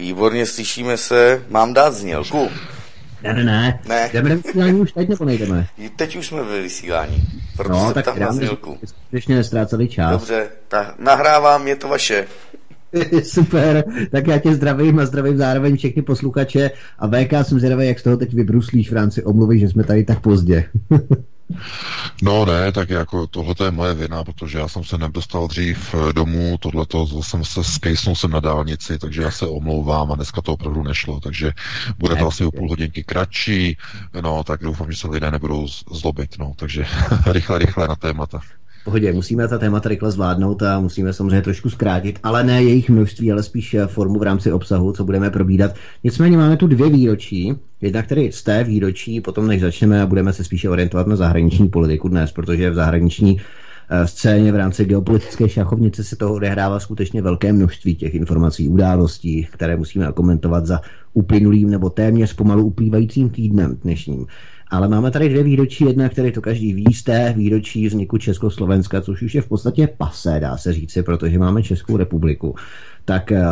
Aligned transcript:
Výborně, 0.00 0.46
slyšíme 0.46 0.96
se. 0.96 1.42
Mám 1.48 1.74
dát 1.74 1.94
znělku? 1.94 2.48
Ne, 3.22 3.32
ne, 3.34 3.44
ne. 3.44 3.80
Ne. 3.88 4.10
Jdeme 4.12 4.28
do 4.30 4.36
vysílání 4.36 4.80
už 4.80 4.92
teď 4.92 5.08
nebo 5.08 5.24
nejdeme? 5.24 5.66
Teď 5.96 6.16
už 6.16 6.26
jsme 6.26 6.42
ve 6.42 6.62
vysílání. 6.62 7.22
Proto 7.56 7.72
No, 7.72 7.88
se 7.88 7.94
tak 7.94 8.04
ptám 8.04 8.18
na 8.18 8.32
znělku. 8.32 8.78
skutečně 8.84 9.34
nestráceli 9.34 9.88
čas. 9.88 10.10
Dobře, 10.10 10.46
ta, 10.68 10.94
nahrávám, 10.98 11.68
je 11.68 11.76
to 11.76 11.88
vaše. 11.88 12.26
Super, 13.22 13.84
tak 14.10 14.26
já 14.26 14.38
tě 14.38 14.54
zdravím 14.54 14.98
a 14.98 15.06
zdravím 15.06 15.36
zároveň 15.36 15.76
všechny 15.76 16.02
posluchače 16.02 16.70
a 16.98 17.06
VK 17.08 17.32
jsem 17.42 17.58
zvědavý, 17.58 17.86
jak 17.86 17.98
z 17.98 18.02
toho 18.02 18.16
teď 18.16 18.34
vybruslíš 18.34 18.90
v 18.90 18.94
rámci 18.94 19.24
omluvy, 19.24 19.58
že 19.58 19.68
jsme 19.68 19.84
tady 19.84 20.04
tak 20.04 20.20
pozdě. 20.20 20.64
No 22.22 22.44
ne, 22.44 22.72
tak 22.72 22.90
jako 22.90 23.26
tohle 23.26 23.54
je 23.64 23.70
moje 23.70 23.94
vina, 23.94 24.24
protože 24.24 24.58
já 24.58 24.68
jsem 24.68 24.84
se 24.84 24.98
nedostal 24.98 25.48
dřív 25.48 25.94
eh, 25.94 26.12
domů, 26.12 26.58
tohleto 26.60 27.06
jsem 27.22 27.44
se 27.44 27.64
skejsnul 27.64 28.16
jsem 28.16 28.30
na 28.30 28.40
dálnici, 28.40 28.98
takže 28.98 29.22
já 29.22 29.30
se 29.30 29.46
omlouvám 29.46 30.12
a 30.12 30.14
dneska 30.14 30.42
to 30.42 30.52
opravdu 30.52 30.82
nešlo, 30.82 31.20
takže 31.20 31.52
bude 31.98 32.16
to 32.16 32.26
asi 32.26 32.44
o 32.44 32.50
půl 32.50 32.68
hodinky 32.68 33.04
kratší, 33.04 33.76
no 34.20 34.44
tak 34.44 34.60
doufám, 34.60 34.92
že 34.92 34.98
se 34.98 35.08
lidé 35.08 35.30
nebudou 35.30 35.66
zlobit, 35.92 36.38
no, 36.38 36.52
takže 36.56 36.86
rychle, 37.26 37.58
rychle 37.58 37.88
na 37.88 37.96
témata. 37.96 38.40
Pohodě, 38.84 39.12
musíme 39.12 39.48
ta 39.48 39.58
témata 39.58 39.88
rychle 39.88 40.10
zvládnout 40.10 40.62
a 40.62 40.80
musíme 40.80 41.12
samozřejmě 41.12 41.42
trošku 41.42 41.70
zkrátit, 41.70 42.18
ale 42.22 42.44
ne 42.44 42.62
jejich 42.62 42.90
množství, 42.90 43.32
ale 43.32 43.42
spíš 43.42 43.74
eh, 43.74 43.86
formu 43.86 44.18
v 44.18 44.22
rámci 44.22 44.52
obsahu, 44.52 44.92
co 44.92 45.04
budeme 45.04 45.30
probídat. 45.30 45.74
Nicméně 46.04 46.36
máme 46.36 46.56
tu 46.56 46.66
dvě 46.66 46.90
výročí, 46.90 47.54
jednak 47.80 48.06
tedy 48.06 48.32
z 48.32 48.42
té 48.42 48.64
výročí, 48.64 49.20
potom 49.20 49.46
než 49.46 49.60
začneme 49.60 50.02
a 50.02 50.06
budeme 50.06 50.32
se 50.32 50.44
spíše 50.44 50.70
orientovat 50.70 51.06
na 51.06 51.16
zahraniční 51.16 51.68
politiku 51.68 52.08
dnes, 52.08 52.32
protože 52.32 52.70
v 52.70 52.74
zahraniční 52.74 53.40
eh, 53.90 54.06
scéně 54.06 54.52
v 54.52 54.56
rámci 54.56 54.84
geopolitické 54.84 55.48
šachovnice 55.48 56.04
se 56.04 56.16
toho 56.16 56.34
odehrává 56.34 56.80
skutečně 56.80 57.22
velké 57.22 57.52
množství 57.52 57.96
těch 57.96 58.14
informací, 58.14 58.68
událostí, 58.68 59.48
které 59.52 59.76
musíme 59.76 60.12
komentovat 60.12 60.66
za 60.66 60.80
uplynulým 61.12 61.70
nebo 61.70 61.90
téměř 61.90 62.32
pomalu 62.32 62.64
uplývajícím 62.64 63.30
týdnem 63.30 63.76
dnešním. 63.82 64.26
Ale 64.70 64.88
máme 64.88 65.10
tady 65.10 65.28
dvě 65.28 65.42
výročí, 65.42 65.84
jedna, 65.84 66.08
které 66.08 66.32
to 66.32 66.40
každý 66.40 66.74
ví, 66.74 66.94
z 66.94 67.02
té 67.02 67.34
výročí 67.36 67.86
vzniku 67.86 68.18
Československa, 68.18 69.00
což 69.00 69.22
už 69.22 69.34
je 69.34 69.42
v 69.42 69.48
podstatě 69.48 69.88
pasé, 69.98 70.40
dá 70.40 70.56
se 70.56 70.72
říci, 70.72 71.02
protože 71.02 71.38
máme 71.38 71.62
Českou 71.62 71.96
republiku. 71.96 72.54
Tak 73.04 73.32
eh, 73.32 73.44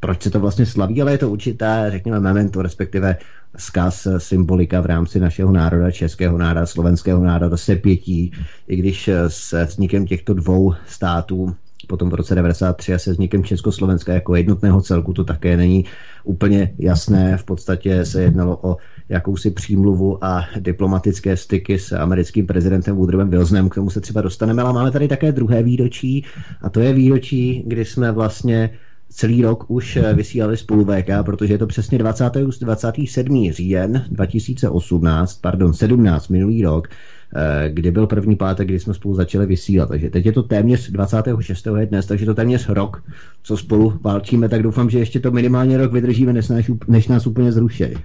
proč 0.00 0.22
se 0.22 0.30
to 0.30 0.40
vlastně 0.40 0.66
slaví, 0.66 1.02
ale 1.02 1.12
je 1.12 1.18
to 1.18 1.30
určité, 1.30 1.86
řekněme, 1.90 2.20
memento, 2.20 2.62
respektive 2.62 3.16
zkaz, 3.56 4.06
eh, 4.06 4.20
symbolika 4.20 4.80
v 4.80 4.86
rámci 4.86 5.20
našeho 5.20 5.52
národa, 5.52 5.90
českého 5.90 6.38
národa, 6.38 6.66
slovenského 6.66 7.24
národa 7.24 7.56
se 7.56 7.76
pětí, 7.76 8.32
i 8.68 8.76
když 8.76 9.08
eh, 9.08 9.30
se 9.30 9.64
vznikem 9.64 10.06
těchto 10.06 10.34
dvou 10.34 10.74
států 10.86 11.54
potom 11.84 12.10
v 12.10 12.14
roce 12.14 12.34
93 12.34 12.94
a 12.94 12.98
se 12.98 13.12
vznikem 13.12 13.44
Československa 13.44 14.12
jako 14.12 14.34
jednotného 14.34 14.82
celku 14.82 15.12
to 15.12 15.24
také 15.24 15.56
není 15.56 15.84
úplně 16.24 16.74
jasné. 16.78 17.36
V 17.36 17.44
podstatě 17.44 18.04
se 18.04 18.22
jednalo 18.22 18.58
o 18.62 18.76
jakousi 19.08 19.50
přímluvu 19.50 20.24
a 20.24 20.44
diplomatické 20.60 21.36
styky 21.36 21.78
s 21.78 21.92
americkým 21.92 22.46
prezidentem 22.46 22.96
Woodrowem 22.96 23.30
Wilsonem. 23.30 23.68
K 23.68 23.74
tomu 23.74 23.90
se 23.90 24.00
třeba 24.00 24.20
dostaneme, 24.20 24.62
ale 24.62 24.72
máme 24.72 24.90
tady 24.90 25.08
také 25.08 25.32
druhé 25.32 25.62
výročí 25.62 26.24
a 26.62 26.70
to 26.70 26.80
je 26.80 26.92
výročí, 26.92 27.64
kdy 27.66 27.84
jsme 27.84 28.12
vlastně 28.12 28.70
celý 29.08 29.42
rok 29.42 29.64
už 29.68 29.98
vysílali 30.14 30.56
spolu 30.56 30.84
VK, 30.84 31.10
protože 31.22 31.54
je 31.54 31.58
to 31.58 31.66
přesně 31.66 31.98
20. 31.98 32.24
27. 32.60 33.52
říjen 33.52 34.04
2018, 34.10 35.34
pardon, 35.40 35.74
17 35.74 36.28
minulý 36.28 36.62
rok, 36.62 36.88
kdy 37.68 37.90
byl 37.90 38.06
první 38.06 38.36
pátek, 38.36 38.68
kdy 38.68 38.80
jsme 38.80 38.94
spolu 38.94 39.14
začali 39.14 39.46
vysílat. 39.46 39.88
Takže 39.88 40.10
teď 40.10 40.26
je 40.26 40.32
to 40.32 40.42
téměř 40.42 40.90
26. 40.90 41.66
je 41.78 41.86
dnes, 41.86 42.06
takže 42.06 42.26
to 42.26 42.34
téměř 42.34 42.68
rok, 42.68 43.02
co 43.46 43.56
spolu 43.56 43.98
válčíme, 44.02 44.48
tak 44.48 44.62
doufám, 44.62 44.90
že 44.90 44.98
ještě 44.98 45.20
to 45.20 45.30
minimálně 45.30 45.76
rok 45.76 45.92
vydržíme, 45.92 46.32
než 46.32 46.48
nás, 46.48 46.64
než 46.88 47.08
nás 47.08 47.26
úplně 47.26 47.52
zrušejí. 47.52 47.96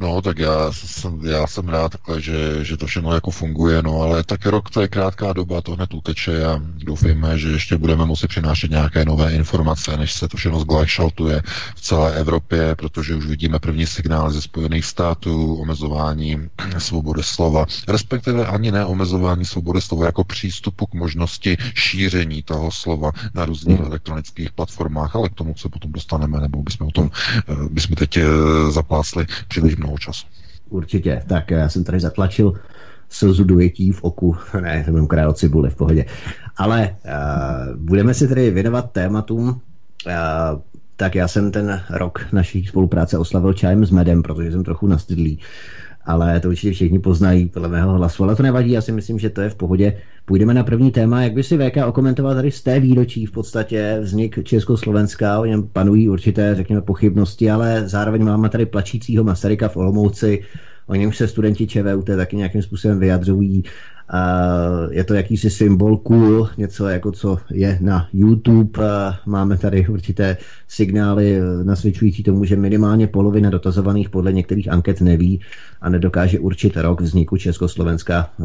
No, 0.00 0.22
tak 0.22 0.38
já 0.38 0.72
jsem, 0.72 1.20
já 1.24 1.46
jsem 1.46 1.68
rád 1.68 1.92
takhle, 1.92 2.20
že, 2.20 2.64
že 2.64 2.76
to 2.76 2.86
všechno 2.86 3.14
jako 3.14 3.30
funguje, 3.30 3.82
no, 3.82 4.00
ale 4.00 4.24
tak 4.24 4.46
rok 4.46 4.70
to 4.70 4.80
je 4.80 4.88
krátká 4.88 5.32
doba, 5.32 5.60
to 5.60 5.72
hned 5.72 5.94
uteče 5.94 6.44
a 6.44 6.62
doufejme, 6.84 7.38
že 7.38 7.48
ještě 7.48 7.78
budeme 7.78 8.06
moci 8.06 8.28
přinášet 8.28 8.70
nějaké 8.70 9.04
nové 9.04 9.32
informace, 9.32 9.96
než 9.96 10.12
se 10.12 10.28
to 10.28 10.36
všechno 10.36 10.60
zglašaltuje 10.60 11.42
v 11.76 11.80
celé 11.80 12.14
Evropě, 12.14 12.74
protože 12.76 13.14
už 13.14 13.26
vidíme 13.26 13.58
první 13.58 13.86
signál 13.86 14.30
ze 14.30 14.42
Spojených 14.42 14.84
států, 14.84 15.54
omezování 15.54 16.48
svobody 16.78 17.22
slova, 17.22 17.66
respektive 17.88 18.46
ani 18.46 18.72
ne 18.72 18.84
omezování 18.84 19.44
svobody 19.44 19.80
slova 19.80 20.06
jako 20.06 20.24
přístupu 20.24 20.86
k 20.86 20.94
možnosti 20.94 21.56
šíření 21.74 22.42
toho 22.42 22.70
slova 22.70 23.12
na 23.34 23.44
různých 23.44 23.80
elektronických 23.80 24.39
platformách, 24.48 25.16
ale 25.16 25.28
k 25.28 25.34
tomu 25.34 25.54
se 25.56 25.68
potom 25.68 25.92
dostaneme, 25.92 26.40
nebo 26.40 26.62
bychom 26.62 26.86
o 26.86 26.90
tom, 26.90 27.10
eh, 27.48 27.54
bychom 27.70 27.96
teď 27.96 28.16
eh, 28.16 28.24
zaplácli 28.70 29.26
příliš 29.48 29.76
mnoho 29.76 29.98
času. 29.98 30.26
Určitě, 30.68 31.22
tak 31.26 31.50
já 31.50 31.68
jsem 31.68 31.84
tady 31.84 32.00
zatlačil 32.00 32.54
slzu 33.10 33.44
dojetí 33.44 33.92
v 33.92 34.02
oku, 34.02 34.36
ne, 34.60 34.84
to 34.84 34.92
mám 34.92 35.06
král 35.06 35.32
cibuli 35.32 35.70
v 35.70 35.76
pohodě. 35.76 36.04
Ale 36.56 36.96
uh, 37.04 37.76
budeme 37.76 38.14
si 38.14 38.28
tedy 38.28 38.50
věnovat 38.50 38.92
tématům, 38.92 39.48
uh, 39.48 39.54
tak 40.96 41.14
já 41.14 41.28
jsem 41.28 41.52
ten 41.52 41.82
rok 41.90 42.26
naší 42.32 42.66
spolupráce 42.66 43.18
oslavil 43.18 43.52
čajem 43.52 43.84
s 43.84 43.90
medem, 43.90 44.22
protože 44.22 44.52
jsem 44.52 44.64
trochu 44.64 44.86
nastydlý. 44.86 45.38
Ale 46.10 46.40
to 46.40 46.48
určitě 46.48 46.72
všichni 46.72 46.98
poznají 46.98 47.48
podle 47.48 47.68
mého 47.68 47.92
hlasu. 47.92 48.24
Ale 48.24 48.36
to 48.36 48.42
nevadí, 48.42 48.70
já 48.70 48.80
si 48.80 48.92
myslím, 48.92 49.18
že 49.18 49.30
to 49.30 49.40
je 49.40 49.50
v 49.50 49.54
pohodě. 49.54 49.96
Půjdeme 50.24 50.54
na 50.54 50.64
první 50.64 50.90
téma. 50.90 51.22
Jak 51.22 51.32
by 51.32 51.42
si 51.42 51.58
VK 51.58 51.76
okomentoval 51.86 52.34
tady 52.34 52.50
z 52.50 52.62
té 52.62 52.80
výročí 52.80 53.26
v 53.26 53.32
podstatě 53.32 53.98
vznik 54.00 54.44
Československa, 54.44 55.40
o 55.40 55.44
něm 55.44 55.68
panují 55.72 56.08
určité, 56.08 56.54
řekněme, 56.54 56.80
pochybnosti, 56.80 57.50
ale 57.50 57.88
zároveň 57.88 58.24
máme 58.24 58.48
tady 58.48 58.66
plačícího 58.66 59.24
Masaryka 59.24 59.68
v 59.68 59.76
Olomouci, 59.76 60.42
o 60.86 60.94
němž 60.94 61.16
se 61.16 61.28
studenti 61.28 61.66
ČVUT 61.66 62.06
taky 62.06 62.36
nějakým 62.36 62.62
způsobem 62.62 62.98
vyjadřují. 62.98 63.62
Je 64.90 65.04
to 65.04 65.14
jakýsi 65.14 65.50
symbol 65.50 65.96
cool, 65.96 66.48
něco 66.56 66.88
jako 66.88 67.12
co 67.12 67.38
je 67.50 67.78
na 67.80 68.08
YouTube. 68.12 68.78
Máme 69.26 69.58
tady 69.58 69.88
určité 69.88 70.36
signály 70.68 71.40
eh, 71.40 71.64
nasvědčující 71.64 72.22
tomu, 72.22 72.44
že 72.44 72.56
minimálně 72.56 73.06
polovina 73.06 73.50
dotazovaných 73.50 74.10
podle 74.10 74.32
některých 74.32 74.72
anket 74.72 75.00
neví 75.00 75.40
a 75.80 75.88
nedokáže 75.88 76.38
určit 76.38 76.76
rok 76.76 77.00
vzniku 77.00 77.36
Československa 77.36 78.30
eh, 78.40 78.44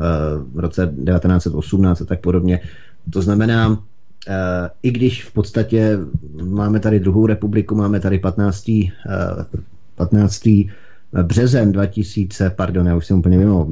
v 0.54 0.60
roce 0.60 0.94
1918 1.06 2.02
a 2.02 2.06
tak 2.06 2.20
podobně. 2.22 2.60
To 3.10 3.22
znamená, 3.22 3.84
eh, 4.28 4.70
i 4.84 4.92
když 4.92 5.24
v 5.24 5.34
podstatě 5.34 6.00
máme 6.44 6.80
tady 6.80 7.00
druhou 7.00 7.26
republiku, 7.26 7.76
máme 7.76 8.00
tady 8.00 8.20
15. 8.20 8.66
15 9.96 10.48
březen 11.24 11.72
2000, 11.72 12.50
pardon, 12.50 12.88
já 12.88 12.96
už 12.96 13.06
jsem 13.06 13.20
úplně 13.20 13.38
mimo, 13.38 13.68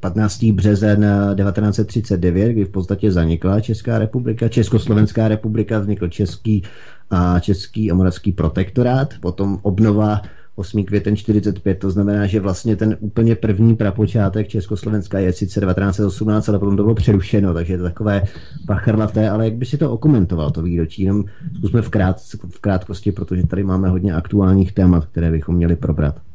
15. 0.00 0.44
březen 0.44 1.06
1939, 1.36 2.52
kdy 2.52 2.64
v 2.64 2.70
podstatě 2.70 3.12
zanikla 3.12 3.60
Česká 3.60 3.98
republika, 3.98 4.48
Československá 4.48 5.28
republika, 5.28 5.78
vznikl 5.78 6.08
Český 6.08 6.62
a 7.10 7.40
Český 7.40 7.90
a 7.90 7.94
Moravský 7.94 8.32
protektorát, 8.32 9.14
potom 9.20 9.58
obnova 9.62 10.22
8. 10.58 10.84
květen 10.84 11.16
45, 11.16 11.78
to 11.78 11.90
znamená, 11.90 12.26
že 12.26 12.40
vlastně 12.40 12.76
ten 12.76 12.96
úplně 13.00 13.34
první 13.34 13.76
prapočátek 13.76 14.48
Československa 14.48 15.18
je 15.18 15.32
sice 15.32 15.60
1918, 15.60 16.48
ale 16.48 16.58
potom 16.58 16.76
to 16.76 16.82
bylo 16.82 16.94
přerušeno, 16.94 17.54
takže 17.54 17.72
je 17.72 17.78
to 17.78 17.84
takové 17.84 18.22
pachrlaté, 18.66 19.30
ale 19.30 19.44
jak 19.44 19.54
by 19.54 19.66
si 19.66 19.78
to 19.78 19.92
okomentoval, 19.92 20.50
to 20.50 20.62
výročí, 20.62 21.02
jenom 21.02 21.24
zkusme 21.58 21.82
v, 21.82 21.88
krát, 21.88 22.20
v 22.48 22.60
krátkosti, 22.60 23.12
protože 23.12 23.46
tady 23.46 23.64
máme 23.64 23.88
hodně 23.88 24.14
aktuálních 24.14 24.72
témat, 24.72 25.06
které 25.06 25.30
bychom 25.30 25.54
měli 25.54 25.76
probrat. 25.76 26.27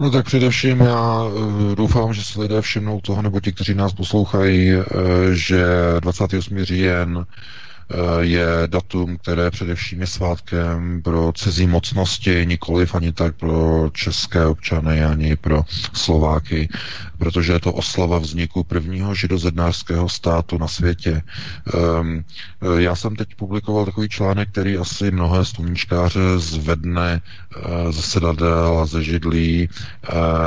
No 0.00 0.10
tak 0.10 0.24
především 0.26 0.80
já 0.80 1.22
eh, 1.24 1.76
doufám, 1.76 2.14
že 2.14 2.24
se 2.24 2.40
lidé 2.40 2.60
všimnou 2.60 3.00
toho, 3.00 3.22
nebo 3.22 3.40
ti, 3.40 3.52
kteří 3.52 3.74
nás 3.74 3.92
poslouchají, 3.92 4.70
eh, 4.72 4.84
že 5.32 5.64
28. 6.00 6.64
říjen 6.64 7.26
je 8.20 8.46
datum, 8.66 9.16
které 9.16 9.50
především 9.50 10.00
je 10.00 10.06
svátkem 10.06 11.02
pro 11.02 11.32
cizí 11.32 11.66
mocnosti, 11.66 12.46
nikoliv 12.46 12.94
ani 12.94 13.12
tak 13.12 13.36
pro 13.36 13.90
české 13.92 14.46
občany, 14.46 15.04
ani 15.04 15.36
pro 15.36 15.62
Slováky, 15.92 16.68
protože 17.18 17.52
je 17.52 17.60
to 17.60 17.72
oslava 17.72 18.18
vzniku 18.18 18.64
prvního 18.64 19.14
židozednářského 19.14 20.08
státu 20.08 20.58
na 20.58 20.68
světě. 20.68 21.22
Um, 22.00 22.24
já 22.78 22.96
jsem 22.96 23.16
teď 23.16 23.28
publikoval 23.34 23.84
takový 23.84 24.08
článek, 24.08 24.48
který 24.48 24.76
asi 24.78 25.10
mnohé 25.10 25.44
sluníčkáře 25.44 26.20
zvedne 26.36 27.20
uh, 27.56 27.92
ze 27.92 28.02
sedadel 28.02 28.78
a 28.82 28.86
ze 28.86 29.02
židlí. 29.02 29.68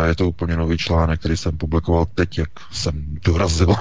Je 0.07 0.15
to 0.15 0.29
úplně 0.29 0.57
nový 0.57 0.77
článek, 0.77 1.19
který 1.19 1.37
jsem 1.37 1.57
publikoval 1.57 2.05
teď, 2.15 2.37
jak 2.37 2.49
jsem 2.71 3.05
dorazil 3.25 3.75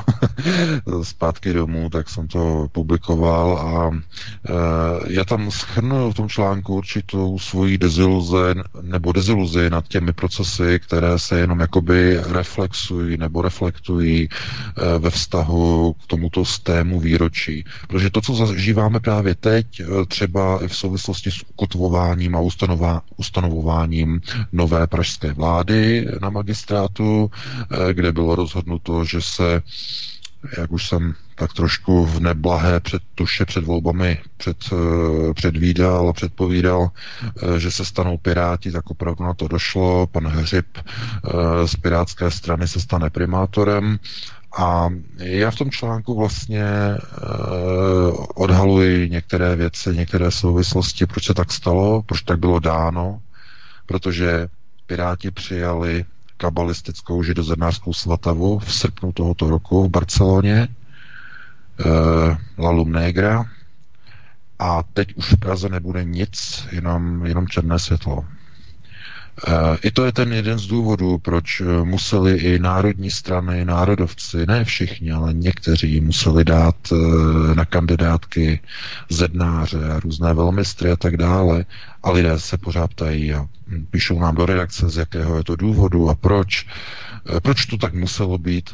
zpátky 1.02 1.52
domů, 1.52 1.90
tak 1.90 2.08
jsem 2.08 2.28
to 2.28 2.68
publikoval 2.72 3.43
a 3.52 3.90
e, 3.90 5.12
já 5.12 5.24
tam 5.24 5.50
schrnul 5.50 6.12
v 6.12 6.14
tom 6.14 6.28
článku 6.28 6.74
určitou 6.74 7.38
svoji 7.38 7.78
deziluze 7.78 8.54
nebo 8.82 9.12
deziluzi 9.12 9.70
nad 9.70 9.88
těmi 9.88 10.12
procesy, 10.12 10.80
které 10.82 11.18
se 11.18 11.38
jenom 11.38 11.60
jakoby 11.60 12.20
reflexují 12.26 13.16
nebo 13.16 13.42
reflektují 13.42 14.28
e, 14.28 14.98
ve 14.98 15.10
vztahu 15.10 15.92
k 15.92 16.06
tomuto 16.06 16.44
stému 16.44 17.00
výročí. 17.00 17.64
Protože 17.88 18.10
to, 18.10 18.20
co 18.20 18.34
zažíváme 18.34 19.00
právě 19.00 19.34
teď, 19.34 19.80
e, 19.80 19.84
třeba 20.06 20.58
v 20.66 20.76
souvislosti 20.76 21.30
s 21.30 21.42
ukotvováním 21.50 22.36
a 22.36 22.40
ustanovováním 23.16 24.20
nové 24.52 24.86
pražské 24.86 25.32
vlády 25.32 26.08
na 26.20 26.30
magistrátu, 26.30 27.30
kde 27.92 28.12
bylo 28.12 28.34
rozhodnuto, 28.34 29.04
že 29.04 29.20
se 29.20 29.62
jak 30.58 30.72
už 30.72 30.88
jsem 30.88 31.14
tak 31.34 31.52
trošku 31.52 32.06
v 32.06 32.20
neblahé 32.20 32.80
předtuše 32.80 33.44
před 33.44 33.64
volbami 33.64 34.18
před, 34.36 34.56
eh, 34.72 35.34
předvídal 35.34 36.08
a 36.08 36.12
předpovídal, 36.12 36.90
eh, 37.26 37.60
že 37.60 37.70
se 37.70 37.84
stanou 37.84 38.18
Piráti, 38.18 38.72
tak 38.72 38.90
opravdu 38.90 39.24
na 39.24 39.34
to 39.34 39.48
došlo. 39.48 40.06
Pan 40.06 40.26
Hřib 40.26 40.66
eh, 40.78 41.68
z 41.68 41.76
Pirátské 41.76 42.30
strany 42.30 42.68
se 42.68 42.80
stane 42.80 43.10
primátorem. 43.10 43.98
A 44.58 44.88
já 45.18 45.50
v 45.50 45.56
tom 45.56 45.70
článku 45.70 46.18
vlastně 46.18 46.64
odhaluji 48.34 49.10
některé 49.10 49.56
věci, 49.56 49.96
některé 49.96 50.30
souvislosti, 50.30 51.06
proč 51.06 51.24
se 51.26 51.34
tak 51.34 51.52
stalo, 51.52 52.02
proč 52.02 52.22
tak 52.22 52.38
bylo 52.38 52.58
dáno, 52.58 53.20
protože 53.86 54.48
Piráti 54.86 55.30
přijali 55.30 56.04
kabalistickou 56.36 57.22
židozednářskou 57.22 57.92
svatavu 57.92 58.58
v 58.58 58.74
srpnu 58.74 59.12
tohoto 59.12 59.50
roku 59.50 59.84
v 59.84 59.90
Barceloně, 59.90 60.68
La 62.58 62.72
Negra, 62.84 63.44
a 64.58 64.82
teď 64.92 65.14
už 65.14 65.32
v 65.32 65.36
Praze 65.36 65.68
nebude 65.68 66.04
nic, 66.04 66.66
jenom, 66.72 67.26
jenom 67.26 67.48
černé 67.48 67.78
světlo. 67.78 68.24
I 69.82 69.90
to 69.90 70.04
je 70.04 70.12
ten 70.12 70.32
jeden 70.32 70.58
z 70.58 70.66
důvodů, 70.66 71.18
proč 71.18 71.60
eh, 71.60 71.84
museli 71.84 72.36
i 72.38 72.58
národní 72.58 73.10
strany, 73.10 73.64
národovci, 73.64 74.46
ne 74.46 74.64
všichni, 74.64 75.12
ale 75.12 75.32
někteří 75.32 76.00
museli 76.00 76.44
dát 76.44 76.76
eh, 76.92 77.54
na 77.54 77.64
kandidátky 77.64 78.60
zednáře 79.08 79.90
a 79.90 80.00
různé 80.00 80.34
velmistry 80.34 80.90
a 80.90 80.96
tak 80.96 81.16
dále. 81.16 81.64
A 82.02 82.10
lidé 82.10 82.40
se 82.40 82.58
pořád 82.58 82.90
ptají 82.90 83.34
a 83.34 83.46
píšou 83.90 84.20
nám 84.20 84.34
do 84.34 84.46
redakce, 84.46 84.88
z 84.88 84.96
jakého 84.96 85.36
je 85.36 85.44
to 85.44 85.56
důvodu 85.56 86.10
a 86.10 86.14
proč. 86.14 86.66
Eh, 87.36 87.40
proč 87.40 87.66
to 87.66 87.76
tak 87.76 87.94
muselo 87.94 88.38
být? 88.38 88.70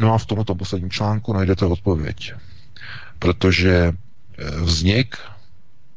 No 0.00 0.14
a 0.14 0.18
v 0.18 0.26
tomto 0.26 0.54
posledním 0.54 0.90
článku 0.90 1.32
najdete 1.32 1.66
odpověď. 1.66 2.32
Protože 3.18 3.92
vznik 4.62 5.16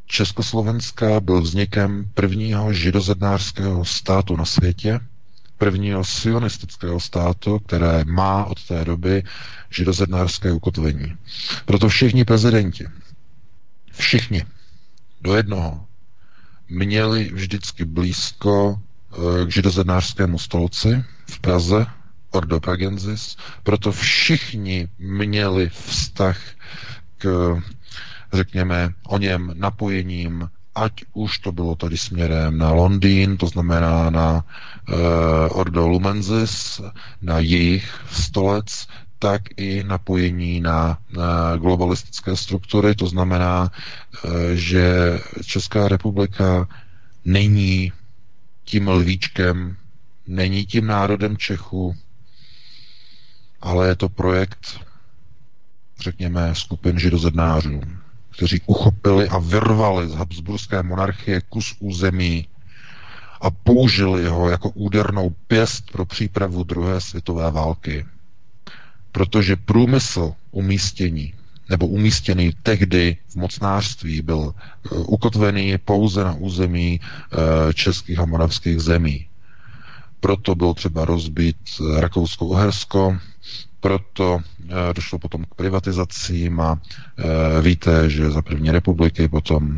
Československa 0.06 1.20
byl 1.20 1.42
vznikem 1.42 2.10
prvního 2.14 2.74
židozednářského 2.74 3.86
státu 3.86 4.36
na 4.36 4.46
světě, 4.46 5.00
prvního 5.58 6.04
sionistického 6.04 7.00
státu, 7.00 7.60
které 7.60 8.04
má 8.06 8.46
od 8.46 8.68
té 8.68 8.86
doby 8.86 9.24
židozednářské 9.70 10.52
ukotvení. 10.52 11.18
Proto 11.66 11.90
všichni 11.90 12.26
prezidenti, 12.26 12.88
všichni, 13.92 14.46
do 15.22 15.36
jednoho, 15.36 15.86
měli 16.70 17.32
vždycky 17.34 17.86
blízko 17.86 18.82
eh, 19.12 19.46
k 19.46 19.52
židozednářskému 19.52 20.40
stolci 20.40 21.04
v 21.32 21.40
Praze, 21.40 21.86
Ordo 22.34 22.60
Pragensis, 22.60 23.38
proto 23.64 23.92
všichni 23.92 24.90
měli 25.00 25.70
vztah 25.70 26.38
k 27.18 27.56
řekněme, 28.34 28.94
o 29.08 29.18
něm 29.18 29.52
napojením, 29.58 30.50
ať 30.76 30.94
už 31.14 31.40
to 31.40 31.52
bylo 31.52 31.76
tady 31.76 31.98
směrem 31.98 32.58
na 32.58 32.72
Londýn, 32.72 33.38
to 33.38 33.48
znamená 33.48 34.10
na 34.10 34.34
uh, 34.90 34.96
Ordo 35.60 35.88
Lumensis, 35.88 36.82
na 37.22 37.40
jejich 37.40 38.00
stolec, 38.12 38.88
tak 39.20 39.42
i 39.58 39.84
napojení 39.84 40.60
na, 40.60 40.98
globalistické 41.58 42.36
struktury, 42.36 42.96
to 42.96 43.08
znamená, 43.08 43.62
uh, 44.26 44.32
že 44.54 45.20
Česká 45.46 45.88
republika 45.88 46.68
není 47.26 47.92
tím 48.66 48.88
lvíčkem, 48.88 49.78
není 50.28 50.66
tím 50.66 50.88
národem 50.88 51.38
Čechu, 51.38 51.96
ale 53.64 53.88
je 53.88 53.96
to 53.96 54.10
projekt, 54.10 54.80
řekněme, 56.00 56.56
skupin 56.56 57.00
židozednářů 57.00 57.82
kteří 58.36 58.62
uchopili 58.66 59.30
a 59.30 59.38
vyrvali 59.40 60.10
z 60.10 60.14
Habsburské 60.14 60.84
monarchie 60.84 61.42
kus 61.50 61.76
území 61.80 62.48
a 63.42 63.52
použili 63.52 64.28
ho 64.28 64.50
jako 64.50 64.70
údernou 64.70 65.36
pěst 65.48 65.92
pro 65.92 66.06
přípravu 66.06 66.64
druhé 66.64 67.02
světové 67.02 67.52
války. 67.52 68.06
Protože 69.12 69.56
průmysl 69.56 70.34
umístění 70.52 71.34
nebo 71.70 71.88
umístěný 71.88 72.52
tehdy 72.64 73.18
v 73.28 73.36
mocnářství 73.36 74.22
byl 74.22 74.38
uh, 74.38 74.54
ukotvený 75.14 75.78
pouze 75.78 76.24
na 76.24 76.34
území 76.34 77.00
uh, 77.00 77.72
českých 77.74 78.20
a 78.20 78.26
moravských 78.26 78.80
zemí. 78.80 79.28
Proto 80.24 80.56
bylo 80.56 80.74
třeba 80.74 81.06
rozbít 81.06 81.58
Rakousko-Uhersko, 82.00 83.18
proto 83.80 84.40
eh, 84.40 84.94
došlo 84.96 85.20
potom 85.20 85.44
k 85.44 85.56
privatizacím 85.56 86.60
a 86.60 86.80
e, 86.80 87.62
víte, 87.62 88.10
že 88.10 88.32
za 88.32 88.42
první 88.42 88.72
republiky 88.72 89.28
potom 89.28 89.78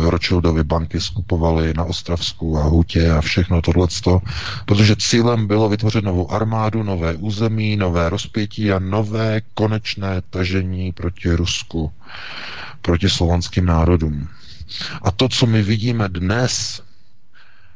Rothschildovy 0.00 0.64
banky 0.64 1.00
skupovaly 1.00 1.74
na 1.76 1.84
Ostravsku 1.84 2.58
a 2.58 2.62
Hutě 2.62 3.10
a 3.10 3.20
všechno 3.20 3.62
tohleto, 3.62 4.22
protože 4.66 4.96
cílem 4.96 5.46
bylo 5.46 5.68
vytvořit 5.68 6.04
novou 6.04 6.32
armádu, 6.32 6.82
nové 6.82 7.14
území, 7.14 7.76
nové 7.76 8.08
rozpětí 8.08 8.72
a 8.72 8.78
nové 8.78 9.40
konečné 9.54 10.22
tažení 10.30 10.92
proti 10.92 11.32
Rusku, 11.32 11.92
proti 12.82 13.08
slovanským 13.10 13.66
národům. 13.66 14.28
A 15.02 15.10
to, 15.10 15.28
co 15.28 15.46
my 15.46 15.62
vidíme 15.62 16.08
dnes, 16.08 16.82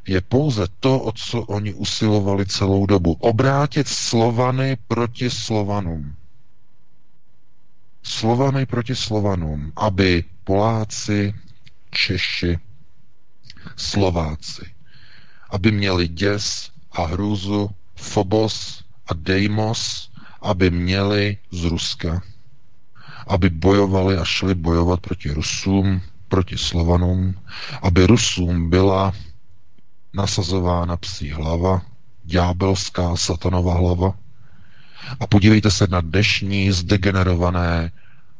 je 0.06 0.20
pouze 0.20 0.66
to, 0.80 1.00
o 1.00 1.12
co 1.12 1.42
oni 1.42 1.74
usilovali 1.74 2.46
celou 2.46 2.86
dobu. 2.86 3.12
Obrátit 3.20 3.88
Slovany 3.88 4.76
proti 4.88 5.30
Slovanům. 5.30 6.14
Slovany 8.02 8.66
proti 8.66 8.96
Slovanům, 8.96 9.72
aby 9.76 10.24
Poláci, 10.44 11.34
Češi, 11.90 12.58
Slováci, 13.76 14.62
aby 15.50 15.70
měli 15.70 16.08
děs 16.08 16.70
a 16.92 17.06
hrůzu, 17.06 17.70
Phobos 17.94 18.84
a 19.06 19.14
Deimos, 19.14 20.10
aby 20.42 20.70
měli 20.70 21.38
z 21.50 21.64
Ruska, 21.64 22.22
aby 23.26 23.50
bojovali 23.50 24.16
a 24.16 24.24
šli 24.24 24.54
bojovat 24.54 25.00
proti 25.00 25.30
Rusům, 25.30 26.02
proti 26.28 26.58
Slovanům, 26.58 27.34
aby 27.82 28.06
Rusům 28.06 28.70
byla 28.70 29.12
nasazována 30.14 30.96
psí 30.96 31.30
hlava, 31.30 31.82
ďábelská 32.24 33.16
satanova 33.16 33.74
hlava. 33.74 34.14
A 35.20 35.26
podívejte 35.26 35.70
se 35.70 35.86
na 35.90 36.00
dnešní 36.00 36.72
zdegenerované 36.72 37.90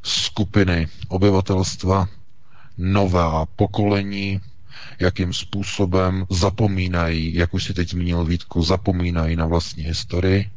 skupiny 0.03 0.89
obyvatelstva, 1.09 2.09
nová 2.79 3.47
pokolení, 3.47 4.41
jakým 4.99 5.33
způsobem 5.33 6.27
zapomínají, 6.31 7.35
jak 7.35 7.55
už 7.55 7.65
si 7.65 7.75
teď 7.75 7.91
zmínil 7.91 8.25
Vítku, 8.25 8.63
zapomínají 8.63 9.37
na 9.37 9.47
vlastní 9.47 9.85
historii 9.85 10.51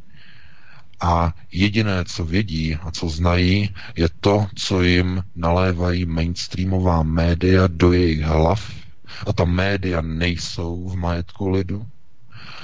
a 0.99 1.33
jediné, 1.51 2.05
co 2.05 2.25
vědí 2.25 2.75
a 2.75 2.91
co 2.91 3.09
znají, 3.09 3.69
je 3.95 4.09
to, 4.19 4.47
co 4.55 4.81
jim 4.81 5.23
nalévají 5.35 6.05
mainstreamová 6.05 7.03
média 7.03 7.67
do 7.67 7.93
jejich 7.93 8.21
hlav 8.21 8.84
a 9.27 9.33
ta 9.33 9.45
média 9.45 10.01
nejsou 10.01 10.89
v 10.89 10.95
majetku 10.95 11.49
lidu, 11.49 11.87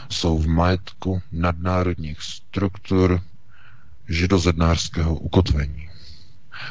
jsou 0.09 0.37
v 0.37 0.47
majetku 0.47 1.21
nadnárodních 1.31 2.21
struktur 2.21 3.21
židozednářského 4.09 5.15
ukotvení. 5.15 5.89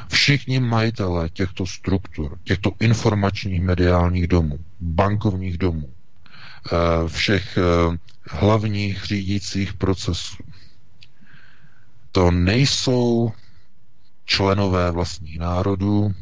Všichni 0.09 0.61
majitelé 0.61 1.29
těchto 1.29 1.67
struktur, 1.67 2.39
těchto 2.45 2.73
informačních 2.81 3.63
mediálních 3.63 4.27
domů, 4.27 4.59
bankovních 4.81 5.59
domů, 5.59 5.89
eh, 5.93 7.09
všech 7.09 7.59
eh, 7.59 7.97
hlavních 8.31 9.05
řídících 9.05 9.73
procesů, 9.75 10.37
to 12.13 12.31
nejsou 12.31 13.33
členové 14.25 14.91
vlastních 14.91 15.39
národů, 15.39 16.15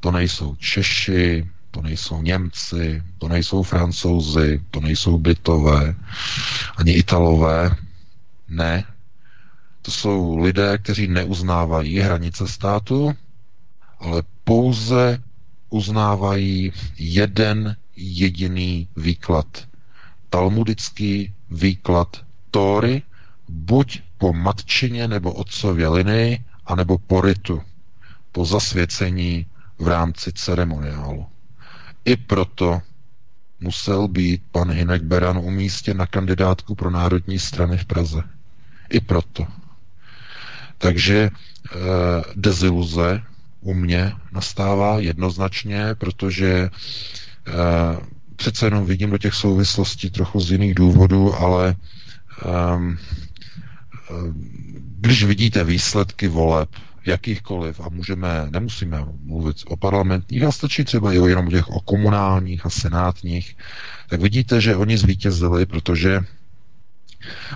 to 0.00 0.10
nejsou 0.10 0.54
Češi, 0.56 1.48
to 1.72 1.82
nejsou 1.82 2.22
Němci, 2.22 3.02
to 3.18 3.28
nejsou 3.28 3.62
Francouzi, 3.62 4.60
to 4.70 4.80
nejsou 4.80 5.18
Britové, 5.18 5.94
ani 6.76 6.92
Italové. 6.92 7.76
Ne. 8.48 8.84
To 9.82 9.90
jsou 9.90 10.38
lidé, 10.38 10.78
kteří 10.78 11.06
neuznávají 11.08 11.98
hranice 11.98 12.48
státu, 12.48 13.12
ale 13.98 14.22
pouze 14.44 15.22
uznávají 15.70 16.72
jeden 16.98 17.76
jediný 17.96 18.88
výklad. 18.96 19.68
Talmudický 20.30 21.32
výklad 21.50 22.16
Tóry, 22.50 23.02
buď 23.48 24.02
po 24.18 24.32
matčině 24.32 25.08
nebo 25.08 25.32
otcově 25.32 25.88
linii, 25.88 26.44
anebo 26.66 26.98
po 26.98 27.20
ritu, 27.20 27.62
po 28.32 28.44
zasvěcení 28.44 29.46
v 29.78 29.88
rámci 29.88 30.32
ceremoniálu. 30.32 31.31
I 32.04 32.16
proto 32.16 32.80
musel 33.60 34.08
být 34.08 34.42
pan 34.52 34.70
Hinek 34.70 35.02
Beran 35.02 35.38
umístěn 35.38 35.96
na 35.96 36.06
kandidátku 36.06 36.74
pro 36.74 36.90
národní 36.90 37.38
strany 37.38 37.78
v 37.78 37.84
Praze. 37.84 38.22
I 38.90 39.00
proto. 39.00 39.46
Takže 40.78 41.16
e, 41.18 41.30
deziluze 42.34 43.22
u 43.60 43.74
mě 43.74 44.12
nastává 44.32 45.00
jednoznačně, 45.00 45.94
protože 45.98 46.48
e, 46.48 46.70
přece 48.36 48.66
jenom 48.66 48.86
vidím 48.86 49.10
do 49.10 49.18
těch 49.18 49.34
souvislostí 49.34 50.10
trochu 50.10 50.40
z 50.40 50.52
jiných 50.52 50.74
důvodů, 50.74 51.34
ale 51.34 51.68
e, 51.68 51.76
když 55.00 55.24
vidíte 55.24 55.64
výsledky 55.64 56.28
voleb, 56.28 56.68
jakýchkoliv 57.06 57.80
a 57.80 57.88
můžeme, 57.88 58.46
nemusíme 58.50 59.04
mluvit 59.22 59.56
o 59.66 59.76
parlamentních, 59.76 60.42
a 60.42 60.52
stačí 60.52 60.84
třeba 60.84 61.12
i 61.12 61.18
o 61.18 61.26
jenom 61.26 61.50
těch 61.50 61.68
o 61.68 61.80
komunálních 61.80 62.66
a 62.66 62.70
senátních, 62.70 63.56
tak 64.08 64.20
vidíte, 64.20 64.60
že 64.60 64.76
oni 64.76 64.98
zvítězili, 64.98 65.66
protože 65.66 66.20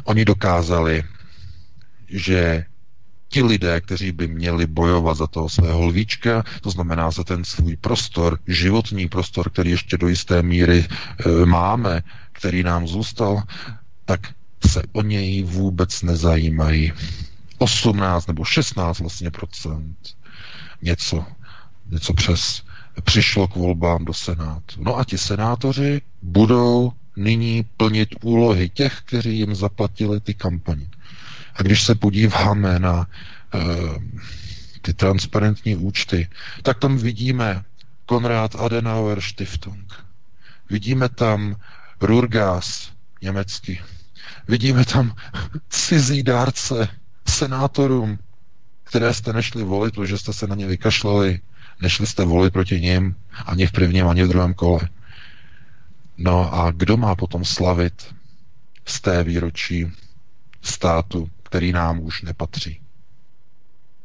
oni 0.04 0.24
dokázali, 0.24 1.02
že 2.08 2.64
ti 3.28 3.42
lidé, 3.42 3.80
kteří 3.80 4.12
by 4.12 4.28
měli 4.28 4.66
bojovat 4.66 5.16
za 5.16 5.26
toho 5.26 5.48
svého 5.48 5.86
lvíčka, 5.86 6.44
to 6.60 6.70
znamená 6.70 7.10
za 7.10 7.24
ten 7.24 7.44
svůj 7.44 7.76
prostor, 7.76 8.38
životní 8.46 9.08
prostor, 9.08 9.50
který 9.50 9.70
ještě 9.70 9.98
do 9.98 10.08
jisté 10.08 10.42
míry 10.42 10.86
e, 10.86 11.46
máme, 11.46 12.02
který 12.32 12.62
nám 12.62 12.88
zůstal, 12.88 13.42
tak 14.04 14.20
se 14.66 14.82
o 14.92 15.02
něj 15.02 15.42
vůbec 15.42 16.02
nezajímají. 16.02 16.92
18 17.58 18.26
nebo 18.26 18.44
16 18.44 18.98
vlastně 19.00 19.30
procent, 19.30 19.96
něco, 20.82 21.24
něco 21.86 22.14
přes, 22.14 22.62
přišlo 23.04 23.48
k 23.48 23.56
volbám 23.56 24.04
do 24.04 24.12
Senátu. 24.12 24.74
No 24.84 24.98
a 24.98 25.04
ti 25.04 25.18
senátoři 25.18 26.00
budou 26.22 26.92
nyní 27.16 27.64
plnit 27.76 28.08
úlohy 28.22 28.68
těch, 28.68 29.00
kteří 29.04 29.38
jim 29.38 29.54
zaplatili 29.54 30.20
ty 30.20 30.34
kampaně. 30.34 30.88
A 31.54 31.62
když 31.62 31.82
se 31.82 31.94
podíváme 31.94 32.78
na 32.78 33.06
uh, 33.54 34.02
ty 34.82 34.94
transparentní 34.94 35.76
účty, 35.76 36.28
tak 36.62 36.78
tam 36.78 36.96
vidíme 36.96 37.64
Konrad 38.06 38.54
Adenauer 38.54 39.20
Stiftung. 39.20 40.04
Vidíme 40.70 41.08
tam 41.08 41.56
Rurgas 42.00 42.90
německy. 43.22 43.82
Vidíme 44.48 44.84
tam 44.84 45.16
cizí 45.68 46.22
dárce 46.22 46.88
senátorům, 47.30 48.18
které 48.84 49.14
jste 49.14 49.32
nešli 49.32 49.64
volit, 49.64 49.94
protože 49.94 50.18
jste 50.18 50.32
se 50.32 50.46
na 50.46 50.54
ně 50.54 50.66
vykašlali, 50.66 51.40
nešli 51.82 52.06
jste 52.06 52.24
volit 52.24 52.52
proti 52.52 52.80
ním 52.80 53.16
ani 53.46 53.66
v 53.66 53.72
prvním, 53.72 54.08
ani 54.08 54.24
v 54.24 54.28
druhém 54.28 54.54
kole. 54.54 54.80
No 56.18 56.54
a 56.54 56.70
kdo 56.70 56.96
má 56.96 57.14
potom 57.14 57.44
slavit 57.44 58.14
z 58.86 59.00
té 59.00 59.24
výročí 59.24 59.92
státu, 60.62 61.30
který 61.42 61.72
nám 61.72 62.00
už 62.00 62.22
nepatří? 62.22 62.80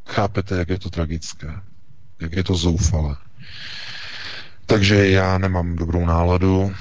Chápete, 0.07 0.57
jak 0.57 0.69
je 0.69 0.79
to 0.79 0.89
tragické? 0.89 1.61
Jak 2.19 2.31
je 2.31 2.43
to 2.43 2.55
zoufalé? 2.55 3.15
Takže 4.65 5.09
já 5.09 5.37
nemám 5.37 5.75
dobrou 5.75 6.05
náladu. 6.05 6.75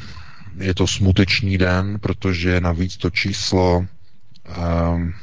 Je 0.56 0.74
to 0.74 0.86
smutečný 0.86 1.58
den, 1.58 1.98
protože 2.00 2.60
navíc 2.60 2.96
to 2.96 3.10
číslo 3.10 3.78
um, 3.78 5.14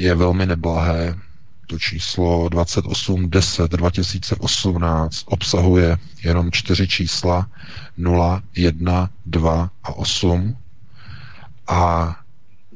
je 0.00 0.14
velmi 0.14 0.46
neblahé. 0.46 1.18
To 1.66 1.78
číslo 1.78 2.48
2810 2.48 3.70
2018 3.72 5.22
obsahuje 5.26 5.96
jenom 6.24 6.50
čtyři 6.52 6.88
čísla 6.88 7.46
0, 7.96 8.42
1, 8.56 9.10
2 9.26 9.70
a 9.84 9.92
8 9.96 10.56
a 11.66 12.16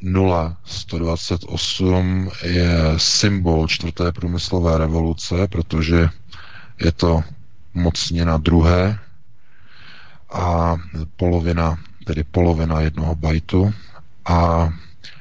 0, 0.02 0.56
128 0.64 2.30
je 2.42 2.94
symbol 2.96 3.68
čtvrté 3.68 4.12
průmyslové 4.12 4.78
revoluce, 4.78 5.48
protože 5.48 6.08
je 6.80 6.92
to 6.92 7.22
mocně 7.74 8.24
na 8.24 8.36
druhé. 8.36 8.98
A 10.32 10.76
polovina, 11.16 11.78
tedy 12.04 12.24
polovina 12.24 12.80
jednoho 12.80 13.14
bajtu 13.14 13.74
a 14.24 14.68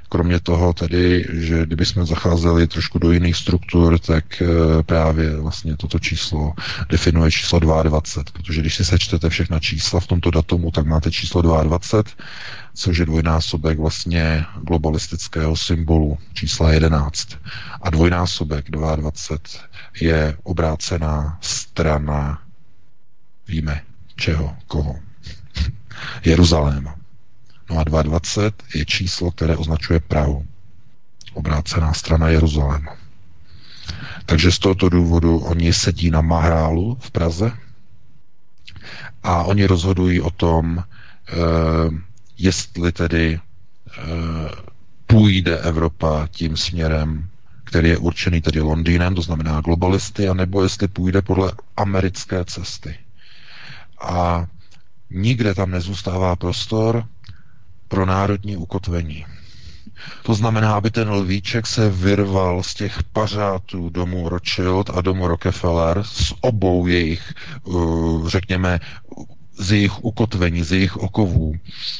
Kromě 0.10 0.40
toho 0.40 0.74
tedy, 0.74 1.26
že 1.34 1.66
kdybychom 1.66 2.06
zacházeli 2.06 2.68
trošku 2.68 3.00
do 3.00 3.12
jiných 3.12 3.36
struktur, 3.36 4.00
tak 4.00 4.42
eh, 4.42 4.84
právě 4.84 5.38
vlastně 5.38 5.78
toto 5.78 6.00
číslo 6.00 6.54
definuje 6.90 7.32
číslo 7.32 7.60
22, 7.60 8.24
protože 8.34 8.62
když 8.62 8.76
si 8.76 8.86
sečtete 8.86 9.30
všechna 9.30 9.60
čísla 9.60 10.00
v 10.00 10.08
tomto 10.08 10.32
datumu, 10.32 10.72
tak 10.72 10.86
máte 10.86 11.12
číslo 11.12 11.42
22, 11.42 12.04
což 12.74 12.98
je 12.98 13.06
dvojnásobek 13.06 13.80
vlastně 13.80 14.46
globalistického 14.64 15.56
symbolu 15.56 16.18
čísla 16.34 16.72
11. 16.72 17.28
A 17.82 17.90
dvojnásobek 17.90 18.72
22 18.72 19.40
je 20.02 20.38
obrácená 20.44 21.38
strana, 21.42 22.42
víme 23.48 23.82
čeho, 24.16 24.56
koho. 24.68 24.96
Jeruzaléma. 26.26 26.97
No 27.70 27.80
a 27.80 27.84
22 27.84 28.52
je 28.76 28.86
číslo, 28.86 29.32
které 29.32 29.56
označuje 29.58 30.00
Prahu. 30.00 30.46
Obrácená 31.34 31.94
strana 31.94 32.30
Jeruzaléma. 32.30 32.96
Takže 34.26 34.52
z 34.52 34.60
tohoto 34.60 34.90
důvodu 34.90 35.38
oni 35.40 35.74
sedí 35.74 36.10
na 36.12 36.22
Mahrálu 36.22 36.98
v 37.02 37.12
Praze 37.12 37.52
a 39.24 39.44
oni 39.44 39.66
rozhodují 39.66 40.22
o 40.22 40.30
tom, 40.32 40.80
eh, 40.80 41.34
jestli 42.38 42.92
tedy 42.92 43.40
eh, 43.40 44.02
půjde 45.08 45.58
Evropa 45.60 46.28
tím 46.32 46.58
směrem, 46.58 47.30
který 47.64 47.90
je 47.90 47.98
určený 47.98 48.42
tedy 48.42 48.60
Londýnem, 48.62 49.16
to 49.16 49.22
znamená 49.22 49.62
globalisty, 49.62 50.28
anebo 50.30 50.64
jestli 50.64 50.88
půjde 50.88 51.22
podle 51.22 51.52
americké 51.78 52.46
cesty. 52.46 52.96
A 54.02 54.46
nikde 55.10 55.54
tam 55.54 55.72
nezůstává 55.72 56.36
prostor 56.36 57.06
pro 57.88 58.06
národní 58.06 58.58
ukotvení. 58.58 59.26
To 60.24 60.34
znamená, 60.34 60.76
aby 60.76 60.92
ten 60.92 61.10
lvíček 61.10 61.68
se 61.68 61.90
vyrval 61.90 62.64
z 62.64 62.74
těch 62.74 63.04
pařátů 63.04 63.90
domu 63.90 64.30
Rothschild 64.30 64.90
a 64.90 65.02
domu 65.02 65.28
Rockefeller, 65.28 66.04
z 66.04 66.34
obou 66.42 66.88
jejich, 66.88 67.34
uh, 67.64 68.28
řekněme, 68.30 68.80
z 69.60 69.72
jejich 69.72 70.04
ukotvení, 70.04 70.64
z 70.64 70.72
jejich 70.72 70.98
okovů, 70.98 71.54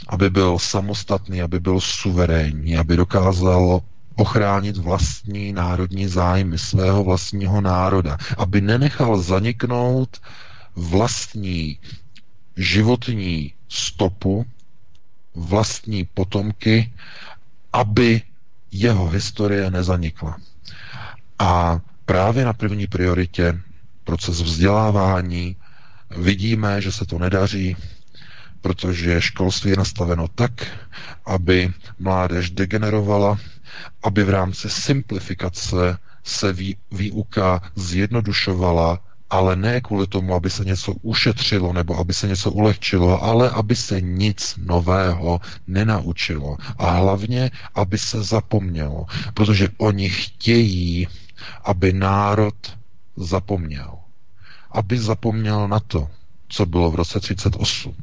aby 0.08 0.30
byl 0.30 0.60
samostatný, 0.60 1.42
aby 1.42 1.60
byl 1.60 1.80
suverénní, 1.80 2.78
aby 2.78 2.98
dokázal 2.98 3.82
ochránit 4.16 4.78
vlastní 4.78 5.54
národní 5.54 6.08
zájmy 6.08 6.58
svého 6.58 7.04
vlastního 7.04 7.62
národa, 7.62 8.18
aby 8.38 8.62
nenechal 8.62 9.18
zaniknout 9.22 10.18
vlastní 10.76 11.80
životní 12.58 13.54
stopu, 13.70 14.46
vlastní 15.38 16.06
potomky, 16.14 16.94
aby 17.74 18.22
jeho 18.72 19.08
historie 19.10 19.72
nezanikla. 19.72 20.38
A 21.40 21.80
právě 22.06 22.46
na 22.46 22.54
první 22.54 22.88
prioritě 22.88 23.60
proces 24.04 24.42
vzdělávání 24.42 25.56
vidíme, 26.18 26.82
že 26.82 26.92
se 26.92 27.06
to 27.06 27.20
nedaří, 27.20 27.76
protože 28.62 29.22
školství 29.22 29.70
je 29.72 29.78
nastaveno 29.78 30.28
tak, 30.28 30.52
aby 31.26 31.74
mládež 32.00 32.50
degenerovala, 32.50 33.40
aby 34.04 34.24
v 34.24 34.30
rámci 34.30 34.70
simplifikace 34.70 35.98
se 36.24 36.56
výuka 36.92 37.62
zjednodušovala 37.76 39.00
ale 39.30 39.56
ne 39.56 39.82
kvůli 39.82 40.08
tomu, 40.08 40.34
aby 40.36 40.50
se 40.50 40.66
něco 40.66 40.92
ušetřilo 41.02 41.74
nebo 41.74 41.98
aby 41.98 42.14
se 42.14 42.28
něco 42.28 42.52
ulehčilo, 42.52 43.24
ale 43.24 43.50
aby 43.50 43.76
se 43.76 44.02
nic 44.02 44.56
nového 44.58 45.40
nenaučilo. 45.68 46.58
A 46.78 46.90
hlavně, 46.92 47.52
aby 47.76 47.98
se 47.98 48.24
zapomnělo, 48.24 49.06
protože 49.34 49.70
oni 49.78 50.10
chtějí, 50.10 51.08
aby 51.64 51.94
národ 51.94 52.56
zapomněl. 53.16 53.98
Aby 54.72 55.00
zapomněl 55.00 55.68
na 55.68 55.80
to, 55.80 56.08
co 56.50 56.66
bylo 56.66 56.92
v 56.92 56.96
roce 56.96 57.20
38. 57.20 57.96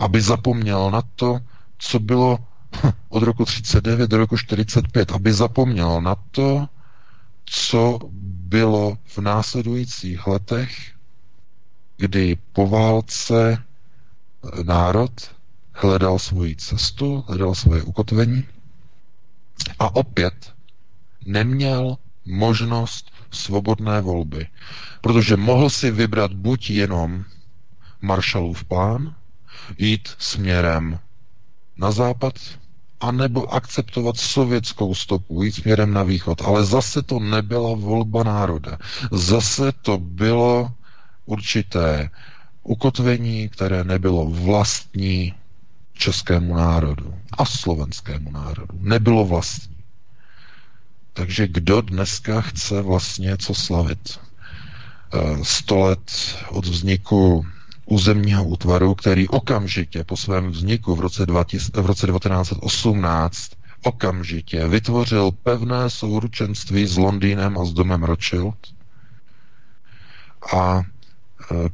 Aby 0.00 0.20
zapomněl 0.20 0.90
na 0.90 1.02
to, 1.16 1.40
co 1.78 1.98
bylo 1.98 2.38
od 3.08 3.22
roku 3.22 3.44
39 3.44 4.10
do 4.10 4.16
roku 4.18 4.36
45. 4.36 5.12
Aby 5.12 5.32
zapomněl 5.32 6.00
na 6.00 6.16
to, 6.30 6.66
co 7.44 7.98
bylo 8.54 8.98
v 9.04 9.18
následujících 9.18 10.26
letech, 10.26 10.92
kdy 11.96 12.38
po 12.52 12.68
válce 12.68 13.58
eh, 13.58 14.64
národ 14.64 15.10
hledal 15.72 16.18
svoji 16.18 16.56
cestu, 16.56 17.24
hledal 17.26 17.54
svoje 17.54 17.82
ukotvení 17.82 18.46
a 19.78 19.94
opět 19.96 20.54
neměl 21.26 21.98
možnost 22.24 23.10
svobodné 23.30 24.00
volby, 24.00 24.46
protože 25.00 25.36
mohl 25.36 25.70
si 25.70 25.90
vybrat 25.90 26.32
buď 26.32 26.70
jenom 26.70 27.24
Marshallův 28.00 28.64
plán, 28.64 29.14
jít 29.78 30.08
směrem 30.18 30.98
na 31.76 31.90
západ, 31.90 32.34
anebo 33.04 33.52
akceptovat 33.54 34.16
sovětskou 34.16 34.94
stopu, 34.94 35.42
jít 35.42 35.52
směrem 35.52 35.92
na 35.92 36.02
východ. 36.02 36.42
Ale 36.42 36.64
zase 36.64 37.02
to 37.02 37.20
nebyla 37.20 37.74
volba 37.74 38.22
národa. 38.24 38.78
Zase 39.12 39.72
to 39.82 39.98
bylo 39.98 40.70
určité 41.26 42.10
ukotvení, 42.62 43.48
které 43.48 43.84
nebylo 43.84 44.26
vlastní 44.26 45.34
českému 45.92 46.54
národu 46.54 47.14
a 47.38 47.44
slovenskému 47.44 48.30
národu. 48.30 48.78
Nebylo 48.80 49.24
vlastní. 49.24 49.76
Takže 51.12 51.48
kdo 51.48 51.80
dneska 51.80 52.40
chce 52.40 52.82
vlastně 52.82 53.36
co 53.36 53.54
slavit? 53.54 54.20
Eh, 55.14 55.38
sto 55.42 55.78
let 55.78 56.12
od 56.48 56.66
vzniku 56.66 57.46
územního 57.86 58.44
útvaru, 58.44 58.94
který 58.94 59.28
okamžitě 59.28 60.04
po 60.04 60.16
svém 60.16 60.50
vzniku 60.50 60.94
v 60.94 61.00
roce, 61.00 61.26
20, 61.26 61.76
v 61.76 61.86
roce 61.86 62.06
1918 62.06 63.50
okamžitě 63.84 64.68
vytvořil 64.68 65.30
pevné 65.30 65.90
souručenství 65.90 66.86
s 66.86 66.96
Londýnem 66.96 67.58
a 67.58 67.64
s 67.64 67.72
domem 67.72 68.02
Rothschild. 68.02 68.56
A 70.56 70.78
e, 70.80 70.84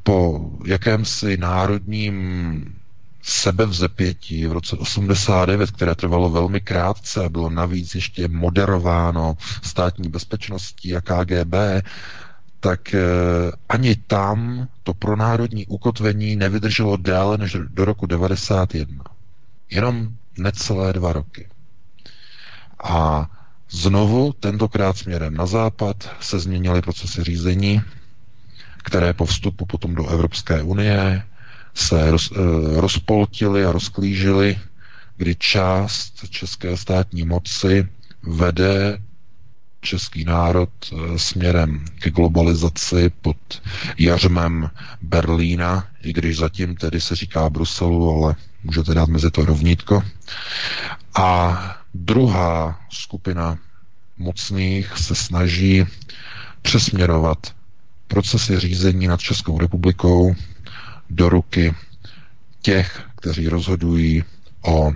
po 0.02 0.50
jakémsi 0.66 1.36
národním 1.36 2.64
sebevzepětí 3.22 4.46
v 4.46 4.52
roce 4.52 4.76
89, 4.76 5.70
které 5.70 5.94
trvalo 5.94 6.30
velmi 6.30 6.60
krátce 6.60 7.28
bylo 7.28 7.50
navíc 7.50 7.94
ještě 7.94 8.28
moderováno 8.28 9.36
státní 9.62 10.08
bezpečností 10.08 10.96
a 10.96 11.00
KGB, 11.00 11.54
tak 12.60 12.94
eh, 12.94 13.00
ani 13.68 13.96
tam 13.96 14.68
to 14.82 14.94
pronárodní 14.94 15.66
ukotvení 15.66 16.36
nevydrželo 16.36 16.96
déle 16.96 17.38
než 17.38 17.56
do 17.68 17.84
roku 17.84 18.06
91. 18.06 19.04
Jenom 19.70 20.08
necelé 20.38 20.92
dva 20.92 21.12
roky. 21.12 21.48
A 22.84 23.26
znovu, 23.70 24.32
tentokrát 24.32 24.96
směrem 24.98 25.34
na 25.34 25.46
západ, 25.46 26.10
se 26.20 26.38
změnily 26.38 26.82
procesy 26.82 27.24
řízení, 27.24 27.82
které 28.84 29.12
po 29.12 29.24
vstupu 29.24 29.66
potom 29.66 29.94
do 29.94 30.06
Evropské 30.08 30.62
unie 30.62 31.22
se 31.74 32.10
roz, 32.10 32.30
eh, 32.32 32.80
rozpoltily 32.80 33.64
a 33.64 33.72
rozklížily, 33.72 34.58
kdy 35.16 35.34
část 35.34 36.28
české 36.30 36.76
státní 36.76 37.24
moci 37.24 37.88
vede 38.22 38.98
český 39.80 40.24
národ 40.24 40.68
eh, 40.92 41.18
směrem 41.18 41.84
ke 41.98 42.10
globalizaci 42.10 43.10
pod 43.22 43.36
jařmem 43.98 44.70
Berlína, 45.02 45.86
i 46.02 46.12
když 46.12 46.36
zatím 46.38 46.76
tedy 46.76 47.00
se 47.00 47.16
říká 47.16 47.50
Bruselu, 47.50 48.10
ale 48.24 48.34
můžete 48.64 48.94
dát 48.94 49.08
mezi 49.08 49.30
to 49.30 49.44
rovnítko. 49.44 50.02
A 51.14 51.58
druhá 51.94 52.80
skupina 52.92 53.58
mocných 54.18 54.92
se 54.98 55.14
snaží 55.14 55.84
přesměrovat 56.62 57.54
procesy 58.08 58.58
řízení 58.60 59.06
nad 59.06 59.20
Českou 59.20 59.58
republikou 59.58 60.34
do 61.10 61.28
ruky 61.28 61.74
těch, 62.62 63.02
kteří 63.16 63.48
rozhodují 63.48 64.24
o 64.62 64.92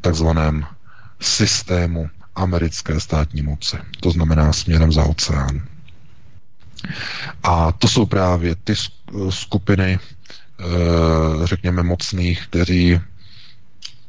takzvaném 0.00 0.66
systému 1.20 2.10
americké 2.34 3.00
státní 3.00 3.42
moci. 3.42 3.76
To 4.00 4.10
znamená 4.10 4.52
směrem 4.52 4.92
za 4.92 5.04
oceán. 5.04 5.62
A 7.42 7.72
to 7.72 7.88
jsou 7.88 8.06
právě 8.06 8.54
ty 8.54 8.74
skupiny, 9.30 9.98
eh, 9.98 10.66
řekněme, 11.46 11.82
mocných, 11.82 12.46
kteří 12.46 13.00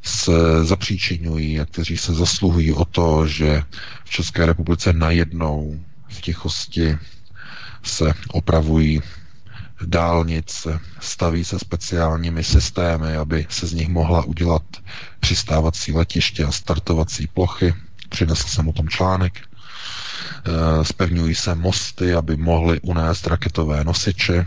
se 0.02 0.64
zapříčinují 0.64 1.60
a 1.60 1.64
kteří 1.64 1.96
se 1.96 2.14
zasluhují 2.14 2.72
o 2.72 2.84
to, 2.84 3.26
že 3.26 3.62
v 4.04 4.10
České 4.10 4.46
republice 4.46 4.92
najednou 4.92 5.80
v 6.08 6.20
tichosti 6.20 6.98
se 7.82 8.12
opravují 8.28 9.02
dálnic, 9.86 10.66
staví 11.00 11.44
se 11.44 11.58
speciálními 11.58 12.44
systémy, 12.44 13.16
aby 13.16 13.46
se 13.48 13.66
z 13.66 13.72
nich 13.72 13.88
mohla 13.88 14.24
udělat 14.24 14.62
přistávací 15.20 15.92
letiště 15.92 16.44
a 16.44 16.52
startovací 16.52 17.26
plochy. 17.26 17.74
Přinesl 18.14 18.48
jsem 18.48 18.68
o 18.68 18.72
tom 18.72 18.88
článek. 18.88 19.40
Spevňují 20.82 21.34
se 21.34 21.54
mosty, 21.54 22.14
aby 22.14 22.36
mohly 22.36 22.80
unést 22.80 23.26
raketové 23.26 23.84
nosiče. 23.84 24.46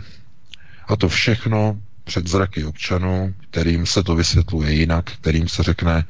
A 0.88 0.96
to 0.96 1.08
všechno 1.08 1.76
před 2.04 2.26
zraky 2.26 2.64
občanů, 2.64 3.34
kterým 3.50 3.86
se 3.86 4.02
to 4.02 4.14
vysvětluje 4.14 4.72
jinak, 4.72 5.04
kterým 5.04 5.48
se 5.48 5.62
řekne, 5.62 6.04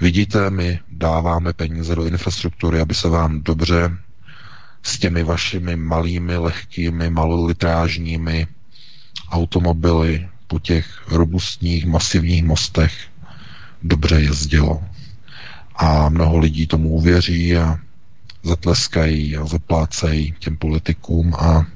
vidíte, 0.00 0.50
my 0.50 0.80
dáváme 0.90 1.52
peníze 1.52 1.94
do 1.94 2.06
infrastruktury, 2.06 2.80
aby 2.80 2.94
se 2.94 3.08
vám 3.08 3.42
dobře 3.42 3.96
s 4.82 4.98
těmi 4.98 5.22
vašimi 5.22 5.76
malými, 5.76 6.36
lehkými, 6.36 7.10
malolitrážními 7.10 8.46
automobily 9.30 10.28
po 10.46 10.58
těch 10.58 11.08
robustních, 11.08 11.86
masivních 11.86 12.44
mostech 12.44 12.94
dobře 13.82 14.20
jezdilo. 14.20 14.82
A 15.76 16.08
mnoho 16.08 16.38
lidí 16.38 16.66
tomu 16.66 16.88
uvěří 16.90 17.56
a 17.56 17.78
zatleskají 18.42 19.36
a 19.36 19.44
zaplácejí 19.46 20.34
těm 20.38 20.56
politikům 20.56 21.34
a 21.34 21.66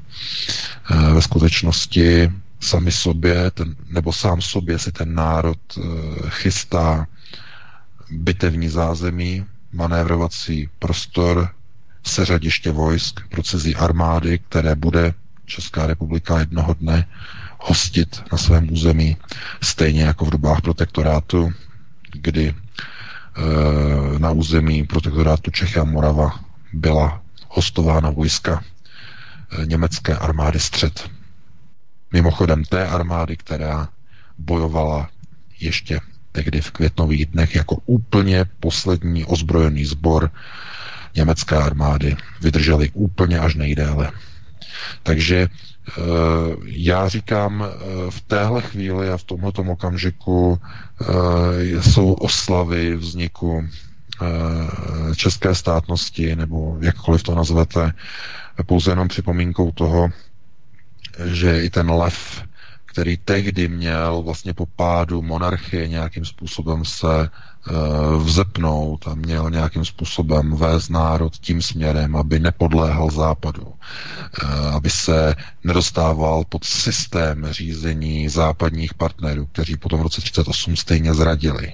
e, 0.91 1.13
ve 1.15 1.23
skutečnosti 1.23 2.33
sami 2.61 2.93
sobě, 2.93 3.51
ten, 3.51 3.77
nebo 3.89 4.13
sám 4.13 4.41
sobě 4.41 4.79
si 4.79 4.93
ten 4.93 5.15
národ 5.15 5.59
e, 5.77 5.81
chystá 6.29 7.07
bitevní 8.11 8.69
zázemí, 8.69 9.45
manévrovací 9.73 10.69
prostor, 10.79 11.51
seřadiště 12.07 12.71
vojsk 12.71 13.21
pro 13.29 13.43
armády, 13.77 14.39
které 14.39 14.75
bude 14.75 15.15
Česká 15.47 15.87
republika 15.87 16.39
jednoho 16.39 16.75
dne 16.75 17.07
hostit 17.61 18.23
na 18.33 18.39
svém 18.39 18.73
území, 18.73 19.17
stejně 19.63 20.03
jako 20.03 20.25
v 20.25 20.31
dobách 20.31 20.61
protektorátu, 20.61 21.53
kdy 22.13 22.55
na 24.19 24.31
území 24.31 24.85
protektorátu 24.85 25.51
Čechy 25.51 25.81
a 25.81 25.85
Morava 25.85 26.41
byla 26.73 27.23
hostována 27.49 28.11
vojska 28.11 28.65
e, 29.63 29.67
německé 29.67 30.17
armády 30.17 30.61
střed. 30.61 31.11
Mimochodem 32.13 32.65
té 32.65 32.87
armády, 32.87 33.37
která 33.37 33.89
bojovala 34.39 35.09
ještě 35.61 36.01
tehdy 36.33 36.61
v 36.61 36.71
květnových 36.71 37.27
dnech 37.27 37.55
jako 37.55 37.77
úplně 37.87 38.45
poslední 38.61 39.25
ozbrojený 39.25 39.85
sbor 39.85 40.31
německé 41.15 41.57
armády. 41.57 42.17
Vydrželi 42.41 42.91
úplně 42.95 43.39
až 43.39 43.55
nejdéle. 43.55 44.11
Takže 45.03 45.37
eh, 45.37 45.49
já 46.65 47.09
říkám, 47.09 47.65
eh, 47.65 48.11
v 48.11 48.21
téhle 48.21 48.63
chvíli 48.63 49.11
a 49.11 49.17
v 49.17 49.25
tomto 49.25 49.63
okamžiku 49.63 50.61
eh, 51.01 51.07
jsou 51.83 52.13
oslavy 52.13 52.97
vzniku 52.97 53.65
české 55.17 55.55
státnosti, 55.55 56.37
nebo 56.37 56.79
jakkoliv 56.81 57.23
to 57.23 57.35
nazvete, 57.35 57.93
pouze 58.67 58.91
jenom 58.91 59.09
připomínkou 59.09 59.73
toho, 59.73 60.09
že 61.25 61.65
i 61.65 61.71
ten 61.71 61.91
lev 61.91 62.43
který 62.99 63.17
tehdy 63.17 63.69
měl 63.69 64.23
vlastně 64.23 64.55
po 64.55 64.67
pádu 64.67 65.23
monarchie 65.23 65.89
nějakým 65.89 66.25
způsobem 66.25 66.85
se 66.85 67.31
vzepnout 68.19 69.09
a 69.09 69.15
měl 69.15 69.51
nějakým 69.51 69.85
způsobem 69.85 70.57
vést 70.57 70.89
národ 70.89 71.37
tím 71.37 71.63
směrem, 71.63 72.17
aby 72.17 72.41
nepodléhal 72.41 73.11
západu, 73.11 73.63
uh, 73.63 74.75
aby 74.75 74.91
se 74.91 75.35
nedostával 75.65 76.45
pod 76.49 76.65
systém 76.65 77.47
řízení 77.51 78.29
západních 78.29 78.95
partnerů, 78.95 79.47
kteří 79.47 79.77
potom 79.77 80.01
v 80.01 80.03
roce 80.03 80.21
1938 80.21 80.77
stejně 80.77 81.15
zradili, 81.15 81.73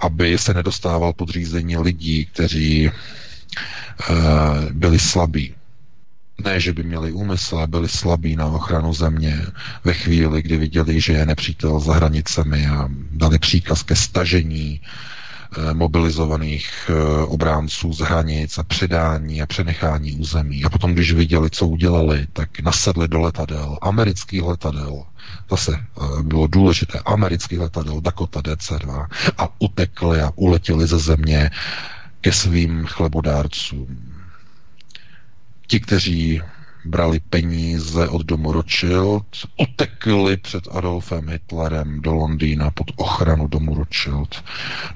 aby 0.00 0.38
se 0.38 0.54
nedostával 0.54 1.12
pod 1.12 1.28
řízení 1.28 1.76
lidí, 1.76 2.26
kteří 2.26 2.90
uh, 2.90 4.14
byli 4.72 4.98
slabí, 4.98 5.54
ne, 6.44 6.60
že 6.60 6.72
by 6.72 6.82
měli 6.82 7.12
úmysl, 7.12 7.56
ale 7.56 7.66
byli 7.66 7.88
slabí 7.88 8.36
na 8.36 8.46
ochranu 8.46 8.94
země 8.94 9.46
ve 9.84 9.92
chvíli, 9.92 10.42
kdy 10.42 10.56
viděli, 10.56 11.00
že 11.00 11.12
je 11.12 11.26
nepřítel 11.26 11.80
za 11.80 11.94
hranicemi 11.94 12.66
a 12.66 12.88
dali 13.10 13.38
příkaz 13.38 13.82
ke 13.82 13.96
stažení 13.96 14.80
eh, 14.80 15.74
mobilizovaných 15.74 16.70
eh, 16.90 17.22
obránců 17.24 17.92
z 17.92 17.98
hranic 18.00 18.58
a 18.58 18.62
předání 18.62 19.42
a 19.42 19.46
přenechání 19.46 20.12
území. 20.12 20.64
A 20.64 20.68
potom, 20.68 20.94
když 20.94 21.12
viděli, 21.12 21.50
co 21.50 21.66
udělali, 21.66 22.26
tak 22.32 22.60
nasedli 22.60 23.08
do 23.08 23.20
letadel, 23.20 23.78
amerických 23.82 24.42
letadel, 24.42 25.02
zase 25.50 25.72
eh, 25.74 26.22
bylo 26.22 26.46
důležité, 26.46 26.98
amerických 27.04 27.58
letadel 27.58 28.00
Dakota 28.00 28.40
DC-2 28.40 29.06
a 29.38 29.48
utekli 29.58 30.20
a 30.20 30.32
uletěli 30.34 30.86
ze 30.86 30.98
země 30.98 31.50
ke 32.20 32.32
svým 32.32 32.86
chlebodárcům 32.86 34.07
Ti, 35.68 35.80
kteří 35.80 36.40
brali 36.84 37.20
peníze 37.20 38.08
od 38.08 38.26
domu 38.26 38.52
Rothschild, 38.52 39.26
utekli 39.56 40.36
před 40.36 40.68
Adolfem 40.70 41.28
Hitlerem 41.28 42.02
do 42.02 42.14
Londýna 42.14 42.70
pod 42.70 42.86
ochranu 42.96 43.48
domu 43.48 43.74
Rothschild. 43.74 44.44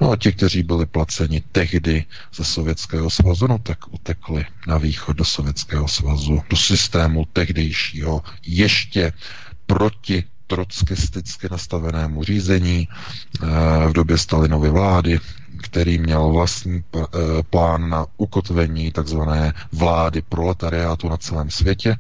No 0.01 0.11
a 0.11 0.17
ti, 0.17 0.33
kteří 0.33 0.63
byli 0.63 0.87
placeni 0.87 1.43
tehdy 1.53 2.05
ze 2.35 2.45
Sovětského 2.45 3.11
svazu, 3.11 3.47
no 3.47 3.59
tak 3.59 3.95
utekli 3.95 4.45
na 4.67 4.79
východ 4.79 5.17
do 5.17 5.25
Sovětského 5.25 5.89
svazu, 5.89 6.43
do 6.51 6.57
systému 6.57 7.25
tehdejšího 7.33 8.23
ještě 8.47 9.13
proti 9.67 10.25
trockisticky 10.47 11.49
nastavenému 11.51 12.25
řízení 12.25 12.89
eh, 12.89 13.47
v 13.89 13.93
době 13.93 14.19
Stalinovy 14.19 14.71
vlády, 14.71 15.21
který 15.73 15.99
měl 15.99 16.29
vlastní 16.29 16.85
eh, 16.97 17.09
plán 17.51 17.89
na 17.91 18.07
ukotvení 18.17 18.93
takzvané 18.93 19.53
vlády 19.73 20.23
proletariátu 20.23 21.09
na 21.09 21.17
celém 21.17 21.51
světě, 21.51 21.97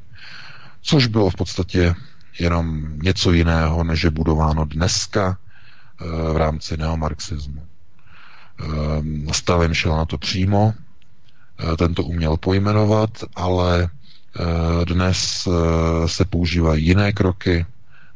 což 0.82 1.06
bylo 1.06 1.30
v 1.30 1.34
podstatě 1.34 1.94
jenom 2.38 2.98
něco 3.02 3.32
jiného, 3.32 3.84
než 3.84 4.02
je 4.04 4.10
budováno 4.10 4.64
dneska 4.64 5.38
eh, 5.38 6.32
v 6.32 6.36
rámci 6.36 6.76
neomarxismu. 6.76 7.62
Eh, 8.60 9.32
Stalin 9.32 9.74
šel 9.74 9.96
na 9.96 10.04
to 10.04 10.18
přímo, 10.18 10.74
ten 11.78 11.94
to 11.94 12.02
uměl 12.02 12.36
pojmenovat, 12.36 13.10
ale 13.36 13.88
dnes 14.84 15.48
se 16.06 16.24
používají 16.24 16.84
jiné 16.86 17.12
kroky, 17.12 17.66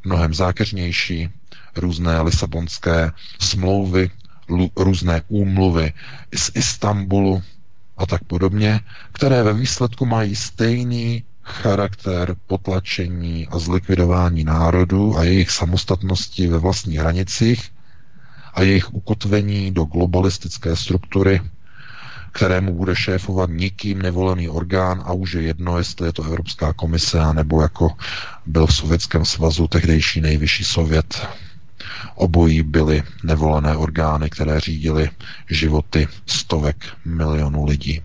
mnohem 0.05 0.35
zákeřnější, 0.35 1.31
různé 1.77 2.21
lisabonské 2.21 3.13
smlouvy, 3.41 4.11
různé 4.77 5.23
úmluvy 5.29 5.93
z 6.37 6.51
Istanbulu 6.55 7.43
a 7.97 8.07
tak 8.07 8.25
podobně, 8.25 8.81
které 9.13 9.43
ve 9.43 9.53
výsledku 9.53 10.07
mají 10.07 10.37
stejný 10.37 11.25
charakter 11.43 12.37
potlačení 12.47 13.47
a 13.51 13.59
zlikvidování 13.59 14.45
národů 14.45 15.17
a 15.19 15.25
jejich 15.25 15.51
samostatnosti 15.51 16.47
ve 16.47 16.59
vlastních 16.59 16.99
hranicích 16.99 17.71
a 18.55 18.63
jejich 18.63 18.95
ukotvení 18.95 19.71
do 19.73 19.85
globalistické 19.85 20.77
struktury, 20.77 21.41
kterému 22.33 22.75
bude 22.75 22.97
šéfovat 22.97 23.51
nikým 23.51 24.03
nevolený 24.03 24.49
orgán 24.49 25.03
a 25.07 25.13
už 25.13 25.33
je 25.33 25.43
jedno, 25.43 25.79
jestli 25.79 26.07
je 26.09 26.13
to 26.13 26.23
Evropská 26.25 26.73
komise, 26.73 27.19
nebo 27.33 27.63
jako 27.63 27.93
byl 28.47 28.67
v 28.67 28.75
Sovětském 28.75 29.25
svazu 29.25 29.69
tehdejší 29.69 30.21
nejvyšší 30.21 30.65
sovět 30.65 31.27
Obojí 32.15 32.63
byly 32.63 33.03
nevolené 33.25 33.77
orgány, 33.77 34.31
které 34.31 34.61
řídily 34.61 35.11
životy 35.51 36.09
stovek 36.27 36.77
milionů 37.05 37.65
lidí. 37.65 38.03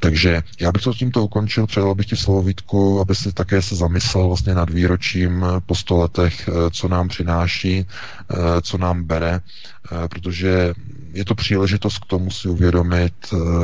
Takže 0.00 0.42
já 0.60 0.72
bych 0.72 0.82
to 0.82 0.92
tímto 0.94 1.24
ukončil, 1.24 1.66
předal 1.66 1.94
bych 1.94 2.06
ti 2.06 2.16
slovo 2.16 2.42
Vítku, 2.42 3.00
aby 3.00 3.14
si 3.14 3.32
také 3.32 3.62
se 3.62 3.76
zamyslel 3.76 4.26
vlastně 4.26 4.54
nad 4.54 4.70
výročím 4.70 5.44
po 5.66 5.74
sto 5.74 5.96
letech, 5.96 6.48
eh, 6.48 6.70
co 6.70 6.88
nám 6.88 7.08
přináší, 7.08 7.86
eh, 7.86 8.36
co 8.62 8.78
nám 8.78 9.04
bere, 9.04 9.40
eh, 9.40 10.08
protože 10.08 10.74
je 11.12 11.24
to 11.24 11.34
příležitost 11.34 11.98
k 11.98 12.06
tomu 12.06 12.30
si 12.30 12.48
uvědomit, 12.48 13.14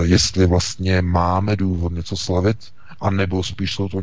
jestli 0.03 0.47
vlastně 0.47 1.03
máme 1.03 1.57
důvod 1.57 1.93
něco 1.93 2.17
slavit, 2.17 2.57
anebo 3.01 3.43
spíš 3.43 3.75
jsou 3.75 3.89
to 3.89 4.01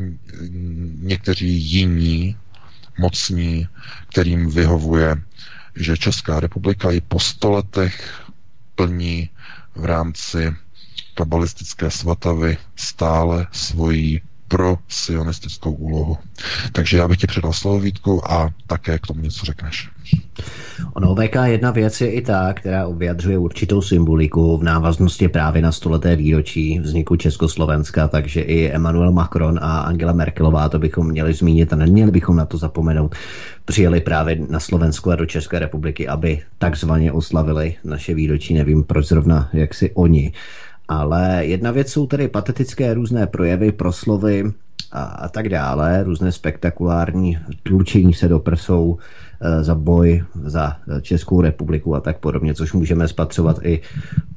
někteří 1.02 1.50
jiní 1.50 2.36
mocní, 3.00 3.68
kterým 4.10 4.50
vyhovuje, 4.50 5.22
že 5.76 5.98
Česká 5.98 6.40
republika 6.40 6.92
i 6.92 7.02
po 7.02 7.20
stoletech 7.20 8.22
plní 8.76 9.30
v 9.76 9.86
rámci 9.86 10.56
kabalistické 11.16 11.92
svatavy 11.92 12.58
stále 12.76 13.48
svoji 13.52 14.22
pro 14.50 14.78
sionistickou 14.88 15.72
úlohu. 15.72 16.18
Takže 16.72 16.98
já 16.98 17.08
bych 17.08 17.18
ti 17.18 17.28
předal 17.28 17.54
slovo 17.54 17.80
Vítku 17.80 18.32
a 18.32 18.50
také 18.68 19.00
k 19.00 19.08
tomu 19.08 19.22
něco 19.22 19.46
řekneš. 19.46 19.90
Ono 20.94 21.16
VK 21.16 21.36
jedna 21.46 21.72
věc 21.72 22.02
je 22.02 22.12
i 22.12 22.22
ta, 22.22 22.54
která 22.54 22.90
vyjadřuje 22.90 23.38
určitou 23.38 23.82
symboliku 23.82 24.58
v 24.58 24.64
návaznosti 24.64 25.28
právě 25.28 25.62
na 25.62 25.72
stoleté 25.72 26.16
výročí 26.16 26.80
vzniku 26.80 27.16
Československa, 27.16 28.08
takže 28.08 28.42
i 28.42 28.72
Emmanuel 28.72 29.12
Macron 29.12 29.60
a 29.62 29.80
Angela 29.80 30.14
Merkelová, 30.14 30.70
to 30.70 30.80
bychom 30.80 31.08
měli 31.08 31.34
zmínit 31.34 31.74
a 31.74 31.76
neměli 31.76 32.12
bychom 32.12 32.36
na 32.36 32.46
to 32.46 32.58
zapomenout, 32.58 33.16
přijeli 33.66 34.02
právě 34.02 34.38
na 34.50 34.60
Slovensku 34.60 35.12
a 35.12 35.16
do 35.16 35.26
České 35.26 35.60
republiky, 35.60 36.08
aby 36.08 36.42
takzvaně 36.58 37.12
oslavili 37.12 37.76
naše 37.84 38.14
výročí, 38.14 38.54
nevím 38.54 38.84
proč 38.84 39.08
zrovna, 39.08 39.50
jak 39.54 39.74
si 39.74 39.92
oni. 39.92 40.32
Ale 40.90 41.46
jedna 41.46 41.72
věc 41.72 41.92
jsou 41.92 42.08
tedy 42.08 42.28
patetické 42.28 42.94
různé 42.94 43.28
projevy, 43.28 43.72
proslovy 43.72 44.44
a, 44.92 45.04
a 45.04 45.30
tak 45.30 45.50
dále, 45.50 46.04
různé 46.04 46.32
spektakulární 46.32 47.38
tlučení 47.64 48.14
se 48.14 48.28
do 48.28 48.40
prsou, 48.40 48.98
za 49.62 49.76
boj 49.76 50.24
za 50.44 50.76
Českou 51.02 51.42
republiku 51.42 51.96
a 51.96 52.00
tak 52.00 52.18
podobně, 52.18 52.54
což 52.54 52.74
můžeme 52.74 53.08
spatřovat 53.08 53.60
i 53.64 53.82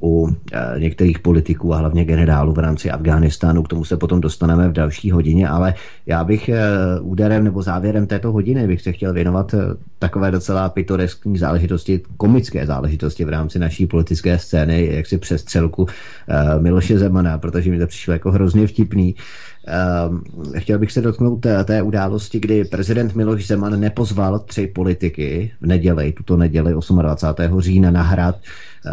u 0.03 0.29
eh, 0.53 0.75
některých 0.79 1.19
politiků 1.19 1.75
a 1.75 1.77
hlavně 1.77 2.05
generálů 2.05 2.53
v 2.53 2.59
rámci 2.59 2.91
Afghánistánu. 2.91 3.63
K 3.63 3.69
tomu 3.69 3.85
se 3.85 3.97
potom 3.97 4.21
dostaneme 4.21 4.69
v 4.69 4.73
další 4.73 5.11
hodině, 5.11 5.49
ale 5.49 5.75
já 6.07 6.25
bych 6.25 6.49
eh, 6.49 6.61
úderem 7.01 7.45
nebo 7.45 7.63
závěrem 7.63 8.07
této 8.07 8.33
hodiny 8.33 8.67
bych 8.67 8.83
se 8.83 8.93
chtěl 8.93 9.13
věnovat 9.13 9.55
takové 9.99 10.31
docela 10.31 10.69
pitoreskní 10.69 11.39
záležitosti, 11.39 12.01
komické 12.17 12.67
záležitosti 12.67 13.25
v 13.25 13.29
rámci 13.29 13.59
naší 13.59 13.87
politické 13.87 14.39
scény, 14.39 14.89
jak 14.93 15.07
si 15.07 15.19
přestřelku 15.19 15.87
Miloše 16.59 16.99
Zemana, 16.99 17.39
protože 17.39 17.71
mi 17.71 17.79
to 17.79 17.87
přišlo 17.87 18.13
jako 18.13 18.31
hrozně 18.31 18.67
vtipný. 18.67 19.15
Ehm, 19.67 20.23
chtěl 20.59 20.79
bych 20.79 20.93
se 20.93 21.01
dotknout 21.01 21.47
té, 21.65 21.83
události, 21.83 22.41
kdy 22.41 22.65
prezident 22.65 23.15
Miloš 23.15 23.47
Zeman 23.47 23.81
nepozval 23.81 24.39
tři 24.39 24.67
politiky 24.67 25.53
v 25.61 25.67
neděli, 25.67 26.13
tuto 26.13 26.37
neděli 26.37 26.75
28. 27.03 27.61
října 27.61 27.91
na 27.91 28.03
hrad 28.03 28.37
eh, 28.37 28.91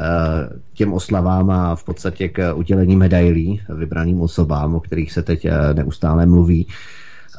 těm 0.73 0.93
oslavám 0.93 1.49
a 1.49 1.75
v 1.75 1.83
podstatě 1.83 2.29
k 2.29 2.53
udělení 2.53 2.95
medailí 2.95 3.61
vybraným 3.69 4.21
osobám, 4.21 4.75
o 4.75 4.79
kterých 4.79 5.11
se 5.11 5.21
teď 5.21 5.45
eh, 5.45 5.73
neustále 5.73 6.25
mluví. 6.25 6.67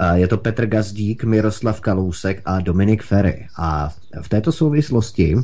Eh, 0.00 0.18
je 0.18 0.28
to 0.28 0.36
Petr 0.36 0.66
Gazdík, 0.66 1.24
Miroslav 1.24 1.80
Kalousek 1.80 2.42
a 2.44 2.60
Dominik 2.60 3.02
Ferry. 3.02 3.46
A 3.56 3.90
v 4.22 4.28
této 4.28 4.52
souvislosti 4.52 5.36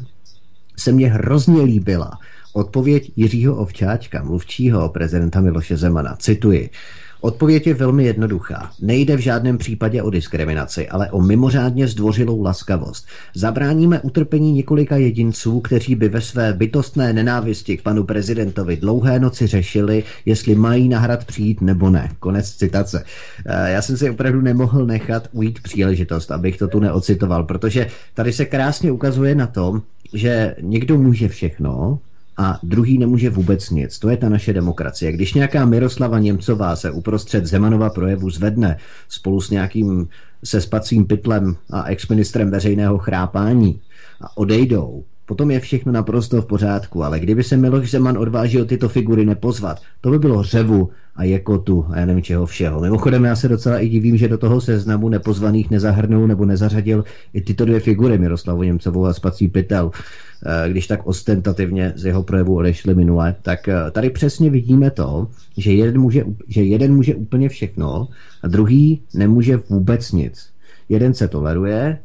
se 0.78 0.92
mně 0.92 1.08
hrozně 1.08 1.62
líbila 1.62 2.10
odpověď 2.52 3.12
Jiřího 3.16 3.56
Ovčáčka, 3.56 4.22
mluvčího 4.22 4.88
prezidenta 4.88 5.40
Miloše 5.40 5.76
Zemana. 5.76 6.16
Cituji. 6.16 6.70
Odpověď 7.20 7.66
je 7.66 7.74
velmi 7.74 8.04
jednoduchá. 8.04 8.72
Nejde 8.80 9.16
v 9.16 9.20
žádném 9.20 9.58
případě 9.58 10.02
o 10.02 10.10
diskriminaci, 10.10 10.88
ale 10.88 11.10
o 11.10 11.22
mimořádně 11.22 11.88
zdvořilou 11.88 12.42
laskavost. 12.42 13.06
Zabráníme 13.34 14.00
utrpení 14.00 14.52
několika 14.52 14.96
jedinců, 14.96 15.60
kteří 15.60 15.94
by 15.94 16.08
ve 16.08 16.20
své 16.20 16.52
bytostné 16.52 17.12
nenávisti 17.12 17.76
k 17.76 17.82
panu 17.82 18.04
prezidentovi 18.04 18.76
dlouhé 18.76 19.20
noci 19.20 19.46
řešili, 19.46 20.04
jestli 20.24 20.54
mají 20.54 20.88
na 20.88 20.98
hrad 20.98 21.24
přijít 21.24 21.60
nebo 21.60 21.90
ne. 21.90 22.10
Konec 22.18 22.50
citace. 22.50 23.04
Eh, 23.46 23.72
já 23.72 23.82
jsem 23.82 23.96
si 23.96 24.10
opravdu 24.10 24.40
nemohl 24.40 24.86
nechat 24.86 25.28
ujít 25.32 25.62
příležitost, 25.62 26.30
abych 26.30 26.58
to 26.58 26.68
tu 26.68 26.80
neocitoval, 26.80 27.44
protože 27.44 27.86
tady 28.14 28.32
se 28.32 28.44
krásně 28.44 28.92
ukazuje 28.92 29.34
na 29.34 29.46
tom, 29.46 29.82
že 30.12 30.54
někdo 30.60 30.98
může 30.98 31.28
všechno, 31.28 31.98
a 32.36 32.58
druhý 32.62 32.98
nemůže 32.98 33.30
vůbec 33.30 33.70
nic. 33.70 33.98
To 33.98 34.08
je 34.08 34.16
ta 34.16 34.28
naše 34.28 34.52
demokracie. 34.52 35.12
Když 35.12 35.34
nějaká 35.34 35.64
Miroslava 35.64 36.18
Němcová 36.18 36.76
se 36.76 36.90
uprostřed 36.90 37.46
Zemanova 37.46 37.90
projevu 37.90 38.30
zvedne 38.30 38.76
spolu 39.08 39.40
s 39.40 39.50
nějakým 39.50 40.08
se 40.44 40.60
spacím 40.60 41.06
pytlem 41.06 41.56
a 41.70 41.84
exministrem 41.84 42.50
veřejného 42.50 42.98
chrápání 42.98 43.80
a 44.20 44.36
odejdou, 44.36 45.04
potom 45.26 45.50
je 45.50 45.60
všechno 45.60 45.92
naprosto 45.92 46.42
v 46.42 46.46
pořádku, 46.46 47.04
ale 47.04 47.20
kdyby 47.20 47.44
se 47.44 47.56
Miloš 47.56 47.90
Zeman 47.90 48.18
odvážil 48.18 48.64
tyto 48.64 48.88
figury 48.88 49.24
nepozvat, 49.24 49.80
to 50.00 50.10
by 50.10 50.18
bylo 50.18 50.42
řevu 50.42 50.90
a 51.16 51.24
jekotu 51.24 51.86
a 51.88 51.98
já 51.98 52.06
nevím 52.06 52.22
čeho 52.22 52.46
všeho. 52.46 52.80
Mimochodem 52.80 53.24
já 53.24 53.36
se 53.36 53.48
docela 53.48 53.78
i 53.78 53.88
divím, 53.88 54.16
že 54.16 54.28
do 54.28 54.38
toho 54.38 54.60
seznamu 54.60 55.08
nepozvaných 55.08 55.70
nezahrnul 55.70 56.26
nebo 56.26 56.44
nezařadil 56.44 57.04
i 57.32 57.40
tyto 57.40 57.64
dvě 57.64 57.80
figury, 57.80 58.18
Miroslavu 58.18 58.62
Němcovou 58.62 59.06
a 59.06 59.12
Spací 59.12 59.48
Pytel. 59.48 59.90
Eh, 60.44 60.70
když 60.70 60.86
tak 60.86 61.06
ostentativně 61.06 61.92
z 61.96 62.04
jeho 62.04 62.22
projevu 62.22 62.56
odešli 62.56 62.94
minule, 62.94 63.34
tak 63.42 63.68
eh, 63.68 63.90
tady 63.90 64.10
přesně 64.10 64.50
vidíme 64.50 64.90
to, 64.90 65.28
že 65.56 65.72
jeden 65.72 66.00
může, 66.00 66.24
že 66.48 66.62
jeden 66.62 66.94
může 66.94 67.14
úplně 67.14 67.48
všechno 67.48 68.08
a 68.42 68.48
druhý 68.48 69.00
nemůže 69.14 69.56
vůbec 69.56 70.12
nic. 70.12 70.48
Jeden 70.88 71.14
se 71.14 71.28
toleruje, 71.28 71.98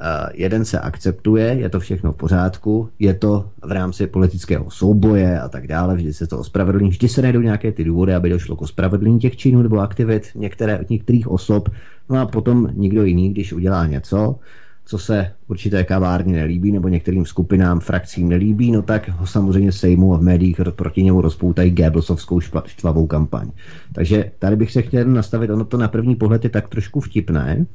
eh, 0.00 0.30
jeden 0.34 0.64
se 0.64 0.80
akceptuje, 0.80 1.44
je 1.44 1.68
to 1.68 1.80
všechno 1.80 2.12
v 2.12 2.16
pořádku, 2.16 2.88
je 2.98 3.14
to 3.14 3.48
v 3.62 3.72
rámci 3.72 4.06
politického 4.06 4.70
souboje 4.70 5.40
a 5.40 5.48
tak 5.48 5.66
dále, 5.66 5.94
vždy 5.94 6.12
se 6.12 6.26
to 6.26 6.38
ospravedlní, 6.38 6.90
vždy 6.90 7.08
se 7.08 7.22
najdou 7.22 7.40
nějaké 7.40 7.72
ty 7.72 7.84
důvody, 7.84 8.14
aby 8.14 8.30
došlo 8.30 8.56
k 8.56 8.62
ospravedlnění 8.62 9.18
těch 9.18 9.36
činů 9.36 9.62
nebo 9.62 9.78
aktivit 9.78 10.28
některé, 10.34 10.84
některých 10.90 11.28
osob, 11.28 11.68
no 12.10 12.20
a 12.20 12.26
potom 12.26 12.68
nikdo 12.74 13.04
jiný, 13.04 13.30
když 13.30 13.52
udělá 13.52 13.86
něco, 13.86 14.38
co 14.84 14.98
se 14.98 15.32
určité 15.48 15.84
kavárně 15.84 16.32
nelíbí 16.32 16.72
nebo 16.72 16.88
některým 16.88 17.26
skupinám, 17.26 17.80
frakcím 17.80 18.28
nelíbí, 18.28 18.72
no 18.72 18.82
tak 18.82 19.08
ho 19.08 19.26
samozřejmě 19.26 19.72
sejmu 19.72 20.14
a 20.14 20.18
v 20.18 20.22
médiích 20.22 20.60
proti 20.70 21.02
němu 21.02 21.20
rozpoutají 21.20 21.70
Goebbelsovskou 21.70 22.40
štvavou 22.66 23.06
kampaň. 23.06 23.50
Takže 23.92 24.30
tady 24.38 24.56
bych 24.56 24.72
se 24.72 24.82
chtěl 24.82 25.04
nastavit, 25.04 25.50
ono 25.50 25.64
to 25.64 25.76
na 25.76 25.88
první 25.88 26.16
pohled 26.16 26.44
je 26.44 26.50
tak 26.50 26.68
trošku 26.68 27.00
vtipné, 27.00 27.66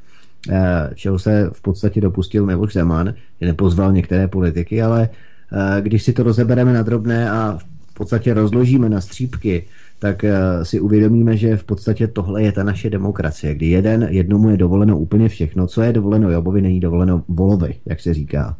eh, 0.49 0.89
čeho 0.95 1.19
se 1.19 1.49
v 1.53 1.61
podstatě 1.61 2.01
dopustil 2.01 2.45
Miloš 2.45 2.73
Zeman, 2.73 3.13
že 3.41 3.47
nepozval 3.47 3.91
některé 3.91 4.27
politiky, 4.27 4.81
ale 4.81 5.09
eh, 5.51 5.81
když 5.81 6.03
si 6.03 6.13
to 6.13 6.23
rozebereme 6.23 6.73
na 6.73 6.81
drobné 6.81 7.29
a 7.31 7.57
v 7.87 7.93
podstatě 7.93 8.33
rozložíme 8.33 8.89
na 8.89 9.01
střípky, 9.01 9.65
tak 9.99 10.23
eh, 10.23 10.35
si 10.63 10.79
uvědomíme, 10.79 11.37
že 11.37 11.57
v 11.57 11.63
podstatě 11.63 12.07
tohle 12.07 12.43
je 12.43 12.51
ta 12.51 12.63
naše 12.63 12.89
demokracie, 12.89 13.55
kdy 13.55 13.65
jeden, 13.65 14.07
jednomu 14.11 14.49
je 14.49 14.57
dovoleno 14.57 14.99
úplně 14.99 15.29
všechno, 15.29 15.67
co 15.67 15.81
je 15.81 15.93
dovoleno 15.93 16.31
Jobovi, 16.31 16.61
není 16.61 16.79
dovoleno 16.79 17.23
Volovi, 17.27 17.75
jak 17.85 17.99
se 17.99 18.13
říká. 18.13 18.57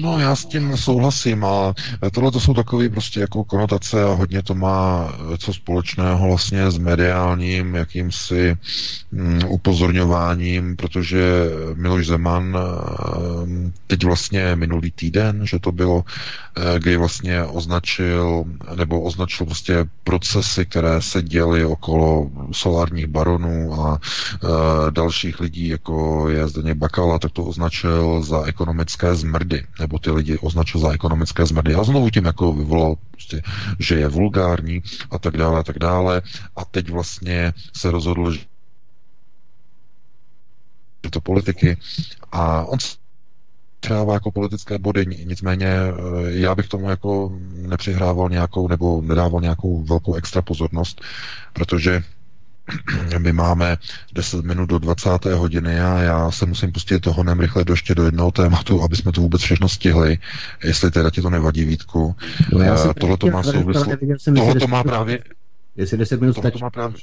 No, 0.00 0.18
já 0.18 0.36
s 0.36 0.44
tím 0.44 0.76
souhlasím, 0.76 1.44
ale 1.44 1.74
tohle 2.12 2.30
to 2.30 2.40
jsou 2.40 2.54
takové 2.54 2.88
prostě 2.88 3.20
jako 3.20 3.44
konotace 3.44 4.04
a 4.04 4.08
hodně 4.08 4.42
to 4.42 4.54
má 4.54 5.12
co 5.38 5.52
společného 5.52 6.28
vlastně 6.28 6.70
s 6.70 6.78
mediálním 6.78 7.74
jakýmsi 7.74 8.56
mm, 9.12 9.40
upozorňováním, 9.48 10.76
protože 10.76 11.20
Miloš 11.74 12.06
Zeman 12.06 12.58
mm, 13.44 13.72
teď 13.86 14.04
vlastně 14.04 14.56
minulý 14.56 14.90
týden, 14.90 15.46
že 15.46 15.58
to 15.58 15.72
bylo, 15.72 16.04
eh, 16.56 16.78
kdy 16.78 16.96
vlastně 16.96 17.44
označil, 17.44 18.44
nebo 18.76 19.00
označil 19.00 19.46
prostě 19.46 19.84
procesy, 20.04 20.66
které 20.66 21.02
se 21.02 21.22
děly 21.22 21.64
okolo 21.64 22.30
solárních 22.52 23.06
baronů 23.06 23.80
a 23.80 24.00
dalších 24.90 25.40
lidí, 25.40 25.68
jako 25.68 26.28
je 26.28 26.48
Zdeněk 26.48 26.76
Bakala, 26.76 27.18
tak 27.18 27.32
to 27.32 27.44
označil 27.44 28.22
za 28.22 28.42
ekonomické 28.44 29.14
zmrdy 29.36 29.64
nebo 29.80 29.98
ty 29.98 30.10
lidi 30.10 30.38
označil 30.38 30.80
za 30.80 30.92
ekonomické 30.92 31.46
zmrdy. 31.46 31.74
A 31.74 31.84
znovu 31.84 32.10
tím 32.10 32.24
jako 32.24 32.52
vyvolal, 32.52 32.96
prostě, 33.10 33.42
že 33.78 33.94
je 33.94 34.08
vulgární 34.08 34.82
a 35.10 35.18
tak 35.18 35.36
dále 35.36 35.60
a 35.60 35.62
tak 35.62 35.78
dále. 35.78 36.22
A 36.56 36.64
teď 36.64 36.90
vlastně 36.90 37.52
se 37.76 37.90
rozhodl, 37.90 38.32
že 38.32 38.40
to 41.10 41.20
politiky 41.20 41.76
a 42.32 42.64
on 42.64 42.78
přidává 43.80 44.14
jako 44.14 44.30
politické 44.30 44.78
body, 44.78 45.06
nicméně 45.06 45.66
eh, 45.66 45.92
já 46.28 46.54
bych 46.54 46.68
tomu 46.68 46.90
jako 46.90 47.32
nepřihrával 47.52 48.30
nějakou 48.30 48.68
nebo 48.68 49.02
nedával 49.02 49.40
nějakou 49.40 49.82
velkou 49.82 50.14
extra 50.14 50.42
pozornost, 50.42 51.00
protože 51.52 52.02
my 53.18 53.32
máme 53.32 53.76
10 54.14 54.44
minut 54.44 54.66
do 54.66 54.78
20. 54.78 55.24
hodiny 55.24 55.80
a 55.80 55.98
já 55.98 56.30
se 56.30 56.46
musím 56.46 56.72
pustit 56.72 57.00
toho 57.00 57.24
nem 57.24 57.40
rychle 57.40 57.64
do 57.64 57.72
ještě 57.72 57.94
do 57.94 58.04
jednoho 58.04 58.30
tématu, 58.30 58.82
aby 58.82 58.96
jsme 58.96 59.12
to 59.12 59.20
vůbec 59.20 59.42
všechno 59.42 59.68
stihli, 59.68 60.18
jestli 60.64 60.90
teda 60.90 61.10
ti 61.10 61.22
to 61.22 61.30
nevadí, 61.30 61.64
Vítku. 61.64 62.16
No, 62.52 62.58
uh, 62.58 62.92
tohle 63.00 63.16
to 63.16 63.26
má 63.26 63.42
souvislost. 63.42 63.88
Tohle 64.36 64.54
to 64.54 64.66
má 64.66 64.84
právě... 64.84 65.18
Jestli 65.76 65.98
10 65.98 66.20
minut 66.20 66.36
stačí. 66.36 66.62
má 66.62 66.70
právě, 66.70 66.96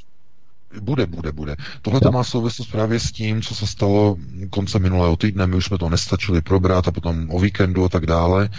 bude, 0.82 1.06
bude, 1.06 1.32
bude. 1.32 1.56
Tohle 1.82 2.02
to 2.02 2.12
má 2.12 2.24
souvislost 2.24 2.72
právě 2.72 3.00
s 3.00 3.12
tím, 3.12 3.42
co 3.42 3.56
se 3.56 3.68
stalo 3.68 4.18
konce 4.50 4.80
minulého 4.80 5.16
týdne. 5.16 5.48
My 5.48 5.56
už 5.56 5.66
jsme 5.66 5.78
to 5.78 5.90
nestačili 5.90 6.42
probrat 6.42 6.88
a 6.88 6.92
potom 6.92 7.30
o 7.32 7.40
víkendu 7.40 7.86
a 7.86 7.90
tak 7.90 8.06
dále 8.06 8.50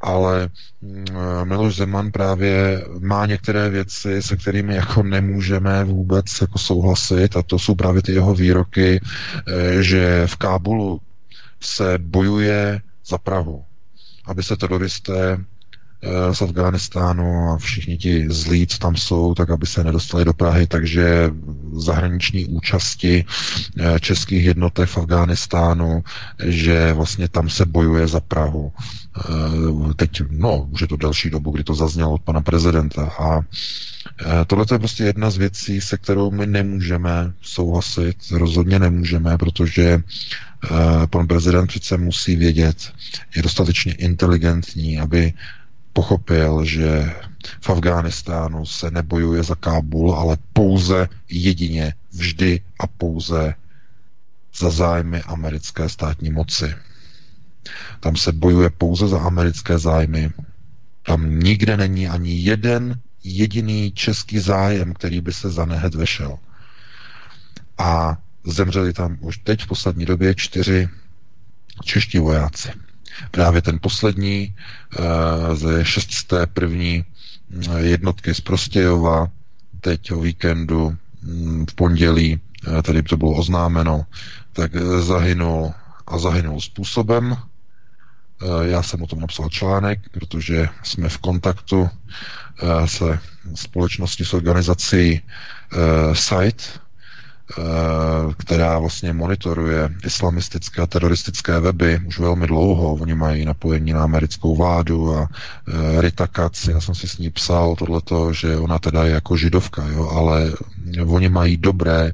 ale 0.00 0.48
mm, 0.80 1.04
Miloš 1.44 1.76
Zeman 1.76 2.10
právě 2.10 2.84
má 2.98 3.26
některé 3.26 3.70
věci, 3.70 4.22
se 4.22 4.36
kterými 4.36 4.74
jako 4.74 5.02
nemůžeme 5.02 5.84
vůbec 5.84 6.40
jako 6.40 6.58
souhlasit 6.58 7.36
a 7.36 7.42
to 7.42 7.58
jsou 7.58 7.74
právě 7.74 8.02
ty 8.02 8.12
jeho 8.12 8.34
výroky, 8.34 9.00
eh, 9.00 9.82
že 9.82 10.26
v 10.26 10.36
Kábulu 10.36 11.00
se 11.60 11.98
bojuje 11.98 12.80
za 13.06 13.18
Prahu, 13.18 13.64
aby 14.24 14.42
se 14.42 14.56
teroristé 14.56 15.44
z 16.32 16.42
Afghánistánu 16.42 17.50
a 17.50 17.58
všichni 17.58 17.98
ti 17.98 18.26
zlí, 18.30 18.66
co 18.66 18.78
tam 18.78 18.96
jsou, 18.96 19.34
tak 19.34 19.50
aby 19.50 19.66
se 19.66 19.84
nedostali 19.84 20.24
do 20.24 20.32
Prahy, 20.32 20.66
takže 20.66 21.30
zahraniční 21.72 22.46
účasti 22.46 23.24
eh, 23.78 24.00
českých 24.00 24.44
jednotek 24.44 24.88
v 24.88 24.98
Afghánistánu, 24.98 26.04
že 26.44 26.92
vlastně 26.92 27.28
tam 27.28 27.48
se 27.48 27.66
bojuje 27.66 28.06
za 28.06 28.20
Prahu. 28.20 28.72
Eh, 29.18 29.94
teď, 29.96 30.22
no, 30.30 30.68
už 30.70 30.80
je 30.80 30.86
to 30.86 30.96
delší 30.96 31.30
dobu, 31.30 31.50
kdy 31.50 31.64
to 31.64 31.74
zaznělo 31.74 32.12
od 32.12 32.22
pana 32.22 32.40
prezidenta. 32.40 33.12
A 33.18 33.40
Tohle 34.46 34.64
je 34.72 34.78
prostě 34.78 35.04
jedna 35.04 35.30
z 35.30 35.36
věcí, 35.36 35.80
se 35.80 35.96
kterou 35.96 36.30
my 36.30 36.46
nemůžeme 36.46 37.32
souhlasit, 37.42 38.16
rozhodně 38.32 38.78
nemůžeme, 38.78 39.38
protože 39.38 40.02
pan 41.10 41.26
prezident 41.26 41.66
přece 41.66 41.96
musí 41.96 42.36
vědět, 42.36 42.92
je 43.36 43.42
dostatečně 43.42 43.92
inteligentní, 43.92 44.98
aby 44.98 45.32
pochopil, 45.98 46.64
že 46.64 47.10
v 47.60 47.70
Afghánistánu 47.70 48.66
se 48.66 48.90
nebojuje 48.90 49.42
za 49.42 49.54
Kábul, 49.54 50.14
ale 50.14 50.38
pouze 50.52 51.08
jedině, 51.28 51.94
vždy 52.12 52.60
a 52.78 52.86
pouze 52.86 53.54
za 54.54 54.70
zájmy 54.70 55.22
americké 55.22 55.88
státní 55.88 56.30
moci. 56.30 56.74
Tam 58.00 58.16
se 58.16 58.32
bojuje 58.32 58.70
pouze 58.70 59.08
za 59.08 59.18
americké 59.18 59.78
zájmy. 59.78 60.30
Tam 61.02 61.40
nikde 61.40 61.76
není 61.76 62.08
ani 62.08 62.30
jeden 62.30 63.00
jediný 63.24 63.92
český 63.92 64.38
zájem, 64.38 64.94
který 64.94 65.20
by 65.20 65.32
se 65.32 65.50
za 65.50 65.64
nehet 65.64 65.94
vešel. 65.94 66.38
A 67.78 68.18
zemřeli 68.46 68.92
tam 68.92 69.18
už 69.20 69.38
teď 69.38 69.62
v 69.62 69.66
poslední 69.66 70.06
době 70.06 70.34
čtyři 70.34 70.88
čeští 71.84 72.18
vojáci. 72.18 72.87
Právě 73.30 73.62
ten 73.62 73.78
poslední 73.78 74.54
eh, 74.54 75.56
ze 75.56 75.84
šesté 75.84 76.46
první 76.46 77.04
eh, 77.70 77.80
jednotky 77.80 78.34
z 78.34 78.40
Prostějova 78.40 79.28
teď 79.80 80.12
o 80.12 80.20
víkendu 80.20 80.96
mm, 81.22 81.66
v 81.70 81.74
pondělí, 81.74 82.40
eh, 82.78 82.82
tady 82.82 83.02
to 83.02 83.16
bylo 83.16 83.32
oznámeno, 83.32 84.06
tak 84.52 84.72
zahynul 85.00 85.72
a 86.06 86.18
zahynul 86.18 86.60
způsobem. 86.60 87.36
Já 88.62 88.82
jsem 88.82 89.02
o 89.02 89.06
tom 89.06 89.20
napsal 89.20 89.48
článek, 89.48 90.00
protože 90.12 90.68
jsme 90.82 91.08
v 91.08 91.18
kontaktu 91.18 91.90
se 92.86 93.18
společností 93.54 94.24
s 94.24 94.34
organizací 94.34 95.20
SITE, 96.12 96.64
která 98.38 98.78
vlastně 98.78 99.12
monitoruje 99.12 99.90
islamistické 100.04 100.82
a 100.82 100.86
teroristické 100.86 101.60
weby 101.60 102.00
už 102.06 102.18
velmi 102.18 102.46
dlouho. 102.46 102.94
Oni 102.94 103.14
mají 103.14 103.44
napojení 103.44 103.92
na 103.92 104.02
americkou 104.02 104.56
vládu 104.56 105.14
a 105.14 105.20
uh, 105.20 106.00
Rita 106.00 106.26
Katz, 106.26 106.68
já 106.68 106.80
jsem 106.80 106.94
si 106.94 107.08
s 107.08 107.18
ní 107.18 107.30
psal 107.30 107.76
tohleto, 107.76 108.32
že 108.32 108.56
ona 108.56 108.78
teda 108.78 109.04
je 109.04 109.12
jako 109.12 109.36
židovka, 109.36 109.86
jo, 109.88 110.08
ale 110.08 110.52
oni 111.06 111.28
mají 111.28 111.56
dobré, 111.56 112.12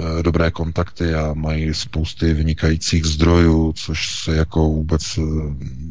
uh, 0.00 0.22
dobré 0.22 0.50
kontakty 0.50 1.14
a 1.14 1.34
mají 1.34 1.74
spousty 1.74 2.34
vynikajících 2.34 3.04
zdrojů, 3.04 3.72
což 3.72 4.24
se 4.24 4.36
jako 4.36 4.60
vůbec 4.60 5.18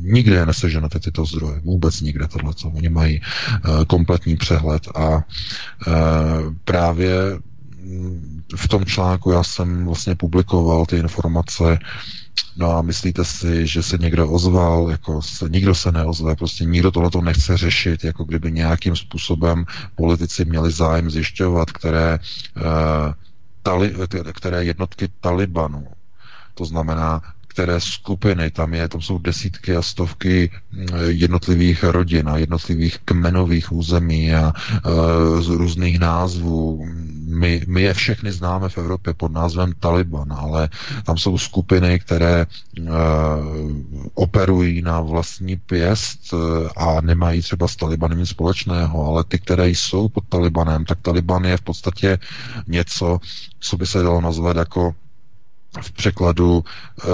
nikde 0.02 0.46
neseženete 0.46 1.00
tyto 1.00 1.26
zdroje. 1.26 1.60
Vůbec 1.64 2.02
nikde 2.02 2.28
tohleto. 2.28 2.70
Oni 2.70 2.90
mají 2.90 3.22
kompletní 3.88 4.36
přehled 4.36 4.88
a 4.96 5.24
právě 6.66 7.12
v 8.56 8.68
tom 8.68 8.86
článku 8.86 9.32
já 9.32 9.44
jsem 9.44 9.86
vlastně 9.86 10.16
publikoval 10.16 10.86
ty 10.86 10.98
informace, 10.98 11.80
No 12.58 12.72
a 12.72 12.82
myslíte 12.82 13.26
si, 13.26 13.68
že 13.68 13.84
se 13.84 13.98
někdo 13.98 14.32
ozval, 14.32 14.92
jako 14.92 15.22
se, 15.22 15.50
nikdo 15.50 15.76
se 15.76 15.92
neozve, 15.92 16.36
prostě 16.36 16.66
nikdo 16.66 16.92
tohleto 16.92 17.22
nechce 17.22 17.58
řešit, 17.58 18.04
jako 18.04 18.24
kdyby 18.24 18.52
nějakým 18.52 18.96
způsobem 18.96 19.66
politici 19.96 20.46
měli 20.46 20.72
zájem 20.72 21.10
zjišťovat, 21.12 21.72
které, 21.72 22.20
uh, 22.58 22.64
tali, 23.64 23.96
které 24.34 24.64
jednotky 24.64 25.08
Talibanu, 25.20 25.88
to 26.54 26.66
znamená 26.66 27.22
které 27.56 27.80
skupiny 27.80 28.52
tam 28.52 28.74
je, 28.74 28.88
tam 28.88 29.02
jsou 29.02 29.18
desítky 29.18 29.76
a 29.76 29.82
stovky 29.82 30.52
mm, 30.72 30.88
jednotlivých 31.08 31.84
rodin 31.84 32.30
a 32.30 32.38
jednotlivých 32.38 32.98
kmenových 33.06 33.72
území 33.72 34.36
a 34.36 34.52
uh, 34.86 35.42
z 35.42 35.48
různých 35.48 36.00
názvů. 36.00 36.86
My, 37.28 37.62
my 37.68 37.82
je 37.82 37.94
všechny 37.94 38.32
známe 38.32 38.70
v 38.70 38.78
Evropě 38.78 39.14
pod 39.14 39.32
názvem 39.32 39.74
Taliban, 39.80 40.34
ale 40.34 40.70
tam 41.06 41.18
jsou 41.18 41.38
skupiny, 41.38 42.00
které 42.00 42.46
uh, 42.80 42.88
operují 44.14 44.82
na 44.82 45.02
vlastní 45.02 45.56
pěst 45.56 46.34
a 46.78 47.02
nemají 47.02 47.42
třeba 47.42 47.68
s 47.68 47.76
Talibanem 47.76 48.20
nic 48.20 48.30
společného, 48.30 49.08
ale 49.08 49.24
ty, 49.24 49.40
které 49.40 49.70
jsou 49.70 50.10
pod 50.10 50.24
Talibanem, 50.30 50.86
tak 50.86 51.00
Taliban 51.02 51.46
je 51.46 51.58
v 51.58 51.62
podstatě 51.62 52.18
něco, 52.68 53.20
co 53.60 53.78
by 53.78 53.88
se 53.88 54.04
dalo 54.04 54.22
nazvat 54.22 54.58
jako 54.58 54.96
v 55.82 55.92
překladu 55.92 56.64
e, 56.64 57.06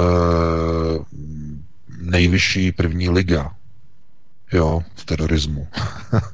nejvyšší 2.01 2.71
první 2.71 3.09
liga 3.09 3.55
jo, 4.53 4.83
v 4.95 5.05
terorismu. 5.05 5.67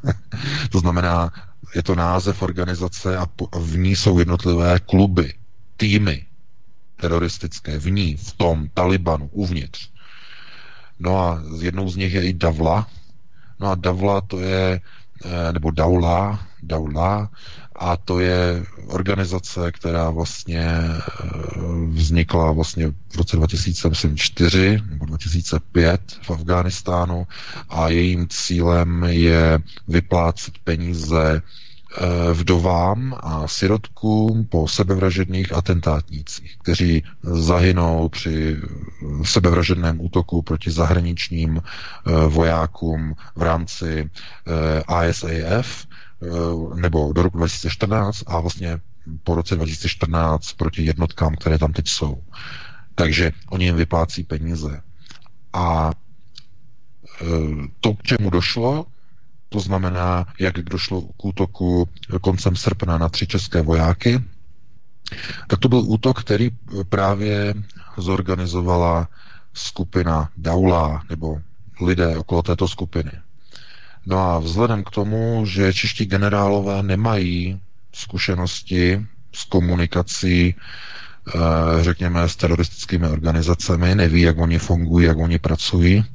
to 0.69 0.79
znamená, 0.79 1.31
je 1.75 1.83
to 1.83 1.95
název 1.95 2.41
organizace 2.41 3.17
a 3.17 3.27
v 3.59 3.77
ní 3.77 3.95
jsou 3.95 4.19
jednotlivé 4.19 4.79
kluby, 4.79 5.33
týmy 5.77 6.25
teroristické, 6.95 7.79
v 7.79 7.91
ní, 7.91 8.15
v 8.17 8.33
tom 8.33 8.69
Talibanu, 8.73 9.29
uvnitř. 9.31 9.89
No 10.99 11.19
a 11.19 11.43
jednou 11.61 11.89
z 11.89 11.95
nich 11.95 12.13
je 12.13 12.23
i 12.29 12.33
Davla. 12.33 12.87
No 13.59 13.67
a 13.67 13.75
Davla 13.75 14.21
to 14.21 14.39
je, 14.39 14.81
eh, 15.25 15.53
nebo 15.53 15.71
Daula, 15.71 16.47
Daula, 16.63 17.29
a 17.77 17.97
to 17.97 18.19
je 18.19 18.65
organizace, 18.87 19.71
která 19.71 20.09
vlastně 20.09 20.67
eh, 20.67 21.01
vznikla 21.87 22.51
vlastně 22.51 22.87
v 23.09 23.15
roce 23.15 23.37
2004 23.37 24.81
nebo 24.89 25.05
2005 25.05 26.01
v 26.21 26.31
Afghánistánu 26.31 27.27
a 27.69 27.89
jejím 27.89 28.27
cílem 28.29 29.03
je 29.03 29.59
vyplácet 29.87 30.53
peníze 30.63 31.41
eh, 31.41 32.33
vdovám 32.33 33.15
a 33.19 33.47
sirotkům 33.47 34.45
po 34.45 34.67
sebevražedných 34.67 35.53
atentátnících, 35.53 36.57
kteří 36.63 37.03
zahynou 37.23 38.09
při 38.09 38.57
sebevražedném 39.23 40.01
útoku 40.01 40.41
proti 40.41 40.71
zahraničním 40.71 41.61
eh, 41.61 42.11
vojákům 42.27 43.15
v 43.35 43.41
rámci 43.41 44.09
ISAF, 45.09 45.87
Eh, 45.87 45.97
nebo 46.75 47.13
do 47.13 47.21
roku 47.23 47.37
2014 47.37 48.23
a 48.27 48.39
vlastně 48.39 48.79
po 49.23 49.35
roce 49.35 49.55
2014 49.55 50.53
proti 50.53 50.83
jednotkám, 50.85 51.35
které 51.35 51.57
tam 51.59 51.73
teď 51.73 51.87
jsou. 51.87 52.21
Takže 52.95 53.31
oni 53.49 53.65
jim 53.65 53.75
vyplácí 53.75 54.23
peníze. 54.23 54.81
A 55.53 55.91
eh, 57.21 57.25
to, 57.79 57.93
k 57.93 58.03
čemu 58.03 58.29
došlo, 58.29 58.85
to 59.49 59.59
znamená, 59.59 60.25
jak 60.39 60.59
došlo 60.59 61.01
k 61.01 61.25
útoku 61.25 61.89
koncem 62.21 62.55
srpna 62.55 62.97
na 62.97 63.09
tři 63.09 63.27
české 63.27 63.61
vojáky, 63.61 64.23
tak 65.47 65.59
to 65.59 65.69
byl 65.69 65.79
útok, 65.79 66.19
který 66.21 66.49
právě 66.89 67.53
zorganizovala 67.97 69.07
skupina 69.53 70.29
Daula, 70.37 71.03
nebo 71.09 71.41
lidé 71.81 72.17
okolo 72.17 72.41
této 72.43 72.67
skupiny. 72.67 73.11
No 74.07 74.19
a 74.19 74.39
vzhledem 74.39 74.83
k 74.83 74.89
tomu, 74.89 75.45
že 75.45 75.73
čeští 75.73 76.05
generálové 76.05 76.83
nemají 76.83 77.59
zkušenosti 77.93 79.05
s 79.35 79.43
komunikací, 79.43 80.55
eh, 80.55 81.39
řekněme, 81.83 82.29
s 82.29 82.35
teroristickými 82.35 83.07
organizacemi, 83.07 83.95
neví, 83.95 84.21
jak 84.21 84.37
oni 84.37 84.59
fungují, 84.59 85.05
jak 85.05 85.17
oni 85.17 85.39
pracují, 85.39 86.05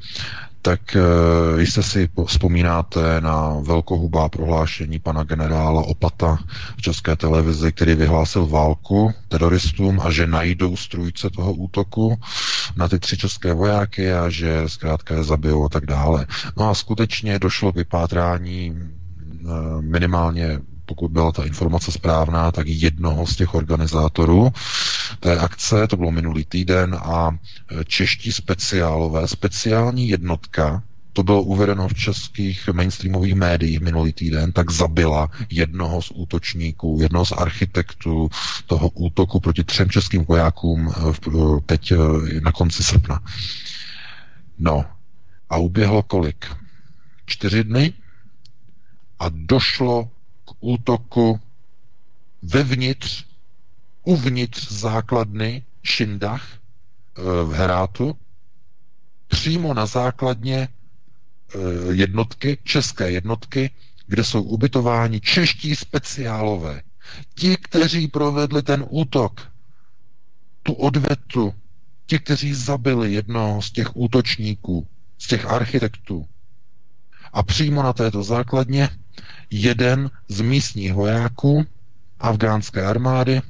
tak 0.62 0.80
uh, 0.96 1.60
jistě 1.60 1.82
si 1.82 2.08
vzpomínáte 2.26 3.20
na 3.20 3.56
velkohubá 3.62 4.28
prohlášení 4.28 4.98
pana 4.98 5.24
generála 5.24 5.82
Opata 5.82 6.38
v 6.76 6.82
české 6.82 7.16
televizi, 7.16 7.72
který 7.72 7.94
vyhlásil 7.94 8.46
válku 8.46 9.12
teroristům 9.28 10.00
a 10.00 10.10
že 10.10 10.26
najdou 10.26 10.76
strůjce 10.76 11.30
toho 11.30 11.52
útoku 11.52 12.18
na 12.76 12.88
ty 12.88 12.98
tři 12.98 13.16
české 13.16 13.54
vojáky 13.54 14.12
a 14.12 14.28
že 14.30 14.62
zkrátka 14.66 15.14
je 15.14 15.24
zabijou 15.24 15.64
a 15.64 15.68
tak 15.68 15.86
dále. 15.86 16.26
No 16.56 16.70
a 16.70 16.74
skutečně 16.74 17.38
došlo 17.38 17.72
k 17.72 17.76
vypátrání 17.76 18.70
uh, 18.70 19.82
minimálně 19.82 20.58
pokud 20.86 21.10
byla 21.10 21.32
ta 21.32 21.44
informace 21.44 21.92
správná, 21.92 22.52
tak 22.52 22.66
jednoho 22.68 23.26
z 23.26 23.36
těch 23.36 23.54
organizátorů 23.54 24.52
té 25.20 25.38
akce, 25.38 25.86
to 25.86 25.96
bylo 25.96 26.10
minulý 26.10 26.44
týden, 26.44 26.94
a 26.94 27.30
e, 27.30 27.84
čeští 27.84 28.32
speciálové, 28.32 29.28
speciální 29.28 30.08
jednotka, 30.08 30.82
to 31.12 31.22
bylo 31.22 31.42
uvedeno 31.42 31.88
v 31.88 31.94
českých 31.94 32.68
mainstreamových 32.68 33.34
médiích 33.34 33.80
minulý 33.80 34.12
týden, 34.12 34.52
tak 34.52 34.70
zabila 34.70 35.28
jednoho 35.50 36.02
z 36.02 36.10
útočníků, 36.14 36.98
jednoho 37.00 37.24
z 37.24 37.32
architektů 37.32 38.30
toho 38.66 38.88
útoku 38.88 39.40
proti 39.40 39.64
třem 39.64 39.90
českým 39.90 40.24
vojákům 40.24 40.88
e, 40.88 41.10
e, 41.10 41.60
teď 41.66 41.92
na 42.42 42.52
konci 42.52 42.82
srpna. 42.82 43.20
No, 44.58 44.84
a 45.50 45.56
uběhlo 45.56 46.02
kolik? 46.02 46.46
čtyři 47.26 47.64
dny 47.64 47.92
a 49.18 49.26
došlo 49.28 50.10
útoku 50.62 51.40
vevnitř, 52.42 53.24
uvnitř 54.04 54.72
základny 54.72 55.64
Šindach 55.82 56.46
eh, 56.52 57.22
v 57.44 57.52
Herátu, 57.52 58.16
přímo 59.28 59.74
na 59.74 59.86
základně 59.86 60.68
eh, 60.68 61.58
jednotky, 61.92 62.58
české 62.64 63.10
jednotky, 63.10 63.70
kde 64.06 64.24
jsou 64.24 64.42
ubytováni 64.42 65.20
čeští 65.20 65.76
speciálové. 65.76 66.82
Ti, 67.34 67.56
kteří 67.56 68.08
provedli 68.08 68.62
ten 68.62 68.84
útok, 68.88 69.52
tu 70.62 70.72
odvetu, 70.72 71.54
ti, 72.06 72.18
kteří 72.18 72.54
zabili 72.54 73.12
jednoho 73.12 73.62
z 73.62 73.70
těch 73.70 73.96
útočníků, 73.96 74.86
z 75.18 75.26
těch 75.28 75.46
architektů. 75.46 76.26
A 77.32 77.42
přímo 77.42 77.82
na 77.82 77.92
této 77.92 78.22
základně 78.22 78.88
jeden 79.52 80.10
z 80.28 80.40
místních 80.40 80.92
vojáků 80.92 81.66
afgánské 82.20 82.86
armády 82.86 83.40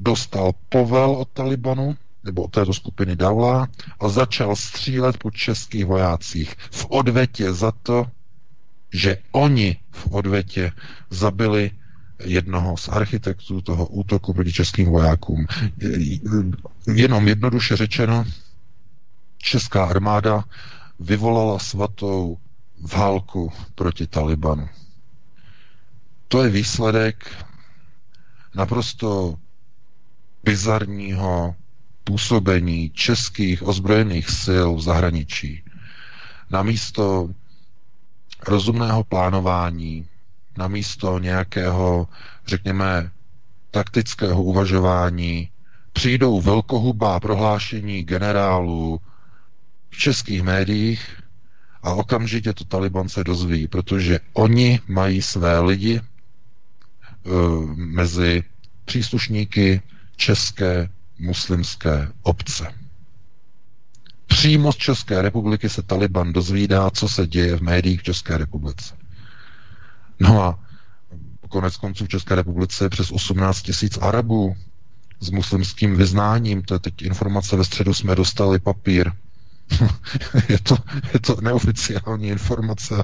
dostal 0.00 0.52
povel 0.68 1.10
od 1.10 1.28
Talibanu, 1.28 1.96
nebo 2.24 2.42
od 2.42 2.50
této 2.50 2.74
skupiny 2.74 3.16
Daula, 3.16 3.68
a 4.00 4.08
začal 4.08 4.56
střílet 4.56 5.16
po 5.16 5.30
českých 5.30 5.84
vojácích 5.84 6.54
v 6.70 6.86
odvetě 6.88 7.52
za 7.52 7.72
to, 7.82 8.06
že 8.92 9.18
oni 9.32 9.76
v 9.90 10.06
odvetě 10.10 10.72
zabili 11.10 11.70
jednoho 12.24 12.76
z 12.76 12.88
architektů 12.88 13.60
toho 13.60 13.86
útoku 13.86 14.32
proti 14.32 14.52
českým 14.52 14.88
vojákům. 14.88 15.46
Jenom 16.94 17.28
jednoduše 17.28 17.76
řečeno, 17.76 18.24
česká 19.38 19.84
armáda 19.84 20.44
vyvolala 21.00 21.58
svatou 21.58 22.38
válku 22.96 23.52
proti 23.74 24.06
Talibanu. 24.06 24.68
To 26.34 26.42
je 26.42 26.50
výsledek 26.50 27.44
naprosto 28.54 29.34
bizarního 30.44 31.54
působení 32.04 32.90
českých 32.90 33.62
ozbrojených 33.62 34.30
sil 34.42 34.68
v 34.74 34.80
zahraničí. 34.80 35.62
Namísto 36.50 37.30
rozumného 38.48 39.04
plánování, 39.04 40.06
namísto 40.58 41.18
nějakého, 41.18 42.08
řekněme, 42.46 43.10
taktického 43.70 44.42
uvažování, 44.42 45.50
přijdou 45.92 46.40
velkohubá 46.40 47.20
prohlášení 47.20 48.02
generálů 48.02 49.00
v 49.90 49.96
českých 49.98 50.42
médiích 50.42 51.22
a 51.82 51.92
okamžitě 51.92 52.52
to 52.52 52.64
Taliban 52.64 53.08
se 53.08 53.24
dozví, 53.24 53.68
protože 53.68 54.20
oni 54.32 54.80
mají 54.88 55.22
své 55.22 55.60
lidi 55.60 56.00
mezi 57.74 58.44
příslušníky 58.84 59.82
české 60.16 60.88
muslimské 61.18 62.08
obce. 62.22 62.74
Přímo 64.26 64.72
z 64.72 64.76
České 64.76 65.22
republiky 65.22 65.68
se 65.68 65.82
Taliban 65.82 66.32
dozvídá, 66.32 66.90
co 66.90 67.08
se 67.08 67.26
děje 67.26 67.56
v 67.56 67.60
médiích 67.60 68.00
v 68.00 68.02
České 68.02 68.38
republice. 68.38 68.94
No 70.20 70.42
a 70.42 70.58
konec 71.48 71.76
konců 71.76 72.04
v 72.04 72.08
České 72.08 72.34
republice 72.34 72.88
přes 72.88 73.12
18 73.12 73.62
tisíc 73.62 73.98
Arabů 73.98 74.56
s 75.20 75.30
muslimským 75.30 75.96
vyznáním. 75.96 76.62
To 76.62 76.74
je 76.74 76.78
teď 76.80 77.02
informace, 77.02 77.56
ve 77.56 77.64
středu 77.64 77.94
jsme 77.94 78.14
dostali 78.14 78.58
papír. 78.58 79.12
je, 80.48 80.58
to, 80.58 80.76
je 81.12 81.20
to 81.20 81.36
neoficiální 81.40 82.28
informace, 82.28 82.94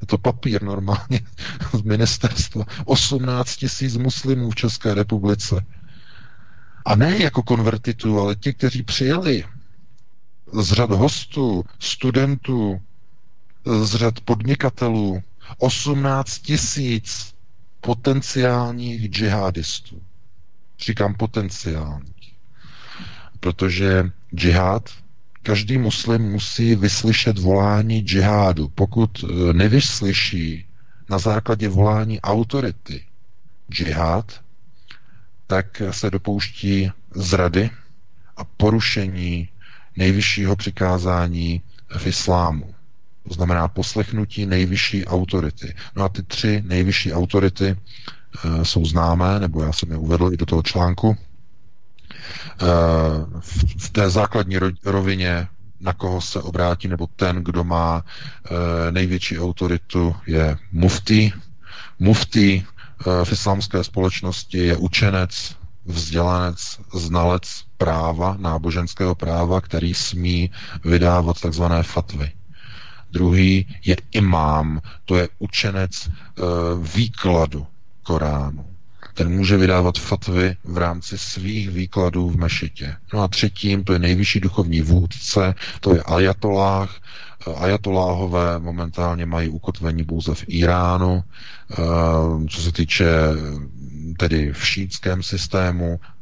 je 0.00 0.06
to 0.06 0.18
papír 0.18 0.62
normálně 0.62 1.20
z 1.74 1.82
ministerstva. 1.82 2.64
18 2.84 3.56
tisíc 3.56 3.96
muslimů 3.96 4.50
v 4.50 4.54
České 4.54 4.94
republice. 4.94 5.64
A 6.84 6.94
ne 6.94 7.18
jako 7.22 7.42
konvertitů, 7.42 8.20
ale 8.20 8.36
ti, 8.36 8.54
kteří 8.54 8.82
přijeli 8.82 9.44
z 10.52 10.72
řad 10.72 10.90
hostů, 10.90 11.64
studentů, 11.78 12.80
z 13.84 13.94
řad 13.94 14.20
podnikatelů, 14.20 15.22
18 15.58 16.38
tisíc 16.38 17.34
potenciálních 17.80 19.10
džihadistů. 19.10 20.02
Říkám 20.78 21.14
potenciálních. 21.14 22.34
Protože 23.40 24.10
džihad, 24.34 24.90
každý 25.42 25.78
muslim 25.78 26.22
musí 26.22 26.74
vyslyšet 26.74 27.38
volání 27.38 28.00
džihádu. 28.00 28.68
Pokud 28.68 29.24
e, 29.24 29.52
nevyslyší 29.52 30.66
na 31.10 31.18
základě 31.18 31.68
volání 31.68 32.20
autority 32.20 33.04
džihad, 33.70 34.40
tak 35.46 35.82
se 35.90 36.10
dopouští 36.10 36.90
zrady 37.14 37.70
a 38.36 38.44
porušení 38.44 39.48
nejvyššího 39.96 40.56
přikázání 40.56 41.62
v 41.98 42.06
islámu. 42.06 42.74
To 43.28 43.34
znamená 43.34 43.68
poslechnutí 43.68 44.46
nejvyšší 44.46 45.04
autority. 45.04 45.74
No 45.96 46.04
a 46.04 46.08
ty 46.08 46.22
tři 46.22 46.62
nejvyšší 46.66 47.12
autority 47.12 47.66
e, 47.66 48.64
jsou 48.64 48.84
známé, 48.84 49.40
nebo 49.40 49.62
já 49.62 49.72
jsem 49.72 49.90
je 49.90 49.96
uvedl 49.96 50.30
i 50.32 50.36
do 50.36 50.46
toho 50.46 50.62
článku. 50.62 51.16
E, 52.28 52.66
v, 53.78 53.90
té 53.92 54.10
základní 54.10 54.56
rovině, 54.84 55.48
na 55.80 55.92
koho 55.92 56.20
se 56.20 56.42
obrátí, 56.42 56.88
nebo 56.88 57.06
ten, 57.06 57.36
kdo 57.36 57.64
má 57.64 58.02
e, 58.04 58.92
největší 58.92 59.38
autoritu, 59.38 60.16
je 60.26 60.56
mufti. 60.72 61.32
Mufti 61.98 62.64
e, 62.64 63.24
v 63.24 63.32
islámské 63.32 63.84
společnosti 63.84 64.58
je 64.58 64.76
učenec, 64.76 65.56
vzdělanec, 65.84 66.80
znalec 66.94 67.62
práva, 67.76 68.36
náboženského 68.38 69.14
práva, 69.14 69.60
který 69.60 69.94
smí 69.94 70.50
vydávat 70.84 71.40
takzvané 71.40 71.82
fatvy. 71.82 72.32
Druhý 73.10 73.76
je 73.84 73.96
imám, 74.12 74.80
to 75.04 75.16
je 75.16 75.28
učenec 75.38 76.10
výkladu 76.82 77.66
Koránu. 78.02 78.77
Ten 79.18 79.28
může 79.36 79.56
vydávat 79.56 79.98
fatvy 79.98 80.56
v 80.64 80.78
rámci 80.78 81.18
svých 81.18 81.70
výkladů 81.70 82.28
v 82.30 82.36
mešitě. 82.36 82.96
No 83.14 83.22
a 83.22 83.28
třetím, 83.28 83.84
to 83.84 83.92
je 83.92 83.98
nejvyšší 83.98 84.40
duchovní 84.40 84.80
vůdce, 84.80 85.54
to 85.80 85.94
je 85.94 86.02
ajatolách. 86.02 86.96
Eh, 87.48 87.54
ajatoláhové 87.54 88.58
momentálně 88.58 89.26
mají 89.26 89.48
ukotvení 89.48 90.04
pouze 90.04 90.34
v 90.34 90.44
Iránu. 90.48 91.22
E, 91.22 92.48
co 92.48 92.60
se 92.62 92.72
týče 92.72 93.06
tedy 94.16 94.52
v 94.52 94.66
šítském 94.66 95.22
systému, 95.22 96.00
eh, 96.02 96.17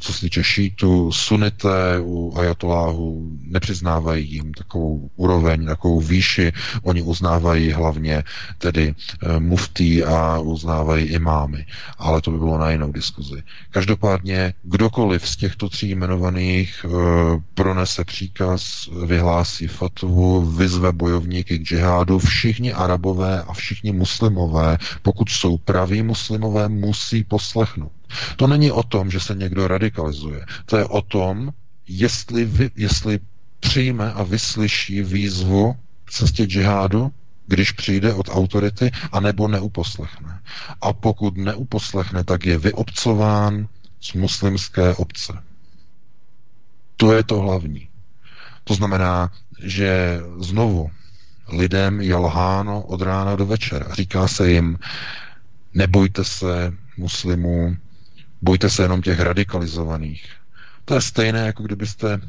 co 0.00 0.12
se 0.12 0.20
týče 0.20 0.44
šítu, 0.44 1.12
sunité 1.12 2.00
u 2.00 2.34
ajatoláhu 2.38 3.30
nepřiznávají 3.42 4.32
jim 4.32 4.54
takovou 4.54 5.10
úroveň, 5.16 5.66
takovou 5.66 6.00
výši. 6.00 6.52
Oni 6.82 7.02
uznávají 7.02 7.72
hlavně 7.72 8.24
tedy 8.58 8.94
eh, 9.22 9.40
muftí 9.40 10.04
a 10.04 10.38
uznávají 10.38 11.06
imámy. 11.06 11.66
Ale 11.98 12.20
to 12.20 12.30
by 12.30 12.38
bylo 12.38 12.58
na 12.58 12.70
jinou 12.70 12.92
diskuzi. 12.92 13.42
Každopádně 13.70 14.54
kdokoliv 14.62 15.28
z 15.28 15.36
těchto 15.36 15.68
tří 15.68 15.90
jmenovaných 15.90 16.84
eh, 16.84 16.90
pronese 17.54 18.04
příkaz, 18.04 18.88
vyhlásí 19.06 19.66
fatvu, 19.66 20.42
vyzve 20.46 20.92
bojovníky 20.92 21.58
k 21.58 21.62
džihádu, 21.62 22.18
všichni 22.18 22.72
arabové 22.72 23.42
a 23.42 23.52
všichni 23.52 23.92
muslimové, 23.92 24.78
pokud 25.02 25.28
jsou 25.28 25.58
praví 25.58 26.02
muslimové, 26.02 26.68
musí 26.68 27.24
poslechnout. 27.24 27.99
To 28.36 28.46
není 28.46 28.72
o 28.72 28.82
tom, 28.82 29.10
že 29.10 29.20
se 29.20 29.34
někdo 29.34 29.68
radikalizuje. 29.68 30.46
To 30.66 30.76
je 30.76 30.84
o 30.84 31.02
tom, 31.02 31.52
jestli, 31.88 32.44
vy, 32.44 32.70
jestli 32.76 33.18
přijme 33.60 34.12
a 34.12 34.22
vyslyší 34.22 35.02
výzvu 35.02 35.76
k 36.04 36.10
cestě 36.10 36.44
džihádu, 36.44 37.12
když 37.46 37.72
přijde 37.72 38.14
od 38.14 38.28
autority, 38.28 38.90
anebo 39.12 39.48
neuposlechne. 39.48 40.40
A 40.80 40.92
pokud 40.92 41.36
neuposlechne, 41.36 42.24
tak 42.24 42.46
je 42.46 42.58
vyobcován 42.58 43.68
z 44.00 44.12
muslimské 44.14 44.94
obce. 44.94 45.32
To 46.96 47.12
je 47.12 47.24
to 47.24 47.40
hlavní. 47.40 47.88
To 48.64 48.74
znamená, 48.74 49.32
že 49.62 50.20
znovu 50.38 50.90
lidem 51.52 52.00
je 52.00 52.16
lháno 52.16 52.82
od 52.82 53.02
rána 53.02 53.36
do 53.36 53.46
večera. 53.46 53.94
Říká 53.94 54.28
se 54.28 54.50
jim, 54.50 54.78
nebojte 55.74 56.24
se 56.24 56.72
muslimů, 56.96 57.76
bojte 58.42 58.70
se 58.70 58.82
jenom 58.82 59.02
těch 59.02 59.20
radikalizovaných. 59.20 60.24
To 60.84 60.94
je 60.94 61.00
stejné, 61.00 61.46
jako 61.46 61.62
kdybyste 61.62 62.20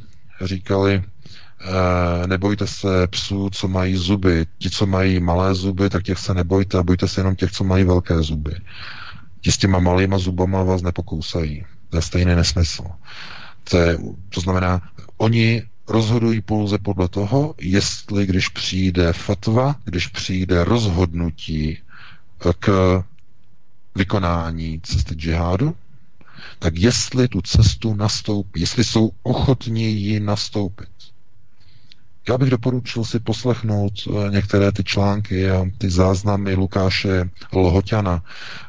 říkali, 0.41 0.93
e, 0.93 2.27
nebojte 2.27 2.67
se 2.67 3.07
psů, 3.07 3.49
co 3.49 3.67
mají 3.67 3.95
zuby. 3.95 4.45
Ti, 4.57 4.69
co 4.69 4.85
mají 4.85 5.19
malé 5.19 5.55
zuby, 5.55 5.89
tak 5.89 6.03
těch 6.03 6.19
se 6.19 6.33
nebojte 6.33 6.77
a 6.77 6.83
bojte 6.83 7.07
se 7.07 7.19
jenom 7.19 7.35
těch, 7.35 7.51
co 7.51 7.63
mají 7.63 7.83
velké 7.83 8.21
zuby. 8.21 8.55
Ti 9.41 9.51
s 9.51 9.57
těma 9.57 9.79
malýma 9.79 10.17
zubama 10.17 10.63
vás 10.63 10.81
nepokousají. 10.81 11.65
To 11.89 11.97
je 11.97 12.01
stejný 12.01 12.35
nesmysl. 12.35 12.83
To, 13.69 13.77
je, 13.77 13.97
to 14.29 14.41
znamená, 14.41 14.81
oni 15.17 15.63
rozhodují 15.87 16.41
pouze 16.41 16.77
podle 16.77 17.07
toho, 17.07 17.55
jestli 17.61 18.25
když 18.25 18.47
přijde 18.47 19.13
fatva, 19.13 19.75
když 19.85 20.07
přijde 20.07 20.63
rozhodnutí 20.63 21.77
k 22.59 23.03
vykonání 23.95 24.79
cesty 24.83 25.15
džihádu, 25.15 25.75
tak 26.59 26.77
jestli 26.77 27.27
tu 27.27 27.41
cestu 27.41 27.93
nastoupí, 27.93 28.61
jestli 28.61 28.83
jsou 28.83 29.11
ochotní 29.23 29.93
ji 30.01 30.19
nastoupit. 30.19 30.89
Já 32.29 32.37
bych 32.37 32.49
doporučil 32.49 33.05
si 33.05 33.19
poslechnout 33.19 33.93
eh, 34.07 34.31
některé 34.31 34.71
ty 34.71 34.83
články 34.83 35.51
a 35.51 35.65
ty 35.77 35.89
záznamy 35.89 36.55
Lukáše 36.55 37.29
Lhoťana, 37.53 38.23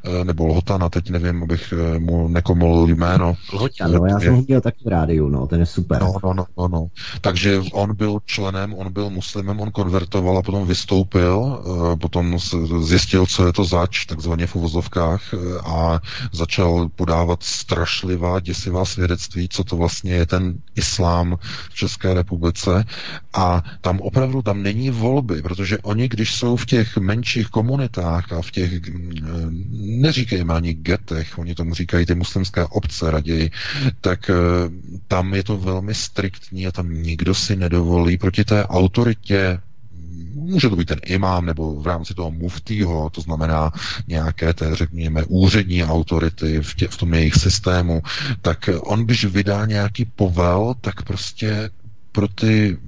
eh, 0.05 0.25
nebo 0.25 0.47
Lhotana, 0.47 0.89
teď 0.89 1.11
nevím, 1.11 1.43
abych 1.43 1.75
eh, 1.77 1.99
mu 1.99 2.29
nekomol 2.29 2.89
jméno. 2.89 3.37
Lhoťan, 3.53 3.93
no, 3.93 4.07
já 4.07 4.21
jsem 4.21 4.35
ho 4.35 4.43
měl 4.43 4.61
taky 4.61 4.85
v 4.85 4.89
rádiu, 4.89 5.29
no, 5.29 5.47
ten 5.47 5.61
je 5.61 5.67
super. 5.67 6.01
No, 6.01 6.15
no, 6.25 6.35
no, 6.35 6.47
no, 6.59 6.69
no. 6.69 6.87
Takže 7.21 7.63
on 7.73 7.97
byl 7.97 8.19
členem, 8.25 8.75
on 8.75 8.93
byl 8.93 9.11
muslimem, 9.11 9.61
on 9.61 9.71
konvertoval 9.71 10.39
a 10.39 10.43
potom 10.43 10.67
vystoupil, 10.67 11.63
potom 12.01 12.39
zjistil, 12.81 13.27
co 13.27 13.47
je 13.47 13.53
to 13.53 13.65
zač, 13.65 14.05
takzvaně 14.05 14.47
v 14.47 14.57
uvozovkách, 14.57 15.23
a 15.65 16.01
začal 16.33 16.89
podávat 16.97 17.43
strašlivá, 17.43 18.41
děsivá 18.41 18.85
svědectví, 18.85 19.49
co 19.49 19.65
to 19.65 19.77
vlastně 19.77 20.13
je 20.13 20.27
ten 20.27 20.55
islám 20.77 21.39
v 21.71 21.75
České 21.75 22.15
republice. 22.15 22.85
A 23.33 23.42
a 23.43 23.65
tam 23.81 24.01
opravdu 24.01 24.43
tam 24.43 24.63
není 24.63 24.91
volby, 24.91 25.43
protože 25.43 25.79
oni, 25.79 26.09
když 26.09 26.35
jsou 26.35 26.57
v 26.57 26.67
těch 26.67 26.97
menších 26.97 27.47
komunitách 27.49 28.33
a 28.33 28.43
v 28.43 28.51
těch, 28.51 28.89
mm, 28.89 30.01
neříkejme 30.03 30.55
ani 30.55 30.75
getech, 30.75 31.39
oni 31.39 31.55
tomu 31.55 31.75
říkají 31.75 32.07
ty 32.07 32.15
muslimské 32.15 32.65
obce 32.67 33.11
raději, 33.11 33.51
tak 34.01 34.31
eh, 34.31 34.35
tam 35.09 35.35
je 35.35 35.45
to 35.45 35.57
velmi 35.57 35.95
striktní 35.95 36.67
a 36.67 36.73
tam 36.73 36.95
nikdo 37.03 37.35
si 37.35 37.57
nedovolí 37.57 38.19
proti 38.19 38.45
té 38.45 38.67
autoritě 38.67 39.59
může 40.35 40.69
to 40.69 40.77
být 40.77 40.89
ten 40.89 41.01
imám 41.07 41.47
nebo 41.47 41.81
v 41.81 41.87
rámci 41.87 42.15
toho 42.15 42.31
muftýho, 42.31 43.11
to 43.11 43.21
znamená 43.21 43.73
nějaké 44.09 44.55
té, 44.55 44.77
řekněme, 44.77 45.25
úřední 45.25 45.85
autority 45.85 46.59
v, 46.63 46.75
tě, 46.75 46.89
v 46.89 46.97
tom 46.97 47.15
jejich 47.15 47.35
systému, 47.35 48.03
tak 48.43 48.71
on, 48.81 49.05
když 49.05 49.25
vydá 49.25 49.67
nějaký 49.67 50.05
povel, 50.05 50.75
tak 50.81 51.03
prostě 51.03 51.71
pro 52.13 52.29
ty 52.29 52.79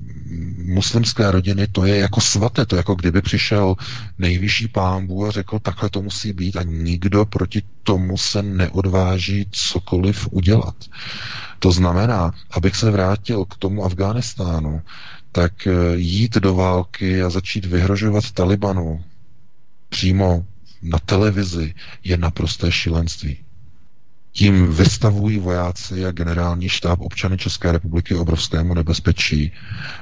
muslimské 0.64 1.30
rodiny 1.30 1.66
to 1.66 1.84
je 1.84 1.96
jako 1.96 2.20
svaté, 2.20 2.66
to 2.66 2.76
je 2.76 2.78
jako 2.78 2.94
kdyby 2.94 3.22
přišel 3.22 3.76
nejvyšší 4.18 4.68
pámbu 4.68 5.26
a 5.26 5.30
řekl, 5.30 5.58
takhle 5.58 5.90
to 5.90 6.02
musí 6.02 6.32
být 6.32 6.56
a 6.56 6.62
nikdo 6.62 7.24
proti 7.24 7.62
tomu 7.82 8.18
se 8.18 8.42
neodváží 8.42 9.46
cokoliv 9.50 10.28
udělat. 10.30 10.74
To 11.58 11.72
znamená, 11.72 12.34
abych 12.50 12.76
se 12.76 12.90
vrátil 12.90 13.44
k 13.44 13.56
tomu 13.56 13.84
Afghánistánu, 13.84 14.82
tak 15.32 15.66
eh, 15.66 15.72
jít 15.96 16.34
do 16.34 16.54
války 16.54 17.22
a 17.22 17.30
začít 17.30 17.64
vyhrožovat 17.64 18.30
Talibanu 18.30 19.04
přímo 19.88 20.46
na 20.82 20.98
televizi 20.98 21.74
je 22.04 22.16
naprosté 22.16 22.72
šílenství. 22.72 23.43
Tím 24.36 24.72
vystavují 24.72 25.38
vojáci 25.38 26.06
a 26.06 26.12
generální 26.12 26.68
štáb 26.68 27.00
občany 27.00 27.38
České 27.38 27.72
republiky 27.72 28.14
obrovskému 28.14 28.74
nebezpečí, 28.74 29.52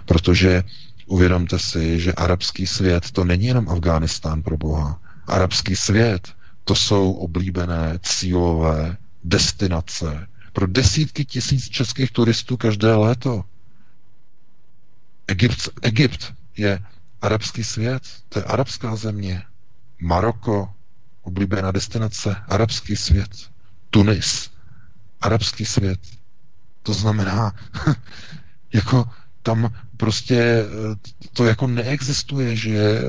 protože 0.05 0.65
uvědomte 1.07 1.59
si, 1.59 2.01
že 2.01 2.13
arabský 2.13 2.67
svět 2.67 3.11
to 3.11 3.25
není 3.25 3.47
jenom 3.47 3.69
Afghánistán 3.69 4.43
pro 4.43 4.57
Boha. 4.57 5.01
Arabský 5.27 5.77
svět 5.77 6.33
to 6.65 6.75
jsou 6.75 7.13
oblíbené 7.13 7.99
cílové 8.03 8.97
destinace 9.25 10.27
pro 10.53 10.67
desítky 10.67 11.25
tisíc 11.25 11.69
českých 11.69 12.11
turistů 12.11 12.57
každé 12.57 12.95
léto. 12.95 13.45
Egypt, 15.29 15.69
Egypt 15.83 16.35
je 16.57 16.81
arabský 17.23 17.65
svět, 17.65 18.03
to 18.29 18.39
je 18.39 18.45
arabská 18.45 18.97
země. 18.97 19.43
Maroko, 20.01 20.69
oblíbená 21.23 21.71
destinace, 21.71 22.37
arabský 22.49 22.97
svět. 22.97 23.52
Tunis, 23.93 24.51
arabský 25.21 25.65
svět. 25.65 26.01
To 26.83 26.95
znamená, 26.95 27.53
jako 28.73 29.09
tam 29.43 29.71
prostě 29.97 30.37
eh, 30.41 30.97
to 31.33 31.45
jako 31.45 31.67
neexistuje, 31.67 32.57
že 32.57 32.79
eh, 32.79 33.03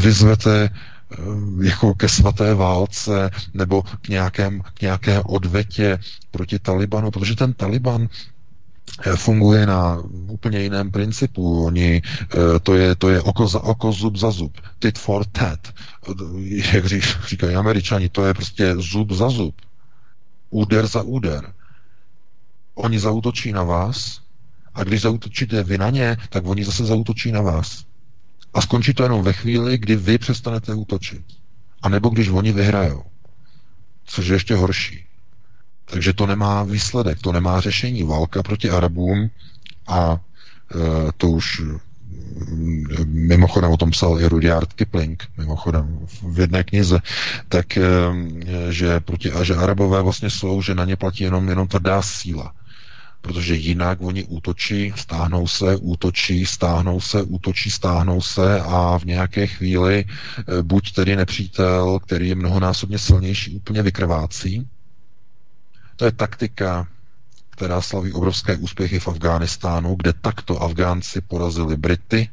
vyzvete 0.00 0.64
eh, 0.64 1.16
jako 1.62 1.94
ke 1.94 2.08
svaté 2.08 2.54
válce 2.54 3.30
nebo 3.54 3.82
k, 3.82 4.08
nějakém, 4.08 4.62
k 4.74 4.80
nějaké 4.80 5.20
odvetě 5.20 5.98
proti 6.30 6.58
Talibanu, 6.58 7.10
protože 7.10 7.36
ten 7.36 7.52
Taliban 7.52 8.08
funguje 9.16 9.66
na 9.66 10.02
úplně 10.28 10.60
jiném 10.60 10.90
principu. 10.90 11.64
Oni, 11.64 12.02
to 12.62 12.74
je, 12.74 12.94
to 12.94 13.08
je 13.08 13.20
oko 13.20 13.46
za 13.46 13.60
oko, 13.60 13.92
zub 13.92 14.16
za 14.16 14.30
zub. 14.30 14.52
Tit 14.78 14.98
for 14.98 15.24
tat. 15.24 15.74
Jak 16.74 16.86
říkají 17.26 17.54
američani, 17.56 18.08
to 18.08 18.26
je 18.26 18.34
prostě 18.34 18.74
zub 18.76 19.12
za 19.12 19.28
zub 19.28 19.54
úder 20.54 20.86
za 20.86 21.02
úder. 21.02 21.52
Oni 22.74 22.98
zautočí 22.98 23.52
na 23.52 23.62
vás 23.62 24.20
a 24.74 24.84
když 24.84 25.00
zautočíte 25.00 25.62
vy 25.62 25.78
na 25.78 25.90
ně, 25.90 26.16
tak 26.30 26.46
oni 26.46 26.64
zase 26.64 26.84
zautočí 26.84 27.32
na 27.32 27.40
vás. 27.42 27.84
A 28.54 28.60
skončí 28.60 28.94
to 28.94 29.02
jenom 29.02 29.22
ve 29.22 29.32
chvíli, 29.32 29.78
kdy 29.78 29.96
vy 29.96 30.18
přestanete 30.18 30.74
útočit. 30.74 31.24
A 31.82 31.88
nebo 31.88 32.08
když 32.08 32.28
oni 32.28 32.52
vyhrajou. 32.52 33.02
Což 34.04 34.26
je 34.26 34.34
ještě 34.34 34.54
horší. 34.54 35.04
Takže 35.84 36.12
to 36.12 36.26
nemá 36.26 36.62
výsledek, 36.62 37.18
to 37.20 37.32
nemá 37.32 37.60
řešení. 37.60 38.02
Válka 38.02 38.42
proti 38.42 38.70
Arabům 38.70 39.30
a 39.86 40.16
e, 40.16 41.12
to 41.16 41.30
už 41.30 41.62
mimochodem 43.04 43.70
o 43.70 43.76
tom 43.76 43.90
psal 43.90 44.20
i 44.20 44.28
Rudyard 44.28 44.72
Kipling, 44.72 45.24
mimochodem 45.38 45.98
v 46.22 46.40
jedné 46.40 46.64
knize, 46.64 46.98
tak 47.48 47.76
eh, 47.76 47.82
že, 48.70 49.00
proti, 49.00 49.32
a 49.32 49.44
že 49.44 49.54
Arabové 49.54 50.02
vlastně 50.02 50.30
jsou, 50.30 50.62
že 50.62 50.74
na 50.74 50.84
ně 50.84 50.96
platí 50.96 51.24
jenom, 51.24 51.48
jenom 51.48 51.68
tvrdá 51.68 52.02
síla. 52.02 52.52
Protože 53.20 53.54
jinak 53.54 53.98
oni 54.02 54.24
útočí, 54.24 54.92
stáhnou 54.96 55.46
se, 55.48 55.76
útočí, 55.76 56.46
stáhnou 56.46 57.00
se, 57.00 57.22
útočí, 57.22 57.70
stáhnou 57.70 58.20
se 58.20 58.60
a 58.60 58.98
v 58.98 59.04
nějaké 59.04 59.46
chvíli 59.46 60.04
eh, 60.04 60.62
buď 60.62 60.92
tedy 60.92 61.16
nepřítel, 61.16 61.98
který 61.98 62.28
je 62.28 62.34
mnohonásobně 62.34 62.98
silnější, 62.98 63.56
úplně 63.56 63.82
vykrvácí. 63.82 64.68
To 65.96 66.04
je 66.04 66.12
taktika 66.12 66.86
která 67.54 67.80
slaví 67.80 68.12
obrovské 68.12 68.56
úspěchy 68.56 68.98
v 68.98 69.08
Afghánistánu, 69.08 69.94
kde 69.94 70.12
takto 70.12 70.62
Afgánci 70.62 71.20
porazili 71.20 71.76
Brity, 71.76 72.28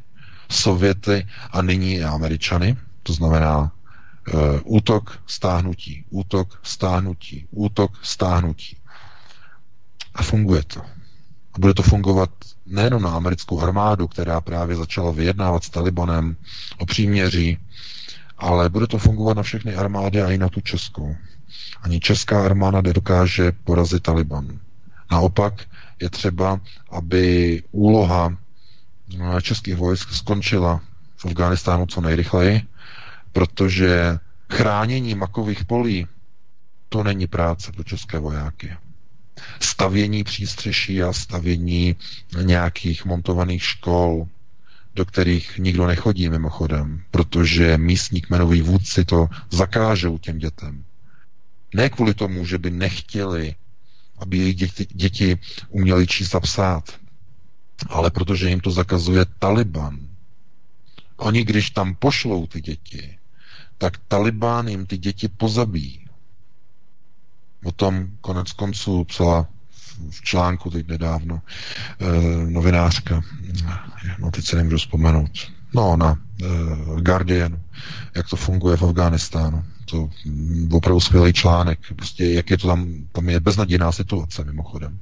Sověty 0.50 1.28
a 1.52 1.62
nyní 1.62 1.94
i 1.94 2.04
Američany. 2.04 2.78
To 3.04 3.14
znamená 3.14 3.60
uh, 3.62 4.60
útok, 4.64 5.22
stáhnutí, 5.28 6.06
útok, 6.10 6.60
stáhnutí, 6.64 7.48
útok, 7.52 7.92
stáhnutí. 8.02 8.78
A 10.14 10.24
funguje 10.24 10.64
to. 10.64 10.82
A 11.54 11.60
bude 11.60 11.74
to 11.74 11.84
fungovat 11.84 12.30
nejenom 12.66 13.02
na 13.02 13.16
americkou 13.16 13.62
armádu, 13.62 14.08
která 14.08 14.42
právě 14.42 14.76
začala 14.76 15.12
vyjednávat 15.12 15.64
s 15.64 15.70
Talibanem 15.70 16.36
o 16.78 16.86
příměří, 16.86 17.58
ale 18.38 18.70
bude 18.70 18.88
to 18.88 18.98
fungovat 18.98 19.38
na 19.38 19.44
všechny 19.44 19.76
armády 19.76 20.22
a 20.22 20.32
i 20.32 20.38
na 20.38 20.50
tu 20.50 20.62
českou. 20.62 21.16
Ani 21.82 22.00
česká 22.00 22.46
armáda 22.46 22.82
nedokáže 22.82 23.52
porazit 23.64 24.04
Taliban. 24.04 24.60
Naopak 25.12 25.68
je 26.02 26.10
třeba, 26.10 26.60
aby 26.90 27.64
úloha 27.72 28.38
eh, 29.20 29.42
českých 29.42 29.76
vojsk 29.76 30.10
skončila 30.12 30.82
v 31.18 31.26
Afghánistánu 31.26 31.86
co 31.86 32.02
nejrychleji, 32.02 32.62
protože 33.32 34.18
chránění 34.52 35.16
makových 35.16 35.66
polí 35.66 36.08
to 36.90 37.04
není 37.04 37.28
práce 37.28 37.72
pro 37.72 37.84
české 37.84 38.20
vojáky. 38.20 38.78
Stavění 39.60 40.24
přístřeší 40.24 41.04
a 41.04 41.14
stavění 41.14 41.96
nějakých 42.42 43.06
montovaných 43.06 43.64
škol, 43.64 44.28
do 44.96 45.06
kterých 45.06 45.58
nikdo 45.58 45.88
nechodí 45.88 46.30
mimochodem, 46.30 47.04
protože 47.12 47.78
místní 47.78 48.22
kmenoví 48.22 48.62
vůdci 48.62 49.06
to 49.06 49.28
zakážou 49.50 50.18
těm 50.18 50.38
dětem. 50.38 50.84
Ne 51.76 51.90
kvůli 51.90 52.14
tomu, 52.14 52.46
že 52.46 52.58
by 52.58 52.72
nechtěli 52.72 53.56
aby 54.22 54.38
jejich 54.38 54.56
děti, 54.56 54.88
děti 54.92 55.38
uměli 55.70 56.08
číst 56.08 56.36
a 56.36 56.40
psát. 56.40 57.00
Ale 57.90 58.10
protože 58.12 58.50
jim 58.50 58.60
to 58.60 58.72
zakazuje 58.72 59.26
Taliban. 59.40 60.00
Oni, 61.18 61.44
když 61.44 61.70
tam 61.70 61.96
pošlou 61.96 62.48
ty 62.48 62.62
děti, 62.62 63.18
tak 63.78 63.98
Taliban 64.08 64.68
jim 64.68 64.86
ty 64.86 64.98
děti 64.98 65.28
pozabíjí. 65.28 66.06
O 67.64 67.72
tom 67.72 68.08
konec 68.22 68.52
konců 68.52 69.04
psala 69.04 69.48
v 70.10 70.22
článku 70.22 70.70
teď 70.70 70.88
nedávno 70.88 71.42
e, 72.00 72.06
novinářka, 72.52 73.22
no 74.20 74.32
teď 74.32 74.46
se 74.46 74.56
nemůžu 74.56 74.78
vzpomenout, 74.78 75.32
no 75.74 75.98
na 75.98 76.16
e, 76.16 76.46
Guardian, 77.02 77.60
jak 78.16 78.30
to 78.30 78.36
funguje 78.36 78.78
v 78.78 78.84
Afghánistánu 78.84 79.66
to 79.92 80.10
opravdu 80.72 81.00
skvělý 81.00 81.34
článek, 81.34 81.80
prostě 81.96 82.26
jak 82.26 82.50
je 82.50 82.58
to 82.58 82.68
tam, 82.68 82.94
tam 83.12 83.30
je 83.30 83.40
beznadějná 83.40 83.92
situace 83.92 84.44
mimochodem. 84.44 85.00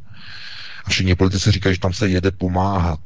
A 0.86 0.90
všichni 0.90 1.16
politici 1.16 1.52
říkají, 1.52 1.76
že 1.76 1.82
tam 1.82 1.94
se 1.94 2.10
jede 2.10 2.32
pomáhat. 2.32 3.00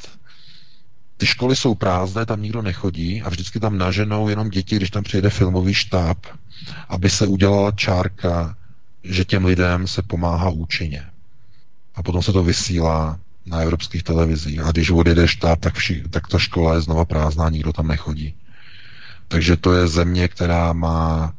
Ty 1.17 1.25
školy 1.25 1.55
jsou 1.55 1.75
prázdné, 1.75 2.25
tam 2.25 2.41
nikdo 2.41 2.61
nechodí 2.61 3.21
a 3.21 3.29
vždycky 3.29 3.59
tam 3.59 3.77
naženou 3.77 4.29
jenom 4.29 4.49
děti, 4.49 4.75
když 4.75 4.89
tam 4.89 5.03
přijede 5.03 5.29
filmový 5.29 5.73
štáb, 5.73 6.17
aby 6.89 7.09
se 7.09 7.27
udělala 7.27 7.71
čárka, 7.71 8.57
že 9.03 9.25
těm 9.25 9.45
lidem 9.45 9.88
se 9.88 10.01
pomáhá 10.01 10.49
účinně. 10.49 11.03
A 11.95 12.03
potom 12.03 12.21
se 12.23 12.34
to 12.34 12.43
vysílá 12.43 13.19
na 13.45 13.59
evropských 13.59 14.03
televizích. 14.03 14.59
A 14.59 14.71
když 14.71 14.89
odjede 14.89 15.27
štáb, 15.27 15.59
tak, 15.59 15.75
vši, 15.75 16.03
tak 16.09 16.27
ta 16.27 16.39
škola 16.39 16.75
je 16.75 16.81
znova 16.81 17.05
prázdná, 17.05 17.49
nikdo 17.49 17.73
tam 17.73 17.88
nechodí. 17.88 18.36
Takže 19.27 19.57
to 19.57 19.73
je 19.73 19.88
země, 19.88 20.27
která 20.27 20.73
má 20.73 21.34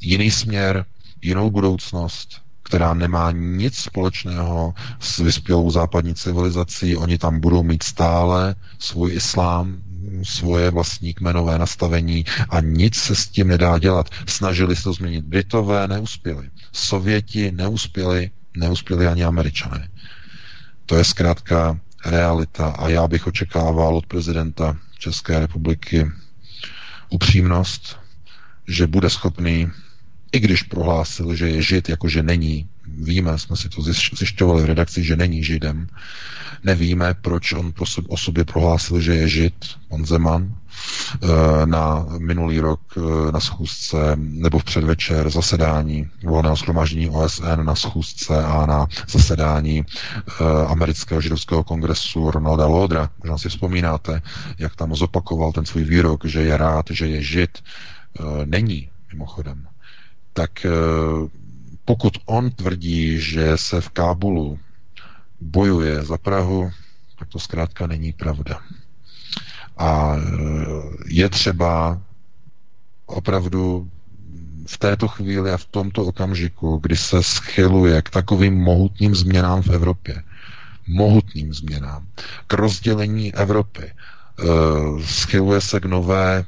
jiný 0.00 0.30
směr, 0.30 0.84
jinou 1.22 1.50
budoucnost, 1.50 2.40
která 2.62 2.94
nemá 2.94 3.30
nic 3.30 3.76
společného 3.76 4.74
s 5.00 5.18
vyspělou 5.18 5.70
západní 5.70 6.14
civilizací. 6.14 6.96
Oni 6.96 7.18
tam 7.18 7.40
budou 7.40 7.62
mít 7.62 7.82
stále 7.82 8.54
svůj 8.78 9.14
islám, 9.14 9.76
svoje 10.22 10.70
vlastní 10.70 11.14
kmenové 11.14 11.58
nastavení 11.58 12.24
a 12.48 12.60
nic 12.60 12.94
se 12.94 13.14
s 13.14 13.28
tím 13.28 13.48
nedá 13.48 13.78
dělat. 13.78 14.08
Snažili 14.26 14.76
se 14.76 14.82
to 14.82 14.92
změnit 14.92 15.24
Britové, 15.24 15.88
neuspěli. 15.88 16.50
Sověti 16.72 17.52
neuspěli, 17.52 18.30
neuspěli 18.56 19.06
ani 19.06 19.24
Američané. 19.24 19.88
To 20.86 20.96
je 20.96 21.04
zkrátka 21.04 21.80
realita 22.06 22.68
a 22.68 22.88
já 22.88 23.08
bych 23.08 23.26
očekával 23.26 23.96
od 23.96 24.06
prezidenta 24.06 24.76
České 24.98 25.40
republiky 25.40 26.10
upřímnost, 27.08 27.96
že 28.68 28.86
bude 28.86 29.10
schopný 29.10 29.70
i 30.32 30.40
když 30.40 30.62
prohlásil, 30.62 31.34
že 31.34 31.48
je 31.48 31.62
žid, 31.62 31.88
jakože 31.88 32.22
není, 32.22 32.68
víme, 32.86 33.38
jsme 33.38 33.56
si 33.56 33.68
to 33.68 33.82
zjišťovali 33.82 34.62
v 34.62 34.66
redakci, 34.66 35.04
že 35.04 35.16
není 35.16 35.44
židem, 35.44 35.86
nevíme, 36.64 37.14
proč 37.14 37.52
on 37.52 37.72
o 38.08 38.16
sobě 38.16 38.44
prohlásil, 38.44 39.00
že 39.00 39.14
je 39.14 39.28
žid, 39.28 39.54
on 39.88 40.06
Zeman, 40.06 40.54
eh, 41.22 41.26
na 41.66 42.06
minulý 42.18 42.60
rok 42.60 42.80
eh, 42.96 43.32
na 43.32 43.40
schůzce 43.40 44.16
nebo 44.16 44.58
v 44.58 44.64
předvečer 44.64 45.30
zasedání 45.30 46.08
volného 46.24 46.56
schromáždění 46.56 47.10
OSN 47.10 47.64
na 47.64 47.74
schůzce 47.74 48.44
a 48.44 48.66
na 48.66 48.86
zasedání 49.08 49.84
eh, 49.84 50.44
amerického 50.66 51.20
židovského 51.20 51.64
kongresu 51.64 52.30
Ronalda 52.30 52.66
Lodra. 52.66 53.10
Možná 53.18 53.38
si 53.38 53.48
vzpomínáte, 53.48 54.22
jak 54.58 54.76
tam 54.76 54.94
zopakoval 54.94 55.52
ten 55.52 55.66
svůj 55.66 55.84
výrok, 55.84 56.24
že 56.24 56.42
je 56.42 56.56
rád, 56.56 56.86
že 56.90 57.06
je 57.06 57.22
žid. 57.22 57.58
Není, 58.44 58.90
mimochodem 59.12 59.69
tak 60.32 60.64
eh, 60.66 60.70
pokud 61.84 62.18
on 62.26 62.50
tvrdí, 62.50 63.20
že 63.20 63.56
se 63.56 63.80
v 63.80 63.88
Kábulu 63.88 64.58
bojuje 65.40 66.02
za 66.02 66.18
Prahu, 66.18 66.70
tak 67.18 67.28
to 67.28 67.38
zkrátka 67.38 67.86
není 67.86 68.12
pravda. 68.12 68.60
A 69.76 70.16
eh, 70.16 70.22
je 71.06 71.28
třeba 71.28 72.00
opravdu 73.06 73.90
v 74.66 74.78
této 74.78 75.08
chvíli 75.08 75.50
a 75.52 75.56
v 75.56 75.64
tomto 75.64 76.04
okamžiku, 76.04 76.76
kdy 76.82 76.96
se 76.96 77.22
schyluje 77.22 78.02
k 78.02 78.10
takovým 78.10 78.54
mohutným 78.54 79.14
změnám 79.14 79.62
v 79.62 79.68
Evropě, 79.70 80.22
mohutným 80.88 81.54
změnám, 81.54 82.06
k 82.46 82.52
rozdělení 82.54 83.34
Evropy, 83.34 83.82
eh, 83.84 84.44
schyluje 85.04 85.60
se 85.60 85.80
k 85.80 85.84
nové 85.84 86.44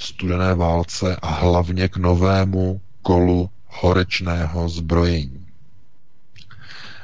studené 0.00 0.54
válce 0.54 1.16
a 1.16 1.28
hlavně 1.28 1.88
k 1.88 1.96
novému 1.96 2.80
kolu 3.02 3.50
horečného 3.66 4.68
zbrojení. 4.68 5.46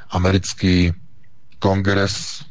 Americký 0.09 0.93
kongres 1.59 2.45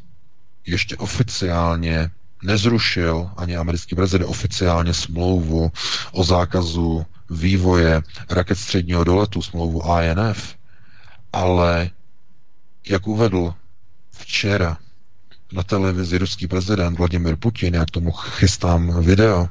ještě 0.65 0.97
oficiálně 0.97 2.11
nezrušil, 2.43 3.29
ani 3.37 3.57
americký 3.57 3.95
prezident 3.95 4.27
oficiálně 4.27 4.93
smlouvu 4.93 5.71
o 6.11 6.23
zákazu 6.23 7.05
vývoje 7.29 8.01
raket 8.29 8.57
středního 8.57 9.03
doletu, 9.03 9.41
smlouvu 9.41 9.81
INF, 10.01 10.55
ale 11.33 11.89
jak 12.87 13.07
uvedl 13.07 13.53
včera 14.11 14.77
na 15.51 15.63
televizi 15.63 16.17
ruský 16.17 16.47
prezident 16.47 16.97
Vladimir 16.97 17.35
Putin, 17.35 17.73
jak 17.73 17.91
tomu 17.91 18.11
chystám 18.11 19.03
video, 19.03 19.49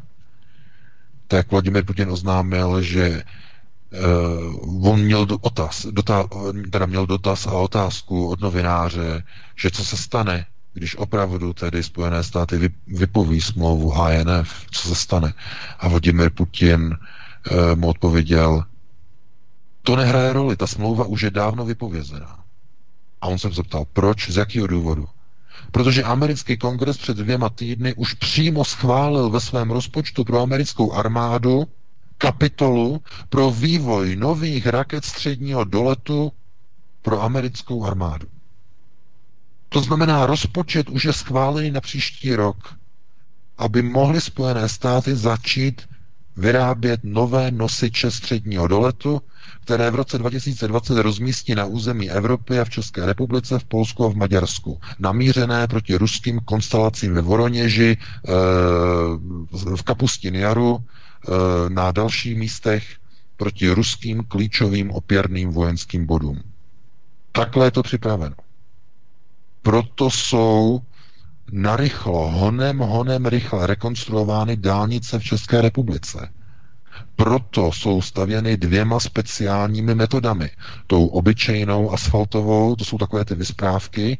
tak 1.26 1.50
Vladimir 1.50 1.84
Putin 1.84 2.10
oznámil, 2.10 2.82
že 2.82 3.22
uh, 4.62 4.90
on 4.90 5.00
měl 5.00 5.26
dotaz, 5.26 5.86
dotaz, 5.90 6.26
teda 6.70 6.86
měl 6.86 7.06
dotaz 7.06 7.46
a 7.46 7.52
otázku 7.52 8.28
od 8.28 8.40
novináře, 8.40 9.22
že 9.56 9.70
co 9.70 9.84
se 9.84 9.96
stane, 9.96 10.46
když 10.74 10.96
opravdu 10.96 11.52
tedy 11.52 11.82
Spojené 11.82 12.24
státy 12.24 12.70
vypoví 12.86 13.40
smlouvu 13.40 13.94
INF, 14.10 14.66
co 14.70 14.88
se 14.88 14.94
stane. 14.94 15.34
A 15.78 15.88
Vladimir 15.88 16.30
Putin 16.30 16.82
uh, 17.50 17.76
mu 17.78 17.88
odpověděl, 17.88 18.64
to 19.82 19.96
nehraje 19.96 20.32
roli, 20.32 20.56
ta 20.56 20.66
smlouva 20.66 21.04
už 21.04 21.22
je 21.22 21.30
dávno 21.30 21.64
vypovězená. 21.64 22.44
A 23.20 23.26
on 23.26 23.38
se 23.38 23.48
zeptal, 23.50 23.84
proč, 23.92 24.30
z 24.30 24.36
jakého 24.36 24.66
důvodu? 24.66 25.08
Protože 25.76 26.02
americký 26.02 26.56
kongres 26.56 26.96
před 26.96 27.16
dvěma 27.16 27.48
týdny 27.48 27.94
už 27.94 28.14
přímo 28.14 28.64
schválil 28.64 29.30
ve 29.30 29.40
svém 29.40 29.70
rozpočtu 29.70 30.24
pro 30.24 30.40
americkou 30.40 30.92
armádu 30.92 31.64
kapitolu 32.18 33.02
pro 33.28 33.50
vývoj 33.50 34.16
nových 34.16 34.66
raket 34.66 35.04
středního 35.04 35.64
doletu 35.64 36.32
pro 37.02 37.22
americkou 37.22 37.84
armádu. 37.84 38.26
To 39.68 39.80
znamená, 39.80 40.26
rozpočet 40.26 40.88
už 40.88 41.04
je 41.04 41.12
schválený 41.12 41.70
na 41.70 41.80
příští 41.80 42.34
rok, 42.34 42.74
aby 43.58 43.82
mohly 43.82 44.20
Spojené 44.20 44.68
státy 44.68 45.16
začít 45.16 45.88
vyrábět 46.36 47.00
nové 47.04 47.50
nosiče 47.50 48.10
středního 48.10 48.68
doletu, 48.68 49.22
které 49.66 49.90
v 49.90 49.94
roce 49.94 50.18
2020 50.18 51.02
rozmístí 51.02 51.54
na 51.54 51.64
území 51.64 52.10
Evropy 52.10 52.58
a 52.58 52.64
v 52.64 52.70
České 52.70 53.06
republice, 53.06 53.58
v 53.58 53.64
Polsku 53.64 54.04
a 54.04 54.08
v 54.08 54.16
Maďarsku, 54.16 54.80
namířené 54.98 55.66
proti 55.66 55.96
ruským 55.96 56.40
konstelacím 56.40 57.14
ve 57.14 57.20
Voroněži, 57.20 57.96
eh, 57.98 58.30
v 59.76 59.82
Kapustin 59.82 60.34
Jaru, 60.34 60.78
eh, 60.78 61.30
na 61.68 61.92
dalších 61.92 62.36
místech 62.38 62.86
proti 63.36 63.70
ruským 63.70 64.24
klíčovým 64.24 64.90
opěrným 64.90 65.50
vojenským 65.50 66.06
bodům. 66.06 66.42
Takhle 67.32 67.66
je 67.66 67.70
to 67.70 67.82
připraveno. 67.82 68.36
Proto 69.62 70.10
jsou 70.10 70.80
narychlo, 71.52 72.30
honem, 72.30 72.78
honem 72.78 73.26
rychle 73.26 73.66
rekonstruovány 73.66 74.56
dálnice 74.56 75.18
v 75.18 75.24
České 75.24 75.60
republice. 75.60 76.35
Proto 77.16 77.72
jsou 77.72 78.02
stavěny 78.02 78.56
dvěma 78.56 79.00
speciálními 79.00 79.94
metodami. 79.94 80.50
Tou 80.86 81.06
obyčejnou 81.06 81.92
asfaltovou, 81.92 82.76
to 82.76 82.84
jsou 82.84 82.98
takové 82.98 83.24
ty 83.24 83.34
vysprávky, 83.34 84.18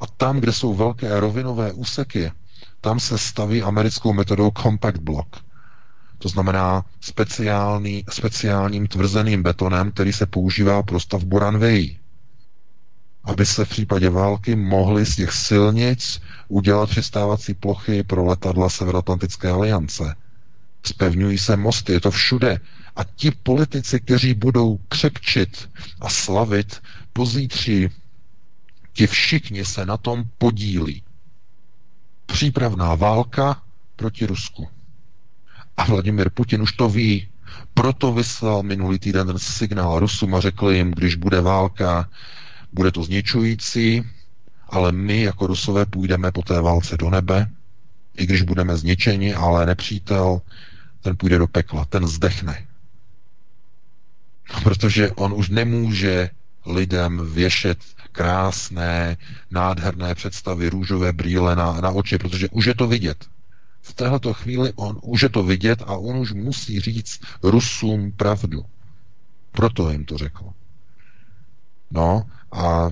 a 0.00 0.06
tam, 0.06 0.40
kde 0.40 0.52
jsou 0.52 0.74
velké 0.74 1.20
rovinové 1.20 1.72
úseky, 1.72 2.32
tam 2.80 3.00
se 3.00 3.18
staví 3.18 3.62
americkou 3.62 4.12
metodou 4.12 4.50
compact 4.62 5.00
block. 5.00 5.36
To 6.18 6.28
znamená 6.28 6.84
speciální, 7.00 8.04
speciálním 8.10 8.86
tvrzeným 8.86 9.42
betonem, 9.42 9.92
který 9.92 10.12
se 10.12 10.26
používá 10.26 10.82
pro 10.82 11.00
stavbu 11.00 11.38
runway. 11.38 11.96
Aby 13.24 13.46
se 13.46 13.64
v 13.64 13.68
případě 13.68 14.10
války 14.10 14.56
mohly 14.56 15.06
z 15.06 15.16
těch 15.16 15.32
silnic 15.32 16.22
udělat 16.48 16.90
přistávací 16.90 17.54
plochy 17.54 18.02
pro 18.02 18.24
letadla 18.24 18.68
Severoatlantické 18.68 19.50
aliance. 19.50 20.14
Spevňují 20.86 21.38
se 21.38 21.56
mosty, 21.56 21.92
je 21.92 22.00
to 22.00 22.10
všude. 22.10 22.60
A 22.96 23.04
ti 23.04 23.30
politici, 23.30 24.00
kteří 24.00 24.34
budou 24.34 24.78
křekčit 24.88 25.70
a 26.00 26.08
slavit 26.08 26.82
pozítří, 27.12 27.88
ti 28.92 29.06
všichni 29.06 29.64
se 29.64 29.86
na 29.86 29.96
tom 29.96 30.24
podílí. 30.38 31.02
Přípravná 32.26 32.94
válka 32.94 33.62
proti 33.96 34.26
Rusku. 34.26 34.68
A 35.76 35.84
Vladimir 35.84 36.30
Putin 36.30 36.62
už 36.62 36.72
to 36.72 36.88
ví. 36.88 37.28
Proto 37.74 38.12
vyslal 38.12 38.62
minulý 38.62 38.98
týden 38.98 39.26
ten 39.26 39.38
signál 39.38 39.98
Rusům 39.98 40.34
a 40.34 40.40
řekl 40.40 40.70
jim, 40.70 40.90
když 40.90 41.14
bude 41.14 41.40
válka, 41.40 42.08
bude 42.72 42.92
to 42.92 43.04
zničující, 43.04 44.04
ale 44.68 44.92
my 44.92 45.22
jako 45.22 45.46
Rusové 45.46 45.86
půjdeme 45.86 46.32
po 46.32 46.42
té 46.42 46.60
válce 46.60 46.96
do 46.96 47.10
nebe, 47.10 47.50
i 48.16 48.26
když 48.26 48.42
budeme 48.42 48.76
zničeni, 48.76 49.34
ale 49.34 49.66
nepřítel, 49.66 50.40
ten 51.06 51.16
půjde 51.16 51.38
do 51.38 51.46
pekla, 51.46 51.84
ten 51.84 52.06
zdechne. 52.06 52.66
Protože 54.62 55.10
on 55.10 55.32
už 55.32 55.48
nemůže 55.48 56.30
lidem 56.66 57.32
věšet 57.32 57.78
krásné, 58.12 59.16
nádherné 59.50 60.14
představy, 60.14 60.68
růžové 60.68 61.12
brýle 61.12 61.56
na, 61.56 61.80
na 61.80 61.90
oči, 61.90 62.18
protože 62.18 62.48
už 62.48 62.64
je 62.64 62.74
to 62.74 62.86
vidět. 62.86 63.24
V 63.82 63.94
této 63.94 64.34
chvíli 64.34 64.72
on 64.76 64.98
už 65.02 65.22
je 65.22 65.28
to 65.28 65.42
vidět 65.42 65.82
a 65.86 65.94
on 65.96 66.16
už 66.16 66.32
musí 66.32 66.80
říct 66.80 67.20
Rusům 67.42 68.12
pravdu. 68.12 68.64
Proto 69.52 69.90
jim 69.90 70.04
to 70.04 70.18
řekl. 70.18 70.44
No 71.90 72.26
a 72.52 72.90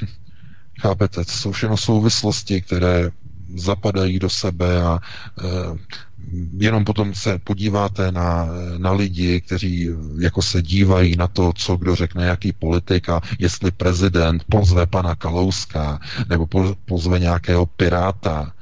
Chápete? 0.80 1.24
To 1.24 1.32
jsou 1.32 1.52
všechno 1.52 1.76
souvislosti, 1.76 2.60
které 2.60 3.10
zapadají 3.56 4.18
do 4.18 4.30
sebe 4.30 4.82
a 4.82 4.98
e, 4.98 5.44
jenom 6.58 6.84
potom 6.84 7.14
se 7.14 7.38
podíváte 7.38 8.12
na, 8.12 8.48
na 8.78 8.92
lidi, 8.92 9.40
kteří 9.40 9.90
jako 10.18 10.42
se 10.42 10.62
dívají 10.62 11.16
na 11.16 11.26
to, 11.26 11.52
co 11.52 11.76
kdo 11.76 11.94
řekne, 11.96 12.26
jaký 12.26 12.52
politik 12.52 13.08
a 13.08 13.20
jestli 13.38 13.70
prezident 13.70 14.44
pozve 14.48 14.86
pana 14.86 15.14
Kalouska 15.14 16.00
nebo 16.28 16.46
pozve 16.84 17.18
nějakého 17.18 17.66
piráta. 17.66 18.52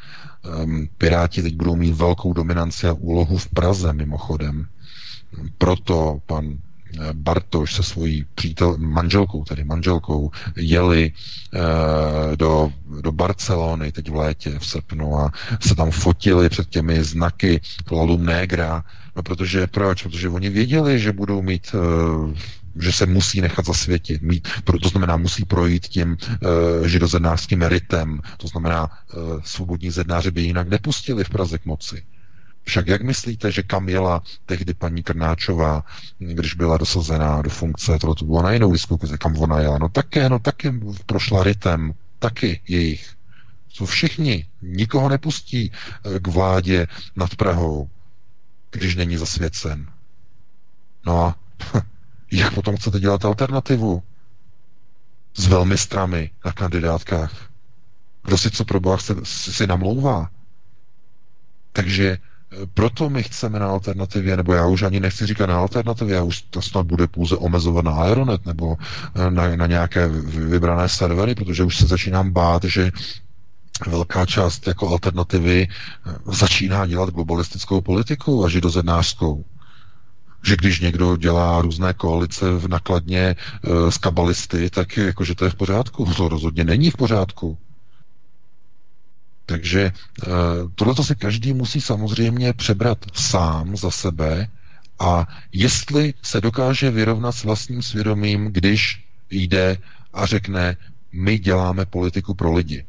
Um, 0.64 0.88
piráti 0.98 1.42
teď 1.42 1.54
budou 1.56 1.76
mít 1.76 1.94
velkou 1.94 2.32
dominanci 2.32 2.88
a 2.88 2.92
úlohu 2.92 3.38
v 3.38 3.48
Praze 3.48 3.92
mimochodem. 3.92 4.66
Proto 5.59 6.18
pan 6.26 6.59
Bartoš 7.12 7.74
se 7.74 7.82
svojí 7.82 8.24
přítel, 8.34 8.76
manželkou, 8.78 9.45
tedy 9.45 9.64
manželkou, 9.64 10.30
jeli 10.57 11.12
e, 11.12 12.36
do, 12.36 12.72
do 13.01 13.12
Barcelony 13.12 13.93
teď 13.93 14.11
v 14.11 14.14
létě, 14.14 14.59
v 14.59 14.66
srpnu 14.66 15.18
a 15.18 15.32
se 15.61 15.74
tam 15.74 15.91
fotili 15.91 16.49
před 16.49 16.68
těmi 16.68 17.05
znaky 17.05 17.61
Lalum 17.91 18.24
Negra, 18.24 18.84
no 19.16 19.22
protože, 19.22 19.66
proč? 19.66 20.03
Protože 20.03 20.28
oni 20.28 20.49
věděli, 20.49 20.99
že 20.99 21.12
budou 21.12 21.43
mít 21.43 21.74
e, 21.74 21.78
že 22.80 22.93
se 22.93 23.07
musí 23.07 23.41
nechat 23.41 23.66
zasvětit, 23.66 24.22
mít, 24.22 24.49
to 24.82 24.89
znamená 24.89 25.16
musí 25.16 25.45
projít 25.45 25.86
tím 25.86 26.16
e, 26.84 26.89
židozednářským 26.89 27.62
ritem, 27.62 28.20
to 28.36 28.49
znamená 28.49 28.91
e, 28.91 29.16
svobodní 29.45 29.91
zednáři 29.91 30.30
by 30.30 30.43
jinak 30.43 30.68
nepustili 30.68 31.24
v 31.24 31.30
Praze 31.30 31.59
k 31.59 31.66
moci. 31.66 32.03
Však 32.68 32.86
jak 32.88 33.02
myslíte, 33.02 33.52
že 33.52 33.62
kam 33.62 33.88
jela 33.88 34.22
tehdy 34.46 34.74
paní 34.74 35.02
Krnáčová, 35.02 35.84
když 36.18 36.54
byla 36.54 36.76
dosazená 36.76 37.42
do 37.42 37.50
funkce, 37.50 37.98
tohle 37.98 38.14
to 38.16 38.24
bylo 38.24 38.42
na 38.42 38.52
jinou 38.52 38.72
diskuzi, 38.72 39.18
kam 39.18 39.38
ona 39.38 39.60
jela? 39.60 39.78
No 39.78 39.88
také, 39.88 40.28
no 40.28 40.38
taky 40.38 40.72
prošla 41.06 41.42
rytem, 41.42 41.94
taky 42.18 42.60
jejich. 42.68 43.14
Jsou 43.68 43.86
všichni, 43.86 44.46
nikoho 44.62 45.08
nepustí 45.08 45.72
eh, 45.72 46.20
k 46.20 46.26
vládě 46.26 46.86
nad 47.16 47.34
Prahou, 47.36 47.88
když 48.70 48.96
není 48.96 49.16
zasvěcen. 49.16 49.86
No 51.06 51.24
a 51.24 51.38
jak 52.32 52.54
potom 52.54 52.76
chcete 52.76 53.00
dělat 53.00 53.24
alternativu? 53.24 54.02
S 55.34 55.46
velmi 55.46 55.78
stramy 55.78 56.30
na 56.44 56.52
kandidátkách. 56.52 57.50
Kdo 58.24 58.38
si 58.38 58.50
co 58.50 58.64
pro 58.64 58.80
Boha 58.80 58.96
chce, 58.96 59.14
si 59.24 59.66
namlouvá? 59.66 60.30
Takže 61.72 62.18
proto 62.74 63.11
my 63.11 63.22
chceme 63.22 63.59
na 63.59 63.68
alternativě, 63.68 64.36
nebo 64.36 64.53
já 64.53 64.66
už 64.66 64.82
ani 64.82 65.01
nechci 65.01 65.26
říkat 65.26 65.46
na 65.46 65.59
alternativě, 65.59 66.14
já 66.14 66.22
už 66.22 66.42
to 66.42 66.62
snad 66.62 66.86
bude 66.86 67.07
pouze 67.07 67.36
omezovat 67.36 67.84
na 67.84 67.92
Aeronet 67.92 68.46
nebo 68.46 68.76
eh, 69.14 69.30
na, 69.30 69.57
na 69.57 69.66
nějaké 69.66 70.09
vybrané 70.49 70.88
servery, 70.88 71.34
protože 71.34 71.64
už 71.64 71.76
se 71.76 71.86
začínám 71.86 72.30
bát, 72.30 72.64
že 72.64 72.90
velká 73.86 74.26
část 74.26 74.66
jako 74.66 74.88
alternativy 74.88 75.68
eh, 75.68 76.14
začíná 76.26 76.86
dělat 76.86 77.11
globalistickou 77.11 77.80
politiku 77.80 78.44
a 78.44 78.49
židozednářskou. 78.49 79.44
Že 80.44 80.57
když 80.57 80.80
někdo 80.80 81.16
dělá 81.16 81.62
různé 81.62 81.92
koalice 81.92 82.51
v 82.53 82.68
nakladně 82.68 83.20
e, 83.20 83.36
s 83.92 83.99
kabalisty, 83.99 84.70
tak 84.70 84.96
jakože 84.96 85.34
to 85.34 85.44
je 85.44 85.51
v 85.51 85.55
pořádku. 85.55 86.05
To 86.16 86.28
rozhodně 86.28 86.64
není 86.64 86.90
v 86.90 86.96
pořádku. 86.96 87.59
Takže 89.49 89.80
eh, 89.82 90.26
tohle 90.74 90.94
si 91.05 91.14
každý 91.16 91.53
musí 91.53 91.80
samozřejmě 91.80 92.53
přebrat 92.53 92.99
sám 93.14 93.76
za 93.76 93.90
sebe 93.90 94.49
a 94.99 95.26
jestli 95.53 96.14
se 96.22 96.40
dokáže 96.40 96.90
vyrovnat 96.90 97.32
s 97.32 97.44
vlastním 97.44 97.82
svědomím, 97.82 98.53
když 98.53 99.05
jde 99.30 99.76
a 100.12 100.26
řekne, 100.26 100.76
my 101.12 101.38
děláme 101.38 101.86
politiku 101.86 102.34
pro 102.34 102.53
lidi. 102.53 102.84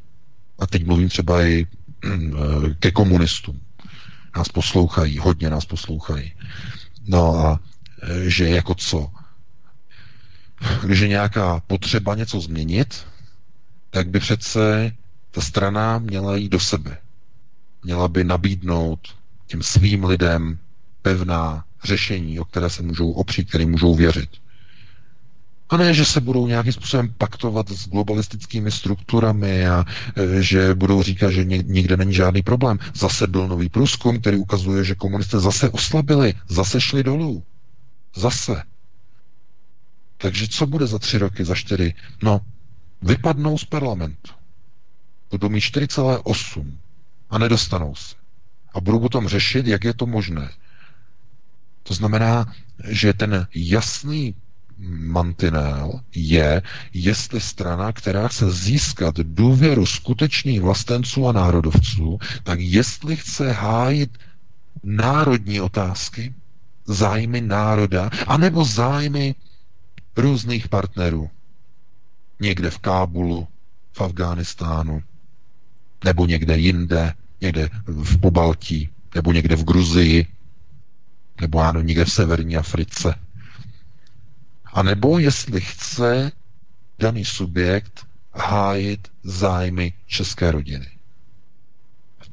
A 0.59 0.67
teď 0.67 0.85
mluvím 0.85 1.09
třeba 1.09 1.43
i 1.43 1.67
eh, 2.05 2.09
ke 2.79 2.91
komunistům. 2.91 3.61
Nás 4.35 4.49
poslouchají, 4.49 5.17
hodně 5.17 5.49
nás 5.49 5.65
poslouchají. 5.65 6.33
No 7.07 7.35
a 7.35 7.59
eh, 8.03 8.29
že 8.29 8.49
jako 8.49 8.75
co? 8.75 9.11
Když 10.83 10.99
je 10.99 11.07
nějaká 11.07 11.59
potřeba 11.67 12.15
něco 12.15 12.41
změnit, 12.41 13.07
tak 13.89 14.09
by 14.09 14.19
přece 14.19 14.91
ta 15.31 15.41
strana 15.41 15.97
měla 15.99 16.35
jít 16.35 16.49
do 16.49 16.59
sebe. 16.59 16.97
Měla 17.83 18.07
by 18.07 18.23
nabídnout 18.23 18.99
těm 19.47 19.63
svým 19.63 20.03
lidem 20.03 20.57
pevná 21.01 21.63
řešení, 21.83 22.39
o 22.39 22.45
které 22.45 22.69
se 22.69 22.83
můžou 22.83 23.11
opřít, 23.11 23.49
které 23.49 23.65
můžou 23.65 23.95
věřit. 23.95 24.29
A 25.69 25.77
ne, 25.77 25.93
že 25.93 26.05
se 26.05 26.21
budou 26.21 26.47
nějakým 26.47 26.73
způsobem 26.73 27.13
paktovat 27.17 27.69
s 27.69 27.87
globalistickými 27.89 28.71
strukturami 28.71 29.67
a 29.67 29.85
e, 30.15 30.43
že 30.43 30.73
budou 30.75 31.03
říkat, 31.03 31.31
že 31.31 31.45
nikde 31.45 31.97
není 31.97 32.13
žádný 32.13 32.41
problém. 32.41 32.79
Zase 32.95 33.27
byl 33.27 33.47
nový 33.47 33.69
průzkum, 33.69 34.19
který 34.19 34.37
ukazuje, 34.37 34.83
že 34.83 34.95
komunisté 34.95 35.39
zase 35.39 35.69
oslabili, 35.69 36.33
zase 36.47 36.81
šli 36.81 37.03
dolů. 37.03 37.43
Zase. 38.15 38.63
Takže 40.17 40.47
co 40.47 40.67
bude 40.67 40.87
za 40.87 40.99
tři 40.99 41.17
roky, 41.17 41.45
za 41.45 41.55
čtyři? 41.55 41.93
No, 42.23 42.41
vypadnou 43.01 43.57
z 43.57 43.65
parlamentu 43.65 44.38
budou 45.31 45.49
mít 45.49 45.59
4,8 45.59 46.77
a 47.29 47.37
nedostanou 47.37 47.95
se. 47.95 48.15
A 48.73 48.81
budou 48.81 48.99
potom 48.99 49.27
řešit, 49.27 49.67
jak 49.67 49.83
je 49.83 49.93
to 49.93 50.05
možné. 50.05 50.49
To 51.83 51.93
znamená, 51.93 52.53
že 52.89 53.13
ten 53.13 53.47
jasný 53.55 54.35
mantinel 54.87 55.99
je, 56.15 56.61
jestli 56.93 57.41
strana, 57.41 57.91
která 57.91 58.27
chce 58.27 58.51
získat 58.51 59.15
důvěru 59.15 59.85
skutečných 59.85 60.61
vlastenců 60.61 61.27
a 61.27 61.31
národovců, 61.31 62.19
tak 62.43 62.59
jestli 62.59 63.15
chce 63.15 63.51
hájit 63.51 64.17
národní 64.83 65.61
otázky, 65.61 66.33
zájmy 66.85 67.41
národa, 67.41 68.09
anebo 68.27 68.65
zájmy 68.65 69.35
různých 70.17 70.69
partnerů. 70.69 71.29
Někde 72.39 72.69
v 72.69 72.77
Kábulu, 72.79 73.47
v 73.91 74.01
Afghánistánu, 74.01 75.03
nebo 76.03 76.25
někde 76.25 76.57
jinde, 76.57 77.13
někde 77.41 77.69
v 77.87 78.17
Pobaltí, 78.17 78.89
nebo 79.15 79.31
někde 79.31 79.55
v 79.55 79.63
Gruzii, 79.63 80.27
nebo 81.41 81.59
ano, 81.59 81.81
někde 81.81 82.05
v 82.05 82.11
severní 82.11 82.57
Africe. 82.57 83.15
A 84.65 84.83
nebo 84.83 85.19
jestli 85.19 85.61
chce 85.61 86.31
daný 86.99 87.25
subjekt 87.25 88.05
hájit 88.33 89.07
zájmy 89.23 89.93
české 90.07 90.51
rodiny. 90.51 90.87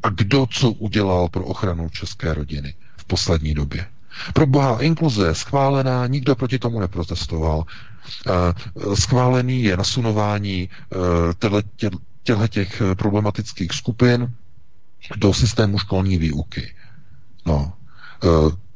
A 0.02 0.08
kdo 0.08 0.46
co 0.46 0.70
udělal 0.70 1.28
pro 1.28 1.44
ochranu 1.44 1.88
české 1.88 2.34
rodiny 2.34 2.74
v 2.96 3.04
poslední 3.04 3.54
době? 3.54 3.86
Pro 4.34 4.46
boha 4.46 4.82
inkluze 4.82 5.26
je 5.26 5.34
schválená, 5.34 6.06
nikdo 6.06 6.34
proti 6.36 6.58
tomu 6.58 6.80
neprotestoval. 6.80 7.64
Eh, 8.26 8.96
schválený 8.96 9.62
je 9.62 9.76
nasunování 9.76 10.68
eh, 10.70 10.96
těchto 12.26 12.48
těch 12.48 12.80
eh, 12.80 12.94
problematických 12.94 13.72
skupin 13.72 14.34
do 15.16 15.34
systému 15.34 15.78
školní 15.78 16.18
výuky. 16.18 16.74
No. 17.46 17.72
E, 18.24 18.28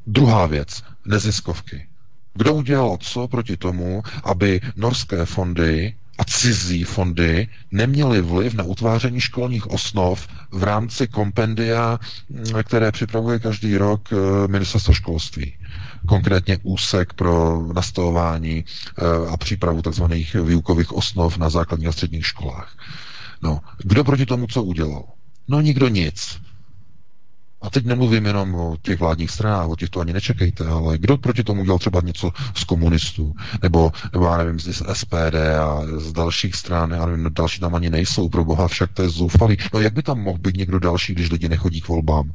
druhá 0.07 0.47
věc, 0.47 0.83
neziskovky. 1.05 1.87
Kdo 2.35 2.55
udělal 2.55 2.97
co 3.01 3.29
proti 3.29 3.57
tomu, 3.57 4.03
aby 4.25 4.61
norské 4.77 5.25
fondy 5.25 5.95
a 6.19 6.25
cizí 6.25 6.85
fondy 6.85 7.49
neměly 7.71 8.21
vliv 8.21 8.55
na 8.55 8.65
utváření 8.65 9.21
školních 9.21 9.71
osnov 9.71 10.29
v 10.51 10.63
rámci 10.63 11.09
kompendia, 11.09 11.99
mm, 12.29 12.45
které 12.63 12.93
připravuje 12.93 13.39
každý 13.39 13.77
rok 13.77 14.09
e, 14.13 14.17
ministerstvo 14.49 14.95
školství. 14.95 15.55
Konkrétně 16.09 16.59
úsek 16.63 17.13
pro 17.13 17.63
nastavování 17.75 18.65
a 19.31 19.37
přípravu 19.37 19.83
tzv. 19.83 20.05
výukových 20.45 20.93
osnov 20.93 21.37
na 21.39 21.51
základních 21.51 21.89
a 21.89 21.93
středních 21.93 22.27
školách. 22.27 22.77
No, 23.43 23.61
kdo 23.79 24.05
proti 24.05 24.27
tomu 24.27 24.47
co 24.47 24.63
udělal? 24.63 25.05
No 25.49 25.61
nikdo 25.61 25.89
nic. 25.89 26.41
A 27.63 27.71
teď 27.71 27.85
nemluvím 27.85 28.27
jenom 28.27 28.55
o 28.55 28.77
těch 28.83 29.01
vládních 29.01 29.31
stranách, 29.31 29.69
o 29.69 29.77
těch 29.77 29.91
to 29.91 30.01
ani 30.01 30.13
nečekejte, 30.13 30.67
ale 30.67 30.99
kdo 30.99 31.19
proti 31.19 31.45
tomu 31.45 31.61
udělal 31.61 31.79
třeba 31.79 32.01
něco 32.01 32.33
z 32.55 32.65
komunistů, 32.65 33.35
nebo, 33.63 33.93
nebo 34.13 34.25
já 34.25 34.37
nevím, 34.37 34.61
z 34.61 34.83
SPD 34.93 35.35
a 35.61 35.83
z 35.97 36.13
dalších 36.13 36.55
stran, 36.55 36.91
já 36.91 37.07
nevím, 37.07 37.31
další 37.33 37.61
tam 37.61 37.75
ani 37.75 37.91
nejsou, 37.91 38.29
pro 38.29 38.45
boha, 38.45 38.69
však 38.69 38.93
to 38.93 39.03
je 39.03 39.09
zoufalý. 39.09 39.57
No 39.75 39.81
jak 39.81 39.93
by 39.93 40.03
tam 40.03 40.21
mohl 40.21 40.39
být 40.39 40.57
někdo 40.57 40.79
další, 40.79 41.15
když 41.15 41.31
lidi 41.31 41.49
nechodí 41.49 41.81
k 41.81 41.89
volbám? 41.89 42.33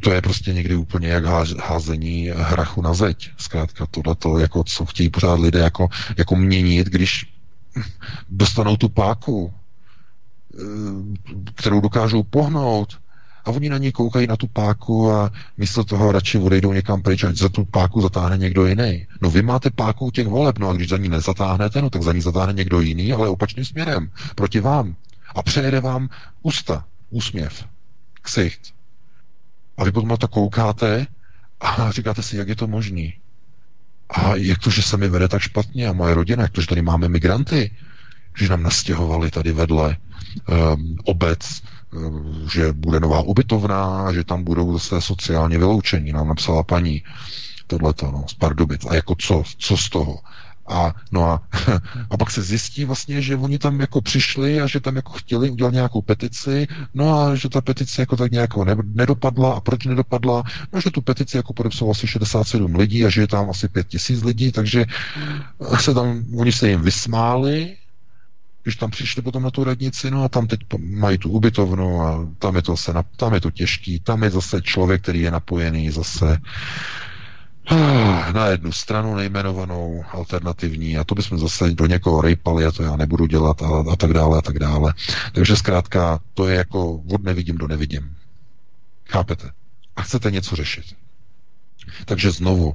To 0.00 0.12
je 0.12 0.22
prostě 0.22 0.52
někdy 0.52 0.74
úplně 0.74 1.08
jak 1.08 1.24
házení 1.60 2.30
hrachu 2.36 2.82
na 2.82 2.94
zeď. 2.94 3.30
Zkrátka 3.36 3.86
tohle 3.86 4.14
to, 4.14 4.38
jako 4.38 4.64
co 4.64 4.86
chtějí 4.86 5.10
pořád 5.10 5.40
lidé 5.40 5.58
jako, 5.58 5.88
jako 6.16 6.36
měnit, 6.36 6.86
když 6.86 7.26
dostanou 8.30 8.76
tu 8.76 8.88
páku, 8.88 9.52
eh, 10.54 11.52
kterou 11.54 11.80
dokážou 11.80 12.22
pohnout 12.22 13.00
A 13.44 13.50
oni 13.50 13.68
na 13.68 13.78
ně 13.78 13.92
koukají 13.92 14.26
na 14.26 14.36
tu 14.36 14.46
páku 14.46 15.12
a 15.12 15.30
místo 15.56 15.84
toho 15.84 16.12
radši 16.12 16.38
odejdou 16.38 16.72
někam 16.72 17.02
pryč, 17.02 17.24
ať 17.24 17.36
za 17.36 17.48
tu 17.48 17.64
páku 17.64 18.00
zatáhne 18.00 18.38
někdo 18.38 18.66
jiný. 18.66 19.06
No 19.20 19.30
vy 19.30 19.42
máte 19.42 19.70
páku 19.70 20.10
těch 20.10 20.28
voleb, 20.28 20.58
no 20.58 20.68
a 20.68 20.72
když 20.72 20.88
za 20.88 20.96
ní 20.96 21.08
nezatáhnete, 21.08 21.82
no 21.82 21.90
tak 21.90 22.02
za 22.02 22.12
ní 22.12 22.20
zatáhne 22.20 22.52
někdo 22.52 22.80
jiný, 22.80 23.12
ale 23.12 23.28
opačným 23.28 23.64
směrem, 23.64 24.10
proti 24.34 24.60
vám. 24.60 24.96
A 25.34 25.42
přejede 25.42 25.80
vám 25.80 26.08
ústa, 26.42 26.84
úsměv, 27.10 27.64
ksicht. 28.22 28.74
A 29.76 29.84
vy 29.84 29.92
potom 29.92 30.08
na 30.08 30.16
to 30.16 30.28
koukáte 30.28 31.06
a 31.60 31.90
říkáte 31.90 32.22
si, 32.22 32.36
jak 32.36 32.48
je 32.48 32.56
to 32.56 32.66
možný. 32.66 33.14
A 34.10 34.34
jak 34.36 34.58
to, 34.58 34.70
že 34.70 34.82
se 34.82 34.96
mi 34.96 35.08
vede 35.08 35.28
tak 35.28 35.42
špatně 35.42 35.88
a 35.88 35.92
moje 35.92 36.14
rodina, 36.14 36.42
jak 36.42 36.52
to, 36.52 36.60
že 36.60 36.66
tady 36.66 36.82
máme 36.82 37.08
migranty, 37.08 37.70
že 38.36 38.48
nám 38.48 38.62
nastěhovali 38.62 39.30
tady 39.30 39.52
vedle 39.52 39.96
um, 40.48 40.96
obec, 41.04 41.62
um, 41.92 42.48
že 42.52 42.72
bude 42.72 43.00
nová 43.00 43.20
ubytovna, 43.20 44.12
že 44.12 44.24
tam 44.24 44.44
budou 44.44 44.78
zase 44.78 45.00
sociálně 45.00 45.58
vyloučení. 45.58 46.12
Nám 46.12 46.28
napsala 46.28 46.62
paní 46.62 47.02
tohleto, 47.66 48.10
no, 48.10 48.24
z 48.28 48.34
Pardubic. 48.34 48.86
A 48.86 48.94
jako 48.94 49.14
co, 49.18 49.42
co 49.58 49.76
z 49.76 49.88
toho? 49.88 50.18
A, 50.70 50.94
no 51.12 51.24
a, 51.24 51.42
a 52.10 52.16
pak 52.16 52.30
se 52.30 52.42
zjistí 52.42 52.84
vlastně, 52.84 53.22
že 53.22 53.36
oni 53.36 53.58
tam 53.58 53.80
jako 53.80 54.00
přišli 54.00 54.60
a 54.60 54.66
že 54.66 54.80
tam 54.80 54.96
jako 54.96 55.12
chtěli 55.12 55.50
udělat 55.50 55.72
nějakou 55.72 56.02
petici, 56.02 56.66
no 56.94 57.18
a 57.18 57.34
že 57.34 57.48
ta 57.48 57.60
petice 57.60 58.02
jako 58.02 58.16
tak 58.16 58.32
nějak 58.32 58.50
nedopadla. 58.84 59.52
A 59.54 59.60
proč 59.60 59.84
nedopadla? 59.84 60.42
No, 60.72 60.80
že 60.80 60.90
tu 60.90 61.00
petici 61.00 61.36
jako 61.36 61.52
podepsalo 61.52 61.90
asi 61.90 62.06
67 62.06 62.74
lidí 62.74 63.04
a 63.04 63.08
že 63.08 63.20
je 63.20 63.26
tam 63.26 63.50
asi 63.50 63.68
5 63.68 63.88
tisíc 63.88 64.22
lidí, 64.22 64.52
takže 64.52 64.84
se 65.80 65.94
tam, 65.94 66.24
oni 66.36 66.52
se 66.52 66.68
jim 66.68 66.82
vysmáli, 66.82 67.76
když 68.62 68.76
tam 68.76 68.90
přišli 68.90 69.22
potom 69.22 69.42
na 69.42 69.50
tu 69.50 69.64
radnici, 69.64 70.10
no 70.10 70.24
a 70.24 70.28
tam 70.28 70.46
teď 70.46 70.60
mají 70.78 71.18
tu 71.18 71.30
ubytovnu 71.30 72.02
a 72.02 72.28
tam 72.38 72.56
je 72.56 72.62
to, 72.62 72.76
se, 72.76 72.92
tam 73.16 73.34
je 73.34 73.40
to 73.40 73.50
těžký, 73.50 74.00
tam 74.00 74.22
je 74.22 74.30
zase 74.30 74.62
člověk, 74.62 75.02
který 75.02 75.20
je 75.20 75.30
napojený 75.30 75.90
zase 75.90 76.38
na 78.32 78.46
jednu 78.46 78.72
stranu 78.72 79.14
nejmenovanou 79.14 80.04
alternativní 80.12 80.98
a 80.98 81.04
to 81.04 81.14
bychom 81.14 81.38
zase 81.38 81.70
do 81.70 81.86
někoho 81.86 82.20
rejpali 82.20 82.66
a 82.66 82.70
to 82.72 82.82
já 82.82 82.96
nebudu 82.96 83.26
dělat 83.26 83.62
a, 83.62 83.84
a 83.92 83.96
tak 83.96 84.12
dále 84.12 84.38
a 84.38 84.42
tak 84.42 84.58
dále. 84.58 84.94
Takže 85.32 85.56
zkrátka 85.56 86.20
to 86.34 86.48
je 86.48 86.56
jako 86.56 86.92
od 86.94 87.22
nevidím 87.24 87.58
do 87.58 87.68
nevidím. 87.68 88.16
Chápete? 89.08 89.50
A 89.96 90.02
chcete 90.02 90.30
něco 90.30 90.56
řešit. 90.56 90.84
Takže 92.04 92.30
znovu, 92.30 92.74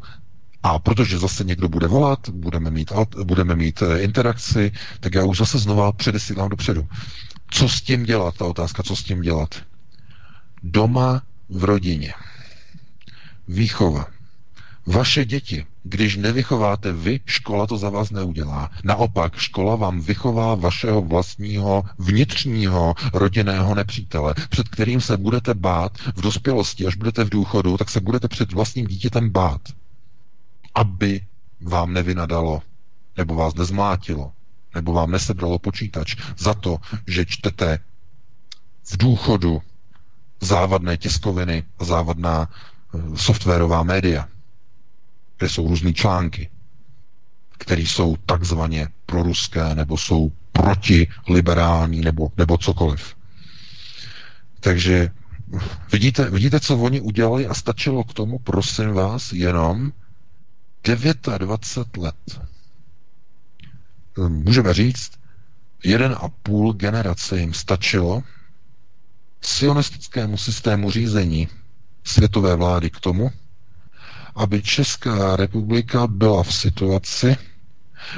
a 0.64 0.80
protože 0.80 1.20
zase 1.20 1.44
někdo 1.44 1.70
bude 1.70 1.88
volat, 1.88 2.30
budeme 2.30 2.72
mít, 2.72 2.92
budeme 3.24 3.56
mít 3.56 3.82
eh, 3.82 4.00
interakci, 4.02 4.72
tak 5.00 5.14
já 5.14 5.24
už 5.26 5.38
zase 5.38 5.60
znova 5.60 5.92
předesílám 5.92 6.50
dopředu. 6.50 6.88
Co 7.52 7.70
s 7.70 7.82
tím 7.82 8.04
dělat? 8.04 8.36
Ta 8.38 8.46
otázka, 8.46 8.84
co 8.84 8.96
s 8.96 9.04
tím 9.04 9.22
dělat? 9.22 9.56
Doma 10.64 11.22
v 11.50 11.64
rodině. 11.64 12.14
Výchova. 13.48 14.15
Vaše 14.88 15.26
děti, 15.26 15.66
když 15.84 16.16
nevychováte 16.18 16.92
vy, 16.94 17.20
škola 17.26 17.68
to 17.68 17.78
za 17.78 17.90
vás 17.90 18.12
neudělá. 18.12 18.72
Naopak, 18.84 19.36
škola 19.36 19.76
vám 19.76 20.02
vychová 20.02 20.56
vašeho 20.56 21.02
vlastního 21.02 21.84
vnitřního 22.00 22.96
rodinného 23.14 23.76
nepřítele, 23.76 24.34
před 24.50 24.70
kterým 24.70 25.02
se 25.02 25.18
budete 25.18 25.54
bát 25.54 25.98
v 25.98 26.22
dospělosti, 26.22 26.88
až 26.88 26.96
budete 26.96 27.24
v 27.24 27.30
důchodu, 27.30 27.78
tak 27.78 27.90
se 27.90 28.00
budete 28.00 28.28
před 28.28 28.54
vlastním 28.54 28.88
dítětem 28.88 29.30
bát, 29.30 29.62
aby 30.76 31.22
vám 31.62 31.94
nevynadalo, 31.94 32.62
nebo 33.18 33.36
vás 33.36 33.56
nezmlátilo, 33.56 34.32
nebo 34.76 34.94
vám 34.94 35.12
nesebralo 35.12 35.60
počítač 35.60 36.16
za 36.38 36.54
to, 36.54 36.78
že 37.08 37.26
čtete 37.26 37.80
v 38.84 38.98
důchodu 38.98 39.62
závadné 40.42 40.98
tiskoviny 40.98 41.64
a 41.80 41.86
závadná 41.86 42.50
eh, 42.50 43.18
softwarová 43.18 43.84
média 43.84 44.28
kde 45.38 45.50
jsou 45.50 45.68
různé 45.68 45.94
články, 45.94 46.50
které 47.58 47.82
jsou 47.82 48.16
takzvaně 48.26 48.88
proruské 49.06 49.76
nebo 49.76 49.98
jsou 49.98 50.32
protiliberální 50.52 52.02
nebo, 52.02 52.32
nebo 52.38 52.58
cokoliv. 52.58 53.16
Takže 54.60 55.12
vidíte, 55.92 56.30
vidíte, 56.30 56.60
co 56.60 56.78
oni 56.78 57.02
udělali 57.02 57.48
a 57.48 57.54
stačilo 57.54 58.04
k 58.04 58.14
tomu, 58.14 58.40
prosím 58.40 58.94
vás, 58.94 59.34
jenom 59.34 59.92
29 61.38 61.98
let. 61.98 62.42
Můžeme 64.28 64.74
říct, 64.74 65.12
jeden 65.84 66.16
a 66.22 66.30
půl 66.30 66.74
generace 66.74 67.40
jim 67.40 67.54
stačilo 67.54 68.24
sionistickému 69.42 70.38
systému 70.38 70.92
řízení 70.92 71.48
světové 72.04 72.56
vlády 72.56 72.90
k 72.90 73.00
tomu, 73.00 73.32
aby 74.36 74.62
Česká 74.62 75.36
republika 75.36 76.08
byla 76.08 76.44
v 76.44 76.54
situaci, 76.54 77.38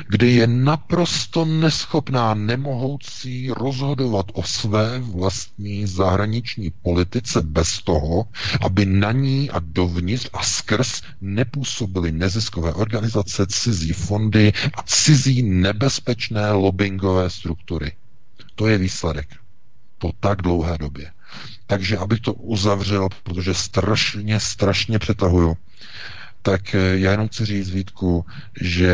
kdy 0.09 0.31
je 0.31 0.47
naprosto 0.47 1.45
neschopná, 1.45 2.33
nemohoucí 2.33 3.49
rozhodovat 3.49 4.25
o 4.33 4.43
své 4.43 4.99
vlastní 4.99 5.85
zahraniční 5.87 6.71
politice 6.81 7.41
bez 7.41 7.81
toho, 7.81 8.27
aby 8.61 8.85
na 8.85 9.11
ní 9.11 9.49
a 9.49 9.59
dovnitř 9.59 10.29
a 10.33 10.43
skrz 10.43 11.01
nepůsobily 11.21 12.11
neziskové 12.11 12.73
organizace, 12.73 13.47
cizí 13.47 13.93
fondy 13.93 14.53
a 14.77 14.83
cizí 14.83 15.43
nebezpečné 15.43 16.51
lobbyingové 16.51 17.29
struktury. 17.29 17.91
To 18.55 18.67
je 18.67 18.77
výsledek 18.77 19.27
po 19.97 20.11
tak 20.19 20.41
dlouhé 20.41 20.77
době. 20.77 21.11
Takže 21.67 21.97
abych 21.97 22.19
to 22.19 22.33
uzavřel, 22.33 23.09
protože 23.23 23.53
strašně, 23.53 24.39
strašně 24.39 24.99
přetahuju, 24.99 25.57
tak 26.47 26.75
eh, 26.75 26.97
já 26.97 27.11
jenom 27.11 27.27
chci 27.27 27.45
říct, 27.45 27.69
Vítku, 27.69 28.25
že 28.61 28.89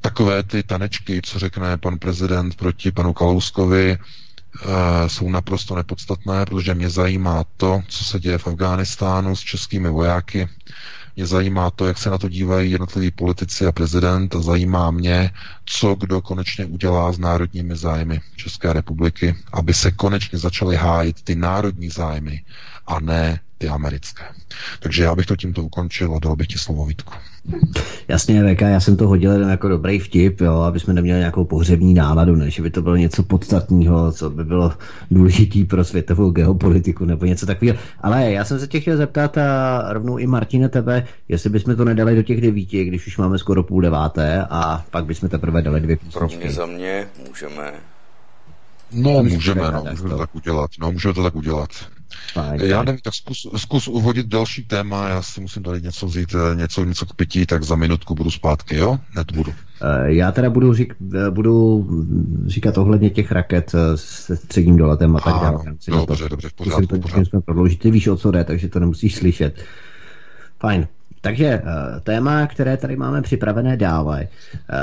takové 0.00 0.42
ty 0.42 0.62
tanečky, 0.62 1.20
co 1.24 1.38
řekne 1.38 1.76
pan 1.76 1.98
prezident 1.98 2.54
proti 2.54 2.90
panu 2.90 3.12
Kalouskovi, 3.12 3.96
eh, 3.96 5.08
jsou 5.08 5.30
naprosto 5.30 5.76
nepodstatné, 5.76 6.46
protože 6.46 6.74
mě 6.74 6.90
zajímá 6.90 7.44
to, 7.56 7.80
co 7.88 8.04
se 8.04 8.20
děje 8.20 8.38
v 8.38 8.46
Afghánistánu 8.46 9.36
s 9.36 9.40
českými 9.40 9.88
vojáky. 9.88 10.48
Mě 11.16 11.26
zajímá 11.26 11.70
to, 11.70 11.86
jak 11.86 11.98
se 11.98 12.10
na 12.10 12.18
to 12.18 12.28
dívají 12.28 12.70
jednotliví 12.70 13.10
politici 13.10 13.66
a 13.66 13.72
prezident 13.72 14.34
zajímá 14.34 14.90
mě, 14.90 15.30
co 15.64 15.94
kdo 15.94 16.20
konečně 16.20 16.64
udělá 16.64 17.12
s 17.12 17.18
národními 17.18 17.76
zájmy 17.76 18.20
České 18.36 18.72
republiky, 18.72 19.36
aby 19.52 19.74
se 19.74 19.90
konečně 19.90 20.38
začaly 20.38 20.76
hájit 20.76 21.22
ty 21.22 21.34
národní 21.34 21.88
zájmy 21.88 22.44
a 22.90 23.00
ne 23.00 23.40
ty 23.58 23.68
americké. 23.68 24.24
Takže 24.80 25.02
já 25.02 25.14
bych 25.14 25.26
to 25.26 25.36
tímto 25.36 25.62
ukončil 25.62 26.14
a 26.14 26.18
dal 26.18 26.36
bych 26.36 26.46
ti 26.46 26.58
slovo 26.58 26.86
Vítku. 26.86 27.14
Jasně, 28.08 28.54
VK, 28.54 28.60
já 28.60 28.80
jsem 28.80 28.96
to 28.96 29.08
hodil 29.08 29.48
jako 29.48 29.68
dobrý 29.68 29.98
vtip, 29.98 30.40
jo, 30.40 30.54
aby 30.54 30.80
jsme 30.80 30.94
neměli 30.94 31.18
nějakou 31.18 31.44
pohřební 31.44 31.94
náladu, 31.94 32.36
než 32.36 32.60
by 32.60 32.70
to 32.70 32.82
bylo 32.82 32.96
něco 32.96 33.22
podstatného, 33.22 34.12
co 34.12 34.30
by 34.30 34.44
bylo 34.44 34.72
důležitý 35.10 35.64
pro 35.64 35.84
světovou 35.84 36.30
geopolitiku 36.30 37.04
nebo 37.04 37.24
něco 37.24 37.46
takového. 37.46 37.78
Ale 38.00 38.32
já 38.32 38.44
jsem 38.44 38.60
se 38.60 38.66
tě 38.66 38.80
chtěl 38.80 38.96
zeptat 38.96 39.38
a 39.38 39.84
rovnou 39.92 40.18
i 40.18 40.26
Martine 40.26 40.68
tebe, 40.68 41.06
jestli 41.28 41.50
bychom 41.50 41.76
to 41.76 41.84
nedali 41.84 42.16
do 42.16 42.22
těch 42.22 42.40
devíti, 42.40 42.84
když 42.84 43.06
už 43.06 43.18
máme 43.18 43.38
skoro 43.38 43.62
půl 43.62 43.82
deváté 43.82 44.46
a 44.50 44.84
pak 44.90 45.04
bychom 45.04 45.28
teprve 45.28 45.62
dali 45.62 45.80
dvě 45.80 45.96
písničky. 45.96 46.18
Pro 46.18 46.28
mě 46.28 46.50
za 46.50 46.66
mě 46.66 47.06
můžeme. 47.28 47.72
No, 48.92 49.22
můžeme, 49.22 49.70
no, 49.72 49.84
můžeme 49.90 50.10
to 50.10 50.18
tak 50.18 50.34
udělat. 50.34 50.70
No, 50.80 50.92
můžeme 50.92 51.14
to 51.14 51.22
tak 51.22 51.36
udělat. 51.36 51.70
Fajn, 52.32 52.60
já 52.60 52.82
nevím, 52.82 53.00
tak 53.04 53.14
zkus, 53.14 53.46
zkus 53.56 53.88
uvodit 53.88 54.26
další 54.26 54.64
téma, 54.64 55.08
já 55.08 55.22
si 55.22 55.40
musím 55.40 55.62
tady 55.62 55.82
něco 55.82 56.06
vzít, 56.06 56.34
eh, 56.34 56.56
něco, 56.56 56.84
něco 56.84 57.06
k 57.06 57.14
pití, 57.14 57.46
tak 57.46 57.62
za 57.62 57.76
minutku 57.76 58.14
budu 58.14 58.30
zpátky, 58.30 58.76
jo? 58.76 58.98
Hned 59.10 59.32
budu. 59.32 59.52
Eh, 59.82 60.12
já 60.12 60.32
teda 60.32 60.50
budu, 60.50 60.74
řík, 60.74 60.94
eh, 61.14 61.30
budu 61.30 61.86
říkat 62.46 62.78
ohledně 62.78 63.10
těch 63.10 63.32
raket 63.32 63.72
se 63.94 64.36
středním 64.36 64.76
doletem 64.76 65.16
a 65.16 65.20
tak 65.20 65.34
dále. 65.34 65.64
Dobře, 65.88 66.28
dobře, 66.28 66.48
v 66.48 66.52
pořádku. 66.52 66.80
Musím 66.80 67.00
to, 67.00 67.08
pořádku. 67.08 67.40
prodloužit. 67.40 67.80
Ty 67.80 67.90
víš, 67.90 68.06
o 68.06 68.16
co 68.16 68.30
jde, 68.30 68.44
takže 68.44 68.68
to 68.68 68.80
nemusíš 68.80 69.16
slyšet. 69.16 69.64
Fajn. 70.60 70.86
Takže 71.20 71.46
eh, 71.46 72.00
téma, 72.00 72.46
které 72.46 72.76
tady 72.76 72.96
máme 72.96 73.22
připravené 73.22 73.76
dále, 73.76 74.28
eh, 74.28 74.76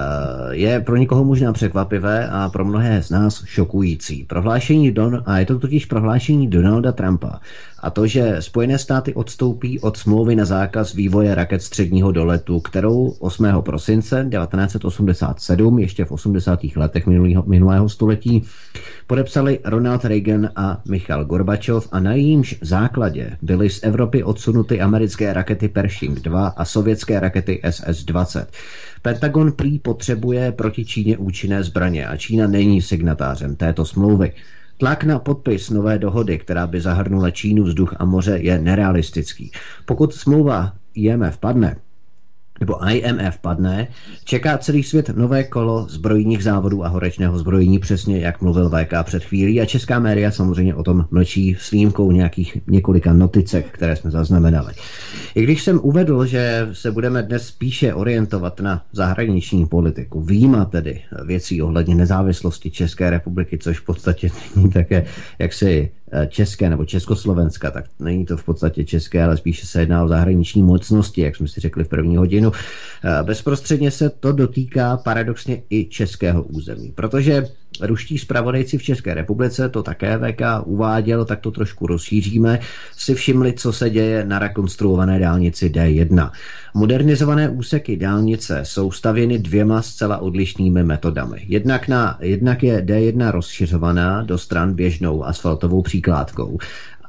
je 0.51 0.79
pro 0.79 0.95
někoho 0.95 1.23
možná 1.23 1.53
překvapivé 1.53 2.29
a 2.29 2.49
pro 2.49 2.65
mnohé 2.65 3.03
z 3.03 3.09
nás 3.09 3.45
šokující. 3.45 4.23
Prohlášení 4.23 4.91
Don, 4.91 5.23
a 5.25 5.39
je 5.39 5.45
to 5.45 5.59
totiž 5.59 5.85
prohlášení 5.85 6.47
Donalda 6.47 6.91
Trumpa 6.91 7.39
a 7.80 7.89
to, 7.89 8.07
že 8.07 8.36
Spojené 8.39 8.78
státy 8.78 9.13
odstoupí 9.13 9.80
od 9.80 9.97
smlouvy 9.97 10.36
na 10.36 10.45
zákaz 10.45 10.93
vývoje 10.93 11.36
raket 11.36 11.61
středního 11.61 12.11
doletu, 12.11 12.59
kterou 12.59 13.07
8. 13.19 13.47
prosince 13.61 14.28
1987, 14.32 15.80
ještě 15.80 16.05
v 16.05 16.11
80. 16.11 16.59
letech 16.75 17.07
minulého, 17.07 17.43
minulého 17.47 17.89
století, 17.89 18.43
podepsali 19.07 19.59
Ronald 19.65 20.05
Reagan 20.05 20.49
a 20.55 20.82
Michal 20.89 21.25
Gorbačov 21.25 21.88
a 21.91 21.99
na 21.99 22.13
jímž 22.13 22.55
základě 22.61 23.38
byly 23.41 23.69
z 23.69 23.84
Evropy 23.84 24.23
odsunuty 24.23 24.82
americké 24.82 25.34
rakety 25.34 25.67
Pershing 25.67 26.19
2 26.19 26.47
a 26.47 26.65
sovětské 26.65 27.19
rakety 27.19 27.61
SS-20. 27.63 28.45
Pentagon 29.01 29.51
prý 29.51 29.80
potřebuje 29.80 30.51
proti 30.51 30.86
Číně 30.86 31.17
účinné 31.17 31.63
zbraně 31.63 32.07
a 32.07 32.17
Čína 32.17 32.47
není 32.47 32.82
signatářem 32.82 33.55
této 33.55 33.86
smlouvy. 33.86 34.34
Tlak 34.78 35.03
na 35.03 35.19
podpis 35.19 35.69
nové 35.69 35.99
dohody, 35.99 36.38
která 36.38 36.67
by 36.67 36.82
zahrnula 36.82 37.32
Čínu, 37.32 37.63
vzduch 37.63 37.93
a 37.99 38.05
moře, 38.05 38.38
je 38.38 38.59
nerealistický. 38.59 39.51
Pokud 39.86 40.13
smlouva 40.13 40.73
IMF 40.93 41.38
padne, 41.38 41.78
nebo 42.60 42.89
IMF 42.89 43.38
padne, 43.41 43.88
čeká 44.24 44.58
celý 44.58 44.84
svět 44.84 45.10
nové 45.10 45.43
kolo 45.43 45.88
zbrojních 45.89 46.43
závodů 46.43 46.86
a 46.86 46.88
horečného 46.88 47.38
zbrojení, 47.38 47.80
přesně 47.80 48.20
jak 48.20 48.41
mluvil 48.41 48.70
VK 48.70 48.93
před 49.03 49.24
chvílí. 49.24 49.62
A 49.62 49.66
česká 49.66 49.99
média 49.99 50.32
samozřejmě 50.32 50.76
o 50.76 50.84
tom 50.84 51.05
mlčí 51.12 51.55
s 51.60 51.72
výjimkou 51.72 52.12
nějakých 52.12 52.58
několika 52.68 53.14
noticek, 53.14 53.66
které 53.72 53.95
jsme 53.95 54.12
zaznamenali. 54.12 54.74
I 55.36 55.43
když 55.43 55.64
jsem 55.64 55.80
uvedl, 55.84 56.26
že 56.26 56.68
se 56.72 56.91
budeme 56.91 57.24
dnes 57.24 57.47
spíše 57.47 57.93
orientovat 57.93 58.60
na 58.60 58.86
zahraniční 58.91 59.66
politiku, 59.66 60.22
výjima 60.22 60.66
tedy 60.66 61.01
věcí 61.26 61.62
ohledně 61.62 61.95
nezávislosti 61.95 62.72
České 62.72 63.10
republiky, 63.10 63.58
což 63.58 63.80
v 63.80 63.86
podstatě 63.86 64.30
není 64.55 64.70
také 64.72 65.05
jaksi 65.39 65.91
české 66.28 66.70
nebo 66.70 66.86
československa, 66.86 67.72
tak 67.72 67.86
není 67.99 68.26
to 68.26 68.38
v 68.38 68.43
podstatě 68.43 68.86
české, 68.86 69.24
ale 69.24 69.38
spíše 69.38 69.66
se 69.66 69.80
jedná 69.80 70.03
o 70.03 70.08
zahraniční 70.08 70.62
mocnosti, 70.62 71.22
jak 71.22 71.36
jsme 71.36 71.47
si 71.47 71.60
řekli 71.60 71.84
v 71.84 71.88
první 71.88 72.18
hodinu. 72.18 72.51
Eh, 72.51 73.24
bezprostředně 73.24 73.91
se 73.91 74.10
to 74.10 74.32
dotýká 74.32 74.97
paradoxně 74.97 75.62
i 75.70 75.86
českého 75.86 76.43
území, 76.43 76.91
protože 76.95 77.43
ruští 77.82 78.18
zpravodajci 78.18 78.78
v 78.78 78.84
České 78.84 79.14
republice, 79.14 79.70
to 79.70 79.84
také 79.84 80.18
VK 80.18 80.41
uváděl, 80.66 81.26
tak 81.26 81.39
to 81.39 81.51
trošku 81.51 81.88
rozšíříme, 81.88 82.60
si 82.97 83.16
všimli, 83.16 83.53
co 83.53 83.74
se 83.74 83.89
děje 83.89 84.26
na 84.26 84.39
rekonstruované 84.39 85.20
dálnici 85.20 85.70
D1. 85.70 86.32
Modernizované 86.78 87.49
úseky 87.49 87.97
dálnice 87.97 88.61
jsou 88.63 88.91
stavěny 88.91 89.39
dvěma 89.39 89.82
zcela 89.82 90.17
odlišnými 90.17 90.84
metodami. 90.84 91.45
Jednak, 91.47 91.88
na, 91.88 92.17
jednak 92.21 92.63
je 92.63 92.82
D1 92.82 93.32
rozšiřovaná 93.32 94.23
do 94.23 94.38
stran 94.38 94.73
běžnou 94.73 95.25
asfaltovou 95.25 95.82
příkládkou 95.82 96.57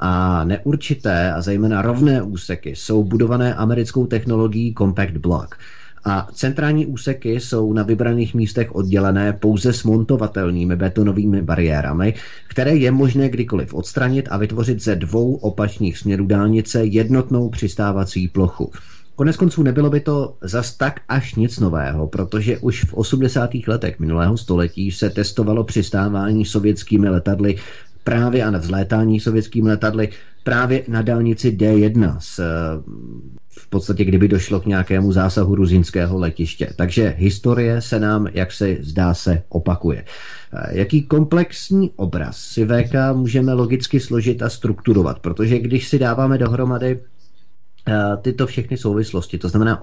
a 0.00 0.44
neurčité 0.44 1.32
a 1.32 1.40
zejména 1.40 1.82
rovné 1.82 2.22
úseky 2.22 2.76
jsou 2.76 3.04
budované 3.04 3.54
americkou 3.54 4.06
technologií 4.06 4.74
Compact 4.78 5.16
Block– 5.16 5.54
a 6.04 6.28
centrální 6.32 6.86
úseky 6.86 7.40
jsou 7.40 7.72
na 7.72 7.82
vybraných 7.82 8.34
místech 8.34 8.74
oddělené 8.74 9.32
pouze 9.32 9.72
s 9.72 9.84
montovatelnými 9.84 10.76
betonovými 10.76 11.42
bariérami, 11.42 12.14
které 12.48 12.76
je 12.76 12.90
možné 12.90 13.28
kdykoliv 13.28 13.74
odstranit 13.74 14.28
a 14.30 14.36
vytvořit 14.36 14.82
ze 14.82 14.96
dvou 14.96 15.34
opačných 15.34 15.98
směrů 15.98 16.26
dálnice 16.26 16.84
jednotnou 16.84 17.48
přistávací 17.48 18.28
plochu. 18.28 18.70
Konec 19.18 19.36
konců 19.36 19.62
nebylo 19.62 19.90
by 19.90 20.00
to 20.00 20.36
zas 20.40 20.76
tak 20.76 21.00
až 21.08 21.34
nic 21.34 21.58
nového, 21.58 22.06
protože 22.06 22.58
už 22.58 22.84
v 22.84 22.94
80. 22.94 23.50
letech 23.66 23.98
minulého 23.98 24.36
století 24.36 24.90
se 24.90 25.10
testovalo 25.10 25.64
přistávání 25.64 26.44
sovětskými 26.44 27.08
letadly 27.08 27.56
právě 28.04 28.44
a 28.44 28.50
na 28.50 28.58
vzlétání 28.58 29.20
sovětskými 29.20 29.68
letadly 29.68 30.08
právě 30.44 30.82
na 30.88 31.02
dálnici 31.02 31.50
D1 31.50 32.16
s 32.18 32.40
v 33.50 33.66
podstatě 33.70 34.04
kdyby 34.04 34.28
došlo 34.28 34.60
k 34.60 34.66
nějakému 34.66 35.12
zásahu 35.12 35.54
ruzinského 35.54 36.18
letiště. 36.18 36.68
Takže 36.76 37.14
historie 37.18 37.80
se 37.80 38.00
nám, 38.00 38.26
jak 38.32 38.52
se 38.52 38.76
zdá 38.80 39.14
se, 39.14 39.42
opakuje. 39.48 40.04
Jaký 40.70 41.02
komplexní 41.02 41.90
obraz 41.96 42.36
si 42.36 42.66
VK 42.66 42.94
můžeme 43.12 43.52
logicky 43.52 44.00
složit 44.00 44.42
a 44.42 44.48
strukturovat, 44.48 45.18
protože 45.18 45.58
když 45.58 45.88
si 45.88 45.98
dáváme 45.98 46.38
dohromady 46.38 46.98
Eh, 47.00 47.17
tyto 48.22 48.47
všechny 48.47 48.76
souvislosti, 48.76 49.39
to 49.39 49.49
znamená 49.49 49.82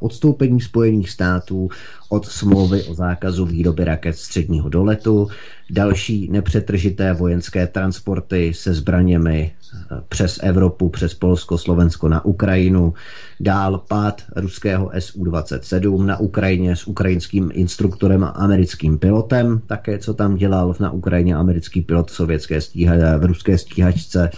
odstoupení 0.00 0.60
Spojených 0.60 1.10
států 1.10 1.68
od 2.08 2.26
smlouvy 2.26 2.82
o 2.82 2.94
zákazu 2.94 3.46
výroby 3.46 3.84
raket 3.84 4.16
středního 4.16 4.68
doletu, 4.68 5.28
další 5.72 6.28
nepřetržité 6.30 7.12
vojenské 7.12 7.66
transporty 7.66 8.52
se 8.54 8.74
zbraněmi 8.74 9.52
eh, 9.52 10.00
přes 10.08 10.40
Evropu, 10.42 10.88
přes 10.88 11.14
Polsko, 11.14 11.58
Slovensko 11.58 12.08
na 12.08 12.24
Ukrajinu, 12.24 12.94
dál 13.40 13.82
pád 13.88 14.22
ruského 14.36 14.90
Su-27 14.98 16.06
na 16.06 16.16
Ukrajině 16.16 16.76
s 16.76 16.86
ukrajinským 16.86 17.50
instruktorem 17.52 18.24
a 18.24 18.28
americkým 18.28 18.98
pilotem, 18.98 19.60
také 19.66 19.98
co 19.98 20.14
tam 20.14 20.36
dělal 20.36 20.74
na 20.80 20.90
Ukrajině 20.90 21.36
americký 21.36 21.80
pilot 21.80 22.10
v, 22.10 22.14
sovětské 22.14 22.60
stíha, 22.60 23.18
v 23.18 23.24
ruské 23.24 23.58
stíhačce, 23.58 24.30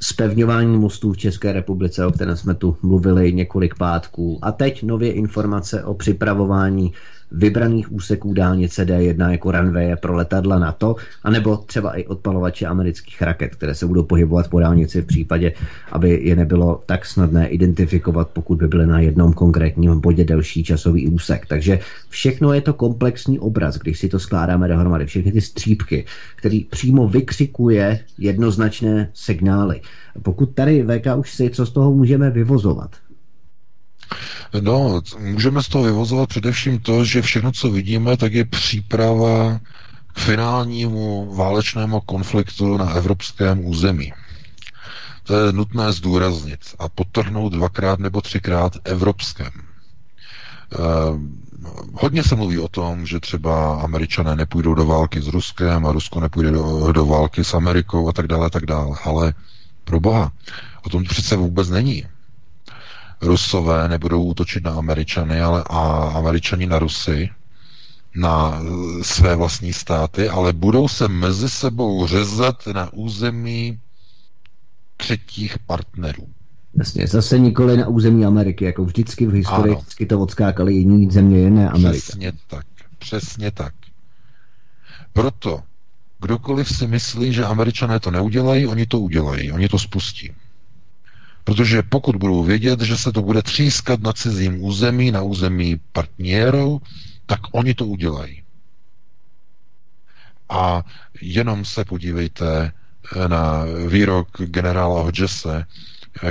spevňování 0.00 0.78
mostů 0.78 1.12
v 1.12 1.18
České 1.18 1.52
republice, 1.52 2.06
o 2.06 2.12
kterém 2.12 2.36
jsme 2.36 2.54
tu 2.54 2.76
mluvili 2.82 3.32
několik 3.32 3.74
pátků. 3.74 4.38
A 4.42 4.52
teď 4.52 4.82
nově 4.82 5.12
informace 5.12 5.84
o 5.84 5.94
připravování 5.94 6.92
vybraných 7.32 7.92
úseků 7.92 8.32
dálnice 8.32 8.84
D1 8.84 9.30
jako 9.30 9.50
runway 9.52 9.96
pro 9.96 10.14
letadla 10.14 10.58
NATO, 10.58 10.96
anebo 11.22 11.56
třeba 11.56 11.98
i 11.98 12.06
odpalovače 12.06 12.66
amerických 12.66 13.22
raket, 13.22 13.54
které 13.54 13.74
se 13.74 13.86
budou 13.86 14.02
pohybovat 14.02 14.48
po 14.48 14.60
dálnici 14.60 15.02
v 15.02 15.06
případě, 15.06 15.52
aby 15.92 16.20
je 16.22 16.36
nebylo 16.36 16.82
tak 16.86 17.06
snadné 17.06 17.48
identifikovat, 17.48 18.28
pokud 18.32 18.58
by 18.58 18.68
byly 18.68 18.86
na 18.86 19.00
jednom 19.00 19.32
konkrétním 19.32 20.00
bodě 20.00 20.24
delší 20.24 20.64
časový 20.64 21.08
úsek. 21.08 21.46
Takže 21.46 21.78
všechno 22.08 22.52
je 22.52 22.60
to 22.60 22.74
komplexní 22.74 23.38
obraz, 23.38 23.78
když 23.78 23.98
si 23.98 24.08
to 24.08 24.18
skládáme 24.18 24.68
dohromady. 24.68 25.06
Všechny 25.06 25.32
ty 25.32 25.40
střípky, 25.40 26.04
který 26.36 26.64
přímo 26.64 27.08
vykřikuje 27.08 28.00
jednoznačné 28.18 29.10
signály. 29.14 29.80
Pokud 30.22 30.54
tady 30.54 30.84
VK 30.84 31.06
už 31.16 31.34
si, 31.34 31.50
co 31.50 31.66
z 31.66 31.70
toho 31.72 31.94
můžeme 31.94 32.30
vyvozovat? 32.30 33.09
No, 34.60 35.02
můžeme 35.18 35.62
z 35.62 35.68
toho 35.68 35.84
vyvozovat 35.84 36.28
především 36.28 36.78
to, 36.78 37.04
že 37.04 37.22
všechno, 37.22 37.52
co 37.52 37.70
vidíme, 37.70 38.16
tak 38.16 38.32
je 38.32 38.44
příprava 38.44 39.60
k 40.12 40.18
finálnímu 40.18 41.34
válečnému 41.34 42.00
konfliktu 42.00 42.76
na 42.76 42.90
evropském 42.90 43.64
území. 43.64 44.12
To 45.24 45.36
je 45.36 45.52
nutné 45.52 45.92
zdůraznit 45.92 46.60
a 46.78 46.88
potrhnout 46.88 47.52
dvakrát 47.52 47.98
nebo 47.98 48.20
třikrát 48.20 48.72
evropském. 48.84 49.50
Eh, 50.72 50.78
hodně 51.92 52.22
se 52.24 52.36
mluví 52.36 52.58
o 52.58 52.68
tom, 52.68 53.06
že 53.06 53.20
třeba 53.20 53.80
američané 53.82 54.36
nepůjdou 54.36 54.74
do 54.74 54.86
války 54.86 55.20
s 55.20 55.26
Ruskem 55.26 55.86
a 55.86 55.92
Rusko 55.92 56.20
nepůjde 56.20 56.50
do, 56.50 56.92
do 56.92 57.06
války 57.06 57.44
s 57.44 57.54
Amerikou 57.54 58.08
a 58.08 58.12
tak 58.12 58.26
dále, 58.26 58.50
tak 58.50 58.66
dále. 58.66 58.96
Ale 59.04 59.34
pro 59.84 60.00
boha, 60.00 60.32
o 60.82 60.88
tom 60.88 61.04
přece 61.04 61.36
vůbec 61.36 61.68
není. 61.68 62.04
Rusové 63.22 63.88
nebudou 63.88 64.24
útočit 64.24 64.64
na 64.64 64.70
Američany, 64.70 65.40
ale 65.40 65.64
a 65.70 66.12
Američani 66.14 66.66
na 66.66 66.78
Rusy, 66.78 67.30
na 68.16 68.60
eh, 68.62 69.04
své 69.04 69.36
vlastní 69.36 69.72
státy, 69.72 70.28
ale 70.28 70.52
budou 70.52 70.88
se 70.88 71.08
mezi 71.08 71.48
sebou 71.48 72.06
řezat 72.06 72.66
na 72.66 72.92
území 72.92 73.78
třetích 74.96 75.58
partnerů. 75.58 76.26
Jasně, 76.74 77.06
zase 77.06 77.38
nikoli 77.38 77.76
na 77.76 77.88
území 77.88 78.24
Ameriky, 78.24 78.64
jako 78.64 78.84
vždycky 78.84 79.26
v 79.26 79.32
historii, 79.32 79.72
ano. 79.72 79.80
vždycky 79.80 80.06
to 80.06 80.20
odskákali 80.20 80.74
jiní 80.74 81.10
země, 81.10 81.38
jiné 81.38 81.70
Amerika. 81.70 82.02
Přesně 82.02 82.32
tak, 82.46 82.66
přesně 82.98 83.50
tak. 83.50 83.74
Proto, 85.12 85.62
kdokoliv 86.20 86.68
si 86.76 86.86
myslí, 86.86 87.32
že 87.32 87.44
američané 87.44 88.00
to 88.00 88.10
neudělají, 88.10 88.66
oni 88.66 88.86
to 88.86 89.00
udělají, 89.00 89.52
oni 89.52 89.68
to 89.68 89.78
spustí. 89.78 90.32
Protože 91.44 91.82
pokud 91.82 92.16
budou 92.16 92.42
vědět, 92.42 92.80
že 92.80 92.96
se 92.96 93.12
to 93.12 93.22
bude 93.22 93.42
třískat 93.42 94.00
na 94.00 94.12
cizím 94.12 94.64
území, 94.64 95.10
na 95.10 95.22
území 95.22 95.80
partnerů, 95.92 96.82
tak 97.26 97.40
oni 97.52 97.74
to 97.74 97.86
udělají. 97.86 98.42
A 100.48 100.82
jenom 101.20 101.64
se 101.64 101.84
podívejte 101.84 102.72
na 103.28 103.64
výrok 103.88 104.28
generála 104.44 105.02
Hodgese, 105.02 105.66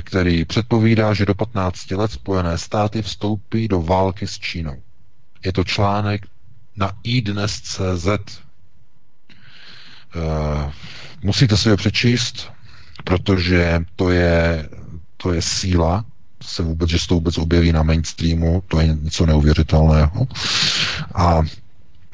který 0.01 0.45
předpovídá, 0.45 1.13
že 1.13 1.25
do 1.25 1.35
15 1.35 1.91
let 1.91 2.11
Spojené 2.11 2.57
státy 2.57 3.01
vstoupí 3.01 3.67
do 3.67 3.81
války 3.81 4.27
s 4.27 4.39
Čínou. 4.39 4.81
Je 5.45 5.53
to 5.53 5.63
článek 5.63 6.25
na 6.75 6.91
iDnes.cz. 7.03 8.05
Uh, 8.05 8.13
eh, 10.15 10.71
musíte 11.23 11.57
si 11.57 11.69
ho 11.69 11.77
přečíst, 11.77 12.51
protože 13.03 13.79
to 13.95 14.11
je 14.11 14.69
to 15.21 15.33
je 15.33 15.41
síla, 15.41 16.05
se 16.43 16.63
vůbec, 16.63 16.89
že 16.89 16.99
se 16.99 17.07
to 17.07 17.13
vůbec 17.13 17.37
objeví 17.37 17.71
na 17.71 17.83
mainstreamu, 17.83 18.63
to 18.67 18.79
je 18.79 18.97
něco 19.01 19.25
neuvěřitelného. 19.25 20.27
A 21.15 21.41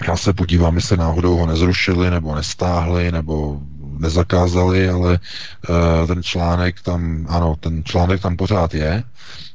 já 0.07 0.17
se 0.17 0.33
podívám, 0.33 0.75
jestli 0.75 0.97
náhodou 0.97 1.37
ho 1.37 1.45
nezrušili, 1.45 2.11
nebo 2.11 2.35
nestáhli, 2.35 3.11
nebo 3.11 3.59
nezakázali, 3.99 4.89
ale 4.89 5.19
uh, 5.69 6.07
ten 6.07 6.23
článek 6.23 6.81
tam, 6.81 7.25
ano, 7.29 7.55
ten 7.59 7.83
článek 7.83 8.21
tam 8.21 8.37
pořád 8.37 8.73
je. 8.73 9.03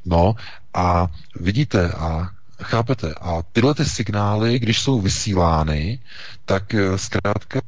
No 0.05 0.35
a 0.75 1.09
vidíte 1.41 1.93
a 1.93 2.31
chápete, 2.63 3.15
a 3.21 3.43
tyhle 3.53 3.75
ty 3.75 3.85
signály, 3.85 4.59
když 4.59 4.81
jsou 4.81 5.01
vysílány, 5.01 5.99
tak 6.45 6.75
uh, 6.75 6.97
zkrátka, 6.97 7.61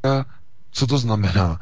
co 0.72 0.86
to 0.86 0.98
znamená? 0.98 1.60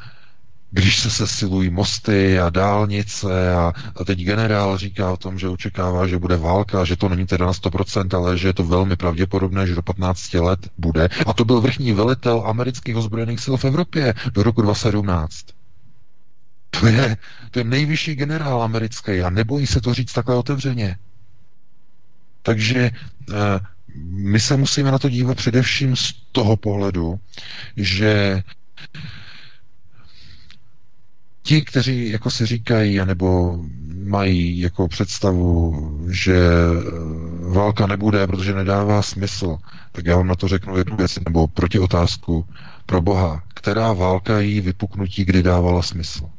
Když 0.70 0.98
se 1.00 1.10
sesilují 1.10 1.70
mosty 1.70 2.40
a 2.40 2.50
dálnice 2.50 3.54
a, 3.54 3.72
a 3.96 4.04
teď 4.04 4.18
generál 4.18 4.78
říká 4.78 5.10
o 5.12 5.16
tom, 5.16 5.38
že 5.38 5.48
očekává, 5.48 6.06
že 6.06 6.18
bude 6.18 6.36
válka, 6.36 6.84
že 6.84 6.96
to 6.96 7.08
není 7.08 7.26
teda 7.26 7.46
na 7.46 7.52
100%, 7.52 8.16
ale 8.16 8.38
že 8.38 8.48
je 8.48 8.52
to 8.52 8.64
velmi 8.64 8.96
pravděpodobné, 8.96 9.66
že 9.66 9.74
do 9.74 9.82
15 9.82 10.34
let 10.34 10.68
bude. 10.78 11.08
A 11.26 11.32
to 11.32 11.44
byl 11.44 11.60
vrchní 11.60 11.92
velitel 11.92 12.42
amerických 12.46 12.96
ozbrojených 12.96 13.40
sil 13.44 13.54
v 13.56 13.64
Evropě 13.64 14.14
do 14.34 14.42
roku 14.42 14.62
2017. 14.62 15.46
To 16.70 16.86
je, 16.86 17.16
to 17.50 17.58
je 17.58 17.64
nejvyšší 17.64 18.14
generál 18.14 18.62
americký 18.62 19.20
a 19.20 19.30
nebojí 19.30 19.66
se 19.66 19.80
to 19.80 19.94
říct 19.94 20.12
takhle 20.12 20.34
otevřeně. 20.36 20.96
Takže 22.42 22.90
eh, 23.30 23.34
my 24.10 24.40
se 24.40 24.56
musíme 24.56 24.90
na 24.90 24.98
to 24.98 25.08
dívat 25.08 25.36
především 25.36 25.96
z 25.96 26.12
toho 26.32 26.56
pohledu, 26.56 27.20
že 27.76 28.42
ti, 31.42 31.62
kteří 31.62 32.10
jako 32.10 32.30
si 32.30 32.46
říkají, 32.46 33.00
nebo 33.04 33.58
mají 34.04 34.60
jako 34.60 34.88
představu, 34.88 35.74
že 36.10 36.36
eh, 36.36 37.50
válka 37.54 37.86
nebude, 37.86 38.26
protože 38.26 38.54
nedává 38.54 39.02
smysl, 39.02 39.58
tak 39.92 40.06
já 40.06 40.16
vám 40.16 40.26
na 40.26 40.34
to 40.34 40.48
řeknu 40.48 40.76
jednu 40.76 40.96
věc, 40.96 41.18
nebo 41.24 41.46
proti 41.46 41.78
otázku 41.78 42.46
pro 42.86 43.02
Boha. 43.02 43.42
Která 43.54 43.92
válka 43.92 44.40
jí 44.40 44.60
vypuknutí 44.60 45.24
kdy 45.24 45.42
dávala 45.42 45.82
smysl? 45.82 46.30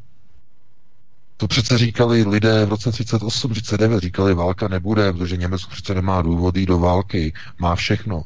To 1.38 1.48
přece 1.48 1.78
říkali 1.78 2.24
lidé 2.24 2.66
v 2.66 2.70
roce 2.70 2.92
38, 2.92 3.52
39, 3.52 4.00
říkali, 4.00 4.34
válka 4.34 4.68
nebude, 4.68 5.14
protože 5.14 5.38
Německo 5.38 5.72
přece 5.72 5.94
nemá 5.94 6.22
důvody 6.22 6.66
do 6.66 6.80
války, 6.80 7.34
má 7.60 7.76
všechno. 7.76 8.24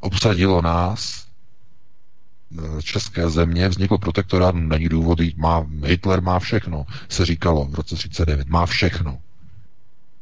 Obsadilo 0.00 0.62
nás, 0.62 1.26
české 2.82 3.30
země, 3.30 3.68
vznikl 3.68 3.98
protektorát, 3.98 4.54
není 4.54 4.88
důvody, 4.88 5.32
má, 5.36 5.66
Hitler 5.84 6.22
má 6.22 6.38
všechno, 6.38 6.86
se 7.08 7.26
říkalo 7.26 7.64
v 7.64 7.74
roce 7.74 7.96
39, 7.96 8.48
má 8.48 8.66
všechno. 8.66 9.18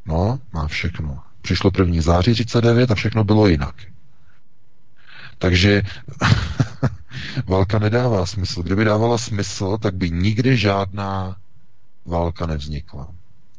No, 0.06 0.40
má 0.52 0.68
všechno. 0.68 1.18
Přišlo 1.42 1.70
první 1.70 2.00
září 2.00 2.32
39 2.34 2.90
a 2.90 2.94
všechno 2.94 3.24
bylo 3.24 3.46
jinak. 3.46 3.74
Takže 5.38 5.82
válka 7.46 7.78
nedává 7.78 8.26
smysl. 8.26 8.62
Kdyby 8.62 8.84
dávala 8.84 9.18
smysl, 9.18 9.78
tak 9.78 9.94
by 9.94 10.10
nikdy 10.10 10.56
žádná 10.56 11.36
válka 12.04 12.46
nevznikla. 12.46 13.08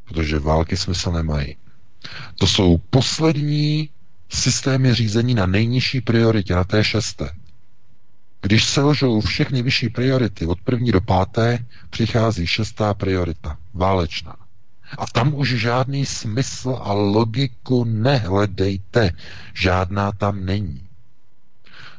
Protože 0.05 0.39
války 0.39 0.77
smysl 0.77 1.11
nemají. 1.11 1.57
To 2.35 2.47
jsou 2.47 2.77
poslední 2.77 3.89
systémy 4.29 4.93
řízení 4.93 5.33
na 5.33 5.45
nejnižší 5.45 6.01
prioritě, 6.01 6.55
na 6.55 6.63
té 6.63 6.83
šesté. 6.83 7.29
Když 8.41 8.65
selžou 8.65 9.21
všechny 9.21 9.61
vyšší 9.61 9.89
priority 9.89 10.45
od 10.45 10.61
první 10.61 10.91
do 10.91 11.01
páté, 11.01 11.65
přichází 11.89 12.47
šestá 12.47 12.93
priorita, 12.93 13.57
válečná. 13.73 14.35
A 14.97 15.07
tam 15.07 15.33
už 15.33 15.49
žádný 15.49 16.05
smysl 16.05 16.79
a 16.81 16.93
logiku 16.93 17.83
nehledejte. 17.83 19.11
Žádná 19.53 20.11
tam 20.11 20.45
není. 20.45 20.87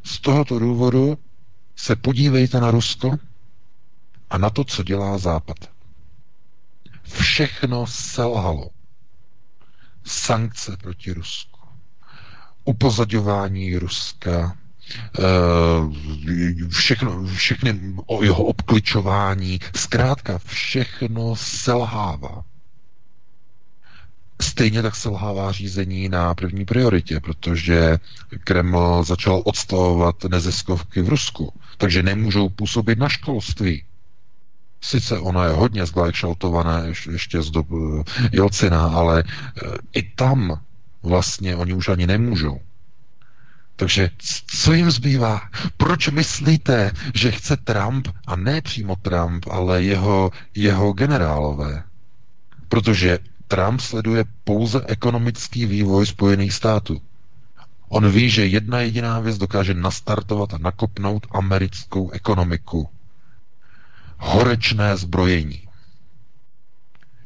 Z 0.05 0.21
tohoto 0.21 0.59
důvodu 0.59 1.19
se 1.77 1.97
podívejte 1.97 2.61
na 2.61 2.71
Rusko 2.71 3.17
a 4.31 4.39
na 4.39 4.51
to, 4.51 4.65
co 4.65 4.83
dělá 4.83 5.19
Západ. 5.19 5.57
Všechno 7.03 7.87
selhalo. 7.87 8.71
Sankce 10.05 10.77
proti 10.77 11.13
Rusku, 11.13 11.61
upozadování 12.65 13.77
Ruska, 13.79 14.57
všechno, 16.69 17.25
všechny 17.27 17.81
o 18.07 18.25
jeho 18.25 18.45
obkličování, 18.45 19.59
zkrátka 19.77 20.39
všechno 20.39 21.37
selhává. 21.37 22.45
Stejně 24.41 24.83
tak 24.83 24.97
selhává 24.97 25.53
řízení 25.53 26.09
na 26.09 26.35
první 26.35 26.65
prioritě, 26.65 27.21
protože 27.21 27.99
Kreml 28.45 29.05
začal 29.05 29.43
odstavovat 29.45 30.25
neziskovky 30.25 31.03
v 31.03 31.09
Rusku, 31.09 31.53
takže 31.79 32.03
nemůžou 32.03 32.49
působit 32.49 32.99
na 32.99 33.09
školství. 33.09 33.85
Sice 34.81 35.19
ona 35.19 35.45
je 35.45 35.51
hodně 35.53 35.87
zglajšaltovaná 35.87 36.83
ještě 37.11 37.43
z 37.43 37.51
dob 37.51 37.67
eh, 37.73 38.05
Jelcina, 38.33 38.89
ale 38.89 39.25
eh, 39.27 39.69
i 39.93 40.03
tam 40.03 40.61
vlastně 41.03 41.57
oni 41.57 41.75
už 41.75 41.89
ani 41.89 42.07
nemůžou. 42.07 42.61
Takže 43.77 44.11
co 44.47 44.73
jim 44.73 44.91
zbývá? 44.91 45.41
Proč 45.77 46.09
myslíte, 46.09 46.93
že 47.15 47.31
chce 47.31 47.57
Trump, 47.57 48.09
a 48.27 48.37
ne 48.37 48.61
přímo 48.61 48.97
Trump, 48.97 49.47
ale 49.51 49.83
jeho, 49.83 50.31
jeho 50.55 50.93
generálové? 50.93 51.83
Protože 52.69 53.19
Trump 53.49 53.81
sleduje 53.81 54.25
pouze 54.45 54.85
ekonomický 54.87 55.67
vývoj 55.67 56.07
Spojených 56.07 56.53
států. 56.53 57.01
On 57.89 58.11
ví, 58.11 58.31
že 58.31 58.47
jedna 58.47 58.81
jediná 58.81 59.21
věc 59.21 59.39
dokáže 59.39 59.75
nastartovat 59.75 60.55
a 60.55 60.59
nakopnout 60.59 61.27
americkou 61.31 62.11
ekonomiku 62.11 62.89
horečné 64.23 64.97
zbrojení. 64.97 65.69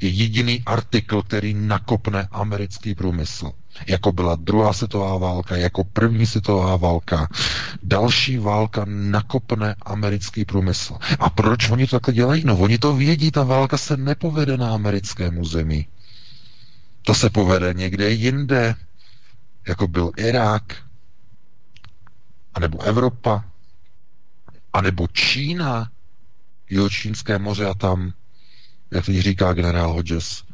Je 0.00 0.08
jediný 0.08 0.62
artikl, 0.66 1.22
který 1.22 1.54
nakopne 1.54 2.28
americký 2.30 2.94
průmysl. 2.94 3.52
Jako 3.86 4.12
byla 4.12 4.36
druhá 4.36 4.72
světová 4.72 5.18
válka, 5.18 5.56
jako 5.56 5.84
první 5.84 6.26
světová 6.26 6.76
válka. 6.76 7.28
Další 7.82 8.38
válka 8.38 8.84
nakopne 8.88 9.74
americký 9.82 10.44
průmysl. 10.44 10.98
A 11.18 11.30
proč 11.30 11.70
oni 11.70 11.86
to 11.86 11.96
takhle 11.96 12.14
dělají? 12.14 12.42
No 12.44 12.58
oni 12.58 12.78
to 12.78 12.96
vědí, 12.96 13.30
ta 13.30 13.42
válka 13.42 13.78
se 13.78 13.96
nepovede 13.96 14.56
na 14.56 14.74
americkém 14.74 15.38
území. 15.38 15.86
To 17.02 17.14
se 17.14 17.30
povede 17.30 17.74
někde 17.74 18.10
jinde, 18.10 18.74
jako 19.68 19.88
byl 19.88 20.10
Irák, 20.16 20.76
anebo 22.54 22.82
Evropa, 22.82 23.44
anebo 24.72 25.08
Čína, 25.08 25.90
Jihočínské 26.70 27.38
moře 27.38 27.66
a 27.66 27.74
tam, 27.74 28.12
jak 28.90 29.06
teď 29.06 29.18
říká 29.18 29.52
generál 29.52 29.92
Hodges. 29.92 30.44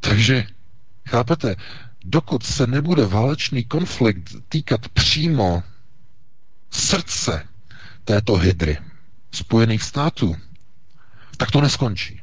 Takže, 0.00 0.46
chápete, 1.10 1.56
dokud 2.04 2.42
se 2.42 2.66
nebude 2.66 3.06
válečný 3.06 3.64
konflikt 3.64 4.36
týkat 4.48 4.88
přímo 4.88 5.62
srdce 6.70 7.46
této 8.04 8.36
hydry 8.36 8.78
Spojených 9.32 9.82
států, 9.82 10.36
tak 11.36 11.50
to 11.50 11.60
neskončí. 11.60 12.20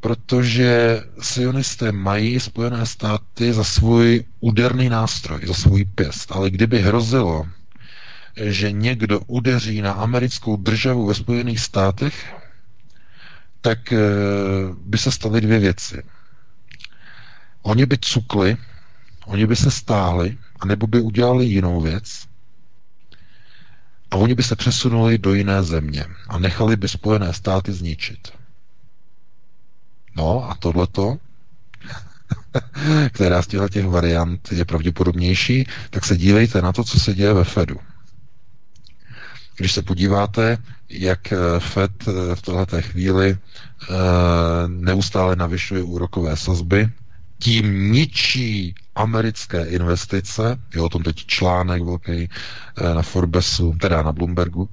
Protože 0.00 1.00
sionisté 1.20 1.92
mají 1.92 2.40
Spojené 2.40 2.86
státy 2.86 3.52
za 3.52 3.64
svůj 3.64 4.24
úderný 4.40 4.88
nástroj, 4.88 5.40
za 5.46 5.54
svůj 5.54 5.84
pěst. 5.84 6.32
Ale 6.32 6.50
kdyby 6.50 6.82
hrozilo, 6.82 7.46
že 8.36 8.72
někdo 8.72 9.20
udeří 9.26 9.82
na 9.82 9.92
americkou 9.92 10.56
državu 10.56 11.06
ve 11.06 11.14
Spojených 11.14 11.60
státech, 11.60 12.34
tak 13.60 13.92
eh, 13.92 13.98
by 14.78 14.98
se 14.98 15.10
staly 15.10 15.40
dvě 15.40 15.58
věci. 15.58 16.02
Oni 17.66 17.86
by 17.86 17.98
cukli, 17.98 18.56
oni 19.26 19.46
by 19.46 19.56
se 19.56 19.70
stáhli, 19.70 20.38
anebo 20.60 20.86
by 20.86 21.00
udělali 21.00 21.44
jinou 21.44 21.80
věc, 21.80 22.26
a 24.10 24.16
oni 24.16 24.34
by 24.34 24.42
se 24.42 24.56
přesunuli 24.56 25.18
do 25.18 25.34
jiné 25.34 25.62
země 25.62 26.04
a 26.28 26.38
nechali 26.38 26.76
by 26.76 26.88
Spojené 26.88 27.32
státy 27.32 27.72
zničit. 27.72 28.32
No 30.16 30.50
a 30.50 30.54
tohleto, 30.54 31.18
která 33.12 33.42
z 33.42 33.46
těch 33.46 33.86
variant 33.86 34.52
je 34.52 34.64
pravděpodobnější, 34.64 35.66
tak 35.90 36.04
se 36.04 36.16
dívejte 36.16 36.62
na 36.62 36.72
to, 36.72 36.84
co 36.84 37.00
se 37.00 37.14
děje 37.14 37.32
ve 37.32 37.44
Fedu. 37.44 37.76
Když 39.56 39.72
se 39.72 39.82
podíváte, 39.82 40.58
jak 40.88 41.32
eh, 41.32 41.36
Fed 41.58 41.92
eh, 42.08 42.34
v 42.36 42.42
této 42.42 42.82
chvíli 42.82 43.38
eh, 43.38 43.94
neustále 44.66 45.36
navyšuje 45.36 45.82
úrokové 45.82 46.36
sazby, 46.36 46.90
tím 47.38 47.92
ničí 47.92 48.74
americké 48.94 49.64
investice, 49.64 50.58
je 50.74 50.80
o 50.80 50.88
tom 50.88 51.02
teď 51.02 51.16
článek 51.26 51.82
velký 51.82 52.28
na 52.94 53.02
Forbesu, 53.02 53.74
teda 53.80 54.02
na 54.02 54.12
Bloombergu, 54.12 54.68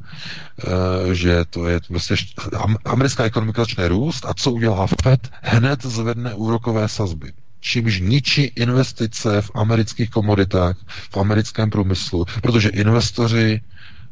že 1.11 1.45
to 1.49 1.67
je 1.67 1.79
prostě 1.87 2.15
americká 2.85 3.23
ekonomika 3.23 3.61
začne 3.61 3.87
růst 3.87 4.25
a 4.25 4.33
co 4.33 4.51
udělá 4.51 4.87
Fed? 5.03 5.29
Hned 5.41 5.85
zvedne 5.85 6.33
úrokové 6.33 6.87
sazby 6.87 7.33
čímž 7.63 7.99
ničí 7.99 8.41
investice 8.41 9.41
v 9.41 9.51
amerických 9.55 10.09
komoditách, 10.09 10.77
v 10.87 11.17
americkém 11.17 11.69
průmyslu, 11.69 12.25
protože 12.41 12.69
investoři 12.69 13.61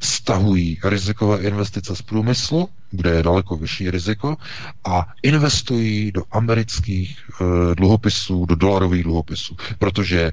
stahují 0.02 0.80
rizikové 0.84 1.42
investice 1.42 1.96
z 1.96 2.02
průmyslu, 2.02 2.70
kde 2.92 3.10
je 3.10 3.24
daleko 3.24 3.58
vyšší 3.58 3.92
riziko, 3.92 4.38
a 4.84 5.08
investují 5.24 6.12
do 6.12 6.24
amerických 6.32 7.20
e, 7.20 7.76
dluhopisů, 7.76 8.46
do 8.46 8.56
dolarových 8.56 9.04
dluhopisů, 9.04 9.56
protože 9.80 10.22
e, 10.22 10.32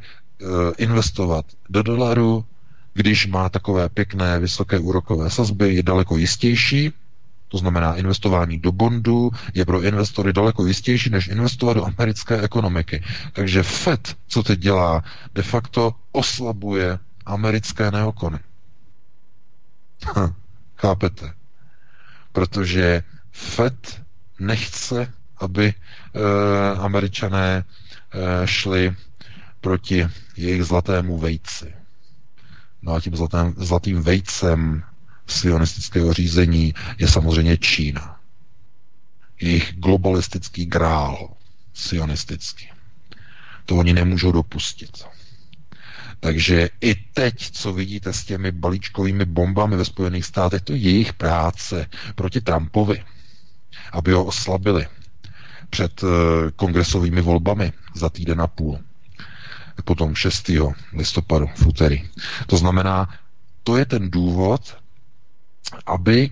investovat 0.78 1.44
do 1.68 1.82
dolaru 1.82 2.44
když 2.94 3.26
má 3.26 3.48
takové 3.48 3.88
pěkné 3.88 4.38
vysoké 4.38 4.78
úrokové 4.78 5.30
sazby, 5.30 5.74
je 5.74 5.82
daleko 5.82 6.16
jistější, 6.16 6.92
to 7.48 7.58
znamená, 7.58 7.94
investování 7.94 8.58
do 8.58 8.72
bondu 8.72 9.30
je 9.54 9.64
pro 9.64 9.82
investory 9.82 10.32
daleko 10.32 10.66
jistější, 10.66 11.10
než 11.10 11.28
investovat 11.28 11.72
do 11.72 11.84
americké 11.84 12.40
ekonomiky. 12.40 13.04
Takže 13.32 13.62
FED, 13.62 14.16
co 14.28 14.42
teď 14.42 14.58
dělá, 14.58 15.04
de 15.34 15.42
facto 15.42 15.94
oslabuje 16.12 16.98
americké 17.26 17.90
neokony. 17.90 18.38
Hm, 20.06 20.34
chápete? 20.76 21.32
Protože 22.32 23.02
FED 23.32 24.02
nechce, 24.38 25.12
aby 25.36 25.66
e, 25.68 25.74
američané 26.78 27.64
e, 27.64 28.46
šli 28.46 28.96
proti 29.60 30.08
jejich 30.36 30.64
zlatému 30.64 31.18
vejci. 31.18 31.74
No 32.82 32.92
a 32.94 33.00
tím 33.00 33.16
zlatým, 33.16 33.54
zlatým 33.56 34.02
vejcem 34.02 34.82
sionistického 35.26 36.12
řízení 36.12 36.74
je 36.98 37.08
samozřejmě 37.08 37.56
Čína. 37.56 38.20
Jejich 39.40 39.74
globalistický 39.76 40.66
grál 40.66 41.34
sionistický. 41.74 42.70
To 43.66 43.76
oni 43.76 43.92
nemůžou 43.92 44.32
dopustit. 44.32 45.04
Takže 46.20 46.68
i 46.80 46.94
teď, 46.94 47.50
co 47.50 47.72
vidíte 47.72 48.12
s 48.12 48.24
těmi 48.24 48.52
balíčkovými 48.52 49.24
bombami 49.24 49.76
ve 49.76 49.84
Spojených 49.84 50.24
státech, 50.24 50.62
to 50.62 50.72
je 50.72 50.78
jejich 50.78 51.12
práce 51.12 51.86
proti 52.14 52.40
Trumpovi, 52.40 53.04
aby 53.92 54.12
ho 54.12 54.24
oslabili 54.24 54.86
před 55.70 56.02
eh, 56.04 56.06
kongresovými 56.56 57.20
volbami 57.20 57.72
za 57.94 58.08
týden 58.08 58.40
a 58.40 58.46
půl. 58.46 58.78
Potom 59.84 60.14
6. 60.14 60.50
listopadu 60.92 61.46
v 61.54 61.66
úterý. 61.66 62.08
To 62.46 62.56
znamená, 62.56 63.08
to 63.64 63.76
je 63.76 63.84
ten 63.86 64.10
důvod, 64.10 64.76
aby 65.86 66.18
e, 66.24 66.30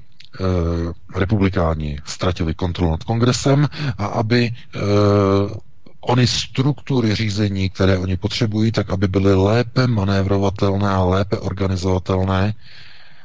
republikáni 1.18 1.98
ztratili 2.04 2.54
kontrolu 2.54 2.90
nad 2.90 3.04
kongresem 3.04 3.68
a 3.98 4.06
aby 4.06 4.44
e, 4.46 4.52
ony 6.06 6.26
struktury 6.26 7.14
řízení, 7.14 7.70
které 7.70 7.98
oni 7.98 8.16
potřebují, 8.16 8.72
tak 8.72 8.90
aby 8.90 9.08
byly 9.08 9.34
lépe 9.34 9.86
manévrovatelné 9.86 10.88
a 10.88 11.04
lépe 11.04 11.38
organizovatelné, 11.38 12.54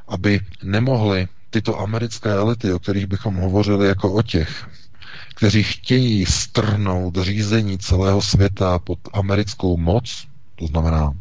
aby 0.07 0.39
nemohly 0.63 1.27
tyto 1.49 1.79
americké 1.79 2.29
elity, 2.31 2.73
o 2.73 2.79
kterých 2.79 3.05
bychom 3.07 3.35
hovořili 3.35 3.87
jako 3.87 4.13
o 4.13 4.21
těch, 4.21 4.69
kteří 5.35 5.63
chtějí 5.63 6.25
strhnout 6.25 7.17
řízení 7.21 7.77
celého 7.77 8.21
světa 8.21 8.79
pod 8.79 8.99
americkou 9.13 9.77
moc, 9.77 10.27
to 10.55 10.67
znamená 10.67 11.13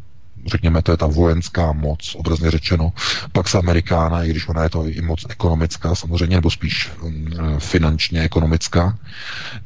řekněme, 0.46 0.82
to 0.82 0.90
je 0.90 0.96
ta 0.96 1.06
vojenská 1.06 1.72
moc, 1.72 2.14
obrazně 2.14 2.50
řečeno, 2.50 2.92
pak 3.32 3.48
se 3.48 3.58
Amerikána, 3.58 4.24
i 4.24 4.30
když 4.30 4.48
ona 4.48 4.62
je 4.62 4.70
to 4.70 4.86
i 4.86 5.00
moc 5.00 5.26
ekonomická 5.28 5.94
samozřejmě, 5.94 6.36
nebo 6.36 6.50
spíš 6.50 6.90
um, 7.02 7.26
finančně 7.58 8.20
ekonomická, 8.20 8.98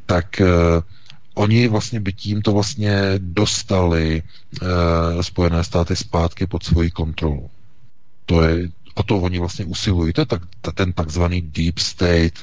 tak 0.06 0.26
uh, 0.40 0.46
oni 1.34 1.68
vlastně 1.68 2.00
by 2.00 2.12
tímto 2.12 2.52
vlastně 2.52 3.02
dostali 3.18 4.22
uh, 4.62 4.68
Spojené 5.20 5.64
státy 5.64 5.96
zpátky 5.96 6.46
pod 6.46 6.64
svoji 6.64 6.90
kontrolu. 6.90 7.50
To 8.26 8.42
je, 8.42 8.68
o 8.94 9.02
to 9.02 9.16
oni 9.18 9.38
vlastně 9.38 9.64
usilují. 9.64 10.12
To 10.12 10.20
je 10.20 10.26
tak, 10.26 10.42
ten 10.74 10.92
takzvaný 10.92 11.42
deep 11.42 11.78
state, 11.78 12.34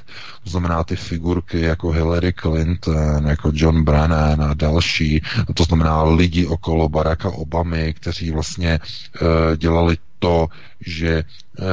to 0.43 0.49
znamená 0.49 0.83
ty 0.83 0.95
figurky 0.95 1.61
jako 1.61 1.91
Hillary 1.91 2.33
Clinton, 2.33 3.27
jako 3.27 3.51
John 3.55 3.83
Brennan 3.83 4.43
a 4.43 4.53
další, 4.53 5.21
to 5.53 5.63
znamená 5.63 6.03
lidi 6.03 6.45
okolo 6.47 6.89
Baracka 6.89 7.29
Obamy, 7.29 7.93
kteří 7.93 8.31
vlastně 8.31 8.79
uh, 9.21 9.27
dělali 9.57 9.97
to, 10.21 10.47
že 10.79 11.23
uh, 11.23 11.65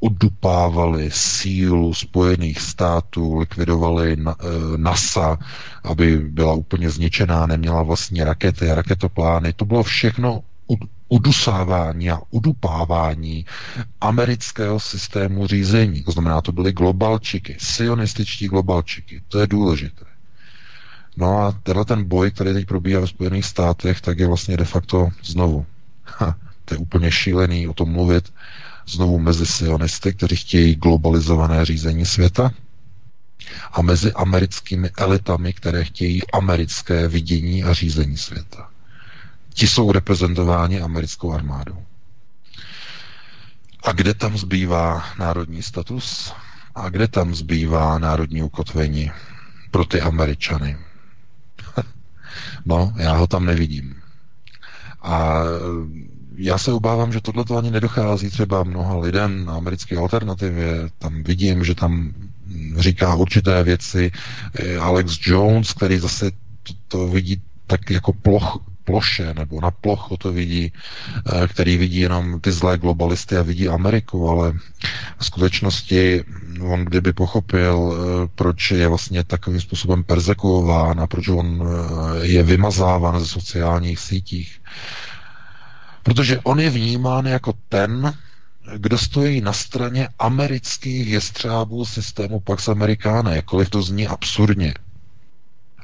udupávali 0.00 1.10
sílu 1.12 1.94
Spojených 1.94 2.60
států, 2.60 3.38
likvidovali 3.38 4.16
na, 4.16 4.40
uh, 4.40 4.76
NASA, 4.76 5.38
aby 5.84 6.18
byla 6.18 6.54
úplně 6.54 6.90
zničená, 6.90 7.46
neměla 7.46 7.82
vlastně 7.82 8.24
rakety 8.24 8.74
raketoplány. 8.74 9.52
To 9.52 9.64
bylo 9.64 9.82
všechno 9.82 10.42
udusávání 11.08 12.10
a 12.10 12.20
udupávání 12.30 13.46
amerického 14.00 14.80
systému 14.80 15.46
řízení. 15.46 16.02
To 16.02 16.12
znamená, 16.12 16.40
to 16.40 16.52
byly 16.52 16.72
globalčiky, 16.72 17.56
sionističtí 17.60 18.48
globalčiky. 18.48 19.22
To 19.28 19.38
je 19.40 19.46
důležité. 19.46 20.04
No 21.16 21.38
a 21.38 21.52
tenhle 21.52 21.84
ten 21.84 22.04
boj, 22.04 22.30
který 22.30 22.52
teď 22.52 22.66
probíhá 22.66 23.00
ve 23.00 23.06
Spojených 23.06 23.44
státech, 23.44 24.00
tak 24.00 24.18
je 24.18 24.26
vlastně 24.26 24.56
de 24.56 24.64
facto 24.64 25.08
znovu. 25.24 25.66
Ha, 26.04 26.36
to 26.68 26.74
je 26.74 26.78
úplně 26.78 27.12
šílený 27.12 27.68
o 27.68 27.74
tom 27.74 27.90
mluvit. 27.92 28.32
Znovu 28.88 29.18
mezi 29.18 29.46
sionisty, 29.46 30.12
kteří 30.14 30.36
chtějí 30.36 30.74
globalizované 30.74 31.64
řízení 31.64 32.06
světa, 32.06 32.50
a 33.72 33.82
mezi 33.82 34.12
americkými 34.12 34.90
elitami, 34.98 35.52
které 35.52 35.84
chtějí 35.84 36.30
americké 36.32 37.08
vidění 37.08 37.64
a 37.64 37.72
řízení 37.72 38.16
světa. 38.16 38.70
Ti 39.54 39.68
jsou 39.68 39.92
reprezentováni 39.92 40.80
americkou 40.80 41.32
armádou. 41.32 41.82
A 43.82 43.92
kde 43.92 44.14
tam 44.14 44.38
zbývá 44.38 45.04
národní 45.18 45.62
status? 45.62 46.32
A 46.74 46.88
kde 46.88 47.08
tam 47.08 47.34
zbývá 47.34 47.98
národní 47.98 48.42
ukotvení 48.42 49.10
pro 49.70 49.84
ty 49.84 50.00
Američany? 50.00 50.78
no, 52.64 52.92
já 52.96 53.12
ho 53.12 53.26
tam 53.26 53.46
nevidím. 53.46 53.94
A 55.02 55.42
já 56.38 56.58
se 56.58 56.72
obávám, 56.72 57.12
že 57.12 57.20
tohle 57.20 57.44
to 57.44 57.56
ani 57.56 57.70
nedochází 57.70 58.30
třeba 58.30 58.64
mnoha 58.64 58.98
lidem 58.98 59.44
na 59.44 59.54
americké 59.54 59.96
alternativě. 59.96 60.90
Tam 60.98 61.22
vidím, 61.22 61.64
že 61.64 61.74
tam 61.74 62.12
říká 62.76 63.14
určité 63.14 63.62
věci 63.62 64.10
Alex 64.80 65.18
Jones, 65.22 65.72
který 65.72 65.98
zase 65.98 66.30
to, 66.62 66.72
to 66.88 67.08
vidí 67.08 67.42
tak 67.66 67.90
jako 67.90 68.12
ploch, 68.12 68.60
ploše 68.88 69.34
nebo 69.34 69.60
na 69.60 69.70
plochu 69.70 70.16
to 70.16 70.32
vidí, 70.32 70.72
eh, 70.72 71.48
který 71.48 71.76
vidí 71.76 72.00
jenom 72.00 72.40
ty 72.40 72.52
zlé 72.52 72.78
globalisty 72.78 73.36
a 73.36 73.42
vidí 73.42 73.68
Ameriku, 73.68 74.28
ale 74.28 74.52
v 75.18 75.24
skutečnosti 75.24 76.24
on 76.60 76.84
kdyby 76.84 77.12
pochopil, 77.12 77.76
eh, 77.76 78.28
proč 78.34 78.70
je 78.70 78.88
vlastně 78.88 79.24
takovým 79.24 79.60
způsobem 79.60 80.04
persekuován 80.04 81.00
a 81.00 81.06
proč 81.06 81.28
on 81.28 81.60
eh, 81.60 82.26
je 82.26 82.42
vymazáván 82.42 83.20
ze 83.20 83.26
sociálních 83.26 83.98
sítích. 83.98 84.60
Protože 86.02 86.40
on 86.40 86.60
je 86.60 86.70
vnímán 86.70 87.26
jako 87.26 87.52
ten, 87.68 88.14
kdo 88.76 88.98
stojí 88.98 89.40
na 89.40 89.52
straně 89.52 90.08
amerických 90.18 91.08
jestřábů 91.08 91.84
systému 91.84 92.40
Pax 92.40 92.68
Americana, 92.68 93.34
jakkoliv 93.34 93.70
to 93.70 93.82
zní 93.82 94.06
absurdně. 94.06 94.74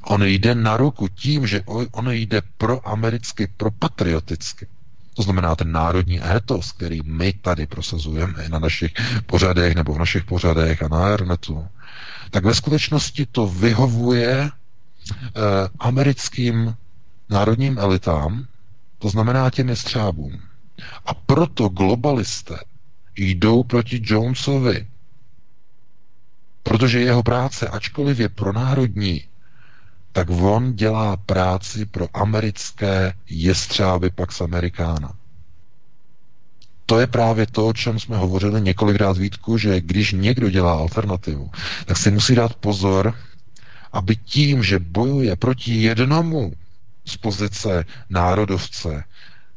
On 0.02 0.22
jde 0.22 0.54
na 0.54 0.76
ruku 0.76 1.08
tím, 1.08 1.46
že 1.46 1.62
on 1.92 2.10
jde 2.10 2.42
pro 2.58 2.88
americky, 2.88 3.48
pro 3.56 3.70
patrioticky. 3.70 4.66
To 5.14 5.22
znamená 5.22 5.56
ten 5.56 5.72
národní 5.72 6.20
étos, 6.36 6.72
který 6.72 7.00
my 7.04 7.32
tady 7.32 7.66
prosazujeme 7.66 8.48
na 8.48 8.58
našich 8.58 8.92
pořadech 9.26 9.74
nebo 9.74 9.94
v 9.94 9.98
našich 9.98 10.24
pořadech 10.24 10.82
a 10.82 10.88
na 10.88 11.10
internetu, 11.10 11.68
tak 12.30 12.44
ve 12.44 12.54
skutečnosti 12.54 13.26
to 13.26 13.46
vyhovuje 13.46 14.50
eh, 14.50 15.30
americkým 15.78 16.74
národním 17.30 17.78
elitám, 17.78 18.46
to 18.98 19.08
znamená 19.08 19.50
těm 19.50 19.68
jestřábům. 19.68 20.40
A 21.06 21.14
proto 21.14 21.68
globalisté 21.68 22.58
jdou 23.16 23.62
proti 23.62 24.00
Jonesovi, 24.04 24.86
protože 26.62 27.00
jeho 27.00 27.22
práce, 27.22 27.68
ačkoliv 27.68 28.18
je 28.18 28.28
pro 28.28 28.52
národní, 28.52 29.24
tak 30.12 30.30
on 30.30 30.72
dělá 30.74 31.16
práci 31.16 31.86
pro 31.86 32.08
americké 32.14 33.12
jestřáby 33.28 34.10
Pax 34.10 34.40
Americana. 34.40 35.12
To 36.86 37.00
je 37.00 37.06
právě 37.06 37.46
to, 37.46 37.66
o 37.66 37.72
čem 37.72 38.00
jsme 38.00 38.16
hovořili 38.16 38.60
několikrát 38.60 39.16
Vítku, 39.16 39.58
že 39.58 39.80
když 39.80 40.12
někdo 40.12 40.50
dělá 40.50 40.72
alternativu, 40.72 41.50
tak 41.86 41.96
si 41.96 42.10
musí 42.10 42.34
dát 42.34 42.54
pozor, 42.54 43.14
aby 43.92 44.16
tím, 44.16 44.62
že 44.62 44.78
bojuje 44.78 45.36
proti 45.36 45.82
jednomu 45.82 46.52
z 47.04 47.16
pozice 47.16 47.84
národovce, 48.10 49.04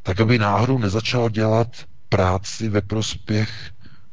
tak 0.03 0.19
aby 0.19 0.37
náhodou 0.39 0.77
nezačal 0.77 1.29
dělat 1.29 1.67
práci 2.09 2.69
ve 2.69 2.81
prospěch 2.81 3.49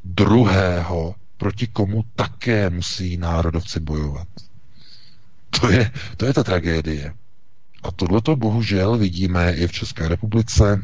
druhého, 0.04 1.14
proti 1.36 1.66
komu 1.66 2.04
také 2.14 2.70
musí 2.70 3.16
národovci 3.16 3.80
bojovat. 3.80 4.28
To 5.60 5.70
je, 5.70 5.90
to 6.16 6.26
je 6.26 6.32
ta 6.34 6.44
tragédie. 6.44 7.14
A 7.82 7.90
tohleto 7.90 8.36
bohužel 8.36 8.98
vidíme 8.98 9.52
i 9.52 9.66
v 9.66 9.72
České 9.72 10.08
republice, 10.08 10.82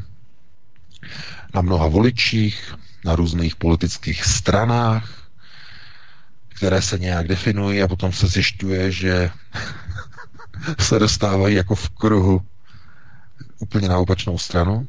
na 1.54 1.60
mnoha 1.62 1.86
voličích, 1.88 2.74
na 3.04 3.16
různých 3.16 3.56
politických 3.56 4.24
stranách, 4.24 5.30
které 6.48 6.82
se 6.82 6.98
nějak 6.98 7.28
definují 7.28 7.82
a 7.82 7.88
potom 7.88 8.12
se 8.12 8.26
zjišťuje, 8.26 8.92
že 8.92 9.30
se 10.78 10.98
dostávají 10.98 11.54
jako 11.56 11.74
v 11.74 11.88
kruhu 11.88 12.42
úplně 13.58 13.88
na 13.88 13.98
opačnou 13.98 14.38
stranu, 14.38 14.88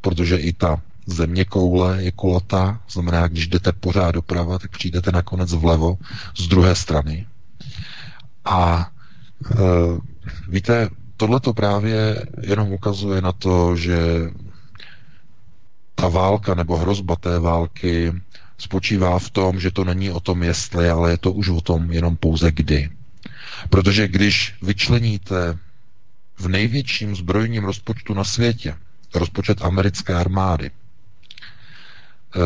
protože 0.00 0.36
i 0.36 0.52
ta 0.52 0.80
země 1.06 1.44
koule 1.44 2.02
je 2.02 2.12
kulatá, 2.12 2.80
znamená, 2.90 3.28
když 3.28 3.46
jdete 3.46 3.72
pořád 3.72 4.10
doprava, 4.10 4.58
tak 4.58 4.70
přijdete 4.70 5.12
nakonec 5.12 5.52
vlevo 5.52 5.98
z 6.38 6.48
druhé 6.48 6.74
strany. 6.74 7.26
A 8.44 8.90
e, 9.50 9.56
víte, 10.48 10.88
tohle 11.16 11.40
to 11.40 11.54
právě 11.54 12.26
jenom 12.40 12.72
ukazuje 12.72 13.20
na 13.20 13.32
to, 13.32 13.76
že 13.76 13.96
ta 15.94 16.08
válka 16.08 16.54
nebo 16.54 16.76
hrozba 16.76 17.16
té 17.16 17.38
války 17.38 18.12
spočívá 18.58 19.18
v 19.18 19.30
tom, 19.30 19.60
že 19.60 19.70
to 19.70 19.84
není 19.84 20.10
o 20.10 20.20
tom 20.20 20.42
jestli, 20.42 20.90
ale 20.90 21.10
je 21.10 21.18
to 21.18 21.32
už 21.32 21.48
o 21.48 21.60
tom 21.60 21.92
jenom 21.92 22.16
pouze 22.16 22.50
kdy. 22.50 22.90
Protože 23.70 24.08
když 24.08 24.54
vyčleníte 24.62 25.58
v 26.38 26.48
největším 26.48 27.16
zbrojním 27.16 27.64
rozpočtu 27.64 28.14
na 28.14 28.24
světě, 28.24 28.76
rozpočet 29.14 29.62
americké 29.62 30.14
armády, 30.14 30.70
eh, 30.70 32.40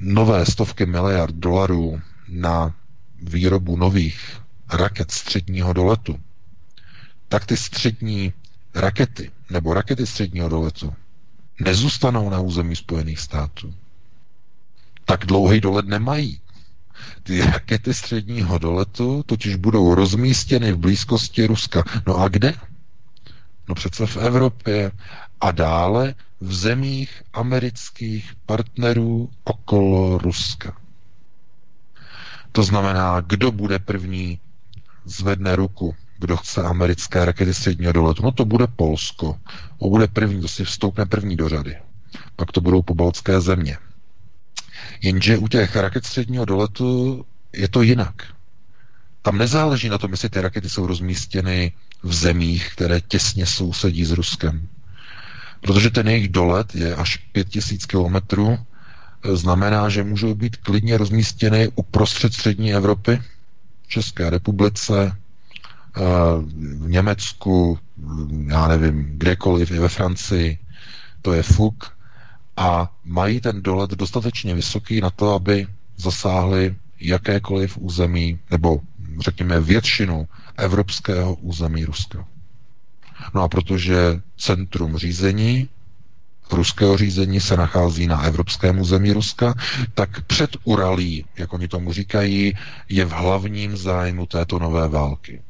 nové 0.00 0.46
stovky 0.46 0.86
miliard 0.86 1.34
dolarů 1.34 2.00
na 2.28 2.74
výrobu 3.22 3.76
nových 3.76 4.40
raket 4.72 5.10
středního 5.10 5.72
doletu, 5.72 6.20
tak 7.28 7.46
ty 7.46 7.56
střední 7.56 8.32
rakety 8.74 9.30
nebo 9.50 9.74
rakety 9.74 10.06
středního 10.06 10.48
doletu 10.48 10.94
nezůstanou 11.60 12.30
na 12.30 12.40
území 12.40 12.76
Spojených 12.76 13.20
států. 13.20 13.74
Tak 15.04 15.26
dlouhý 15.26 15.60
dolet 15.60 15.86
nemají. 15.86 16.40
Ty 17.26 17.40
rakety 17.42 17.94
středního 17.94 18.58
doletu 18.58 19.22
totiž 19.26 19.56
budou 19.56 19.94
rozmístěny 19.94 20.72
v 20.72 20.76
blízkosti 20.76 21.46
Ruska. 21.46 21.84
No 22.06 22.16
a 22.18 22.28
kde? 22.28 22.54
No 23.68 23.74
přece 23.74 24.06
v 24.06 24.16
Evropě 24.16 24.92
a 25.40 25.50
dále 25.50 26.14
v 26.40 26.54
zemích 26.54 27.22
amerických 27.32 28.32
partnerů 28.46 29.30
okolo 29.44 30.18
Ruska. 30.18 30.76
To 32.52 32.62
znamená, 32.62 33.20
kdo 33.20 33.52
bude 33.52 33.78
první, 33.78 34.40
zvedne 35.04 35.56
ruku, 35.56 35.94
kdo 36.18 36.36
chce 36.36 36.62
americké 36.62 37.24
rakety 37.24 37.54
středního 37.54 37.92
doletu. 37.92 38.22
No 38.22 38.32
to 38.32 38.44
bude 38.44 38.66
Polsko. 38.66 39.38
To 39.78 39.88
bude 39.88 40.06
první, 40.06 40.40
to 40.40 40.48
si 40.48 40.64
vstoupne 40.64 41.06
první 41.06 41.36
do 41.36 41.48
řady. 41.48 41.76
Pak 42.36 42.52
to 42.52 42.60
budou 42.60 42.82
pobaltské 42.82 43.40
země. 43.40 43.78
Jenže 45.02 45.38
u 45.38 45.48
těch 45.48 45.76
raket 45.76 46.06
středního 46.06 46.44
doletu 46.44 47.24
je 47.52 47.68
to 47.68 47.82
jinak. 47.82 48.14
Tam 49.22 49.38
nezáleží 49.38 49.88
na 49.88 49.98
tom, 49.98 50.10
jestli 50.10 50.28
ty 50.30 50.40
rakety 50.40 50.70
jsou 50.70 50.86
rozmístěny 50.86 51.72
v 52.02 52.14
zemích, 52.14 52.72
které 52.72 53.00
těsně 53.00 53.46
sousedí 53.46 54.04
s 54.04 54.10
Ruskem. 54.10 54.68
Protože 55.60 55.90
ten 55.90 56.08
jejich 56.08 56.28
dolet 56.28 56.74
je 56.74 56.94
až 56.94 57.16
5000 57.16 57.86
kilometrů, 57.86 58.58
znamená, 59.34 59.88
že 59.88 60.04
můžou 60.04 60.34
být 60.34 60.56
klidně 60.56 60.98
rozmístěny 60.98 61.72
uprostřed 61.74 62.34
střední 62.34 62.74
Evropy, 62.74 63.22
v 63.82 63.88
České 63.88 64.30
republice, 64.30 65.16
eh, 65.96 66.00
v 66.76 66.88
Německu, 66.88 67.78
já 68.46 68.68
nevím, 68.68 69.04
kdekoliv, 69.18 69.70
i 69.70 69.78
ve 69.78 69.88
Francii, 69.88 70.58
to 71.22 71.32
je 71.32 71.42
fuk, 71.42 71.95
a 72.56 72.92
mají 73.04 73.40
ten 73.40 73.62
dolet 73.62 73.90
dostatečně 73.90 74.54
vysoký 74.54 75.00
na 75.00 75.10
to, 75.10 75.34
aby 75.34 75.66
zasáhli 75.96 76.76
jakékoliv 77.00 77.78
území, 77.78 78.38
nebo 78.50 78.80
řekněme 79.20 79.60
většinu 79.60 80.28
evropského 80.56 81.34
území 81.34 81.84
Ruska. 81.84 82.26
No 83.34 83.42
a 83.42 83.48
protože 83.48 84.20
centrum 84.36 84.96
řízení 84.96 85.68
ruského 86.52 86.96
řízení 86.96 87.40
se 87.40 87.56
nachází 87.56 88.06
na 88.06 88.22
evropském 88.22 88.78
území 88.80 89.12
Ruska, 89.12 89.54
tak 89.94 90.20
před 90.26 90.56
Uralí, 90.64 91.24
jak 91.36 91.52
oni 91.52 91.68
tomu 91.68 91.92
říkají, 91.92 92.52
je 92.88 93.04
v 93.04 93.10
hlavním 93.10 93.76
zájmu 93.76 94.26
této 94.26 94.58
nové 94.58 94.88
války. 94.88 95.42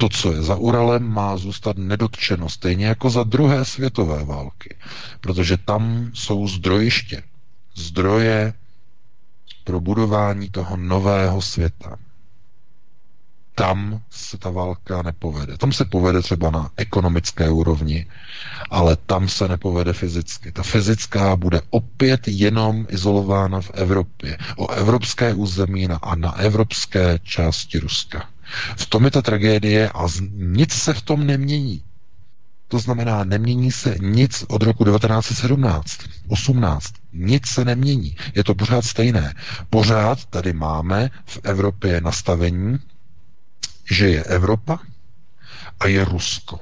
To, 0.00 0.08
co 0.08 0.32
je 0.32 0.42
za 0.42 0.56
Uralem, 0.56 1.02
má 1.08 1.36
zůstat 1.36 1.76
nedotčeno, 1.78 2.48
stejně 2.48 2.86
jako 2.86 3.10
za 3.10 3.22
druhé 3.24 3.64
světové 3.64 4.24
války, 4.24 4.76
protože 5.20 5.56
tam 5.56 6.10
jsou 6.14 6.48
zdrojiště, 6.48 7.22
zdroje 7.76 8.52
pro 9.64 9.80
budování 9.80 10.50
toho 10.50 10.76
nového 10.76 11.42
světa 11.42 11.96
tam 13.60 14.00
se 14.10 14.38
ta 14.38 14.50
válka 14.50 15.02
nepovede. 15.02 15.56
Tam 15.56 15.72
se 15.72 15.84
povede 15.84 16.22
třeba 16.22 16.50
na 16.50 16.70
ekonomické 16.76 17.50
úrovni, 17.50 18.06
ale 18.70 18.96
tam 18.96 19.28
se 19.28 19.48
nepovede 19.48 19.92
fyzicky. 19.92 20.52
Ta 20.52 20.62
fyzická 20.62 21.36
bude 21.36 21.60
opět 21.70 22.28
jenom 22.28 22.86
izolována 22.88 23.60
v 23.60 23.70
Evropě. 23.74 24.38
O 24.56 24.70
evropské 24.70 25.34
území 25.34 25.88
a 26.02 26.14
na 26.16 26.32
evropské 26.38 27.18
části 27.22 27.78
Ruska. 27.78 28.28
V 28.76 28.86
tom 28.86 29.04
je 29.04 29.10
ta 29.10 29.22
tragédie 29.22 29.90
a 29.90 30.06
nic 30.32 30.72
se 30.72 30.92
v 30.94 31.02
tom 31.02 31.26
nemění. 31.26 31.82
To 32.68 32.78
znamená, 32.78 33.24
nemění 33.24 33.72
se 33.72 33.96
nic 34.00 34.44
od 34.48 34.62
roku 34.62 34.84
1917, 34.84 35.98
18. 36.28 36.94
Nic 37.12 37.46
se 37.46 37.64
nemění. 37.64 38.16
Je 38.34 38.44
to 38.44 38.54
pořád 38.54 38.84
stejné. 38.84 39.34
Pořád 39.70 40.24
tady 40.24 40.52
máme 40.52 41.10
v 41.24 41.38
Evropě 41.42 42.00
nastavení, 42.00 42.78
že 43.90 44.08
je 44.08 44.24
Evropa 44.24 44.78
a 45.80 45.86
je 45.86 46.04
Rusko. 46.04 46.60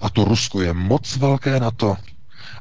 A 0.00 0.10
to 0.10 0.24
Rusko 0.24 0.60
je 0.62 0.72
moc 0.72 1.16
velké 1.16 1.60
na 1.60 1.70
to, 1.70 1.96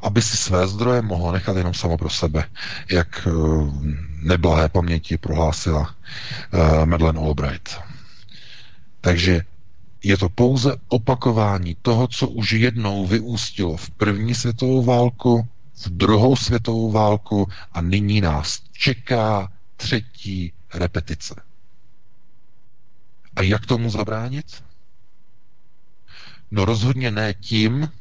aby 0.08 0.22
si 0.22 0.38
své 0.38 0.68
zdroje 0.68 1.02
mohlo 1.02 1.32
nechat 1.32 1.58
jenom 1.58 1.74
samo 1.74 1.98
pro 1.98 2.10
sebe, 2.10 2.44
jak 2.92 3.28
eh, 3.28 3.32
neblahé 4.22 4.70
paměti 4.70 5.18
prohlásila 5.18 5.80
uh, 6.54 6.86
Madeleine 6.86 7.20
Albright. 7.20 7.80
Takže 9.02 9.42
je 10.04 10.18
to 10.18 10.30
pouze 10.30 10.76
opakování 10.88 11.78
toho, 11.82 12.08
co 12.08 12.28
už 12.28 12.52
jednou 12.52 13.08
vyústilo 13.08 13.78
v 13.78 13.90
první 13.90 14.36
světovou 14.36 14.84
válku, 14.84 15.48
v 15.76 15.90
druhou 15.90 16.36
světovou 16.36 16.92
válku 16.92 17.50
a 17.72 17.82
nyní 17.82 18.22
nás 18.22 18.60
čeká 18.72 19.52
třetí 19.76 20.54
repetice. 20.74 21.36
A 23.36 23.42
jak 23.42 23.66
tomu 23.66 23.90
zabránit? 23.90 24.64
No 26.52 26.66
rozhodně 26.66 27.12
ne 27.12 27.34
tím, 27.34 27.92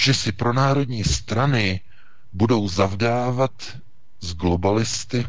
že 0.00 0.14
si 0.14 0.32
pro 0.32 0.52
národní 0.52 1.04
strany 1.04 1.80
budou 2.32 2.68
zavdávat 2.68 3.76
z 4.20 4.34
globalisty 4.34 5.26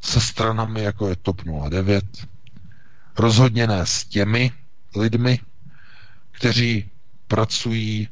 se 0.00 0.20
stranami, 0.20 0.82
jako 0.82 1.08
je 1.08 1.16
TOP 1.16 1.42
09, 1.68 2.04
rozhodně 3.18 3.66
ne 3.66 3.86
s 3.86 4.04
těmi 4.04 4.52
lidmi, 4.96 5.40
kteří 6.30 6.90
pracují 7.26 8.08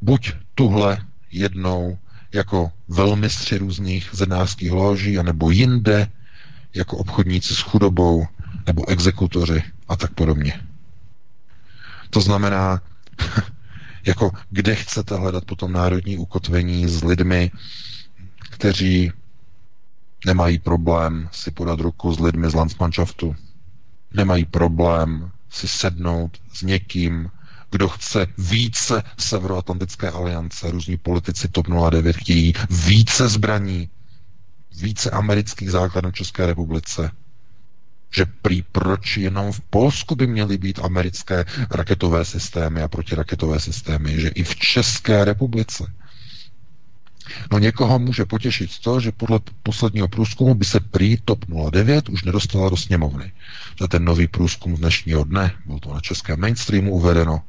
buď 0.00 0.32
tuhle 0.54 0.98
jednou 1.30 1.98
jako 2.32 2.72
velmistři 2.88 3.58
různých 3.58 4.10
zednářských 4.12 4.70
loží, 4.72 5.18
anebo 5.18 5.50
jinde 5.50 6.10
jako 6.74 6.96
obchodníci 6.96 7.54
s 7.54 7.60
chudobou, 7.60 8.26
nebo 8.66 8.88
exekutoři 8.88 9.62
a 9.88 9.96
tak 9.96 10.14
podobně. 10.14 10.60
To 12.10 12.20
znamená, 12.20 12.82
jako 14.06 14.30
kde 14.50 14.74
chcete 14.74 15.14
hledat 15.16 15.44
potom 15.44 15.72
národní 15.72 16.16
ukotvení 16.18 16.88
s 16.88 17.04
lidmi, 17.04 17.50
kteří 18.50 19.12
nemají 20.26 20.58
problém 20.58 21.28
si 21.32 21.50
podat 21.50 21.80
ruku 21.80 22.12
s 22.12 22.20
lidmi 22.20 22.50
z 22.50 22.54
Landsmannschaftu, 22.54 23.36
nemají 24.14 24.44
problém 24.44 25.30
si 25.50 25.68
sednout 25.68 26.38
s 26.52 26.62
někým, 26.62 27.30
kdo 27.70 27.88
chce 27.88 28.26
více 28.38 29.02
Severoatlantické 29.18 30.10
aliance, 30.10 30.70
různí 30.70 30.96
politici 30.96 31.48
TOP 31.48 31.66
09 31.90 32.16
chtějí 32.16 32.52
více 32.70 33.28
zbraní, 33.28 33.88
více 34.80 35.10
amerických 35.10 35.70
základů 35.70 36.10
v 36.10 36.14
České 36.14 36.46
republice, 36.46 37.10
že 38.10 38.26
prý 38.42 38.62
proč 38.62 39.16
jenom 39.16 39.52
v 39.52 39.60
Polsku 39.60 40.16
by 40.16 40.26
měly 40.26 40.58
být 40.58 40.78
americké 40.78 41.44
raketové 41.70 42.24
systémy 42.24 42.82
a 42.82 42.88
protiraketové 42.88 43.60
systémy, 43.60 44.20
že 44.20 44.28
i 44.28 44.42
v 44.42 44.56
České 44.56 45.24
republice. 45.24 45.92
No 47.52 47.58
někoho 47.58 47.98
může 47.98 48.24
potěšit 48.24 48.78
to, 48.78 49.00
že 49.00 49.12
podle 49.12 49.40
posledního 49.62 50.08
průzkumu 50.08 50.54
by 50.54 50.64
se 50.64 50.80
prý 50.80 51.16
TOP 51.24 51.44
09 51.70 52.08
už 52.08 52.22
nedostala 52.22 52.68
do 52.68 52.76
sněmovny. 52.76 53.32
To 53.74 53.84
je 53.84 53.88
ten 53.88 54.04
nový 54.04 54.26
průzkum 54.26 54.76
dnešního 54.76 55.24
dne, 55.24 55.52
bylo 55.66 55.80
to 55.80 55.94
na 55.94 56.00
českém 56.00 56.40
mainstreamu 56.40 56.92
uvedeno, 56.92 57.42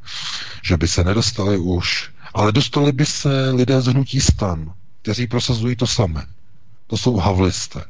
že 0.63 0.77
by 0.77 0.87
se 0.87 1.03
nedostali 1.03 1.57
už, 1.57 2.11
ale 2.33 2.51
dostali 2.51 2.91
by 2.91 3.05
se 3.05 3.51
lidé 3.51 3.81
z 3.81 3.87
hnutí 3.87 4.21
stan, 4.21 4.73
kteří 5.01 5.27
prosazují 5.27 5.75
to 5.75 5.87
samé. 5.87 6.25
To 6.87 6.97
jsou 6.97 7.17
havlisté. 7.17 7.83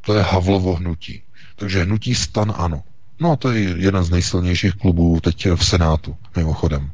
To 0.00 0.14
je 0.14 0.22
Havlovo 0.22 0.74
hnutí. 0.74 1.22
Takže 1.56 1.82
hnutí 1.82 2.14
stan 2.14 2.54
ano. 2.56 2.82
No 3.20 3.36
to 3.36 3.52
je 3.52 3.60
jeden 3.60 4.04
z 4.04 4.10
nejsilnějších 4.10 4.74
klubů 4.74 5.20
teď 5.20 5.46
v 5.56 5.64
Senátu, 5.64 6.16
mimochodem. 6.36 6.90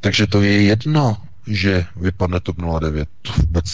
Takže 0.00 0.26
to 0.26 0.42
je 0.42 0.62
jedno, 0.62 1.16
že 1.46 1.86
vypadne 1.96 2.40
TOP 2.40 2.56
09. 2.80 3.08
To 3.22 3.32
vůbec 3.32 3.64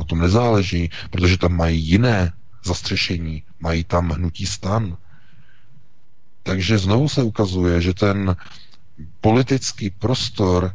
na 0.00 0.04
tom 0.04 0.18
nezáleží, 0.18 0.90
protože 1.10 1.38
tam 1.38 1.56
mají 1.56 1.80
jiné 1.80 2.32
zastřešení, 2.64 3.42
mají 3.60 3.84
tam 3.84 4.10
hnutí 4.10 4.46
stan. 4.46 4.96
Takže 6.42 6.78
znovu 6.78 7.08
se 7.08 7.22
ukazuje, 7.22 7.80
že 7.80 7.94
ten 7.94 8.36
politický 9.20 9.90
prostor 9.90 10.74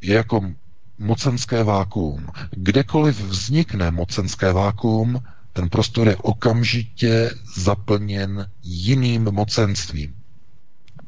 je 0.00 0.14
jako 0.14 0.52
mocenské 0.98 1.62
vákuum. 1.62 2.28
Kdekoliv 2.50 3.20
vznikne 3.20 3.90
mocenské 3.90 4.52
vákuum, 4.52 5.20
ten 5.54 5.68
prostor 5.68 6.08
je 6.08 6.16
okamžitě 6.16 7.30
zaplněn 7.56 8.50
jiným 8.62 9.22
mocenstvím. 9.24 10.16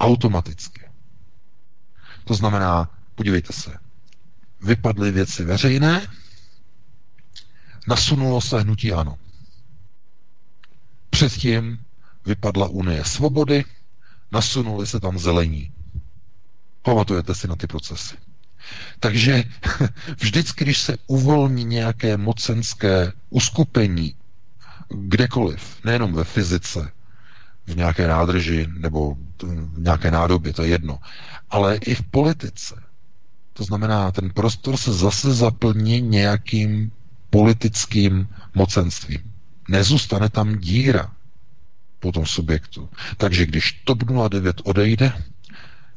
Automaticky. 0.00 0.80
To 2.24 2.34
znamená, 2.34 2.90
podívejte 3.14 3.52
se, 3.52 3.76
vypadly 4.62 5.10
věci 5.10 5.44
veřejné, 5.44 6.06
nasunulo 7.88 8.40
se 8.40 8.60
hnutí 8.60 8.92
ano. 8.92 9.18
Předtím 11.10 11.78
vypadla 12.26 12.68
Unie 12.68 13.04
svobody, 13.04 13.64
nasunuli 14.32 14.86
se 14.86 15.00
tam 15.00 15.18
zelení. 15.18 15.72
Pamatujete 16.82 17.34
si 17.34 17.48
na 17.48 17.56
ty 17.56 17.66
procesy. 17.66 18.16
Takže 19.00 19.44
vždycky, 20.18 20.64
když 20.64 20.78
se 20.78 20.96
uvolní 21.06 21.64
nějaké 21.64 22.16
mocenské 22.16 23.12
uskupení 23.30 24.14
kdekoliv, 24.88 25.84
nejenom 25.84 26.12
ve 26.12 26.24
fyzice, 26.24 26.92
v 27.66 27.76
nějaké 27.76 28.08
nádrži 28.08 28.66
nebo 28.78 29.16
v 29.42 29.78
nějaké 29.78 30.10
nádobě, 30.10 30.52
to 30.52 30.62
je 30.62 30.68
jedno, 30.68 30.98
ale 31.50 31.76
i 31.76 31.94
v 31.94 32.02
politice. 32.02 32.82
To 33.52 33.64
znamená, 33.64 34.12
ten 34.12 34.30
prostor 34.30 34.76
se 34.76 34.92
zase 34.92 35.34
zaplní 35.34 36.00
nějakým 36.00 36.92
politickým 37.30 38.28
mocenstvím. 38.54 39.32
Nezůstane 39.68 40.28
tam 40.28 40.58
díra 40.58 41.12
po 42.00 42.12
tom 42.12 42.26
subjektu. 42.26 42.88
Takže 43.16 43.46
když 43.46 43.72
TOP 43.84 43.98
09 44.28 44.60
odejde, 44.64 45.12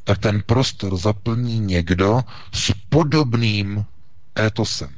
tak 0.03 0.17
ten 0.17 0.41
prostor 0.45 0.97
zaplní 0.97 1.59
někdo 1.59 2.21
s 2.53 2.73
podobným 2.89 3.85
étosem. 4.39 4.89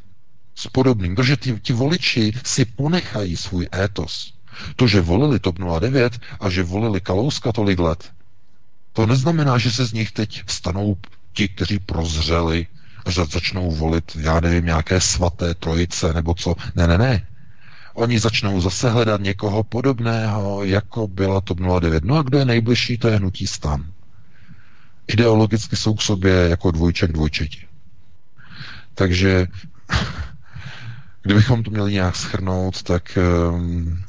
S 0.56 0.68
podobným, 0.68 1.16
protože 1.16 1.38
ti, 1.38 1.60
ti 1.60 1.74
voliči 1.74 2.34
si 2.46 2.66
ponechají 2.66 3.38
svůj 3.38 3.68
étos. 3.76 4.34
To, 4.76 4.88
že 4.88 5.02
volili 5.02 5.40
TOP 5.40 5.60
09 5.80 6.20
a 6.40 6.50
že 6.50 6.64
volili 6.64 7.02
Kalouska 7.02 7.52
tolik 7.52 7.80
let, 7.80 8.12
to 8.94 9.06
neznamená, 9.06 9.58
že 9.58 9.72
se 9.72 9.86
z 9.86 9.94
nich 9.94 10.12
teď 10.12 10.44
stanou 10.48 10.98
ti, 11.34 11.48
kteří 11.48 11.80
prozřeli, 11.80 12.68
až 13.06 13.16
začnou 13.16 13.72
volit, 13.72 14.18
já 14.20 14.40
nevím, 14.40 14.66
nějaké 14.66 15.02
svaté 15.02 15.54
trojice 15.54 16.14
nebo 16.14 16.34
co. 16.34 16.56
Ne, 16.76 16.88
ne, 16.88 16.98
ne. 16.98 17.28
Oni 17.94 18.20
začnou 18.20 18.62
zase 18.62 18.90
hledat 18.90 19.22
někoho 19.22 19.64
podobného, 19.64 20.64
jako 20.64 21.08
byla 21.08 21.42
TOP 21.42 21.60
09. 21.80 22.04
No 22.04 22.18
a 22.18 22.22
kdo 22.22 22.38
je 22.38 22.46
nejbližší, 22.46 22.98
to 22.98 23.08
je 23.08 23.18
hnutí 23.18 23.48
stan 23.48 23.92
ideologicky 25.14 25.76
jsou 25.76 25.94
k 25.94 26.02
sobě 26.02 26.34
jako 26.34 26.72
dvojček 26.72 27.12
dvojčeti. 27.12 27.68
Takže 28.94 29.48
kdybychom 31.22 31.64
to 31.64 31.72
měli 31.72 31.94
nějak 31.94 32.16
schrnout, 32.16 32.84
tak 32.84 33.18
ehm, 33.18 34.04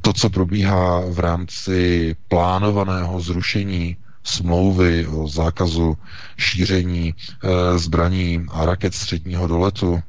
to, 0.00 0.12
co 0.12 0.30
probíhá 0.30 1.00
v 1.10 1.18
rámci 1.18 2.16
plánovaného 2.28 3.20
zrušení 3.20 3.96
smlouvy 4.24 5.06
o 5.06 5.28
zákazu 5.28 5.98
šíření 6.36 7.14
e, 7.14 7.78
zbraní 7.78 8.46
a 8.50 8.64
raket 8.66 8.94
středního 8.94 9.46
doletu, 9.46 10.02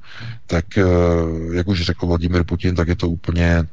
tak, 0.48 0.78
e, 0.78 0.84
jak 1.54 1.68
už 1.68 1.82
řekl 1.82 2.08
Vladimir 2.08 2.44
Putin, 2.44 2.76
tak 2.76 2.88
je 2.88 2.96
to 2.96 3.10
úplně 3.10 3.64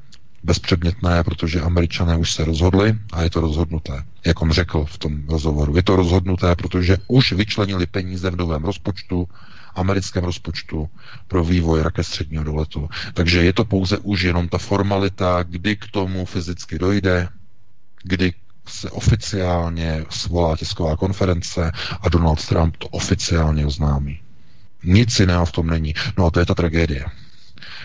bezpředmětné, 0.43 1.25
protože 1.25 1.61
američané 1.61 2.17
už 2.17 2.33
se 2.33 2.45
rozhodli 2.45 2.95
a 3.13 3.23
je 3.23 3.31
to 3.31 3.41
rozhodnuté. 3.41 4.05
Jak 4.27 4.43
on 4.43 4.51
řekl 4.51 4.85
v 4.85 4.99
tom 4.99 5.29
rozhovoru, 5.29 5.77
je 5.77 5.83
to 5.83 5.97
rozhodnuté, 5.97 6.57
protože 6.57 6.97
už 7.09 7.33
vyčlenili 7.33 7.87
peníze 7.87 8.31
v 8.31 8.37
novém 8.37 8.65
rozpočtu, 8.65 9.29
americkém 9.75 10.25
rozpočtu 10.25 10.89
pro 11.29 11.45
vývoj 11.45 11.83
raket 11.83 12.05
středního 12.05 12.45
doletu. 12.45 12.89
Takže 13.15 13.45
je 13.45 13.53
to 13.53 13.65
pouze 13.65 13.99
už 13.99 14.23
jenom 14.23 14.49
ta 14.49 14.59
formalita, 14.59 15.43
kdy 15.43 15.77
k 15.77 15.87
tomu 15.91 16.25
fyzicky 16.25 16.79
dojde, 16.79 17.29
kdy 18.03 18.33
se 18.69 18.91
oficiálně 18.91 20.05
svolá 20.11 20.57
tisková 20.57 20.97
konference 20.97 21.73
a 22.01 22.09
Donald 22.09 22.47
Trump 22.47 22.77
to 22.77 22.89
oficiálně 22.89 23.67
oznámí. 23.67 24.21
Nic 24.85 25.21
jiného 25.21 25.47
v 25.47 25.53
tom 25.53 25.67
není. 25.67 25.95
No 26.19 26.27
a 26.27 26.31
to 26.31 26.41
je 26.41 26.47
ta 26.47 26.55
tragédie. 26.55 27.05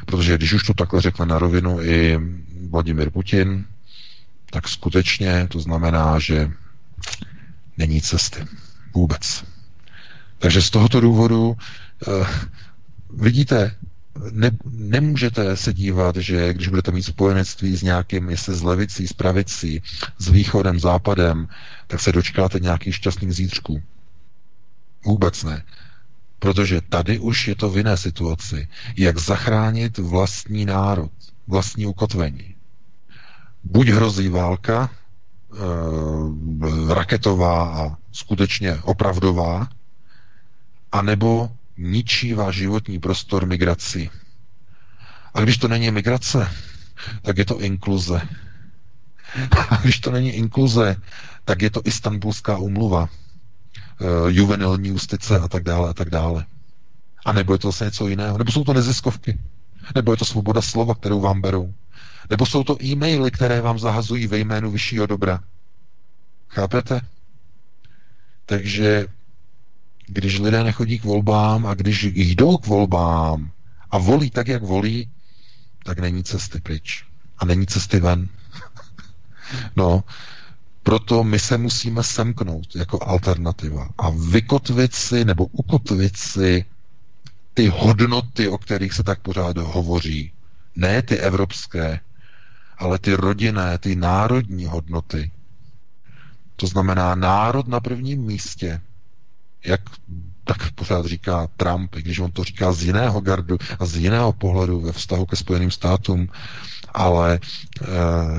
Protože 0.06 0.38
když 0.38 0.54
už 0.54 0.64
to 0.64 0.74
takhle 0.74 1.02
řekne 1.02 1.26
na 1.26 1.40
rovinu 1.40 1.82
i 1.82 2.20
Vladimir 2.70 3.10
Putin, 3.10 3.66
tak 4.52 4.68
skutečně 4.68 5.48
to 5.52 5.60
znamená, 5.60 6.20
že 6.20 6.52
není 7.78 8.02
cesty. 8.02 8.46
Vůbec. 8.94 9.44
Takže 10.40 10.62
z 10.62 10.70
tohoto 10.70 11.02
důvodu 11.02 11.58
uh, 12.08 12.28
vidíte, 13.14 13.76
ne, 14.32 14.52
nemůžete 14.72 15.58
se 15.58 15.74
dívat, 15.74 16.16
že 16.16 16.54
když 16.54 16.68
budete 16.68 16.92
mít 16.92 17.04
spojenectví 17.04 17.76
s 17.76 17.84
nějakým, 17.84 18.30
jestli 18.30 18.56
s 18.56 18.62
levicí, 18.62 19.08
s 19.08 19.14
pravicí, 19.14 19.82
s 20.18 20.30
východem, 20.30 20.80
západem, 20.80 21.48
tak 21.88 22.00
se 22.00 22.12
dočkáte 22.12 22.60
nějakých 22.60 22.96
šťastných 22.96 23.34
zítřků. 23.34 23.82
Vůbec 25.06 25.44
ne. 25.44 25.64
Protože 26.40 26.82
tady 26.82 27.20
už 27.20 27.48
je 27.48 27.56
to 27.56 27.70
v 27.70 27.78
jiné 27.78 27.98
situaci. 27.98 28.68
Jak 28.98 29.18
zachránit 29.18 29.98
vlastní 29.98 30.66
národ, 30.66 31.12
vlastní 31.48 31.86
ukotvení. 31.86 32.56
Buď 33.64 33.88
hrozí 33.88 34.30
válka, 34.30 34.90
e, 34.90 34.94
raketová 36.94 37.84
a 37.84 37.98
skutečně 38.12 38.76
opravdová, 38.76 39.68
anebo 40.92 41.52
ničí 41.78 42.34
váš 42.34 42.56
životní 42.56 43.00
prostor 43.00 43.46
migrací. 43.46 44.10
A 45.34 45.42
když 45.42 45.58
to 45.58 45.68
není 45.68 45.92
migrace, 45.92 46.52
tak 47.22 47.38
je 47.38 47.46
to 47.46 47.62
inkluze. 47.62 48.22
A 49.70 49.76
když 49.76 50.00
to 50.00 50.12
není 50.12 50.32
inkluze, 50.32 50.96
tak 51.46 51.62
je 51.62 51.70
to 51.70 51.82
istambulská 51.86 52.58
umluva 52.58 53.02
uh, 53.02 54.28
juvenilní 54.28 54.90
justice 54.90 55.40
a 55.40 55.48
tak 55.48 55.64
dále 55.64 55.90
a 55.90 55.94
tak 55.94 56.10
dále. 56.10 56.46
A 57.26 57.34
nebo 57.34 57.54
je 57.54 57.60
to 57.60 57.68
zase 57.68 57.86
něco 57.86 58.08
jiného. 58.08 58.38
Nebo 58.38 58.52
jsou 58.52 58.64
to 58.64 58.74
neziskovky. 58.74 59.40
Nebo 59.96 60.14
je 60.14 60.18
to 60.18 60.26
svoboda 60.26 60.62
slova, 60.62 60.96
kterou 60.96 61.20
vám 61.20 61.42
berou. 61.42 61.74
Nebo 62.30 62.46
jsou 62.46 62.64
to 62.64 62.84
e-maily, 62.84 63.32
které 63.32 63.62
vám 63.62 63.80
zahazují 63.80 64.28
ve 64.28 64.38
jménu 64.38 64.72
vyššího 64.72 65.06
dobra. 65.06 65.40
Chápete? 66.48 67.02
Takže 68.46 69.08
když 70.12 70.40
lidé 70.40 70.64
nechodí 70.64 71.00
k 71.00 71.04
volbám 71.04 71.66
a 71.66 71.74
když 71.74 72.04
jdou 72.04 72.58
k 72.58 72.68
volbám 72.68 73.52
a 73.92 73.98
volí 73.98 74.30
tak, 74.32 74.48
jak 74.48 74.64
volí, 74.64 75.10
tak 75.84 76.00
není 76.00 76.24
cesty 76.24 76.60
pryč. 76.62 77.06
A 77.38 77.46
není 77.46 77.68
cesty 77.68 78.00
ven. 78.00 78.28
no, 79.76 80.04
proto 80.84 81.24
my 81.24 81.40
se 81.40 81.58
musíme 81.58 82.04
semknout 82.04 82.76
jako 82.76 83.00
alternativa 83.04 83.90
a 83.98 84.10
vykotvit 84.10 84.96
si 84.96 85.26
nebo 85.26 85.46
ukotvit 85.46 86.18
si 86.18 86.66
ty 87.54 87.68
hodnoty, 87.68 88.48
o 88.48 88.58
kterých 88.58 88.94
se 88.94 89.04
tak 89.04 89.20
pořád 89.20 89.58
hovoří. 89.58 90.32
Ne 90.76 91.02
ty 91.02 91.18
evropské, 91.18 92.00
ale 92.78 93.00
ty 93.00 93.14
rodinné, 93.14 93.78
ty 93.78 93.96
národní 93.96 94.66
hodnoty. 94.66 95.32
To 96.56 96.68
znamená 96.68 97.16
národ 97.16 97.68
na 97.68 97.80
prvním 97.80 98.22
místě, 98.22 98.82
jak 99.66 99.82
tak 100.44 100.72
pořád 100.72 101.06
říká 101.06 101.48
Trump, 101.58 101.96
i 101.96 102.02
když 102.02 102.20
on 102.20 102.32
to 102.32 102.44
říká 102.44 102.72
z 102.72 102.84
jiného 102.84 103.22
gardu 103.22 103.58
a 103.80 103.86
z 103.86 103.96
jiného 103.96 104.34
pohledu 104.34 104.82
ve 104.82 104.92
vztahu 104.92 105.26
ke 105.26 105.36
Spojeným 105.36 105.72
státům, 105.72 106.28
ale 106.94 107.40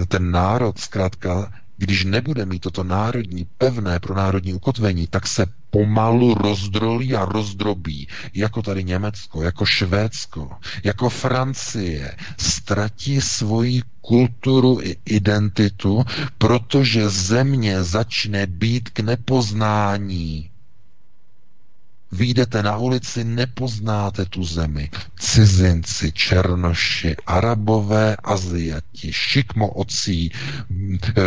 e, 0.03 0.07
ten 0.07 0.31
národ 0.31 0.79
zkrátka 0.79 1.53
když 1.81 2.05
nebude 2.05 2.47
mít 2.47 2.61
toto 2.61 2.85
národní, 2.85 3.49
pevné 3.59 4.01
pro 4.01 4.15
národní 4.15 4.55
ukotvení, 4.55 5.07
tak 5.07 5.27
se 5.27 5.47
pomalu 5.71 6.35
rozdrolí 6.35 7.15
a 7.17 7.25
rozdrobí, 7.25 8.09
jako 8.35 8.63
tady 8.63 8.85
Německo, 8.85 9.43
jako 9.43 9.67
Švédsko, 9.67 10.51
jako 10.85 11.09
Francie, 11.09 12.17
ztratí 12.39 13.21
svoji 13.21 13.83
kulturu 14.01 14.81
i 14.83 14.97
identitu, 15.05 16.05
protože 16.39 17.09
země 17.09 17.83
začne 17.83 18.47
být 18.47 18.89
k 18.91 19.01
nepoznání. 19.01 20.50
Vyjdete 22.13 22.63
na 22.63 22.77
ulici, 22.77 23.25
nepoznáte 23.25 24.25
tu 24.25 24.45
zemi. 24.45 24.91
Cizinci, 25.19 26.13
černoši, 26.13 27.17
arabové, 27.27 28.17
aziati, 28.25 29.13
šikmoocí, 29.13 30.31
eh, 30.31 31.23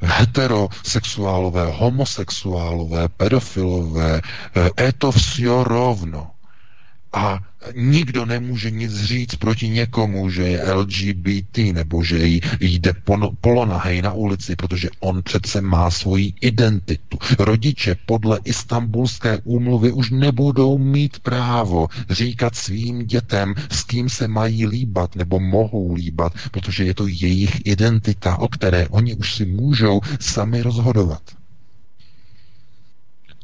heterosexuálové, 0.00 1.72
homosexuálové, 1.72 3.08
pedofilové, 3.08 4.20
eh, 4.20 4.84
je 4.84 4.92
to 4.92 5.12
vše 5.12 5.48
rovno. 5.64 6.30
A 7.12 7.38
nikdo 7.74 8.26
nemůže 8.26 8.70
nic 8.70 9.04
říct 9.04 9.36
proti 9.36 9.68
někomu, 9.68 10.30
že 10.30 10.42
je 10.42 10.72
LGBT 10.72 11.58
nebo 11.72 12.04
že 12.04 12.18
jde 12.60 12.92
polonahej 13.40 14.02
na 14.02 14.12
ulici, 14.12 14.56
protože 14.56 14.88
on 15.00 15.22
přece 15.22 15.60
má 15.60 15.90
svoji 15.90 16.32
identitu. 16.40 17.18
Rodiče 17.38 17.96
podle 18.06 18.40
istambulské 18.44 19.38
úmluvy 19.44 19.92
už 19.92 20.10
nebudou 20.10 20.78
mít 20.78 21.18
právo 21.18 21.88
říkat 22.10 22.54
svým 22.54 23.06
dětem, 23.06 23.54
s 23.70 23.82
kým 23.82 24.08
se 24.08 24.28
mají 24.28 24.66
líbat 24.66 25.16
nebo 25.16 25.40
mohou 25.40 25.94
líbat, 25.94 26.32
protože 26.50 26.84
je 26.84 26.94
to 26.94 27.06
jejich 27.06 27.66
identita, 27.66 28.36
o 28.36 28.48
které 28.48 28.88
oni 28.88 29.14
už 29.14 29.34
si 29.34 29.44
můžou 29.44 30.00
sami 30.20 30.62
rozhodovat. 30.62 31.22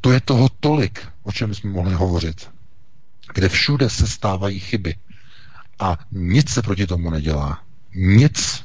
To 0.00 0.12
je 0.12 0.20
toho 0.20 0.48
tolik, 0.60 1.00
o 1.22 1.32
čem 1.32 1.54
jsme 1.54 1.70
mohli 1.70 1.94
hovořit 1.94 2.51
kde 3.34 3.48
všude 3.48 3.90
se 3.90 4.06
stávají 4.06 4.60
chyby. 4.60 4.94
A 5.78 5.98
nic 6.12 6.50
se 6.50 6.62
proti 6.62 6.86
tomu 6.86 7.10
nedělá. 7.10 7.62
Nic. 7.94 8.64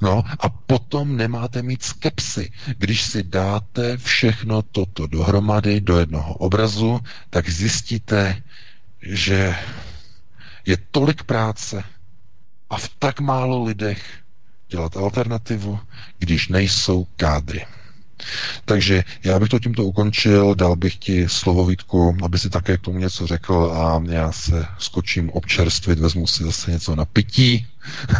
No 0.00 0.22
a 0.38 0.48
potom 0.48 1.16
nemáte 1.16 1.62
mít 1.62 1.82
skepsy. 1.82 2.52
Když 2.78 3.02
si 3.02 3.22
dáte 3.22 3.96
všechno 3.96 4.62
toto 4.62 5.06
dohromady 5.06 5.80
do 5.80 5.98
jednoho 5.98 6.34
obrazu, 6.34 7.00
tak 7.30 7.48
zjistíte, 7.48 8.42
že 9.02 9.56
je 10.66 10.76
tolik 10.90 11.22
práce 11.22 11.84
a 12.70 12.76
v 12.76 12.88
tak 12.88 13.20
málo 13.20 13.64
lidech 13.64 14.02
dělat 14.68 14.96
alternativu, 14.96 15.80
když 16.18 16.48
nejsou 16.48 17.06
kádry. 17.16 17.66
Takže 18.64 19.04
já 19.24 19.38
bych 19.38 19.48
to 19.48 19.58
tímto 19.58 19.84
ukončil, 19.84 20.54
dal 20.54 20.76
bych 20.76 20.96
ti 20.96 21.28
slovo 21.28 21.66
Vítku, 21.66 22.16
aby 22.22 22.38
si 22.38 22.50
také 22.50 22.76
k 22.76 22.80
tomu 22.80 22.98
něco 22.98 23.26
řekl 23.26 23.72
a 23.74 24.02
já 24.08 24.32
se 24.32 24.66
skočím 24.78 25.30
občerstvit, 25.30 25.98
vezmu 25.98 26.26
si 26.26 26.44
zase 26.44 26.70
něco 26.70 26.96
na 26.96 27.04
pití, 27.04 27.66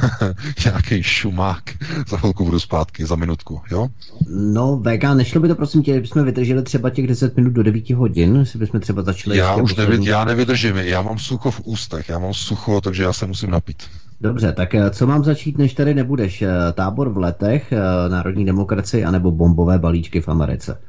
nějaký 0.65 1.03
šumák, 1.03 1.71
za 2.09 2.17
chvilku 2.17 2.45
budu 2.45 2.61
zpátky, 2.61 3.07
za 3.07 3.17
minutku, 3.17 3.61
jo? 3.71 3.89
No, 4.29 4.83
VK, 4.87 5.03
nešlo 5.15 5.41
by 5.41 5.49
to 5.49 5.55
prosím 5.55 5.83
tě, 5.83 5.93
kdybychom 5.93 6.25
vydrželi 6.25 6.63
třeba 6.63 6.91
těch 6.91 7.07
10 7.07 7.37
minut 7.37 7.53
do 7.53 7.63
9 7.63 7.91
hodin, 7.91 8.37
jestli 8.37 8.59
bychom 8.59 8.81
třeba 8.81 9.03
začali... 9.03 9.37
Já 9.39 9.55
už 9.55 9.75
nevid, 9.75 10.07
já 10.07 10.25
nevydržím, 10.25 10.77
já 10.77 11.03
mám 11.03 11.19
sucho 11.19 11.51
v 11.51 11.61
ústech, 11.65 12.09
já 12.09 12.19
mám 12.19 12.35
sucho, 12.35 12.81
takže 12.81 13.03
já 13.03 13.13
se 13.13 13.27
musím 13.27 13.51
napít. 13.51 13.83
Dobře, 14.25 14.53
tak 14.53 14.75
eh, 14.75 14.91
co 14.91 15.07
mám 15.07 15.25
začít, 15.25 15.59
než 15.59 15.75
tady 15.75 15.95
nebudeš? 15.95 16.43
Eh, 16.43 16.49
tábor 16.73 17.09
v 17.09 17.19
letech, 17.19 17.73
eh, 17.73 18.09
národní 18.09 18.45
demokracie, 18.45 19.05
anebo 19.05 19.31
bombové 19.31 19.79
balíčky 19.79 20.21
v 20.21 20.29
Americe? 20.29 20.81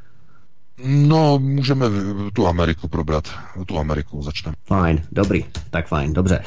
No, 0.85 1.39
můžeme 1.39 1.85
tu 2.33 2.47
Ameriku 2.47 2.87
probrat. 2.87 3.23
Tu 3.65 3.79
Ameriku 3.79 4.21
začneme. 4.21 4.55
Fajn, 4.65 5.01
dobrý, 5.11 5.45
tak 5.69 5.87
fajn, 5.87 6.13
dobře. 6.13 6.39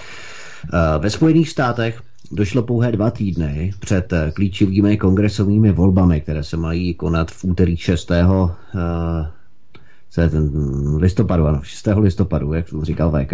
Ve 0.99 1.11
Spojených 1.11 1.51
státech 1.51 2.03
došlo 2.33 2.63
pouhé 2.63 2.93
dva 2.93 3.11
týdny 3.11 3.73
před 3.81 4.13
klíčovými 4.35 4.97
kongresovými 4.97 5.73
volbami, 5.73 6.21
které 6.21 6.45
se 6.45 6.57
mají 6.57 6.95
konat 6.95 7.31
v 7.31 7.45
úterý 7.45 7.77
6 7.77 8.11
je 10.21 10.31
ten 10.31 10.51
listopadu, 10.97 11.47
ano, 11.47 11.61
6. 11.63 11.89
listopadu, 12.01 12.53
jak 12.53 12.67
říkal 12.83 13.11
VK, 13.11 13.33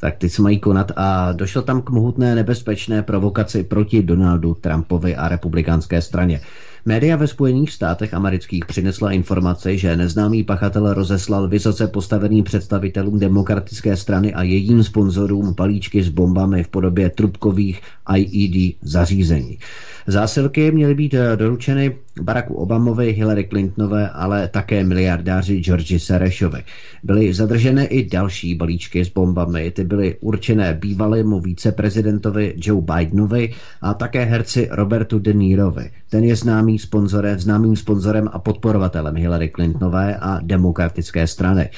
tak 0.00 0.16
ty 0.16 0.28
se 0.28 0.42
mají 0.42 0.58
konat 0.58 0.92
a 0.96 1.32
došlo 1.32 1.62
tam 1.62 1.82
k 1.82 1.90
mohutné 1.90 2.34
nebezpečné 2.34 3.02
provokaci 3.02 3.62
proti 3.62 4.02
Donaldu 4.02 4.54
Trumpovi 4.54 5.16
a 5.16 5.28
republikánské 5.28 6.00
straně. 6.00 6.40
Média 6.84 7.16
ve 7.16 7.26
Spojených 7.26 7.70
státech 7.70 8.14
amerických 8.14 8.64
přinesla 8.66 9.12
informace, 9.12 9.76
že 9.76 9.96
neznámý 9.96 10.42
pachatel 10.42 10.94
rozeslal 10.94 11.48
vysoce 11.48 11.86
postaveným 11.86 12.44
představitelům 12.44 13.18
demokratické 13.18 13.96
strany 13.96 14.34
a 14.34 14.42
jejím 14.42 14.84
sponzorům 14.84 15.54
balíčky 15.54 16.02
s 16.02 16.08
bombami 16.08 16.62
v 16.62 16.68
podobě 16.68 17.10
trubkových 17.10 17.80
IED 18.16 18.76
zařízení. 18.82 19.58
Zásilky 20.06 20.72
měly 20.72 20.94
být 20.94 21.14
eh, 21.14 21.36
doručeny 21.36 21.96
Baracku 22.22 22.54
Obamovi, 22.54 23.12
Hillary 23.12 23.44
Clintonové, 23.48 24.10
ale 24.10 24.48
také 24.48 24.84
miliardáři 24.84 25.60
Georgi 25.60 25.98
Serešovi. 25.98 26.64
Byly 27.02 27.34
zadržené 27.34 27.86
i 27.86 28.08
další 28.08 28.54
balíčky 28.54 29.04
s 29.04 29.08
bombami. 29.08 29.70
Ty 29.70 29.84
byly 29.84 30.16
určené 30.20 30.74
bývalému 30.74 31.40
víceprezidentovi 31.40 32.54
Joe 32.56 32.82
Bidenovi 32.82 33.54
a 33.82 33.94
také 33.94 34.24
herci 34.24 34.68
Robertu 34.70 35.18
De 35.18 35.32
Nirovi. 35.32 35.90
Ten 36.10 36.24
je 36.24 36.36
známý 36.36 36.78
sponzorem, 36.78 37.38
známým 37.38 37.76
sponzorem 37.76 38.28
a 38.32 38.38
podporovatelem 38.38 39.16
Hillary 39.16 39.48
Clintonové 39.48 40.16
a 40.16 40.40
demokratické 40.42 41.26
strany. 41.26 41.70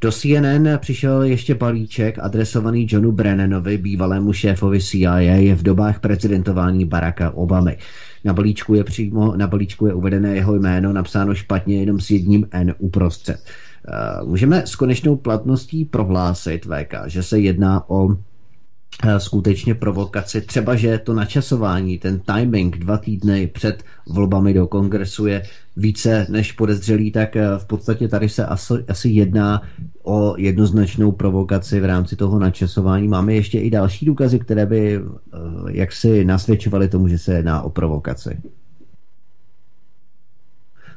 Do 0.00 0.12
CNN 0.12 0.78
přišel 0.78 1.22
ještě 1.22 1.54
balíček 1.54 2.18
adresovaný 2.18 2.86
Johnu 2.90 3.12
Brennanovi, 3.12 3.78
bývalému 3.78 4.32
šéfovi 4.32 4.80
CIA 4.80 5.54
v 5.54 5.62
dobách 5.62 6.00
prezidentování 6.00 6.84
Baracka 6.84 7.30
Obamy. 7.30 7.78
Na 8.24 8.32
balíčku 8.32 8.74
je 8.74 8.84
přímo, 8.84 9.36
na 9.36 9.46
balíčku 9.46 9.86
je 9.86 9.94
uvedené 9.94 10.34
jeho 10.34 10.54
jméno, 10.54 10.92
napsáno 10.92 11.34
špatně 11.34 11.80
jenom 11.80 12.00
s 12.00 12.10
jedním 12.10 12.48
N 12.50 12.74
uprostřed. 12.78 13.36
Eh, 13.88 14.24
můžeme 14.24 14.66
s 14.66 14.76
konečnou 14.76 15.16
platností 15.16 15.84
prohlásit, 15.84 16.66
VK, 16.66 16.94
že 17.06 17.22
se 17.22 17.38
jedná 17.38 17.90
o 17.90 18.08
skutečně 19.18 19.74
provokaci. 19.74 20.40
Třeba, 20.40 20.76
že 20.76 20.98
to 20.98 21.14
načasování, 21.14 21.98
ten 21.98 22.20
timing 22.20 22.78
dva 22.78 22.98
týdny 22.98 23.46
před 23.46 23.82
volbami 24.06 24.54
do 24.54 24.66
kongresu 24.66 25.26
je 25.26 25.42
více 25.76 26.26
než 26.30 26.52
podezřelý, 26.52 27.12
tak 27.12 27.36
eh, 27.36 27.58
v 27.58 27.64
podstatě 27.64 28.08
tady 28.08 28.28
se 28.28 28.46
asi, 28.46 28.74
asi 28.88 29.08
jedná 29.08 29.62
o 30.02 30.34
jednoznačnou 30.38 31.12
provokaci 31.12 31.80
v 31.80 31.84
rámci 31.84 32.16
toho 32.16 32.38
načasování. 32.38 33.08
Máme 33.08 33.34
ještě 33.34 33.60
i 33.60 33.70
další 33.70 34.06
důkazy, 34.06 34.38
které 34.38 34.66
by 34.66 34.96
eh, 34.96 35.02
jaksi 35.70 36.24
nasvědčovaly 36.24 36.88
tomu, 36.88 37.08
že 37.08 37.18
se 37.18 37.34
jedná 37.34 37.62
o 37.62 37.70
provokaci. 37.70 38.38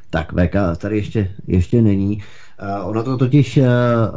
Tak, 0.09 0.31
VK 0.33 0.55
tady 0.77 0.97
ještě, 0.97 1.31
ještě 1.47 1.81
není. 1.81 2.23
Eh, 2.61 2.81
ono 2.83 3.03
to 3.03 3.17
totiž 3.17 3.57
eh, 3.57 3.67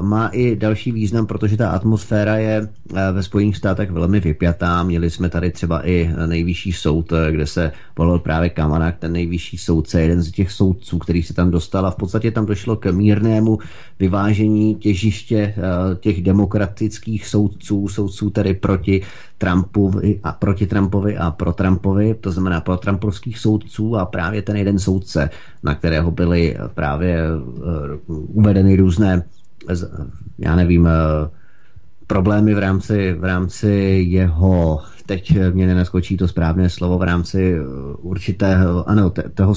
má 0.01 0.29
i 0.29 0.57
další 0.57 0.93
význam, 0.93 1.27
protože 1.27 1.57
ta 1.57 1.71
atmosféra 1.71 2.37
je 2.37 2.69
eh, 2.95 3.13
ve 3.13 3.23
Spojených 3.23 3.57
státech 3.57 3.91
velmi 3.91 4.21
vypjatá. 4.21 4.83
Měli 4.83 5.11
jsme 5.11 5.29
tady 5.29 5.51
třeba 5.51 5.87
i 5.89 6.11
nejvyšší 6.27 6.73
soud, 6.73 7.13
kde 7.31 7.47
se 7.47 7.73
volil 7.99 8.19
právě 8.19 8.51
Kamanak, 8.51 8.99
ten 8.99 9.13
nejvyšší 9.13 9.59
soudce, 9.59 10.01
jeden 10.03 10.23
z 10.23 10.31
těch 10.31 10.53
soudců, 10.53 10.99
který 10.99 11.23
se 11.23 11.35
tam 11.35 11.51
dostal 11.51 11.87
a 11.87 11.91
v 11.91 11.97
podstatě 11.97 12.31
tam 12.31 12.47
došlo 12.47 12.77
k 12.77 12.93
mírnému 12.93 13.59
vyvážení 13.99 14.75
těžiště 14.75 15.55
těch 16.01 16.23
demokratických 16.23 17.27
soudců, 17.27 17.89
soudců 17.89 18.31
tedy 18.31 18.55
proti 18.55 19.03
Trumpovi 19.43 20.21
a 20.23 20.33
proti 20.33 20.67
Trumpovi 20.67 21.19
a 21.19 21.31
pro 21.31 21.53
Trumpovi, 21.53 22.15
to 22.15 22.31
znamená 22.31 22.61
pro 22.61 22.77
Trumpovských 22.77 23.39
soudců 23.39 23.97
a 23.97 24.07
právě 24.07 24.43
ten 24.43 24.57
jeden 24.57 24.79
soudce, 24.79 25.31
na 25.63 25.75
kterého 25.75 26.11
byly 26.11 26.57
právě 26.75 27.19
uvedeny 28.07 28.77
různé, 28.77 29.23
já 30.39 30.57
nevím, 30.57 30.89
problémy 32.07 32.55
v 32.55 32.59
rámci, 32.59 33.13
v 33.13 33.25
rámci 33.25 33.69
jeho, 34.09 34.81
teď 35.07 35.39
mě 35.53 35.67
nenaskočí 35.67 36.17
to 36.17 36.29
správné 36.29 36.71
slovo, 36.71 36.99
v 36.99 37.03
rámci 37.03 37.57
určitého, 37.99 38.89
ano, 38.89 39.11
toho 39.35 39.55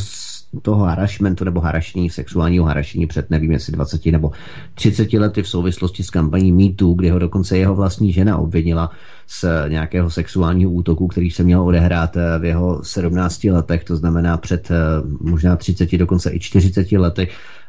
toho 0.62 0.86
harašmentu 0.86 1.44
nebo 1.44 1.60
harašení, 1.62 2.10
sexuálního 2.10 2.66
harašení 2.66 3.08
před 3.08 3.30
nevím 3.30 3.52
jestli 3.52 3.74
20 3.74 4.06
nebo 4.06 4.32
30 4.74 5.14
lety 5.14 5.44
v 5.44 5.48
souvislosti 5.48 6.04
s 6.04 6.10
kampaní 6.10 6.52
MeToo, 6.52 6.94
kdy 6.94 7.10
ho 7.10 7.20
dokonce 7.20 7.58
jeho 7.58 7.76
vlastní 7.76 8.14
žena 8.14 8.38
obvinila 8.38 8.92
z 9.28 9.46
nějakého 9.68 10.10
sexuálního 10.10 10.72
útoku, 10.72 11.08
který 11.08 11.32
se 11.32 11.44
měl 11.44 11.62
odehrát 11.62 12.18
eh, 12.18 12.40
v 12.40 12.46
jeho 12.46 12.84
17 12.84 13.44
letech, 13.44 13.84
to 13.84 13.96
znamená 13.96 14.38
před 14.38 14.72
eh, 14.72 14.76
možná 15.22 15.56
30, 15.56 15.98
dokonce 15.98 16.32
i 16.34 16.40
40 16.40 16.92
lety 16.92 17.28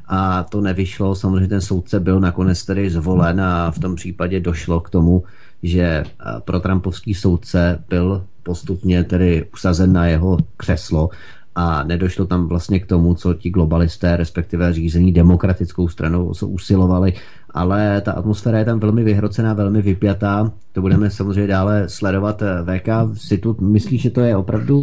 a 0.09 0.43
to 0.43 0.61
nevyšlo. 0.61 1.15
Samozřejmě 1.15 1.49
ten 1.49 1.61
soudce 1.61 2.01
byl 2.01 2.21
nakonec 2.21 2.65
tedy 2.65 2.91
zvolen 2.91 3.41
a 3.41 3.71
v 3.71 3.79
tom 3.79 3.95
případě 3.95 4.41
došlo 4.41 4.81
k 4.81 4.91
tomu, 4.91 5.25
že 5.63 5.83
eh, 5.83 6.05
pro 6.45 6.61
Trumpovský 6.61 7.15
soudce 7.15 7.85
byl 7.89 8.25
postupně 8.43 9.05
tedy 9.05 9.47
usazen 9.53 9.93
na 9.93 10.07
jeho 10.07 10.39
křeslo 10.57 11.11
a 11.59 11.83
nedošlo 11.83 12.27
tam 12.27 12.49
vlastně 12.49 12.81
k 12.81 12.87
tomu, 12.87 13.15
co 13.15 13.35
ti 13.35 13.51
globalisté, 13.51 14.17
respektive 14.17 14.73
řízení 14.73 15.13
demokratickou 15.13 15.89
stranou, 15.89 16.35
co 16.35 16.49
usilovali, 16.49 17.13
ale 17.51 18.01
ta 18.01 18.13
atmosféra 18.13 18.59
je 18.59 18.65
tam 18.65 18.81
velmi 18.81 19.05
vyhrocená, 19.05 19.55
velmi 19.55 19.83
vypjatá. 19.83 20.53
To 20.73 20.81
budeme 20.81 21.11
samozřejmě 21.11 21.47
dále 21.47 21.89
sledovat. 21.89 22.43
VK, 22.65 22.89
si 23.15 23.39
tu 23.39 23.57
myslíš, 23.61 24.03
že 24.03 24.11
to 24.11 24.21
je 24.21 24.37
opravdu 24.37 24.83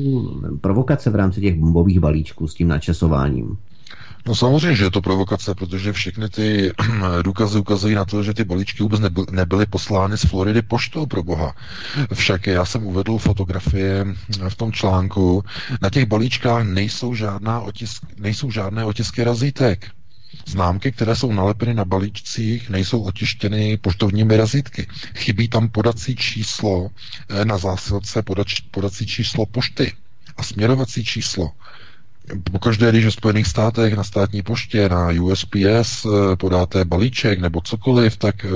provokace 0.61 1.09
v 1.09 1.15
rámci 1.15 1.41
těch 1.41 1.59
bombových 1.59 1.99
balíčků 1.99 2.47
s 2.47 2.53
tím 2.53 2.67
načasováním? 2.67 3.57
No 4.25 4.35
samozřejmě, 4.35 4.75
že 4.75 4.83
je 4.83 4.91
to 4.91 5.01
provokace, 5.01 5.55
protože 5.55 5.93
všechny 5.93 6.29
ty 6.29 6.71
důkazy 7.23 7.59
ukazují 7.59 7.95
na 7.95 8.05
to, 8.05 8.23
že 8.23 8.33
ty 8.33 8.43
balíčky 8.43 8.83
vůbec 8.83 9.01
nebyly 9.31 9.65
poslány 9.65 10.17
z 10.17 10.21
Floridy 10.21 10.61
poštou 10.61 11.05
pro 11.05 11.23
boha. 11.23 11.55
Však 12.13 12.47
já 12.47 12.65
jsem 12.65 12.85
uvedl 12.85 13.17
fotografie 13.17 14.05
v 14.49 14.55
tom 14.55 14.71
článku. 14.71 15.43
Na 15.81 15.89
těch 15.89 16.05
balíčkách 16.05 16.63
nejsou, 16.63 17.15
žádná 17.15 17.61
otisk, 17.61 18.03
nejsou 18.17 18.51
žádné 18.51 18.85
otisky 18.85 19.23
razítek. 19.23 19.87
Známky, 20.45 20.91
které 20.91 21.15
jsou 21.15 21.31
nalepeny 21.31 21.73
na 21.73 21.85
balíčcích, 21.85 22.69
nejsou 22.69 23.01
otištěny 23.01 23.77
poštovními 23.77 24.37
razítky. 24.37 24.87
Chybí 25.15 25.47
tam 25.47 25.69
podací 25.69 26.15
číslo 26.15 26.89
eh, 27.29 27.45
na 27.45 27.57
zásilce, 27.57 28.21
podač, 28.21 28.59
podací 28.59 29.07
číslo 29.07 29.45
pošty 29.45 29.93
a 30.37 30.43
směrovací 30.43 31.05
číslo. 31.05 31.51
Pokaždé, 32.51 32.91
když 32.91 33.05
v 33.05 33.11
Spojených 33.11 33.47
státech 33.47 33.93
na 33.93 34.03
státní 34.03 34.41
poště, 34.41 34.89
na 34.89 35.09
USPS 35.21 36.05
eh, 36.05 36.35
podáte 36.35 36.85
balíček 36.85 37.39
nebo 37.39 37.61
cokoliv, 37.61 38.17
tak 38.17 38.45
eh, 38.45 38.49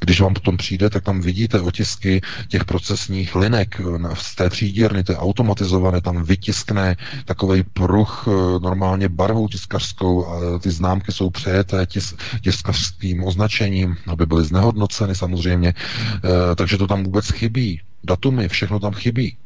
když 0.00 0.20
vám 0.20 0.34
potom 0.34 0.56
přijde, 0.56 0.90
tak 0.90 1.04
tam 1.04 1.20
vidíte 1.20 1.60
otisky 1.60 2.20
těch 2.48 2.64
procesních 2.64 3.36
linek 3.36 3.80
eh, 3.80 4.08
z 4.14 4.34
té 4.34 4.50
příděrny, 4.50 5.04
to 5.04 5.12
je 5.12 5.18
automatizované, 5.18 6.00
tam 6.00 6.22
vytiskne 6.22 6.96
takový 7.24 7.62
pruh 7.62 8.28
normálně 8.62 9.08
barvou 9.08 9.48
tiskařskou 9.48 10.26
a 10.26 10.58
ty 10.58 10.70
známky 10.70 11.12
jsou 11.12 11.30
přejeté 11.30 11.86
tis, 11.86 12.14
tiskařským 12.40 13.24
označením, 13.24 13.96
aby 14.06 14.26
byly 14.26 14.44
znehodnoceny 14.44 15.14
samozřejmě, 15.14 15.74
takže 16.56 16.78
to 16.78 16.86
tam 16.86 17.04
vůbec 17.04 17.30
chybí. 17.30 17.80
Datumy, 18.04 18.48
všechno 18.48 18.80
tam 18.80 18.92
chybí. 18.92 19.36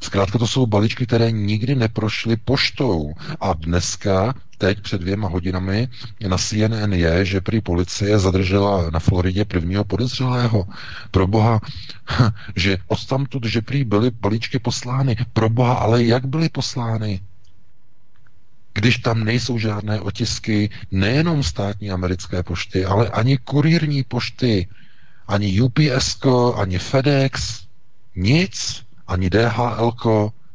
Zkrátka 0.00 0.38
to 0.38 0.46
jsou 0.46 0.66
balíčky, 0.66 1.06
které 1.06 1.30
nikdy 1.30 1.74
neprošly 1.74 2.36
poštou. 2.36 3.14
A 3.40 3.52
dneska, 3.52 4.34
teď 4.58 4.80
před 4.80 5.00
dvěma 5.00 5.28
hodinami, 5.28 5.88
na 6.28 6.38
CNN 6.38 6.92
je, 6.92 7.24
že 7.24 7.40
prý 7.40 7.60
policie 7.60 8.18
zadržela 8.18 8.90
na 8.90 8.98
Floridě 8.98 9.44
prvního 9.44 9.84
podezřelého. 9.84 10.64
Pro 11.10 11.26
boha, 11.26 11.60
že 12.56 12.78
odtamtud, 12.86 13.46
že 13.46 13.62
prý 13.62 13.84
byly 13.84 14.10
balíčky 14.10 14.58
poslány. 14.58 15.16
Pro 15.32 15.48
boha, 15.48 15.74
ale 15.74 16.04
jak 16.04 16.26
byly 16.26 16.48
poslány? 16.48 17.20
když 18.74 18.98
tam 18.98 19.24
nejsou 19.24 19.58
žádné 19.58 20.00
otisky 20.00 20.70
nejenom 20.90 21.42
státní 21.42 21.90
americké 21.90 22.42
pošty, 22.42 22.84
ale 22.84 23.08
ani 23.08 23.38
kurírní 23.38 24.04
pošty, 24.04 24.68
ani 25.28 25.60
UPS, 25.60 26.18
ani 26.56 26.78
FedEx, 26.78 27.62
nic 28.16 28.87
ani 29.08 29.30
DHL, 29.30 29.92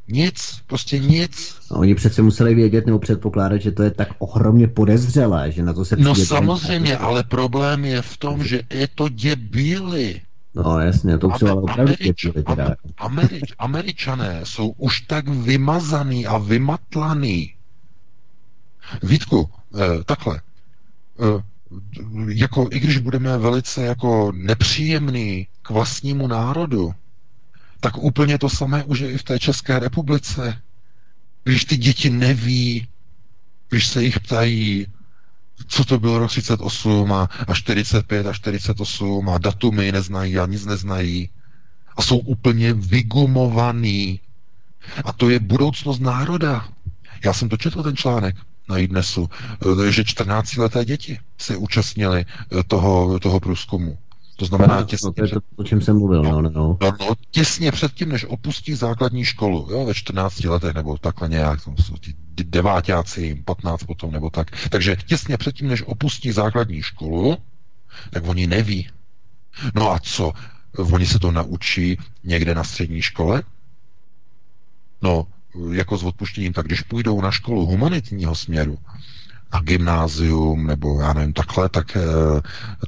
nic, 0.07 0.61
prostě 0.67 0.99
nic. 0.99 1.55
A 1.71 1.75
oni 1.75 1.95
přece 1.95 2.21
museli 2.21 2.55
vědět 2.55 2.85
nebo 2.85 2.99
předpokládat, 2.99 3.57
že 3.57 3.71
to 3.71 3.83
je 3.83 3.91
tak 3.91 4.07
ohromně 4.19 4.67
podezřelé, 4.67 5.51
že 5.51 5.63
na 5.63 5.73
to 5.73 5.85
se 5.85 5.95
No 5.95 6.15
samozřejmě, 6.15 6.91
ten... 6.97 7.05
ale 7.05 7.23
problém 7.23 7.85
je 7.85 8.01
v 8.01 8.17
tom, 8.17 8.43
že 8.43 8.61
je 8.69 8.87
to 8.87 9.09
děbíly. 9.09 10.21
No 10.55 10.79
jasně, 10.79 11.17
to 11.17 11.29
jsou 11.37 11.47
ale 11.47 11.61
opravdu 11.61 11.93
Američ, 11.93 12.27
teda. 12.47 12.75
Američ, 12.97 13.53
Američané 13.59 14.41
jsou 14.43 14.69
už 14.77 15.01
tak 15.01 15.27
vymazaný 15.27 16.25
a 16.25 16.37
vymatlaný. 16.37 17.53
Vítku, 19.03 19.49
eh, 19.75 20.03
takhle, 20.05 20.41
eh, 21.19 21.43
jako, 22.27 22.67
i 22.71 22.79
když 22.79 22.97
budeme 22.97 23.37
velice 23.37 23.83
jako 23.83 24.31
nepříjemný 24.35 25.47
k 25.61 25.69
vlastnímu 25.69 26.27
národu, 26.27 26.93
tak 27.83 27.97
úplně 27.97 28.37
to 28.37 28.49
samé 28.49 28.83
už 28.83 28.99
je 28.99 29.11
i 29.11 29.17
v 29.17 29.23
té 29.23 29.39
České 29.39 29.79
republice. 29.79 30.61
Když 31.43 31.65
ty 31.65 31.77
děti 31.77 32.09
neví, 32.09 32.87
když 33.69 33.87
se 33.87 34.03
jich 34.03 34.19
ptají, 34.19 34.87
co 35.67 35.85
to 35.85 35.99
bylo 35.99 36.19
rok 36.19 36.29
38 36.29 37.13
a, 37.13 37.29
a 37.47 37.53
45 37.53 38.27
a 38.27 38.33
48 38.33 39.29
a 39.29 39.37
datumy 39.37 39.91
neznají 39.91 40.39
a 40.39 40.45
nic 40.45 40.65
neznají 40.65 41.29
a 41.97 42.01
jsou 42.01 42.17
úplně 42.17 42.73
vygumovaný. 42.73 44.19
A 45.05 45.13
to 45.13 45.29
je 45.29 45.39
budoucnost 45.39 45.99
národa. 45.99 46.67
Já 47.25 47.33
jsem 47.33 47.49
to 47.49 47.57
četl, 47.57 47.83
ten 47.83 47.95
článek 47.95 48.35
na 48.69 48.77
dnesu, 48.87 49.29
že 49.89 50.01
14-leté 50.01 50.85
děti 50.85 51.19
se 51.37 51.57
účastnili 51.57 52.25
toho, 52.67 53.19
toho 53.19 53.39
průzkumu. 53.39 53.97
To 54.43 54.47
znamená 54.47 54.79
no, 54.79 54.85
těsně, 54.85 55.07
no, 55.07 55.13
to 55.13 55.23
je 55.23 55.29
to, 55.29 55.39
o 55.55 55.63
čem 55.63 55.81
jsem 55.81 55.97
mluvil, 55.97 56.23
no, 56.23 56.41
no, 56.41 56.49
no. 56.49 56.77
no, 56.81 56.91
no 56.99 57.13
těsně 57.31 57.71
předtím, 57.71 58.09
než 58.09 58.25
opustí 58.25 58.73
základní 58.73 59.25
školu, 59.25 59.67
jo, 59.71 59.85
ve 59.85 59.93
14 59.93 60.43
letech, 60.43 60.73
nebo 60.73 60.97
takhle 60.97 61.29
nějak, 61.29 61.65
tam 61.65 61.77
jsou 61.77 61.97
ti 61.97 62.13
devátáci, 62.43 63.41
15 63.45 63.83
potom, 63.83 64.11
nebo 64.11 64.29
tak. 64.29 64.69
Takže 64.69 64.95
těsně 64.95 65.37
předtím, 65.37 65.67
než 65.67 65.83
opustí 65.85 66.31
základní 66.31 66.81
školu, 66.81 67.37
tak 68.09 68.27
oni 68.27 68.47
neví. 68.47 68.89
No 69.75 69.91
a 69.91 69.99
co? 69.99 70.31
Oni 70.77 71.05
se 71.05 71.19
to 71.19 71.31
naučí 71.31 71.97
někde 72.23 72.55
na 72.55 72.63
střední 72.63 73.01
škole? 73.01 73.43
No, 75.01 75.27
jako 75.71 75.97
s 75.97 76.03
odpuštěním, 76.03 76.53
tak 76.53 76.65
když 76.65 76.81
půjdou 76.81 77.21
na 77.21 77.31
školu 77.31 77.65
humanitního 77.65 78.35
směru, 78.35 78.77
na 79.53 79.59
gymnázium 79.59 80.67
nebo 80.67 81.01
já 81.01 81.13
nevím, 81.13 81.33
takhle, 81.33 81.69
tak 81.69 81.95
e, 81.95 82.01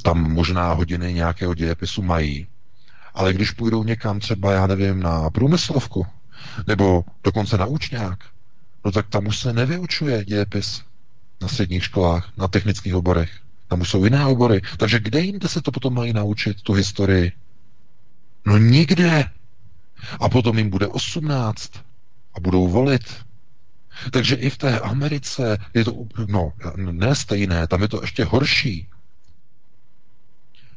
tam 0.04 0.32
možná 0.32 0.74
hodiny 0.74 1.14
nějakého 1.14 1.54
dějepisu 1.54 2.02
mají. 2.02 2.48
Ale 3.14 3.34
když 3.34 3.52
půjdou 3.52 3.84
někam 3.84 4.20
třeba, 4.20 4.52
já 4.52 4.68
nevím, 4.68 5.00
na 5.00 5.30
průmyslovku 5.30 6.06
nebo 6.68 7.04
dokonce 7.24 7.58
na 7.58 7.66
učňák, 7.66 8.20
no 8.86 8.92
tak 8.92 9.08
tam 9.08 9.28
už 9.28 9.38
se 9.38 9.54
nevyučuje 9.54 10.26
dějepis 10.26 10.82
na 11.42 11.48
středních 11.48 11.84
školách, 11.84 12.32
na 12.38 12.48
technických 12.48 12.96
oborech. 12.96 13.32
Tam 13.68 13.82
už 13.82 13.90
jsou 13.90 14.04
jiné 14.04 14.26
obory. 14.26 14.62
Takže 14.78 15.00
kde 15.00 15.20
jinde 15.20 15.48
se 15.48 15.62
to 15.62 15.72
potom 15.72 15.94
mají 15.94 16.14
naučit, 16.14 16.62
tu 16.62 16.74
historii? 16.74 17.32
No 18.46 18.58
nikde. 18.58 19.30
A 20.20 20.30
potom 20.30 20.58
jim 20.58 20.70
bude 20.70 20.88
18 20.88 21.72
a 22.34 22.40
budou 22.40 22.68
volit. 22.68 23.04
Takže 24.12 24.36
i 24.36 24.50
v 24.50 24.58
té 24.58 24.80
Americe 24.80 25.58
je 25.74 25.86
to, 25.86 26.08
no, 26.28 26.54
ne 26.76 27.16
stejné, 27.16 27.68
tam 27.68 27.82
je 27.82 27.88
to 27.88 28.02
ještě 28.02 28.24
horší. 28.24 28.88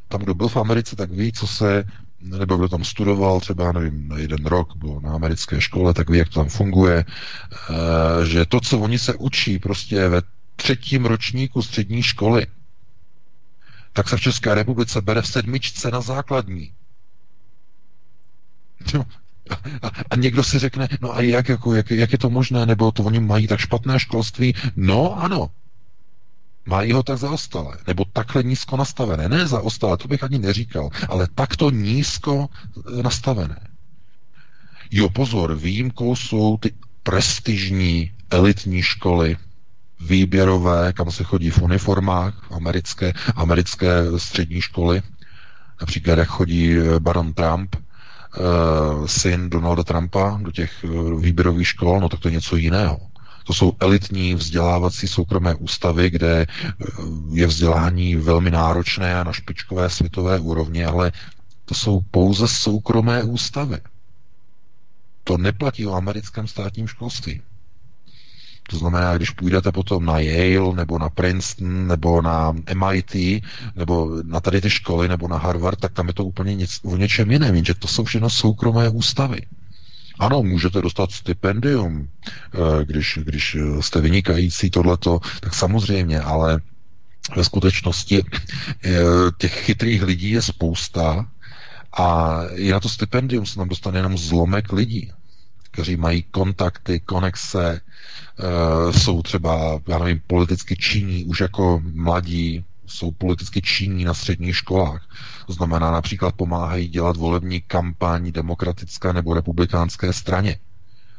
Tam, 0.08 0.20
kdo 0.20 0.34
byl 0.34 0.48
v 0.48 0.56
Americe, 0.56 0.96
tak 0.96 1.10
ví, 1.10 1.32
co 1.32 1.46
se, 1.46 1.84
nebo 2.20 2.56
kdo 2.56 2.68
tam 2.68 2.84
studoval, 2.84 3.40
třeba, 3.40 3.72
nevím, 3.72 4.12
jeden 4.16 4.46
rok 4.46 4.76
byl 4.76 5.00
na 5.00 5.12
americké 5.12 5.60
škole, 5.60 5.94
tak 5.94 6.10
ví, 6.10 6.18
jak 6.18 6.28
to 6.28 6.40
tam 6.40 6.48
funguje, 6.48 7.04
e, 7.04 8.26
že 8.26 8.46
to, 8.46 8.60
co 8.60 8.78
oni 8.78 8.98
se 8.98 9.14
učí 9.14 9.58
prostě 9.58 10.08
ve 10.08 10.22
třetím 10.56 11.06
ročníku 11.06 11.62
střední 11.62 12.02
školy, 12.02 12.46
tak 13.92 14.08
se 14.08 14.16
v 14.16 14.20
České 14.20 14.54
republice 14.54 15.00
bere 15.00 15.22
v 15.22 15.26
sedmičce 15.26 15.90
na 15.90 16.00
základní. 16.00 16.72
A, 19.82 19.90
a 20.10 20.16
někdo 20.16 20.44
si 20.44 20.58
řekne, 20.58 20.88
no 21.00 21.16
a 21.16 21.20
jak, 21.20 21.48
jako, 21.48 21.74
jak, 21.74 21.90
jak 21.90 22.12
je 22.12 22.18
to 22.18 22.30
možné, 22.30 22.66
nebo 22.66 22.92
to 22.92 23.02
oni 23.04 23.20
mají 23.20 23.46
tak 23.46 23.60
špatné 23.60 23.98
školství? 23.98 24.54
No 24.76 25.22
ano, 25.22 25.50
mají 26.68 26.92
ho 26.92 27.02
tak 27.02 27.18
zaostalé, 27.18 27.76
nebo 27.86 28.04
takhle 28.12 28.42
nízko 28.42 28.76
nastavené. 28.76 29.28
Ne 29.28 29.46
zaostalé, 29.46 29.96
to 29.96 30.08
bych 30.08 30.24
ani 30.24 30.38
neříkal, 30.38 30.90
ale 31.08 31.28
takto 31.34 31.70
nízko 31.70 32.48
e, 32.98 33.02
nastavené. 33.02 33.60
Jo, 34.90 35.08
pozor, 35.08 35.54
výjimkou 35.54 36.16
jsou 36.16 36.56
ty 36.56 36.74
prestižní 37.02 38.12
elitní 38.30 38.82
školy, 38.82 39.36
výběrové, 40.00 40.92
kam 40.92 41.10
se 41.10 41.24
chodí 41.24 41.50
v 41.50 41.62
uniformách, 41.62 42.52
americké, 42.52 43.12
americké 43.34 44.02
střední 44.16 44.60
školy, 44.60 45.02
například 45.80 46.18
jak 46.18 46.28
chodí 46.28 46.78
e, 46.78 47.00
baron 47.00 47.32
Trump, 47.34 47.76
syn 49.06 49.50
Donalda 49.50 49.84
Trumpa 49.84 50.38
do 50.42 50.52
těch 50.52 50.84
uh, 50.84 51.20
výběrových 51.20 51.68
škol, 51.68 52.00
no 52.00 52.08
tak 52.08 52.20
to 52.20 52.28
je 52.28 52.32
něco 52.32 52.56
jiného. 52.56 53.00
To 53.48 53.54
jsou 53.54 53.72
elitní 53.80 54.34
vzdělávací 54.34 55.08
soukromé 55.08 55.54
ústavy, 55.54 56.10
kde 56.10 56.40
eh, 56.40 56.84
je 57.32 57.46
vzdělání 57.46 58.16
velmi 58.16 58.50
náročné 58.50 59.20
a 59.20 59.24
na 59.24 59.32
špičkové 59.32 59.90
světové 59.90 60.38
úrovni, 60.40 60.84
ale 60.84 61.12
to 61.64 61.74
jsou 61.74 62.00
pouze 62.10 62.48
soukromé 62.48 63.22
ústavy. 63.22 63.78
To 65.24 65.38
neplatí 65.38 65.86
o 65.86 65.94
americkém 65.94 66.46
státním 66.46 66.88
školství. 66.88 67.42
To 68.70 68.76
znamená, 68.76 69.16
když 69.16 69.30
půjdete 69.30 69.72
potom 69.72 70.04
na 70.04 70.18
Yale, 70.18 70.76
nebo 70.76 70.98
na 70.98 71.10
Princeton, 71.10 71.86
nebo 71.86 72.22
na 72.22 72.52
MIT, 72.52 73.42
nebo 73.76 74.22
na 74.24 74.40
tady 74.40 74.60
ty 74.60 74.70
školy, 74.70 75.08
nebo 75.08 75.28
na 75.28 75.38
Harvard, 75.38 75.80
tak 75.80 75.92
tam 75.92 76.08
je 76.08 76.14
to 76.14 76.24
úplně 76.24 76.54
nic, 76.54 76.80
o 76.84 76.96
něčem 76.96 77.30
jiném, 77.30 77.54
jenže 77.54 77.74
to 77.74 77.88
jsou 77.88 78.04
všechno 78.04 78.30
soukromé 78.30 78.88
ústavy. 78.88 79.40
Ano, 80.18 80.42
můžete 80.42 80.82
dostat 80.82 81.12
stipendium, 81.12 82.08
eh, 82.28 82.84
když, 82.84 83.18
když 83.22 83.56
jste 83.80 84.00
vynikající 84.00 84.70
tohleto, 84.70 85.20
tak 85.40 85.54
samozřejmě, 85.54 86.20
ale 86.20 86.60
ve 87.36 87.44
skutečnosti 87.44 88.22
eh, 88.84 88.90
těch 89.38 89.52
chytrých 89.52 90.02
lidí 90.02 90.30
je 90.30 90.42
spousta 90.42 91.28
a 91.98 92.40
i 92.54 92.70
na 92.70 92.80
to 92.80 92.88
stipendium 92.88 93.46
se 93.46 93.56
tam 93.56 93.68
dostane 93.68 93.98
jenom 93.98 94.18
zlomek 94.18 94.72
lidí 94.72 95.12
kteří 95.78 95.96
mají 95.96 96.22
kontakty, 96.22 97.00
konexe, 97.00 97.80
jsou 98.90 99.22
třeba, 99.22 99.80
já 99.88 99.98
nevím, 99.98 100.20
politicky 100.26 100.76
činní 100.76 101.24
už 101.24 101.40
jako 101.40 101.82
mladí, 101.94 102.64
jsou 102.86 103.10
politicky 103.10 103.62
činní 103.62 104.04
na 104.04 104.14
středních 104.14 104.56
školách. 104.56 105.08
To 105.46 105.52
znamená, 105.52 105.90
například 105.90 106.34
pomáhají 106.34 106.88
dělat 106.88 107.16
volební 107.16 107.60
kampaň 107.60 108.32
demokratické 108.32 109.12
nebo 109.12 109.34
republikánské 109.34 110.12
straně. 110.12 110.58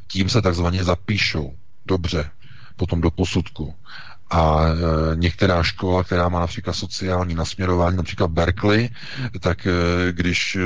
Tím 0.08 0.30
se 0.30 0.42
takzvaně 0.42 0.84
zapíšou. 0.84 1.54
Dobře, 1.86 2.30
potom 2.76 3.02
do 3.02 3.12
posudku. 3.12 3.74
A 4.30 4.66
e, 4.68 4.76
některá 5.16 5.64
škola, 5.64 6.04
která 6.04 6.30
má 6.30 6.40
například 6.40 6.74
sociální 6.74 7.36
nasměrování, 7.36 7.98
například 7.98 8.32
Berkeley, 8.32 8.90
tak 9.40 9.68
e, 9.68 9.72
když 10.12 10.56
e, 10.56 10.60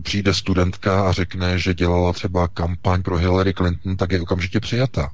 přijde 0.00 0.34
studentka 0.34 1.08
a 1.08 1.12
řekne, 1.12 1.58
že 1.58 1.74
dělala 1.74 2.12
třeba 2.12 2.48
kampaň 2.48 3.02
pro 3.02 3.16
Hillary 3.16 3.54
Clinton, 3.54 3.96
tak 3.96 4.12
je 4.12 4.20
okamžitě 4.20 4.60
přijata. 4.60 5.10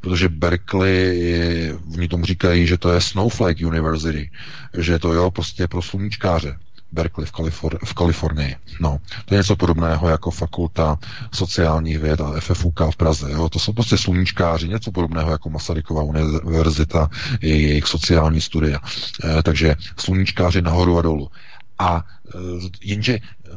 Protože 0.00 0.28
Berkeley, 0.28 1.78
oni 1.94 2.08
tomu 2.08 2.24
říkají, 2.24 2.66
že 2.66 2.78
to 2.78 2.92
je 2.92 3.00
Snowflake 3.00 3.66
University, 3.66 4.30
že 4.78 4.98
to 4.98 5.12
jo, 5.12 5.30
prostě 5.30 5.68
pro 5.68 5.82
sluníčkáře. 5.82 6.56
Berkeley 6.92 7.26
v, 7.26 7.32
Kalifor- 7.32 7.78
v 7.84 7.94
Kalifornii. 7.94 8.56
No, 8.80 8.98
to 9.24 9.34
je 9.34 9.38
něco 9.38 9.56
podobného 9.56 10.08
jako 10.08 10.30
fakulta 10.30 10.98
sociálních 11.34 11.98
věd 11.98 12.20
a 12.20 12.40
FFUK 12.40 12.80
v 12.90 12.96
Praze. 12.96 13.32
Jo? 13.32 13.48
To 13.48 13.58
jsou 13.58 13.72
prostě 13.72 13.98
sluníčkáři, 13.98 14.68
něco 14.68 14.92
podobného 14.92 15.30
jako 15.30 15.50
Masarykova 15.50 16.02
univerzita, 16.02 17.10
je 17.40 17.60
jejich 17.60 17.86
sociální 17.86 18.40
studia. 18.40 18.78
E, 19.24 19.42
takže 19.42 19.76
sluníčkáři 19.96 20.62
nahoru 20.62 20.98
a 20.98 21.02
dolů. 21.02 21.30
A 21.78 22.04
e, 22.34 22.38
jenže 22.82 23.14
eh, 23.14 23.50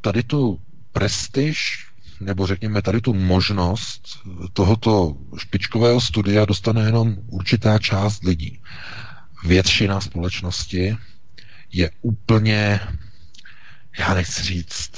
tady 0.00 0.22
tu 0.22 0.58
prestiž 0.92 1.86
nebo 2.20 2.46
řekněme 2.46 2.82
tady 2.82 3.00
tu 3.00 3.14
možnost 3.14 4.18
tohoto 4.52 5.16
špičkového 5.36 6.00
studia 6.00 6.44
dostane 6.44 6.82
jenom 6.82 7.16
určitá 7.26 7.78
část 7.78 8.24
lidí. 8.24 8.60
Většina 9.44 10.00
společnosti 10.00 10.96
je 11.74 11.90
úplně, 12.02 12.80
já 13.98 14.14
nechci 14.14 14.42
říct, 14.42 14.90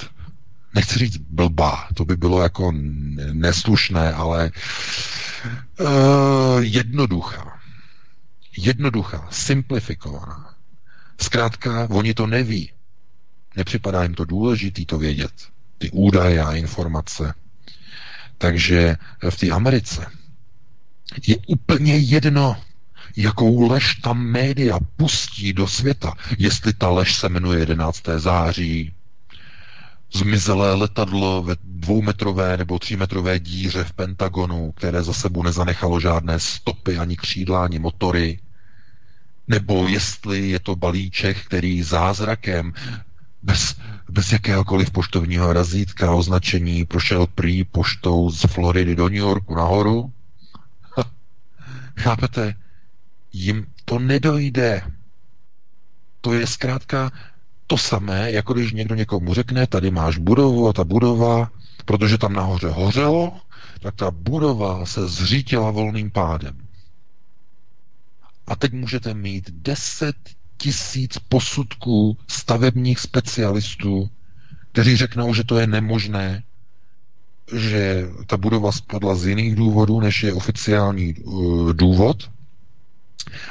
nechci 0.75 0.99
říct 0.99 1.17
blbá, 1.17 1.87
to 1.93 2.05
by 2.05 2.17
bylo 2.17 2.41
jako 2.41 2.73
neslušné, 3.33 4.13
ale 4.13 4.51
uh, 5.79 5.87
jednoduchá. 6.59 7.59
Jednoduchá, 8.57 9.27
simplifikovaná. 9.31 10.55
Zkrátka, 11.21 11.87
oni 11.89 12.13
to 12.13 12.27
neví. 12.27 12.71
Nepřipadá 13.55 14.03
jim 14.03 14.13
to 14.13 14.25
důležitý 14.25 14.85
to 14.85 14.97
vědět. 14.97 15.31
Ty 15.77 15.91
údaje 15.91 16.43
a 16.43 16.53
informace. 16.53 17.33
Takže 18.37 18.95
v 19.29 19.37
té 19.37 19.49
Americe 19.49 20.05
je 21.27 21.35
úplně 21.47 21.97
jedno, 21.97 22.61
jakou 23.17 23.69
lež 23.69 23.95
ta 23.95 24.13
média 24.13 24.79
pustí 24.97 25.53
do 25.53 25.67
světa, 25.67 26.13
jestli 26.37 26.73
ta 26.73 26.89
lež 26.89 27.15
se 27.15 27.29
jmenuje 27.29 27.59
11. 27.59 28.03
září, 28.17 28.93
zmizelé 30.13 30.73
letadlo 30.73 31.43
ve 31.43 31.55
dvoumetrové 31.63 32.57
nebo 32.57 32.79
třímetrové 32.79 33.39
díře 33.39 33.83
v 33.83 33.93
Pentagonu, 33.93 34.71
které 34.71 35.03
za 35.03 35.13
sebou 35.13 35.43
nezanechalo 35.43 35.99
žádné 35.99 36.39
stopy, 36.39 36.97
ani 36.97 37.17
křídla, 37.17 37.63
ani 37.63 37.79
motory, 37.79 38.39
nebo 39.47 39.87
jestli 39.87 40.49
je 40.49 40.59
to 40.59 40.75
balíček, 40.75 41.45
který 41.45 41.83
zázrakem 41.83 42.73
bez, 43.43 43.75
bez 44.09 44.31
jakéhokoliv 44.31 44.91
poštovního 44.91 45.53
razítka 45.53 46.13
označení 46.13 46.85
prošel 46.85 47.27
prý 47.27 47.63
poštou 47.63 48.29
z 48.29 48.41
Floridy 48.41 48.95
do 48.95 49.03
New 49.03 49.17
Yorku 49.17 49.55
nahoru. 49.55 50.11
Chápete? 51.97 52.55
Jim 53.33 53.65
to 53.85 53.99
nedojde. 53.99 54.81
To 56.21 56.33
je 56.33 56.47
zkrátka 56.47 57.11
to 57.67 57.77
samé, 57.77 58.31
jako 58.31 58.53
když 58.53 58.71
někdo 58.73 58.95
někomu 58.95 59.33
řekne, 59.33 59.67
tady 59.67 59.91
máš 59.91 60.17
budovu 60.17 60.67
a 60.67 60.73
ta 60.73 60.83
budova, 60.83 61.51
protože 61.85 62.17
tam 62.17 62.33
nahoře 62.33 62.67
hořelo, 62.69 63.37
tak 63.79 63.95
ta 63.95 64.11
budova 64.11 64.85
se 64.85 65.07
zřítila 65.07 65.71
volným 65.71 66.11
pádem. 66.11 66.57
A 68.47 68.55
teď 68.55 68.73
můžete 68.73 69.13
mít 69.13 69.49
10 69.51 70.15
tisíc 70.57 71.17
posudků 71.29 72.17
stavebních 72.27 72.99
specialistů, 72.99 74.09
kteří 74.71 74.95
řeknou, 74.97 75.33
že 75.33 75.43
to 75.43 75.57
je 75.59 75.67
nemožné, 75.67 76.43
že 77.55 78.07
ta 78.27 78.37
budova 78.37 78.71
spadla 78.71 79.15
z 79.15 79.25
jiných 79.27 79.55
důvodů, 79.55 79.99
než 79.99 80.23
je 80.23 80.33
oficiální 80.33 81.13
uh, 81.13 81.73
důvod, 81.73 82.29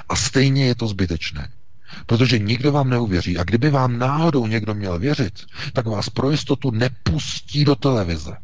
a 0.09 0.16
stejně 0.16 0.66
je 0.66 0.74
to 0.74 0.88
zbytečné. 0.88 1.48
Protože 2.06 2.38
nikdo 2.38 2.72
vám 2.72 2.90
neuvěří. 2.90 3.38
A 3.38 3.44
kdyby 3.44 3.70
vám 3.70 3.98
náhodou 3.98 4.47
někdo 4.47 4.74
měl 4.74 4.98
věřit, 4.98 5.47
tak 5.72 5.86
vás 5.86 6.09
pro 6.09 6.30
jistotu 6.30 6.70
nepustí 6.70 7.64
do 7.64 7.74
televize. 7.74 8.36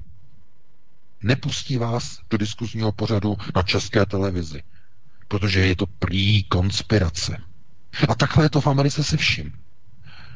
Nepustí 1.22 1.76
vás 1.76 2.18
do 2.30 2.38
diskuzního 2.38 2.92
pořadu 2.92 3.36
na 3.56 3.62
české 3.62 4.06
televizi. 4.06 4.62
Protože 5.28 5.60
je 5.60 5.76
to 5.76 5.86
prý 5.86 6.44
konspirace. 6.44 7.36
A 8.08 8.14
takhle 8.14 8.44
je 8.44 8.50
to 8.50 8.60
v 8.60 8.66
Americe 8.66 9.04
se 9.04 9.16
vším. 9.16 9.52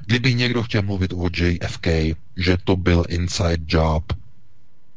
Kdyby 0.07 0.35
někdo 0.35 0.63
chtěl 0.63 0.83
mluvit 0.83 1.13
o 1.13 1.29
JFK, 1.37 1.87
že 2.37 2.57
to 2.65 2.77
byl 2.77 3.05
inside 3.09 3.65
job, 3.67 4.13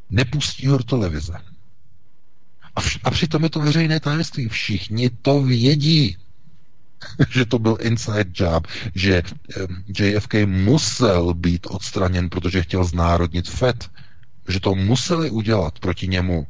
nepustí 0.09 0.67
ho 0.67 0.77
do 0.77 0.83
televize. 0.83 1.33
A, 2.79 2.81
vš- 2.81 2.99
a 3.03 3.11
přitom 3.11 3.43
je 3.43 3.49
to 3.49 3.59
veřejné 3.59 3.99
tajemství. 3.99 4.47
Všichni 4.49 5.09
to 5.09 5.41
vědí, 5.43 6.17
že 7.29 7.45
to 7.45 7.59
byl 7.59 7.77
inside 7.81 8.31
job, 8.33 8.67
že 8.95 9.23
JFK 9.99 10.33
musel 10.45 11.33
být 11.33 11.67
odstraněn, 11.69 12.29
protože 12.29 12.61
chtěl 12.61 12.83
znárodnit 12.83 13.49
FED, 13.49 13.91
že 14.47 14.59
to 14.59 14.75
museli 14.75 15.29
udělat 15.29 15.79
proti 15.79 16.07
němu 16.07 16.47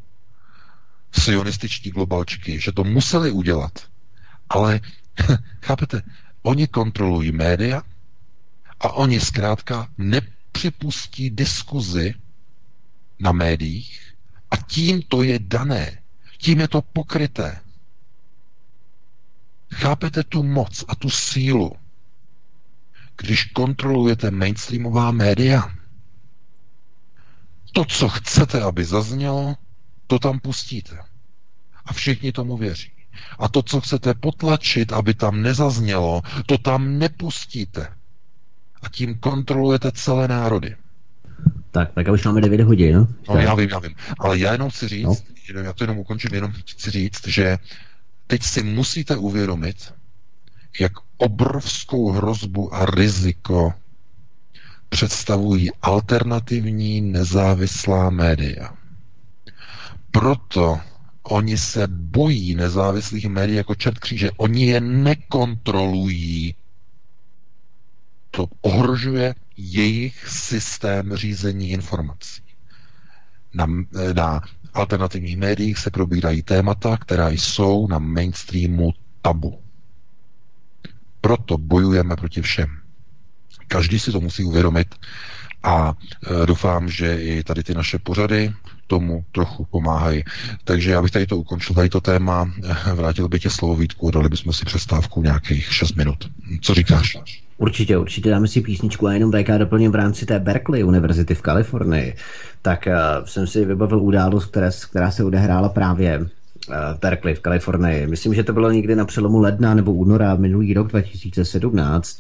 sionističtí 1.12 1.90
globalčky, 1.92 2.60
že 2.60 2.72
to 2.72 2.84
museli 2.84 3.32
udělat. 3.32 3.90
Ale, 4.50 4.80
chápete, 5.66 6.02
oni 6.42 6.68
kontrolují 6.68 7.32
média 7.32 7.82
a 8.80 8.92
oni 8.92 9.20
zkrátka 9.20 9.90
nepřipustí 9.98 11.30
diskuzi 11.30 12.14
na 13.20 13.32
médiích 13.32 14.14
a 14.52 14.58
tím 14.58 15.02
to 15.02 15.24
je 15.24 15.40
dané 15.40 16.00
tím 16.42 16.60
je 16.60 16.68
to 16.68 16.82
pokryté. 16.82 17.60
Chápete 19.74 20.24
tu 20.24 20.44
moc 20.44 20.86
a 20.88 20.96
tu 20.96 21.10
sílu, 21.10 21.72
když 23.18 23.44
kontrolujete 23.44 24.32
mainstreamová 24.32 25.12
média? 25.12 25.76
To, 27.74 27.86
co 27.86 28.10
chcete, 28.10 28.62
aby 28.62 28.86
zaznělo, 28.86 29.56
to 30.08 30.20
tam 30.20 30.40
pustíte. 30.40 30.98
A 31.86 31.94
všichni 31.94 32.32
tomu 32.32 32.58
věří. 32.58 32.92
A 33.40 33.48
to, 33.48 33.64
co 33.64 33.82
chcete 33.82 34.14
potlačit, 34.14 34.94
aby 34.94 35.14
tam 35.14 35.42
nezaznělo, 35.42 36.22
to 36.46 36.58
tam 36.58 37.00
nepustíte. 37.00 37.88
A 38.82 38.90
tím 38.90 39.18
kontrolujete 39.18 39.92
celé 39.92 40.28
národy. 40.28 40.76
Tak, 41.72 41.94
tak 41.94 42.08
už 42.08 42.26
máme 42.26 42.42
9 42.42 42.62
hodin. 42.62 42.96
No, 42.96 43.08
no 43.30 43.42
já 43.42 43.56
vím, 43.56 43.70
já 43.70 43.80
vím. 43.80 43.96
Ale 44.20 44.40
já 44.40 44.52
jenom 44.52 44.70
chci 44.70 44.88
říct, 44.88 45.06
no. 45.06 45.16
Já 45.56 45.74
to 45.74 45.84
jenom 45.84 45.98
ukončím, 45.98 46.34
jenom 46.34 46.52
chci 46.52 46.92
říct, 46.92 47.28
že 47.28 47.58
teď 48.28 48.44
si 48.44 48.64
musíte 48.64 49.16
uvědomit, 49.18 49.94
jak 50.80 50.92
obrovskou 51.18 52.12
hrozbu 52.12 52.76
a 52.76 52.86
riziko 52.86 53.74
představují 54.90 55.70
alternativní 55.82 57.02
nezávislá 57.02 58.10
média. 58.10 58.74
Proto 60.12 60.80
oni 61.24 61.58
se 61.58 61.88
bojí 61.88 62.56
nezávislých 62.56 63.26
médií 63.26 63.58
jako 63.58 63.76
čert 63.76 64.00
kříže. 64.00 64.32
Oni 64.38 64.66
je 64.68 64.82
nekontrolují. 64.82 66.56
To 68.32 68.48
ohrožuje 68.62 69.36
jejich 69.58 70.28
systém 70.28 71.16
řízení 71.16 71.70
informací. 71.70 72.42
Na, 73.54 73.68
na 74.14 74.42
alternativních 74.80 75.38
médiích 75.38 75.78
se 75.78 75.92
probírají 75.92 76.42
témata, 76.42 76.98
která 76.98 77.30
jsou 77.30 77.88
na 77.88 78.00
mainstreamu 78.00 78.92
tabu. 79.22 79.60
Proto 81.22 81.58
bojujeme 81.58 82.16
proti 82.16 82.42
všem. 82.42 82.68
Každý 83.68 84.00
si 84.00 84.12
to 84.12 84.22
musí 84.22 84.44
uvědomit 84.44 84.96
a 85.64 85.94
e, 85.94 86.46
doufám, 86.46 86.90
že 86.90 87.24
i 87.24 87.44
tady 87.44 87.64
ty 87.64 87.74
naše 87.74 88.00
pořady 88.00 88.54
tomu 88.88 89.26
trochu 89.32 89.66
pomáhají. 89.66 90.24
Takže 90.64 90.92
já 90.92 91.02
bych 91.02 91.12
tady 91.12 91.26
to 91.28 91.38
ukončil, 91.38 91.76
tady 91.76 91.90
to 91.90 92.02
téma, 92.02 92.52
vrátil 92.94 93.28
bych 93.28 93.42
tě 93.42 93.50
slovo 93.50 93.76
Vítku, 93.76 94.12
dali 94.12 94.30
bychom 94.30 94.54
si 94.54 94.66
přestávku 94.66 95.22
nějakých 95.22 95.74
6 95.74 95.96
minut. 95.96 96.32
Co 96.62 96.74
říkáš? 96.74 97.18
Určitě, 97.60 97.98
určitě 97.98 98.30
dáme 98.30 98.48
si 98.48 98.62
písničku 98.62 99.08
a 99.08 99.14
jenom 99.14 99.32
VK 99.32 99.50
doplním 99.58 99.92
v 99.92 99.96
rámci 99.96 100.26
té 100.26 100.40
Berkeley 100.40 100.84
univerzity 100.84 101.36
v 101.36 101.42
Kalifornii. 101.42 102.16
Tak 102.62 102.88
uh, 102.88 103.26
jsem 103.26 103.48
si 103.48 103.66
vybavil 103.66 104.00
událost, 104.00 104.46
která, 104.46 104.70
která 104.90 105.12
se 105.12 105.24
odehrála 105.24 105.70
právě 105.70 106.26
v 106.96 107.00
Berkeley 107.00 107.36
v 107.36 107.40
Kalifornii. 107.40 108.08
Myslím, 108.08 108.34
že 108.34 108.44
to 108.44 108.54
bylo 108.54 108.72
někdy 108.72 108.96
na 108.96 109.06
přelomu 109.06 109.40
ledna 109.40 109.74
nebo 109.74 109.94
února 109.94 110.36
minulý 110.36 110.74
rok 110.74 110.88
2017. 110.88 112.20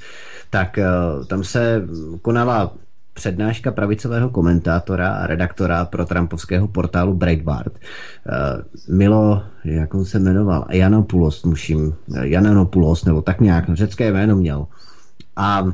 Tak 0.49 0.80
tam 1.28 1.44
se 1.44 1.88
konala 2.22 2.74
přednáška 3.14 3.72
pravicového 3.72 4.30
komentátora 4.30 5.10
a 5.10 5.28
redaktora 5.28 5.86
pro 5.86 6.06
trumpovského 6.06 6.68
portálu 6.68 7.14
Breitbart. 7.14 7.74
Milo, 8.90 9.44
jak 9.66 9.94
on 9.94 10.06
se 10.06 10.20
jmenoval, 10.20 10.66
Janopoulos, 10.72 11.44
muším, 11.44 11.94
Janopoulos, 12.22 13.06
nebo 13.06 13.22
tak 13.22 13.41
nějak, 13.41 13.66
řecké 13.74 14.11
jméno 14.11 14.36
měl. 14.36 14.68
A 15.41 15.72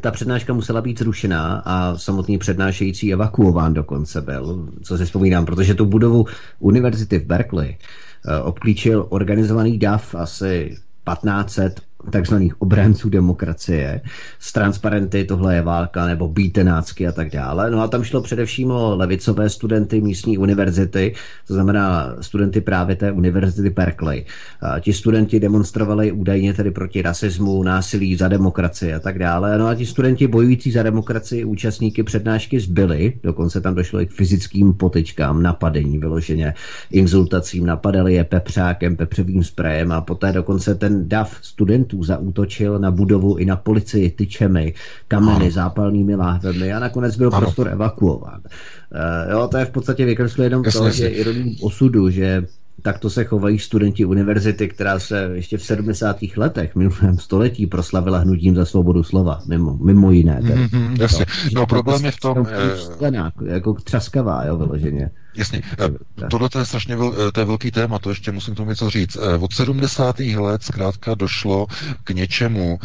ta 0.00 0.10
přednáška 0.10 0.52
musela 0.52 0.80
být 0.80 0.98
zrušená 0.98 1.62
a 1.64 1.98
samotný 1.98 2.38
přednášející 2.38 3.12
evakuován 3.12 3.74
dokonce 3.74 4.20
byl, 4.20 4.68
co 4.82 4.98
si 4.98 5.04
vzpomínám, 5.04 5.46
protože 5.46 5.74
tu 5.74 5.86
budovu 5.86 6.24
univerzity 6.58 7.18
v 7.18 7.26
Berkeley 7.26 7.76
uh, 7.78 8.48
obklíčil 8.48 9.06
organizovaný 9.08 9.78
DAF 9.78 10.14
asi 10.14 10.76
1500 11.14 11.80
takzvaných 12.10 12.62
obránců 12.62 13.08
demokracie 13.08 14.00
s 14.38 14.52
transparenty, 14.52 15.24
tohle 15.24 15.54
je 15.54 15.62
válka, 15.62 16.06
nebo 16.06 16.28
bítenácky 16.28 17.08
a 17.08 17.12
tak 17.12 17.30
dále. 17.30 17.70
No 17.70 17.80
a 17.80 17.88
tam 17.88 18.04
šlo 18.04 18.22
především 18.22 18.70
o 18.70 18.96
levicové 18.96 19.48
studenty 19.48 20.00
místní 20.00 20.38
univerzity, 20.38 21.14
to 21.46 21.54
znamená 21.54 22.14
studenty 22.20 22.60
právě 22.60 22.96
té 22.96 23.12
univerzity 23.12 23.70
Berkeley. 23.70 24.24
A 24.60 24.80
ti 24.80 24.92
studenti 24.92 25.40
demonstrovali 25.40 26.12
údajně 26.12 26.54
tedy 26.54 26.70
proti 26.70 27.02
rasismu, 27.02 27.62
násilí 27.62 28.16
za 28.16 28.28
demokracii 28.28 28.94
a 28.94 29.00
tak 29.00 29.18
dále. 29.18 29.58
No 29.58 29.66
a 29.66 29.74
ti 29.74 29.86
studenti 29.86 30.26
bojující 30.26 30.70
za 30.70 30.82
demokracii 30.82 31.44
účastníky 31.44 32.02
přednášky 32.02 32.60
zbyli, 32.60 33.12
dokonce 33.22 33.60
tam 33.60 33.74
došlo 33.74 34.00
i 34.00 34.06
k 34.06 34.12
fyzickým 34.12 34.72
potičkám, 34.74 35.42
napadení 35.42 35.98
vyloženě, 35.98 36.54
insultacím, 36.90 37.66
napadali 37.66 38.14
je 38.14 38.24
pepřákem, 38.24 38.96
pepřovým 38.96 39.44
sprejem 39.44 39.92
a 39.92 40.00
poté 40.00 40.32
dokonce 40.32 40.74
ten 40.74 41.08
dav 41.08 41.38
studentů 41.42 41.91
studentů 41.92 42.04
zaútočil 42.04 42.78
na 42.78 42.90
budovu 42.90 43.36
i 43.36 43.44
na 43.44 43.56
policii 43.56 44.10
tyčemi, 44.10 44.74
kameny, 45.08 45.50
zápalnými 45.50 46.14
láhvemi 46.14 46.72
a 46.72 46.78
nakonec 46.78 47.16
byl 47.16 47.28
ano. 47.32 47.40
prostor 47.40 47.68
evakuován. 47.68 48.40
Uh, 48.40 49.32
jo, 49.32 49.48
to 49.48 49.56
je 49.56 49.64
v 49.64 49.70
podstatě 49.70 50.04
vykresluje 50.04 50.46
jenom 50.46 50.62
to, 50.62 50.90
že 50.90 51.08
ironím 51.08 51.56
osudu, 51.62 52.10
že 52.10 52.46
takto 52.82 53.10
se 53.10 53.24
chovají 53.24 53.58
studenti 53.58 54.04
univerzity, 54.04 54.68
která 54.68 54.98
se 54.98 55.30
ještě 55.34 55.58
v 55.58 55.62
70. 55.62 56.16
letech 56.36 56.74
minulém 56.74 57.18
století 57.18 57.66
proslavila 57.66 58.18
hnutím 58.18 58.56
za 58.56 58.64
svobodu 58.64 59.02
slova, 59.02 59.40
mimo, 59.48 59.76
mimo 59.76 60.10
jiné. 60.10 60.40
Tedy. 60.42 60.66
Mm-hmm, 60.66 61.00
jasně. 61.00 61.26
No 61.54 61.66
problém 61.66 62.04
je 62.04 62.10
v 62.10 62.20
tom... 62.20 62.46
Sklenák, 62.76 63.34
jako 63.44 63.74
třaskavá, 63.74 64.44
jo, 64.44 64.56
vyloženě. 64.56 65.10
Jasně. 65.34 65.62
Eh, 65.78 66.28
tohle 66.30 66.48
to 66.48 66.58
je 66.58 66.64
strašně 66.64 66.96
vel, 66.96 67.14
eh, 67.28 67.32
to 67.32 67.40
je 67.40 67.46
velký 67.46 67.70
téma, 67.70 67.98
to 67.98 68.10
ještě 68.10 68.32
musím 68.32 68.54
tomu 68.54 68.70
něco 68.70 68.90
říct. 68.90 69.16
Eh, 69.16 69.36
od 69.38 69.52
70. 69.52 70.36
let 70.36 70.62
zkrátka 70.62 71.14
došlo 71.14 71.66
k 72.04 72.10
něčemu, 72.10 72.78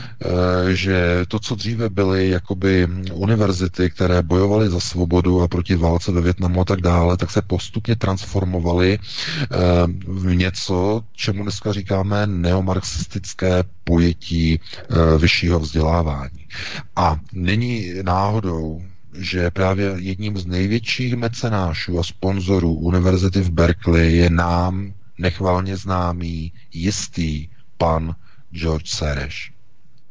že 0.72 1.26
to, 1.28 1.40
co 1.40 1.56
dříve 1.56 1.90
byly 1.90 2.30
jakoby 2.30 2.88
univerzity, 3.14 3.90
které 3.90 4.22
bojovaly 4.22 4.69
za 4.69 4.80
svobodu 4.80 5.41
a 5.41 5.48
proti 5.48 5.76
válce 5.76 6.11
ve 6.11 6.22
Větnamu 6.22 6.61
a 6.61 6.65
tak 6.65 6.82
dále, 6.82 7.18
tak 7.18 7.32
se 7.32 7.41
postupně 7.41 7.95
transformovaly 7.95 8.99
v 10.07 10.36
něco, 10.36 11.03
čemu 11.14 11.44
dneska 11.44 11.74
říkáme 11.74 12.28
neomarxistické 12.28 13.64
pojetí 13.84 14.60
vyššího 15.18 15.60
vzdělávání. 15.60 16.48
A 16.95 17.19
není 17.34 17.94
náhodou, 18.02 18.82
že 19.18 19.52
právě 19.52 19.94
jedním 19.95 20.38
z 20.38 20.45
největších 20.45 21.15
mecenášů 21.15 21.99
a 21.99 22.03
sponzorů 22.03 22.73
univerzity 22.73 23.41
v 23.41 23.49
Berkeley 23.49 24.18
je 24.18 24.30
nám 24.30 24.94
nechvalně 25.18 25.77
známý 25.77 26.53
jistý 26.73 27.49
pan 27.77 28.15
George 28.52 28.89
Soros. 28.89 29.34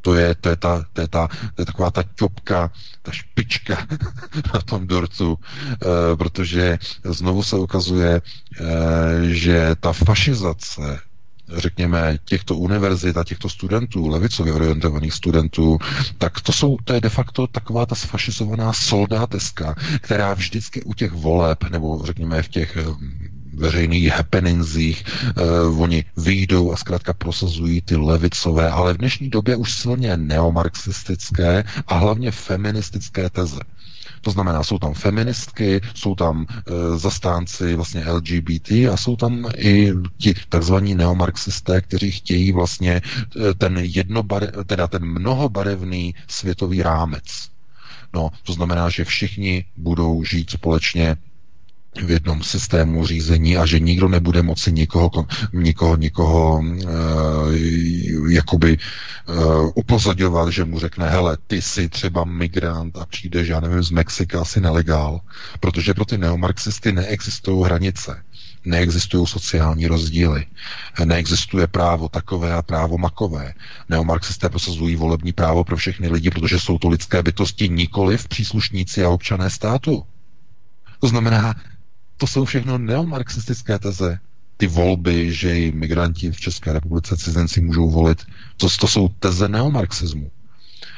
To 0.00 0.14
je, 0.14 0.34
to, 0.34 0.48
je 0.48 0.56
ta, 0.56 0.84
to, 0.92 1.00
je 1.00 1.08
ta, 1.08 1.28
to 1.54 1.62
je 1.62 1.66
taková 1.66 1.90
ta 1.90 2.02
čopka, 2.14 2.70
ta 3.02 3.12
špička 3.12 3.86
na 4.54 4.60
tom 4.60 4.86
dortu, 4.86 5.38
e, 5.72 6.16
protože 6.16 6.78
znovu 7.04 7.42
se 7.42 7.56
ukazuje, 7.56 8.14
e, 8.14 8.22
že 9.22 9.74
ta 9.80 9.92
fašizace 9.92 11.00
řekněme, 11.48 12.18
těchto 12.24 12.56
univerzit 12.56 13.16
a 13.16 13.24
těchto 13.24 13.48
studentů, 13.48 14.08
levicově 14.08 14.52
orientovaných 14.52 15.14
studentů, 15.14 15.78
tak 16.18 16.40
to 16.40 16.52
jsou, 16.52 16.76
to 16.84 16.92
je 16.92 17.00
de 17.00 17.08
facto 17.08 17.46
taková 17.46 17.86
ta 17.86 17.94
sfašizovaná 17.94 18.72
soldáteska, 18.72 19.74
která 20.00 20.34
vždycky 20.34 20.82
u 20.82 20.94
těch 20.94 21.12
voleb, 21.12 21.64
nebo 21.70 22.00
řekněme 22.04 22.42
v 22.42 22.48
těch 22.48 22.76
eh, 22.76 22.84
veřejných 23.56 24.08
happeningzích, 24.12 25.04
uh, 25.68 25.82
oni 25.82 26.04
vyjdou 26.16 26.72
a 26.72 26.76
zkrátka 26.76 27.12
prosazují 27.12 27.80
ty 27.80 27.96
levicové, 27.96 28.70
ale 28.70 28.94
v 28.94 28.96
dnešní 28.96 29.30
době 29.30 29.56
už 29.56 29.72
silně 29.72 30.16
neomarxistické 30.16 31.64
a 31.86 31.94
hlavně 31.98 32.30
feministické 32.30 33.30
teze. 33.30 33.60
To 34.20 34.30
znamená, 34.30 34.62
jsou 34.62 34.78
tam 34.78 34.94
feministky, 34.94 35.80
jsou 35.94 36.14
tam 36.14 36.46
e, 36.50 36.98
zastánci 36.98 37.74
vlastně 37.74 38.04
LGBT 38.12 38.70
a 38.70 38.96
jsou 38.96 39.16
tam 39.16 39.50
i 39.56 39.92
ti 40.18 40.34
takzvaní 40.48 40.94
neomarxisté, 40.94 41.80
kteří 41.80 42.10
chtějí 42.10 42.52
vlastně 42.52 42.92
e, 42.92 43.54
ten 43.54 43.78
jednobare, 43.78 44.52
teda 44.66 44.86
ten 44.86 45.04
mnohobarevný 45.04 46.14
světový 46.28 46.82
rámec. 46.82 47.48
No, 48.14 48.30
to 48.42 48.52
znamená, 48.52 48.90
že 48.90 49.04
všichni 49.04 49.64
budou 49.76 50.24
žít 50.24 50.50
společně 50.50 51.16
v 52.02 52.10
jednom 52.10 52.42
systému 52.42 53.06
řízení 53.06 53.56
a 53.56 53.66
že 53.66 53.80
nikdo 53.80 54.08
nebude 54.08 54.42
moci 54.42 54.72
nikoho, 54.72 55.10
nikoho, 55.52 55.96
nikoho 55.96 56.58
uh, 56.58 58.30
jakoby 58.30 58.78
uh, 59.28 59.70
upozadňovat, 59.74 60.48
že 60.48 60.64
mu 60.64 60.78
řekne, 60.78 61.10
hele, 61.10 61.38
ty 61.46 61.62
jsi 61.62 61.88
třeba 61.88 62.24
migrant 62.24 62.96
a 62.98 63.06
přijdeš, 63.06 63.48
já 63.48 63.60
nevím, 63.60 63.82
z 63.82 63.90
Mexika, 63.90 64.40
asi 64.40 64.60
nelegál, 64.60 65.20
protože 65.60 65.94
pro 65.94 66.04
ty 66.04 66.18
neomarxisty 66.18 66.92
neexistují 66.92 67.64
hranice. 67.64 68.22
Neexistují 68.64 69.26
sociální 69.26 69.86
rozdíly, 69.86 70.46
neexistuje 71.04 71.66
právo 71.66 72.08
takové 72.08 72.52
a 72.52 72.62
právo 72.62 72.98
makové. 72.98 73.54
Neomarxisté 73.88 74.48
prosazují 74.48 74.96
volební 74.96 75.32
právo 75.32 75.64
pro 75.64 75.76
všechny 75.76 76.08
lidi, 76.08 76.30
protože 76.30 76.58
jsou 76.58 76.78
to 76.78 76.88
lidské 76.88 77.22
bytosti, 77.22 77.68
nikoli 77.68 78.18
v 78.18 78.28
příslušníci 78.28 79.04
a 79.04 79.08
občané 79.08 79.50
státu. 79.50 80.02
To 81.00 81.08
znamená, 81.08 81.54
to 82.16 82.26
jsou 82.26 82.44
všechno 82.44 82.78
neomarxistické 82.78 83.78
teze. 83.78 84.18
Ty 84.56 84.66
volby, 84.66 85.32
že 85.32 85.60
i 85.60 85.72
migranti 85.72 86.32
v 86.32 86.40
České 86.40 86.72
republice 86.72 87.16
cizinci 87.16 87.60
můžou 87.60 87.90
volit, 87.90 88.24
to, 88.56 88.66
to 88.80 88.88
jsou 88.88 89.08
teze 89.08 89.48
neomarxismu. 89.48 90.30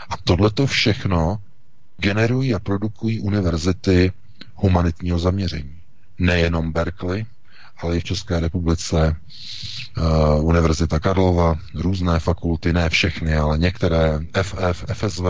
A 0.08 0.16
tohle 0.24 0.50
to 0.50 0.66
všechno 0.66 1.38
generují 1.96 2.54
a 2.54 2.58
produkují 2.58 3.20
univerzity 3.20 4.12
humanitního 4.54 5.18
zaměření. 5.18 5.80
Nejenom 6.18 6.72
Berkeley, 6.72 7.26
ale 7.78 7.96
i 7.96 8.00
v 8.00 8.04
České 8.04 8.40
republice 8.40 9.16
uh, 9.98 10.44
Univerzita 10.44 10.98
Karlova, 10.98 11.54
různé 11.74 12.20
fakulty, 12.20 12.72
ne 12.72 12.90
všechny, 12.90 13.36
ale 13.36 13.58
některé, 13.58 14.20
FF, 14.42 14.84
FSV 14.92 15.24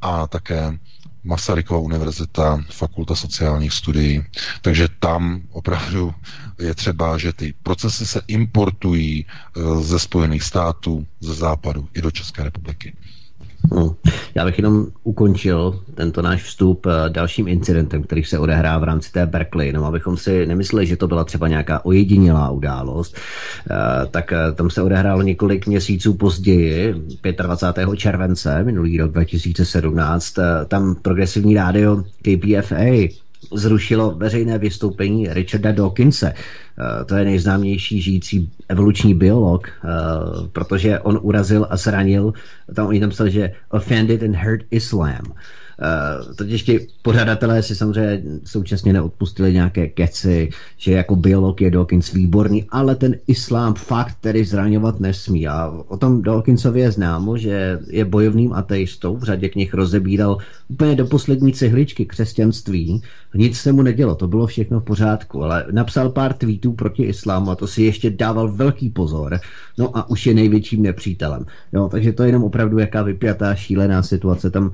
a 0.00 0.26
také 0.26 0.78
Masarykova 1.24 1.80
univerzita, 1.80 2.64
fakulta 2.70 3.14
sociálních 3.14 3.72
studií. 3.72 4.24
Takže 4.62 4.88
tam 4.98 5.42
opravdu 5.52 6.14
je 6.58 6.74
třeba, 6.74 7.18
že 7.18 7.32
ty 7.32 7.54
procesy 7.62 8.06
se 8.06 8.22
importují 8.26 9.26
eh, 9.26 9.60
ze 9.82 9.98
Spojených 9.98 10.42
států, 10.42 11.06
ze 11.20 11.34
západu 11.34 11.88
i 11.94 12.02
do 12.02 12.10
České 12.10 12.44
republiky. 12.44 12.96
No, 13.72 13.96
já 14.34 14.44
bych 14.44 14.58
jenom 14.58 14.86
ukončil 15.02 15.80
tento 15.94 16.22
náš 16.22 16.42
vstup 16.42 16.86
eh, 16.86 17.10
dalším 17.10 17.48
incidentem, 17.48 18.02
který 18.02 18.24
se 18.24 18.38
odehrá 18.38 18.78
v 18.78 18.84
rámci 18.84 19.12
té 19.12 19.26
Berkeley. 19.26 19.72
No, 19.72 19.84
abychom 19.84 20.16
si 20.16 20.46
nemysleli, 20.46 20.86
že 20.86 20.96
to 20.96 21.08
byla 21.08 21.24
třeba 21.24 21.48
nějaká 21.48 21.84
ojedinělá 21.84 22.50
událost, 22.50 23.16
eh, 23.70 23.74
tak 24.10 24.32
eh, 24.32 24.52
tam 24.52 24.70
se 24.70 24.82
odehrálo 24.82 25.22
několik 25.22 25.66
měsíců 25.66 26.14
později, 26.14 26.94
25. 27.42 27.96
července 27.96 28.64
minulý 28.64 28.98
rok 28.98 29.12
2017. 29.12 30.34
Tam 30.68 30.94
progresivní 30.94 31.54
rádio 31.54 32.04
KPFA 32.22 33.23
zrušilo 33.52 34.10
veřejné 34.10 34.58
vystoupení 34.58 35.26
Richarda 35.30 35.72
Dawkinse. 35.72 36.34
Eh, 36.34 37.04
to 37.04 37.14
je 37.14 37.24
nejznámější 37.24 38.02
žijící 38.02 38.50
evoluční 38.68 39.14
biolog, 39.14 39.68
eh, 39.68 39.88
protože 40.52 40.98
on 41.00 41.18
urazil 41.22 41.66
a 41.70 41.76
zranil, 41.76 42.32
tam 42.74 42.86
oni 42.86 43.00
tam 43.00 43.10
psali, 43.10 43.30
že 43.30 43.52
offended 43.70 44.22
and 44.22 44.36
hurt 44.36 44.64
Islam. 44.70 45.34
Uh, 45.78 46.34
totiž 46.34 46.62
ti 46.62 46.86
pořadatelé 47.02 47.62
si 47.62 47.76
samozřejmě 47.76 48.22
současně 48.44 48.92
neodpustili 48.92 49.52
nějaké 49.52 49.88
keci, 49.88 50.50
že 50.76 50.92
jako 50.92 51.16
biolog 51.16 51.60
je 51.60 51.70
Dawkins 51.70 52.12
výborný, 52.12 52.64
ale 52.70 52.94
ten 52.94 53.16
islám 53.26 53.74
fakt 53.74 54.16
tedy 54.20 54.44
zraňovat 54.44 55.00
nesmí. 55.00 55.48
A 55.48 55.72
o 55.88 55.96
tom 55.96 56.22
Dawkinsovi 56.22 56.80
je 56.80 56.90
známo, 56.90 57.38
že 57.38 57.78
je 57.88 58.04
bojovným 58.04 58.52
ateistou, 58.52 59.16
v 59.16 59.22
řadě 59.22 59.48
knih 59.48 59.74
rozebíral 59.74 60.38
úplně 60.68 60.94
do 60.96 61.06
poslední 61.06 61.52
cihličky 61.52 62.06
křesťanství. 62.06 63.02
Nic 63.34 63.58
se 63.58 63.72
mu 63.72 63.82
nedělo, 63.82 64.14
to 64.14 64.28
bylo 64.28 64.46
všechno 64.46 64.80
v 64.80 64.84
pořádku, 64.84 65.42
ale 65.42 65.66
napsal 65.70 66.10
pár 66.10 66.32
tweetů 66.32 66.72
proti 66.72 67.02
islámu 67.02 67.50
a 67.50 67.56
to 67.56 67.66
si 67.66 67.82
ještě 67.82 68.10
dával 68.10 68.52
velký 68.52 68.90
pozor. 68.90 69.40
No 69.78 69.96
a 69.98 70.10
už 70.10 70.26
je 70.26 70.34
největším 70.34 70.82
nepřítelem. 70.82 71.46
Jo, 71.72 71.88
takže 71.88 72.12
to 72.12 72.22
je 72.22 72.28
jenom 72.28 72.44
opravdu 72.44 72.78
jaká 72.78 73.02
vypjatá, 73.02 73.54
šílená 73.54 74.02
situace 74.02 74.50
tam 74.50 74.64
uh, 74.66 74.72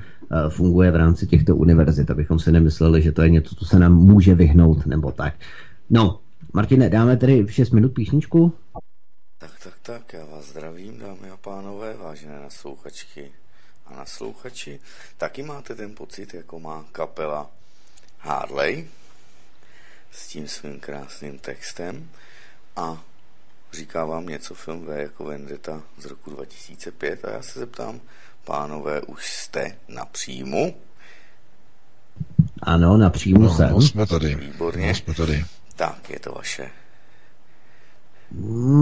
funguje 0.48 0.89
v 0.90 0.96
rámci 0.96 1.26
těchto 1.26 1.56
univerzit, 1.56 2.10
abychom 2.10 2.38
si 2.38 2.52
nemysleli, 2.52 3.02
že 3.02 3.12
to 3.12 3.22
je 3.22 3.30
něco, 3.30 3.54
co 3.54 3.64
se 3.64 3.78
nám 3.78 3.96
může 3.96 4.34
vyhnout 4.34 4.86
nebo 4.86 5.12
tak. 5.12 5.34
No, 5.90 6.20
Martine, 6.52 6.90
dáme 6.90 7.16
tedy 7.16 7.42
v 7.42 7.52
6 7.52 7.70
minut 7.70 7.94
písničku? 7.94 8.52
Tak, 9.38 9.50
tak, 9.64 9.74
tak, 9.82 10.12
já 10.12 10.24
vás 10.24 10.44
zdravím, 10.44 10.98
dámy 10.98 11.30
a 11.30 11.36
pánové, 11.36 11.96
vážené 11.96 12.40
naslouchačky 12.40 13.32
a 13.86 13.96
naslouchači. 13.96 14.80
Taky 15.16 15.42
máte 15.42 15.74
ten 15.74 15.94
pocit, 15.94 16.34
jako 16.34 16.60
má 16.60 16.84
kapela 16.92 17.50
Harley 18.18 18.88
s 20.10 20.28
tím 20.28 20.48
svým 20.48 20.80
krásným 20.80 21.38
textem 21.38 22.08
a 22.76 23.04
říká 23.72 24.04
vám 24.04 24.26
něco 24.26 24.54
film 24.54 24.86
V 24.86 25.00
jako 25.00 25.24
Vendetta 25.24 25.82
z 25.98 26.04
roku 26.04 26.30
2005 26.30 27.24
a 27.24 27.30
já 27.30 27.42
se 27.42 27.58
zeptám, 27.58 28.00
pánové, 28.50 29.00
už 29.00 29.26
jste 29.26 29.76
na 29.88 30.04
příjmu? 30.04 30.74
Ano, 32.62 32.96
na 32.96 33.10
příjmu 33.10 33.42
no, 33.42 33.54
jsem. 33.54 33.70
No, 33.70 33.82
jsme 33.82 34.06
tady. 34.06 34.34
Výborně. 34.34 34.86
No, 34.86 34.94
jsme 34.94 35.14
tady. 35.14 35.44
Tak, 35.76 36.10
je 36.10 36.20
to 36.20 36.32
vaše. 36.32 36.70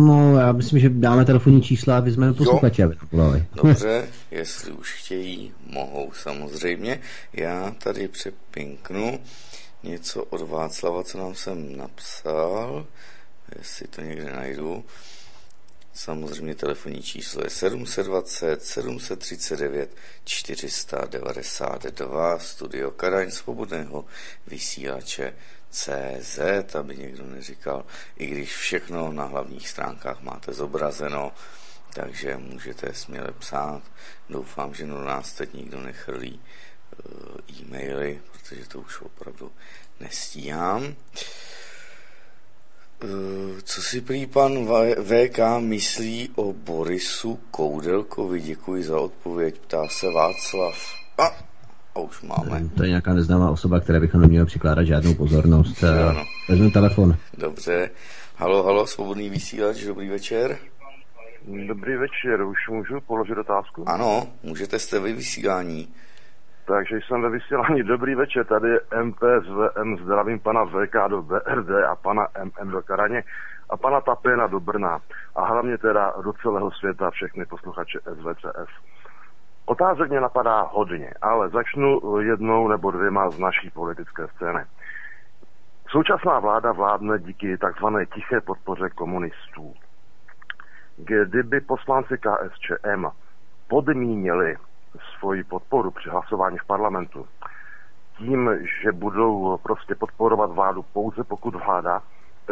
No, 0.06 0.38
já 0.38 0.52
myslím, 0.52 0.80
že 0.80 0.88
dáme 0.88 1.24
telefonní 1.24 1.62
čísla 1.62 1.96
a 1.96 2.00
vyzmeme 2.00 2.34
posluchače, 2.34 2.84
aby 2.84 2.94
to 2.94 3.06
volali. 3.12 3.44
Dobře, 3.54 4.08
jestli 4.30 4.72
už 4.72 4.92
chtějí, 4.92 5.52
mohou 5.66 6.12
samozřejmě. 6.12 7.00
Já 7.32 7.74
tady 7.82 8.08
přepinknu 8.08 9.18
něco 9.82 10.24
od 10.24 10.48
Václava, 10.48 11.04
co 11.04 11.18
nám 11.18 11.34
jsem 11.34 11.76
napsal, 11.76 12.86
jestli 13.58 13.88
to 13.88 14.00
někde 14.00 14.32
najdu. 14.32 14.84
Samozřejmě 15.98 16.54
telefonní 16.54 17.02
číslo 17.02 17.42
je 17.44 17.50
720 17.50 18.64
739 18.64 19.96
492 20.24 22.38
Studio 22.38 22.90
Karaň 22.90 23.30
Svobodného 23.30 24.04
vysílače 24.46 25.34
CZ, 25.70 26.38
aby 26.78 26.96
někdo 26.96 27.26
neříkal, 27.26 27.84
i 28.16 28.26
když 28.26 28.56
všechno 28.56 29.12
na 29.12 29.24
hlavních 29.24 29.68
stránkách 29.68 30.20
máte 30.20 30.52
zobrazeno, 30.52 31.32
takže 31.94 32.36
můžete 32.36 32.94
směle 32.94 33.32
psát. 33.38 33.82
Doufám, 34.30 34.74
že 34.74 34.86
do 34.86 35.04
nás 35.04 35.32
teď 35.32 35.52
nikdo 35.52 35.80
nechrlí 35.80 36.40
uh, 36.40 37.60
e-maily, 37.60 38.20
protože 38.32 38.68
to 38.68 38.80
už 38.80 39.00
opravdu 39.00 39.52
nestíhám. 40.00 40.84
Uh, 40.84 40.94
co 43.62 43.82
si 43.82 44.00
prý 44.00 44.26
pan 44.26 44.66
VK 45.02 45.38
myslí 45.58 46.30
o 46.34 46.52
Borisu 46.52 47.38
Koudelkovi? 47.50 48.40
Děkuji 48.40 48.84
za 48.84 49.00
odpověď, 49.00 49.58
ptá 49.58 49.88
se 49.88 50.06
Václav. 50.06 50.94
A, 51.18 51.26
a 51.94 51.98
už 51.98 52.22
máme. 52.22 52.68
To 52.76 52.82
je 52.82 52.88
nějaká 52.88 53.14
neznámá 53.14 53.50
osoba, 53.50 53.80
které 53.80 54.00
bychom 54.00 54.20
neměli 54.20 54.46
přikládat 54.46 54.84
žádnou 54.84 55.14
pozornost. 55.14 55.84
Ano. 55.84 56.24
Vezmu 56.48 56.70
telefon. 56.70 57.16
Dobře. 57.38 57.90
Halo, 58.36 58.62
halo, 58.62 58.86
svobodný 58.86 59.30
vysílač, 59.30 59.84
dobrý 59.84 60.08
večer. 60.08 60.58
Dobrý 61.66 61.96
večer, 61.96 62.42
už 62.42 62.58
můžu 62.70 63.00
položit 63.06 63.38
otázku? 63.38 63.88
Ano, 63.88 64.26
můžete, 64.42 64.78
jste 64.78 65.00
ve 65.00 65.12
vysílání. 65.12 65.88
Takže 66.68 66.96
jsem 66.96 67.22
ve 67.22 67.30
vysílání. 67.30 67.82
Dobrý 67.82 68.14
večer, 68.14 68.46
tady 68.46 68.68
je 68.68 68.80
MPSVM, 69.02 69.96
zdravím 70.02 70.40
pana 70.40 70.64
VK 70.64 71.08
do 71.08 71.22
BRD 71.22 71.70
a 71.88 71.96
pana 71.96 72.26
MM 72.44 72.70
do 72.70 72.82
Karaně 72.82 73.22
a 73.70 73.76
pana 73.76 74.00
Tapena 74.00 74.46
do 74.46 74.60
Brna 74.60 74.98
a 75.36 75.44
hlavně 75.44 75.78
teda 75.78 76.14
do 76.24 76.32
celého 76.32 76.70
světa 76.70 77.10
všechny 77.10 77.46
posluchače 77.46 77.98
SVCS. 78.00 78.70
Otázek 79.66 80.10
mě 80.10 80.20
napadá 80.20 80.62
hodně, 80.62 81.14
ale 81.22 81.48
začnu 81.48 82.18
jednou 82.20 82.68
nebo 82.68 82.90
dvěma 82.90 83.30
z 83.30 83.38
naší 83.38 83.70
politické 83.70 84.26
scény. 84.28 84.64
Současná 85.88 86.38
vláda 86.38 86.72
vládne 86.72 87.18
díky 87.18 87.58
takzvané 87.58 88.06
tiché 88.06 88.40
podpoře 88.40 88.90
komunistů. 88.90 89.74
Kdyby 90.96 91.60
poslanci 91.60 92.18
KSČM 92.18 93.06
podmínili 93.68 94.56
svoji 95.18 95.44
podporu 95.44 95.90
při 95.90 96.08
hlasování 96.08 96.58
v 96.58 96.66
parlamentu 96.66 97.26
tím, 98.18 98.50
že 98.82 98.92
budou 98.92 99.56
prostě 99.62 99.94
podporovat 99.94 100.50
vládu 100.50 100.82
pouze 100.82 101.24
pokud 101.24 101.54
vláda 101.54 102.02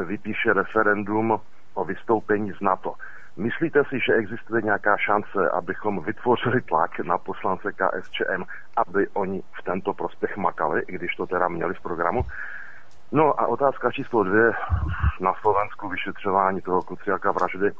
vypíše 0.06 0.52
referendum 0.52 1.40
o 1.74 1.84
vystoupení 1.84 2.52
z 2.52 2.60
NATO. 2.60 2.94
Myslíte 3.36 3.84
si, 3.84 4.00
že 4.06 4.14
existuje 4.14 4.62
nějaká 4.62 4.96
šance, 4.96 5.50
abychom 5.52 6.00
vytvořili 6.00 6.62
tlak 6.62 6.98
na 6.98 7.18
poslance 7.18 7.72
KSČM, 7.72 8.42
aby 8.76 9.08
oni 9.08 9.42
v 9.52 9.62
tento 9.62 9.94
prospěch 9.94 10.36
makali, 10.36 10.82
i 10.88 10.92
když 10.92 11.14
to 11.16 11.26
teda 11.26 11.48
měli 11.48 11.74
v 11.74 11.82
programu? 11.82 12.22
No 13.12 13.40
a 13.40 13.46
otázka 13.46 13.90
číslo 13.90 14.24
dvě. 14.24 14.52
Na 15.20 15.34
Slovensku 15.40 15.88
vyšetřování 15.88 16.60
toho 16.60 16.82
Kuciaka 16.82 17.32
vraždy 17.32 17.70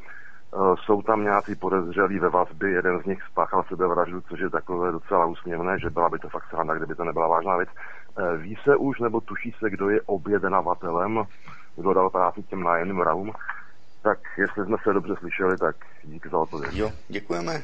jsou 0.84 1.02
tam 1.02 1.22
nějací 1.22 1.54
podezřelí 1.54 2.18
ve 2.18 2.28
vazbě, 2.28 2.70
jeden 2.70 3.00
z 3.02 3.06
nich 3.06 3.22
spáchal 3.30 3.64
sebevraždu, 3.68 4.20
což 4.20 4.40
je 4.40 4.50
takové 4.50 4.92
docela 4.92 5.26
úsměvné, 5.26 5.78
že 5.78 5.90
byla 5.90 6.08
by 6.08 6.18
to 6.18 6.28
fakt 6.28 6.48
sranda, 6.48 6.74
kdyby 6.74 6.94
to 6.94 7.04
nebyla 7.04 7.28
vážná 7.28 7.56
věc. 7.56 7.68
Eh, 8.18 8.36
ví 8.36 8.58
se 8.64 8.76
už, 8.76 9.00
nebo 9.00 9.20
tuší 9.20 9.54
se, 9.58 9.70
kdo 9.70 9.88
je 9.88 10.00
objednavatelem, 10.06 11.22
kdo 11.76 11.94
dal 11.94 12.10
práci 12.10 12.42
těm 12.42 12.62
nájemným 12.62 12.98
vrahům? 12.98 13.32
Tak 14.02 14.18
jestli 14.38 14.64
jsme 14.64 14.76
se 14.82 14.92
dobře 14.92 15.14
slyšeli, 15.18 15.58
tak 15.58 15.76
díky 16.04 16.28
za 16.28 16.38
odpověď. 16.38 16.74
Jo, 16.74 16.90
děkujeme. 17.08 17.62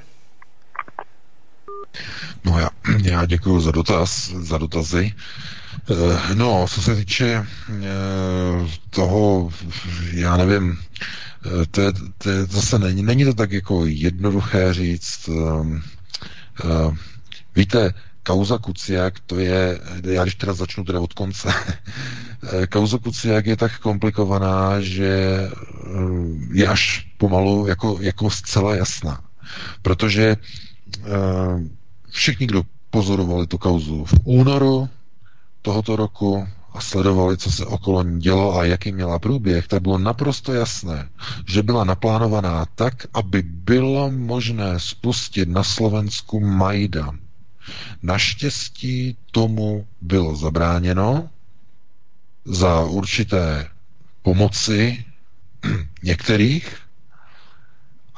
No 2.44 2.58
já, 2.58 2.68
já 3.02 3.26
děkuji 3.26 3.60
za 3.60 3.70
dotaz, 3.70 4.28
za 4.28 4.58
dotazy. 4.58 5.12
Eh, 5.90 6.34
no, 6.34 6.66
co 6.68 6.82
se 6.82 6.96
týče 6.96 7.26
eh, 7.26 7.44
toho, 8.90 9.50
já 10.12 10.36
nevím, 10.36 10.78
eh, 11.46 11.66
to, 11.70 11.80
je, 11.80 11.92
to 12.18 12.30
je 12.30 12.44
zase 12.44 12.78
není, 12.78 13.02
není 13.02 13.24
to 13.24 13.34
tak 13.34 13.52
jako 13.52 13.86
jednoduché 13.86 14.74
říct. 14.74 15.30
Víte, 17.56 17.94
kauza 18.22 18.58
Kuciak, 18.58 19.20
to 19.20 19.38
je, 19.38 19.80
já 20.04 20.22
když 20.22 20.34
teda 20.34 20.52
začnu 20.52 20.84
teda 20.84 21.00
od 21.00 21.12
konce, 21.12 21.48
kauza 22.70 22.98
Kuciak 22.98 23.46
je 23.46 23.56
tak 23.56 23.78
komplikovaná, 23.78 24.80
že 24.80 25.40
je 26.52 26.68
až 26.68 27.06
pomalu 27.18 27.66
jako, 27.66 27.98
jako 28.00 28.30
zcela 28.30 28.76
jasná. 28.76 29.20
Protože 29.82 30.36
všichni, 32.10 32.46
kdo 32.46 32.62
pozorovali 32.90 33.46
tu 33.46 33.58
kauzu 33.58 34.04
v 34.04 34.14
únoru 34.24 34.88
tohoto 35.62 35.96
roku 35.96 36.48
a 36.72 36.80
sledovali, 36.80 37.36
co 37.36 37.52
se 37.52 37.66
okolo 37.66 38.02
ní 38.02 38.20
dělo 38.20 38.58
a 38.58 38.64
jaký 38.64 38.92
měla 38.92 39.18
průběh, 39.18 39.68
tak 39.68 39.82
bylo 39.82 39.98
naprosto 39.98 40.52
jasné, 40.52 41.08
že 41.46 41.62
byla 41.62 41.84
naplánovaná 41.84 42.66
tak, 42.74 43.06
aby 43.14 43.42
bylo 43.42 44.10
možné 44.10 44.80
spustit 44.80 45.48
na 45.48 45.62
Slovensku 45.62 46.40
Majdan. 46.40 47.18
Naštěstí 48.02 49.16
tomu 49.30 49.86
bylo 50.00 50.36
zabráněno 50.36 51.28
za 52.44 52.80
určité 52.84 53.68
pomoci 54.22 55.04
některých 56.02 56.76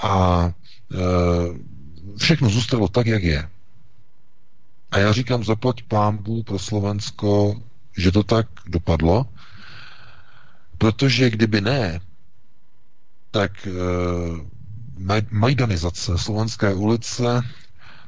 a 0.03 0.47
e, 0.93 0.99
všechno 2.19 2.49
zůstalo 2.49 2.89
tak, 2.89 3.07
jak 3.07 3.23
je. 3.23 3.49
A 4.95 4.99
já 4.99 5.13
říkám, 5.13 5.45
zaplať 5.45 5.83
pámbu 5.83 6.43
pro 6.43 6.59
Slovensko, 6.59 7.61
že 7.99 8.13
to 8.13 8.23
tak 8.23 8.47
dopadlo, 8.67 9.27
protože 10.79 11.31
kdyby 11.31 11.61
ne, 11.61 12.01
tak 13.31 13.67
e, 13.67 13.71
majdanizace 15.31 16.19
Slovenské 16.19 16.75
ulice 16.75 17.43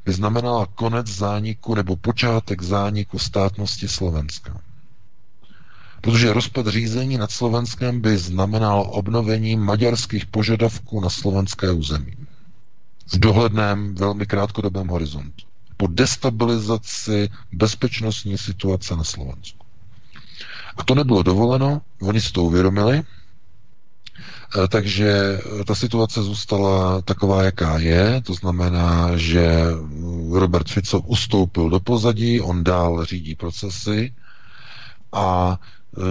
by 0.05 0.13
znamenala 0.13 0.65
konec 0.65 1.07
zániku 1.07 1.75
nebo 1.75 1.95
počátek 1.95 2.61
zániku 2.61 3.19
státnosti 3.19 3.87
Slovenska. 3.87 4.61
Protože 6.01 6.33
rozpad 6.33 6.67
řízení 6.67 7.17
nad 7.17 7.31
Slovenskem 7.31 8.01
by 8.01 8.17
znamenal 8.17 8.87
obnovení 8.91 9.55
maďarských 9.55 10.25
požadavků 10.25 11.01
na 11.01 11.09
slovenské 11.09 11.71
území 11.71 12.13
v 13.13 13.19
dohledném, 13.19 13.95
velmi 13.95 14.25
krátkodobém 14.25 14.87
horizontu. 14.87 15.46
Po 15.77 15.87
destabilizaci 15.87 17.29
bezpečnostní 17.53 18.37
situace 18.37 18.95
na 18.95 19.03
Slovensku. 19.03 19.65
A 20.77 20.83
to 20.83 20.95
nebylo 20.95 21.23
dovoleno, 21.23 21.81
oni 22.01 22.21
si 22.21 22.31
to 22.31 22.43
uvědomili, 22.43 23.03
eh, 23.03 24.67
takže 24.67 25.39
ta 25.65 25.75
situace 25.75 26.23
zůstala 26.23 27.01
taková, 27.01 27.43
jaká 27.43 27.77
je. 27.79 28.21
To 28.21 28.33
znamená, 28.33 29.17
že 29.17 29.65
Robert 30.31 30.69
Fico 30.69 30.99
ustoupil 30.99 31.69
do 31.69 31.79
pozadí, 31.79 32.41
on 32.41 32.63
dál 32.63 33.05
řídí 33.05 33.35
procesy 33.35 34.13
a 35.11 35.59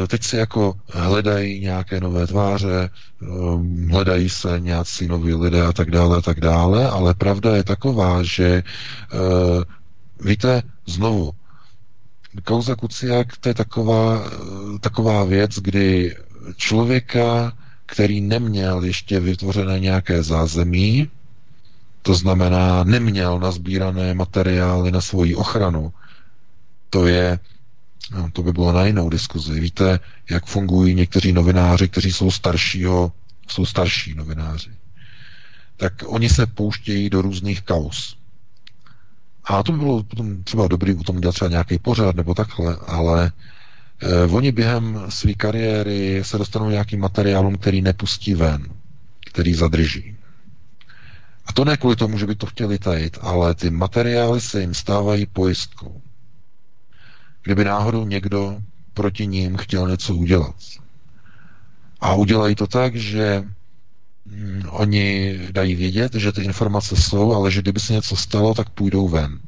teď 0.08 0.22
se 0.22 0.36
jako 0.36 0.74
hledají 0.92 1.60
nějaké 1.60 2.00
nové 2.00 2.26
tváře, 2.26 2.90
eh, 3.22 3.26
hledají 3.90 4.28
se 4.28 4.60
nějací 4.60 5.06
noví 5.08 5.34
lidé 5.34 5.62
a 5.62 5.72
tak 5.72 5.90
dále 5.90 6.18
a 6.18 6.20
tak 6.20 6.40
dále, 6.40 6.90
ale 6.90 7.14
pravda 7.14 7.56
je 7.56 7.64
taková, 7.64 8.22
že 8.22 8.46
eh, 8.46 9.64
víte, 10.20 10.62
znovu, 10.86 11.32
kauza 12.44 12.74
Kuciak 12.76 13.36
to 13.36 13.48
je 13.48 13.54
taková, 13.54 14.24
taková 14.80 15.24
věc, 15.24 15.50
kdy 15.58 16.16
člověka, 16.56 17.52
který 17.86 18.20
neměl 18.20 18.84
ještě 18.84 19.20
vytvořené 19.20 19.80
nějaké 19.80 20.22
zázemí, 20.22 21.10
to 22.02 22.14
znamená 22.14 22.84
neměl 22.84 23.38
nazbírané 23.38 24.14
materiály 24.14 24.90
na 24.90 25.00
svoji 25.00 25.34
ochranu, 25.34 25.92
to 26.90 27.06
je 27.06 27.38
No, 28.10 28.30
to 28.32 28.42
by 28.42 28.52
bylo 28.52 28.72
na 28.72 28.84
jinou 28.84 29.10
diskuzi. 29.10 29.60
Víte, 29.60 30.00
jak 30.30 30.46
fungují 30.46 30.94
někteří 30.94 31.32
novináři, 31.32 31.88
kteří 31.88 32.12
jsou 32.12 32.30
staršího, 32.30 33.12
jsou 33.48 33.66
starší 33.66 34.14
novináři. 34.14 34.70
Tak 35.76 35.92
oni 36.06 36.28
se 36.28 36.46
pouštějí 36.46 37.10
do 37.10 37.22
různých 37.22 37.62
kaus. 37.62 38.16
A 39.44 39.62
to 39.62 39.72
by 39.72 39.78
bylo 39.78 40.02
potom 40.02 40.44
třeba 40.44 40.68
dobrý 40.68 40.94
u 40.94 41.02
tom 41.02 41.20
dělat 41.20 41.34
třeba 41.34 41.50
nějaký 41.50 41.78
pořád 41.78 42.16
nebo 42.16 42.34
takhle, 42.34 42.76
ale 42.86 43.32
eh, 44.02 44.22
oni 44.24 44.52
během 44.52 45.04
své 45.08 45.34
kariéry 45.34 46.24
se 46.24 46.38
dostanou 46.38 46.70
nějakým 46.70 47.00
materiálům, 47.00 47.56
který 47.58 47.82
nepustí 47.82 48.34
ven, 48.34 48.68
který 49.26 49.54
zadrží. 49.54 50.16
A 51.46 51.52
to 51.52 51.64
ne 51.64 51.76
kvůli 51.76 51.96
tomu, 51.96 52.18
že 52.18 52.26
by 52.26 52.34
to 52.34 52.46
chtěli 52.46 52.78
tajit, 52.78 53.18
ale 53.20 53.54
ty 53.54 53.70
materiály 53.70 54.40
se 54.40 54.60
jim 54.60 54.74
stávají 54.74 55.26
pojistkou 55.26 56.02
kdyby 57.46 57.64
náhodou 57.64 58.06
někdo 58.06 58.58
proti 58.94 59.26
ním 59.26 59.56
chtěl 59.56 59.88
něco 59.88 60.14
udělat. 60.14 60.54
A 62.00 62.14
udělají 62.14 62.54
to 62.54 62.66
tak, 62.66 62.96
že 62.96 63.44
hm, 64.26 64.62
oni 64.70 65.38
dají 65.52 65.74
vědět, 65.74 66.14
že 66.14 66.32
ty 66.32 66.42
informace 66.42 66.96
jsou, 66.96 67.34
ale 67.34 67.50
že 67.50 67.62
kdyby 67.62 67.80
se 67.80 67.92
něco 67.92 68.16
stalo, 68.16 68.54
tak 68.54 68.70
půjdou 68.70 69.08
ven. 69.08 69.38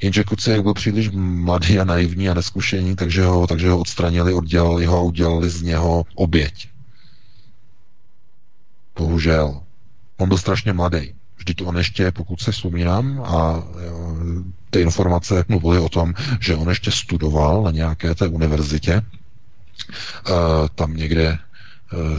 Jenže 0.00 0.24
Kuciak 0.24 0.62
byl 0.62 0.74
příliš 0.74 1.10
mladý 1.14 1.78
a 1.78 1.84
naivní 1.84 2.28
a 2.28 2.34
neskušený, 2.34 2.96
takže 2.96 3.24
ho, 3.24 3.46
takže 3.46 3.70
ho 3.70 3.78
odstranili, 3.78 4.34
oddělali 4.34 4.86
ho 4.86 4.98
a 4.98 5.02
udělali 5.02 5.50
z 5.50 5.62
něho 5.62 6.04
oběť. 6.14 6.68
Bohužel. 8.98 9.60
On 10.16 10.28
byl 10.28 10.38
strašně 10.38 10.72
mladý. 10.72 11.14
Vždyť 11.36 11.62
on 11.62 11.76
ještě, 11.76 12.10
pokud 12.10 12.40
se 12.40 12.52
vzpomínám, 12.52 13.22
a 13.26 13.64
ty 14.72 14.80
informace 14.80 15.44
mluvily 15.48 15.78
o 15.78 15.88
tom, 15.88 16.14
že 16.40 16.56
on 16.56 16.68
ještě 16.68 16.90
studoval 16.90 17.62
na 17.62 17.70
nějaké 17.70 18.14
té 18.14 18.26
univerzitě, 18.26 19.02
tam 20.74 20.96
někde 20.96 21.38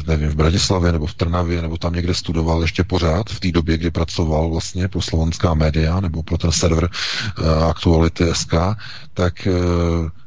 nevím, 0.08 0.30
v 0.30 0.36
Bratislavě 0.36 0.92
nebo 0.92 1.06
v 1.06 1.14
Trnavě, 1.14 1.62
nebo 1.62 1.78
tam 1.78 1.94
někde 1.94 2.14
studoval 2.14 2.62
ještě 2.62 2.84
pořád 2.84 3.30
v 3.30 3.40
té 3.40 3.52
době, 3.52 3.78
kdy 3.78 3.92
pracoval 3.92 4.50
vlastně 4.50 4.88
pro 4.88 5.02
slovenská 5.02 5.54
média 5.54 6.00
nebo 6.00 6.24
pro 6.24 6.38
ten 6.38 6.52
server 6.52 6.90
Aktuality 7.70 8.24
SK, 8.34 8.54
tak 9.14 9.48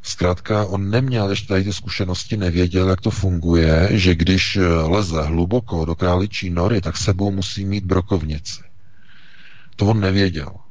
zkrátka 0.03 0.65
on 0.65 0.90
neměl 0.90 1.31
ještě 1.31 1.48
tady 1.48 1.65
ty 1.65 1.73
zkušenosti, 1.73 2.36
nevěděl, 2.36 2.89
jak 2.89 3.01
to 3.01 3.11
funguje, 3.11 3.89
že 3.90 4.15
když 4.15 4.59
leze 4.82 5.23
hluboko 5.23 5.85
do 5.85 5.94
králičí 5.94 6.51
nory, 6.51 6.81
tak 6.81 6.97
sebou 6.97 7.31
musí 7.31 7.65
mít 7.65 7.85
brokovnici. 7.85 8.61
To 9.77 9.86
on 9.86 10.01
nevěděl. 10.01 10.65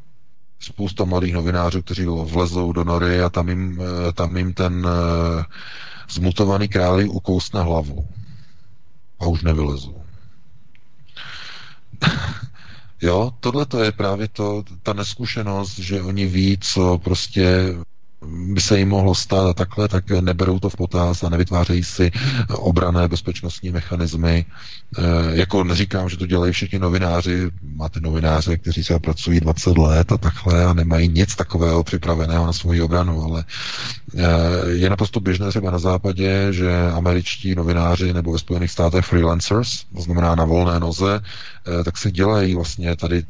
Spousta 0.66 1.06
mladých 1.06 1.34
novinářů, 1.34 1.82
kteří 1.82 2.06
vlezou 2.06 2.72
do 2.72 2.84
nory 2.84 3.22
a 3.22 3.30
tam 3.30 3.50
jim, 3.50 3.82
eh, 3.82 4.12
tam 4.14 4.38
jim 4.38 4.54
ten 4.54 4.86
uh, 4.86 5.44
zmutovaný 6.10 6.68
králí 6.68 7.06
ukousne 7.06 7.62
hlavu. 7.62 8.08
A 9.20 9.26
už 9.26 9.42
nevylezou. 9.42 10.02
jo, 13.02 13.32
tohle 13.40 13.66
to 13.66 13.84
je 13.84 13.92
právě 13.92 14.28
to, 14.28 14.64
ta 14.84 14.94
neskušenost, 14.94 15.80
že 15.80 16.02
oni 16.02 16.26
ví, 16.26 16.58
co 16.62 16.98
prostě 16.98 17.76
by 18.26 18.62
se 18.62 18.80
jim 18.80 18.90
mohlo 18.90 19.16
stát 19.16 19.48
a 19.48 19.54
takhle, 19.54 19.88
tak 19.88 20.10
neberou 20.10 20.60
to 20.60 20.70
v 20.70 20.76
potaz 20.76 21.24
a 21.24 21.30
nevytvářejí 21.30 21.84
si 21.84 22.12
obrané 22.50 23.08
bezpečnostní 23.08 23.72
mechanismy. 23.72 24.46
E, 24.98 25.02
jako 25.36 25.64
neříkám, 25.64 26.10
že 26.10 26.18
to 26.18 26.26
dělají 26.26 26.54
všichni 26.54 26.80
novináři, 26.80 27.52
máte 27.76 28.00
novináře, 28.00 28.58
kteří 28.58 28.84
se 28.84 29.00
pracují 29.00 29.40
20 29.40 29.78
let 29.78 30.12
a 30.12 30.18
takhle 30.18 30.66
a 30.66 30.74
nemají 30.74 31.08
nic 31.08 31.36
takového 31.36 31.84
připraveného 31.84 32.46
na 32.46 32.54
svoji 32.54 32.82
obranu, 32.82 33.24
ale 33.24 33.44
e, 34.16 34.72
je 34.72 34.90
naprosto 34.90 35.20
běžné 35.20 35.50
třeba 35.50 35.72
na 35.72 35.80
západě, 35.80 36.48
že 36.52 36.72
američtí 36.94 37.56
novináři 37.56 38.14
nebo 38.14 38.32
ve 38.32 38.40
Spojených 38.40 38.72
státech 38.72 39.06
freelancers, 39.06 39.84
to 39.96 40.02
znamená 40.02 40.36
na 40.36 40.46
volné 40.46 40.80
noze, 40.80 41.22
e, 41.80 41.84
tak 41.84 41.98
si 41.98 42.12
dělají 42.12 42.56
vlastně 42.56 42.96
tady, 42.96 43.24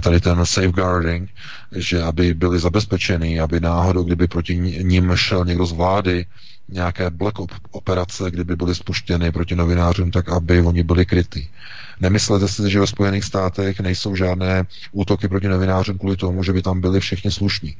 tady 0.00 0.20
ten 0.20 0.46
safeguarding, 0.46 1.30
že 1.76 2.02
aby 2.02 2.34
byli 2.34 2.58
zabezpečeni, 2.58 3.40
aby 3.40 3.60
náhodou, 3.60 4.02
kdyby 4.02 4.28
proti 4.28 4.56
ním 4.82 5.12
šel 5.16 5.44
někdo 5.44 5.66
z 5.66 5.72
vlády, 5.72 6.26
nějaké 6.68 7.10
black 7.10 7.34
operace, 7.70 8.30
kdyby 8.30 8.56
byly 8.56 8.74
spuštěny 8.74 9.32
proti 9.32 9.56
novinářům, 9.56 10.10
tak 10.10 10.28
aby 10.28 10.62
oni 10.62 10.82
byli 10.82 11.06
krytí. 11.06 11.48
Nemyslete 12.00 12.48
si, 12.48 12.70
že 12.70 12.80
ve 12.80 12.86
Spojených 12.86 13.24
státech 13.24 13.80
nejsou 13.80 14.16
žádné 14.16 14.66
útoky 14.92 15.28
proti 15.28 15.48
novinářům 15.48 15.98
kvůli 15.98 16.16
tomu, 16.16 16.42
že 16.42 16.52
by 16.52 16.62
tam 16.62 16.80
byli 16.80 17.00
všichni 17.00 17.30
slušní. 17.30 17.76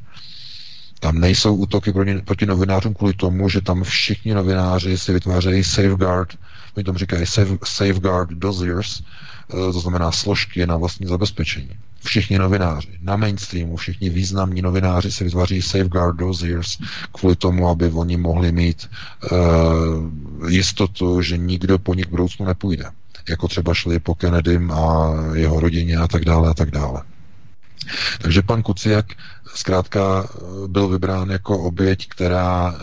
Tam 1.01 1.21
nejsou 1.21 1.55
útoky 1.55 1.93
proti, 1.93 2.15
proti 2.15 2.47
novinářům 2.47 2.95
kvůli 2.95 3.15
tomu, 3.15 3.49
že 3.49 3.61
tam 3.61 3.83
všichni 3.83 4.35
novináři 4.35 4.99
si 4.99 5.13
vytvářejí 5.13 5.65
safeguard, 5.65 6.39
oni 6.77 6.85
tomu 6.85 6.99
říkají 6.99 7.27
safeguard 7.65 8.31
dossiers, 8.31 9.03
eh, 9.03 9.53
to 9.53 9.81
znamená 9.81 10.13
složky 10.13 10.67
na 10.67 10.77
vlastní 10.77 11.07
zabezpečení. 11.07 11.71
Všichni 12.05 12.39
novináři 12.39 12.99
na 13.03 13.17
mainstreamu, 13.17 13.77
všichni 13.77 14.11
významní 14.11 14.63
novináři 14.63 15.13
si 15.13 15.25
vytváří 15.25 15.63
safeguard 15.63 16.17
dossiers 16.17 16.79
kvůli 17.13 17.37
tomu, 17.37 17.69
aby 17.69 17.91
oni 17.91 18.17
mohli 18.17 18.53
mít 18.53 18.91
uh, 19.33 20.51
jistotu, 20.51 21.23
že 21.23 21.39
nikdo 21.39 21.79
po 21.79 21.95
nich 21.95 22.07
v 22.07 22.11
budoucnu 22.11 22.47
nepůjde. 22.47 22.85
Jako 23.29 23.49
třeba 23.49 23.75
šli 23.75 23.99
po 23.99 24.15
Kennedym 24.15 24.71
a 24.71 25.15
jeho 25.35 25.61
rodině 25.61 25.97
a 25.97 26.09
tak 26.09 26.25
dále 26.25 26.51
a 26.51 26.55
tak 26.55 26.71
dále. 26.71 27.03
Takže 28.19 28.43
pan 28.43 28.63
Kuciak 28.63 29.07
zkrátka 29.55 30.29
byl 30.67 30.89
vybrán 30.89 31.31
jako 31.31 31.59
oběť, 31.59 32.09
která, 32.09 32.75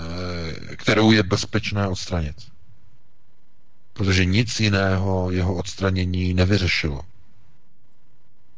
eh, 0.72 0.76
kterou 0.76 1.12
je 1.12 1.24
bezpečné 1.24 1.88
odstranit. 1.88 2.36
Protože 3.94 4.26
nic 4.26 4.60
jiného 4.60 5.32
jeho 5.32 5.56
odstranění 5.56 6.34
nevyřešilo. 6.34 7.02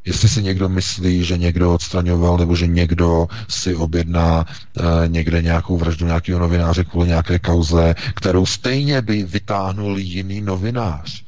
Jestli 0.04 0.28
si 0.28 0.42
někdo 0.42 0.68
myslí, 0.68 1.24
že 1.24 1.38
někdo 1.38 1.74
odstraňoval 1.74 2.38
nebo 2.38 2.56
že 2.56 2.66
někdo 2.66 3.28
si 3.48 3.74
objedná 3.74 4.46
e, 4.46 5.08
někde 5.08 5.42
nějakou 5.42 5.76
vraždu 5.76 6.06
nějakého 6.06 6.40
novináře 6.40 6.84
kvůli 6.84 7.08
nějaké 7.08 7.38
kauze, 7.38 7.94
kterou 8.14 8.46
stejně 8.46 9.02
by 9.02 9.22
vytáhnul 9.22 9.98
jiný 9.98 10.40
novinář. 10.40 11.24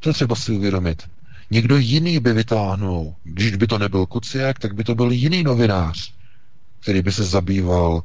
To 0.00 0.08
je 0.08 0.12
třeba 0.12 0.34
si 0.34 0.52
uvědomit. 0.52 1.02
Někdo 1.50 1.76
jiný 1.76 2.20
by 2.20 2.32
vytáhnul. 2.32 3.14
Když 3.24 3.56
by 3.56 3.66
to 3.66 3.78
nebyl 3.78 4.06
Kuciak, 4.06 4.58
tak 4.58 4.74
by 4.74 4.84
to 4.84 4.94
byl 4.94 5.10
jiný 5.10 5.42
novinář, 5.42 6.14
který 6.80 7.02
by 7.02 7.12
se 7.12 7.24
zabýval 7.24 8.02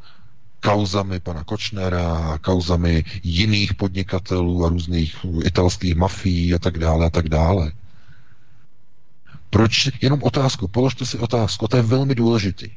kauzami 0.59 1.19
pana 1.19 1.43
Kočnera, 1.43 2.37
kauzami 2.41 3.03
jiných 3.23 3.73
podnikatelů 3.73 4.65
a 4.65 4.69
různých 4.69 5.15
italských 5.45 5.95
mafií 5.95 6.53
a 6.53 6.59
tak 6.59 6.79
dále 6.79 7.05
a 7.05 7.09
tak 7.09 7.29
dále. 7.29 7.71
Proč? 9.55 9.89
Jenom 10.01 10.23
otázku, 10.23 10.67
položte 10.67 11.05
si 11.05 11.17
otázku, 11.17 11.67
to 11.67 11.77
je 11.77 11.83
velmi 11.83 12.15
důležitý. 12.15 12.71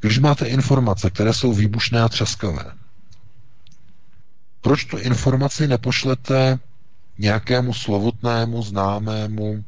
Když 0.00 0.18
máte 0.18 0.46
informace, 0.46 1.10
které 1.10 1.34
jsou 1.34 1.52
výbušné 1.52 2.02
a 2.02 2.08
třaskavé, 2.08 2.72
proč 4.60 4.84
tu 4.84 4.98
informaci 4.98 5.68
nepošlete 5.68 6.58
nějakému 7.18 7.74
slovutnému, 7.74 8.62
známému, 8.62 9.64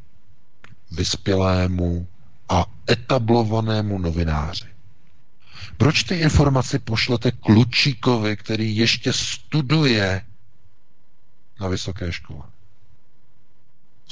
vyspělému 0.90 2.06
a 2.48 2.66
etablovanému 2.90 3.98
novináři? 3.98 4.68
Proč 5.76 6.02
ty 6.02 6.14
informaci 6.14 6.78
pošlete 6.78 7.30
klučíkovi, 7.30 8.36
který 8.36 8.76
ještě 8.76 9.12
studuje 9.12 10.22
na 11.60 11.68
vysoké 11.68 12.12
škole? 12.12 12.51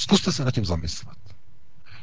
Zkuste 0.01 0.33
se 0.33 0.45
nad 0.45 0.55
tím 0.55 0.65
zamyslet. 0.65 1.19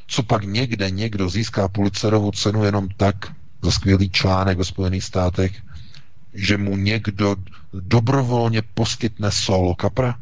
Co 0.07 0.23
pak 0.23 0.43
někde 0.43 0.89
někdo 0.89 1.29
získá 1.29 1.67
Pulitzerovu 1.67 2.31
cenu 2.31 2.63
jenom 2.63 2.89
tak 2.97 3.15
za 3.61 3.71
skvělý 3.71 4.09
článek 4.09 4.57
ve 4.57 4.65
Spojených 4.65 5.03
státech, 5.03 5.61
že 6.33 6.57
mu 6.57 6.77
někdo 6.77 7.35
dobrovolně 7.73 8.61
poskytne 8.61 9.31
solo 9.31 9.75
kapra? 9.75 10.19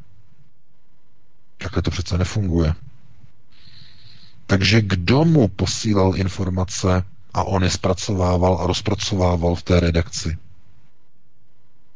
Takhle 1.57 1.81
to 1.81 1.91
přece 1.91 2.18
nefunguje. 2.18 2.73
Takže 4.45 4.81
kdo 4.81 5.26
mu 5.26 5.47
posílal 5.47 6.15
informace 6.15 7.03
a 7.34 7.43
on 7.43 7.64
je 7.64 7.69
zpracovával 7.69 8.57
a 8.61 8.68
rozpracovával 8.68 9.56
v 9.56 9.64
té 9.64 9.80
redakci? 9.80 10.38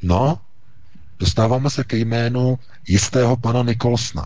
No, 0.02 0.40
dostáváme 1.20 1.70
se 1.70 1.84
ke 1.84 1.98
jménu 1.98 2.60
jistého 2.88 3.38
pana 3.38 3.64
Nikolsna. 3.64 4.26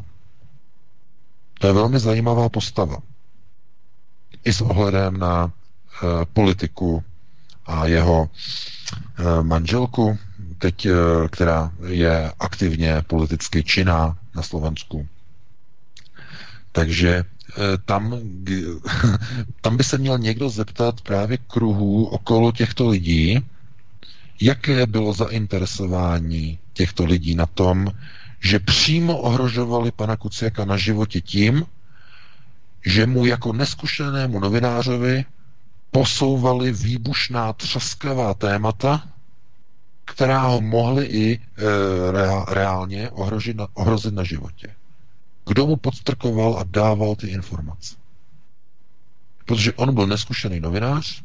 To 1.63 1.67
je 1.67 1.73
velmi 1.73 1.99
zajímavá 1.99 2.49
postava. 2.49 2.97
I 4.45 4.53
s 4.53 4.61
ohledem 4.61 5.17
na 5.17 5.47
e, 5.47 5.51
politiku 6.25 7.03
a 7.65 7.87
jeho 7.87 8.29
e, 8.29 9.43
manželku, 9.43 10.17
teď, 10.59 10.85
e, 10.85 10.91
která 11.31 11.71
je 11.87 12.31
aktivně 12.39 13.01
politicky 13.07 13.63
činná 13.63 14.17
na 14.35 14.41
Slovensku. 14.41 15.07
Takže 16.71 17.23
tam, 17.85 18.19
tam 19.61 19.77
by 19.77 19.83
se 19.83 19.97
měl 19.97 20.17
někdo 20.17 20.49
zeptat 20.49 21.01
právě 21.01 21.37
kruhů 21.37 22.05
okolo 22.05 22.51
těchto 22.51 22.89
lidí, 22.89 23.45
jaké 24.41 24.85
bylo 24.85 25.13
zainteresování 25.13 26.59
těchto 26.73 27.05
lidí 27.05 27.35
na 27.35 27.45
tom, 27.45 27.91
že 28.43 28.59
přímo 28.59 29.17
ohrožovali 29.17 29.91
pana 29.91 30.17
Kuciaka 30.17 30.65
na 30.65 30.77
životě 30.77 31.21
tím, 31.21 31.65
že 32.85 33.05
mu 33.05 33.25
jako 33.25 33.53
neskušenému 33.53 34.39
novinářovi 34.39 35.25
posouvali 35.91 36.71
výbušná 36.71 37.53
třaskavá 37.53 38.33
témata, 38.33 39.03
která 40.05 40.41
ho 40.41 40.61
mohly 40.61 41.05
i 41.05 41.33
e, 41.33 41.39
reálně 42.53 43.09
ohrožit 43.09 43.57
na, 43.57 43.67
ohrozit 43.73 44.13
na 44.13 44.23
životě. 44.23 44.75
Kdo 45.47 45.67
mu 45.67 45.75
podstrkoval 45.75 46.59
a 46.59 46.63
dával 46.63 47.15
ty 47.15 47.27
informace? 47.27 47.95
Protože 49.45 49.73
on 49.73 49.95
byl 49.95 50.07
neskušený 50.07 50.59
novinář, 50.59 51.23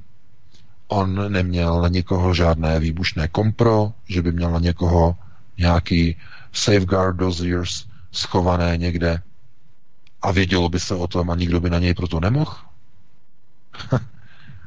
on 0.88 1.32
neměl 1.32 1.82
na 1.82 1.88
někoho 1.88 2.34
žádné 2.34 2.80
výbušné 2.80 3.28
kompro, 3.28 3.92
že 4.08 4.22
by 4.22 4.32
měl 4.32 4.50
na 4.50 4.58
někoho 4.58 5.16
nějaký 5.58 6.16
safeguard 6.58 7.16
dossiers 7.16 7.86
schované 8.12 8.76
někde 8.76 9.22
a 10.22 10.32
vědělo 10.32 10.68
by 10.68 10.80
se 10.80 10.94
o 10.94 11.06
tom 11.06 11.30
a 11.30 11.34
nikdo 11.34 11.60
by 11.60 11.70
na 11.70 11.78
něj 11.78 11.94
proto 11.94 12.20
nemohl? 12.20 12.56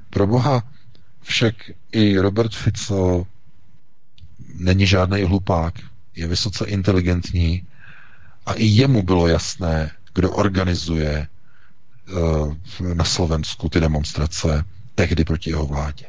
Pro 0.10 0.28
boha, 0.28 0.64
však 1.22 1.56
i 1.92 2.18
Robert 2.18 2.56
Fico 2.56 3.28
není 4.56 4.88
žádný 4.88 5.24
hlupák, 5.24 5.74
je 6.16 6.28
vysoce 6.28 6.66
inteligentní 6.66 7.68
a 8.46 8.54
i 8.54 8.66
jemu 8.66 9.04
bylo 9.04 9.28
jasné, 9.28 9.92
kdo 10.14 10.32
organizuje 10.32 11.28
uh, 12.14 12.56
na 12.94 13.04
Slovensku 13.04 13.70
ty 13.70 13.80
demonstrace 13.80 14.66
tehdy 14.96 15.24
proti 15.24 15.50
jeho 15.50 15.66
vládě. 15.66 16.06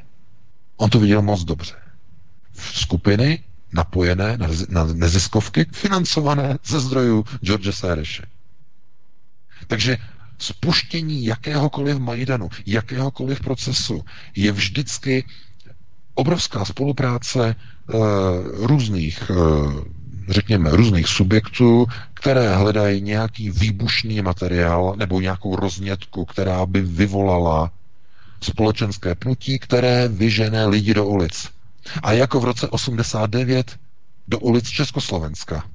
On 0.77 0.91
to 0.91 1.01
viděl 1.01 1.23
moc 1.23 1.45
dobře. 1.45 1.75
Skupiny 2.55 3.45
napojené 3.73 4.37
na, 4.39 4.49
na 4.69 4.85
neziskovky, 4.85 5.67
financované 5.73 6.59
ze 6.65 6.81
zdrojů 6.81 7.25
George 7.41 7.75
Sereše. 7.75 8.23
Takže 9.67 9.97
spuštění 10.39 11.25
jakéhokoliv 11.25 11.99
Majdanu, 11.99 12.49
jakéhokoliv 12.67 13.41
procesu 13.41 14.05
je 14.37 14.53
vždycky 14.53 15.25
obrovská 16.15 16.65
spolupráce 16.65 17.55
uh, 17.95 18.01
různých, 18.67 19.31
uh, 19.31 19.81
řekněme, 20.29 20.71
různých 20.71 21.07
subjektů, 21.07 21.87
které 22.15 22.57
hledají 22.57 23.01
nějaký 23.01 23.51
výbušný 23.51 24.23
materiál 24.23 24.95
nebo 24.97 25.21
nějakou 25.21 25.57
roznětku, 25.57 26.25
která 26.25 26.67
by 26.67 26.81
vyvolala 26.81 27.71
společenské 28.43 29.15
pnutí, 29.15 29.59
které 29.59 30.09
vyžené 30.09 30.67
lidi 30.67 30.95
do 30.95 31.07
ulic. 31.07 31.49
A 32.03 32.13
jako 32.13 32.41
v 32.41 32.45
roce 32.45 32.69
89 32.69 33.79
do 34.29 34.39
ulic 34.39 34.69
Československa 34.69 35.71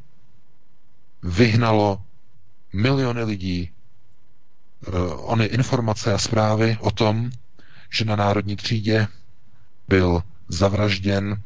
vyhnalo 1.24 2.02
miliony 2.74 3.24
lidí 3.24 3.72
uh, 4.88 4.94
ony 5.32 5.46
informace 5.46 6.14
a 6.14 6.18
zprávy 6.18 6.78
o 6.82 6.92
tom, 6.92 7.32
že 7.90 8.06
na 8.06 8.16
národní 8.16 8.56
třídě 8.56 9.08
byl 9.88 10.24
zavražděn 10.48 11.42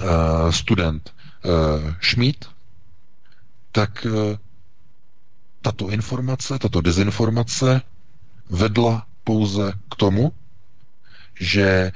uh, 0.00 0.08
student 0.50 1.14
uh, 1.44 1.94
Schmidt, 2.00 2.50
tak 3.72 4.06
tato 5.62 5.88
informace, 5.90 6.58
tato 6.58 6.80
dezinformace 6.80 7.82
vedla 8.50 9.06
pouze 9.24 9.72
k 9.90 9.94
tomu, 9.96 10.32
že 11.40 11.62
e, 11.62 11.92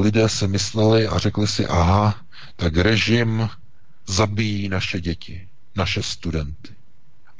lidé 0.00 0.28
se 0.28 0.48
mysleli 0.48 1.06
a 1.06 1.18
řekli 1.18 1.46
si, 1.48 1.66
aha, 1.66 2.14
tak 2.56 2.76
režim 2.76 3.48
zabíjí 4.06 4.68
naše 4.68 5.00
děti, 5.00 5.48
naše 5.76 6.02
studenty. 6.02 6.72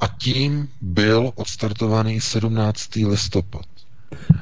A 0.00 0.08
tím 0.08 0.68
byl 0.80 1.32
odstartovaný 1.34 2.20
17. 2.20 2.96
listopad. 2.96 3.66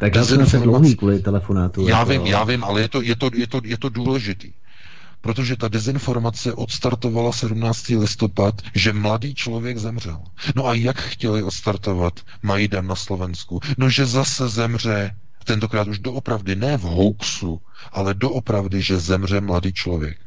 Tak 0.01 0.15
já 0.15 0.25
jsem 0.25 0.47
se 0.47 0.59
dlouhý 0.59 0.97
kvůli 0.97 1.19
telefonátu. 1.19 1.89
Já 1.89 1.99
jako... 1.99 2.11
vím, 2.11 2.27
já 2.27 2.45
vím, 2.45 2.65
ale 2.65 2.81
je 2.81 2.89
to, 2.89 3.03
je 3.03 3.17
to, 3.17 3.31
je 3.35 3.47
to, 3.47 3.61
je 3.65 3.79
to 3.79 3.89
důležitý. 3.89 4.53
Protože 5.21 5.57
ta 5.57 5.69
dezinformace 5.69 6.53
odstartovala 6.53 7.33
17. 7.33 7.89
listopad, 7.89 8.63
že 8.75 8.93
mladý 8.93 9.35
člověk 9.35 9.79
zemřel. 9.79 10.21
No 10.57 10.67
a 10.67 10.75
jak 10.75 11.01
chtěli 11.01 11.43
odstartovat 11.43 12.21
Majdan 12.43 12.87
na 12.87 12.95
Slovensku? 12.95 13.61
No, 13.79 13.91
že 13.91 14.07
zase 14.07 14.49
zemře 14.49 15.15
tentokrát 15.47 15.89
už 15.89 15.99
doopravdy 15.99 16.57
ne 16.57 16.77
v 16.79 16.83
hoaxu, 16.83 17.61
ale 17.93 18.15
doopravdy, 18.15 18.83
že 18.83 18.99
zemře 18.99 19.41
mladý 19.41 19.73
člověk. 19.73 20.19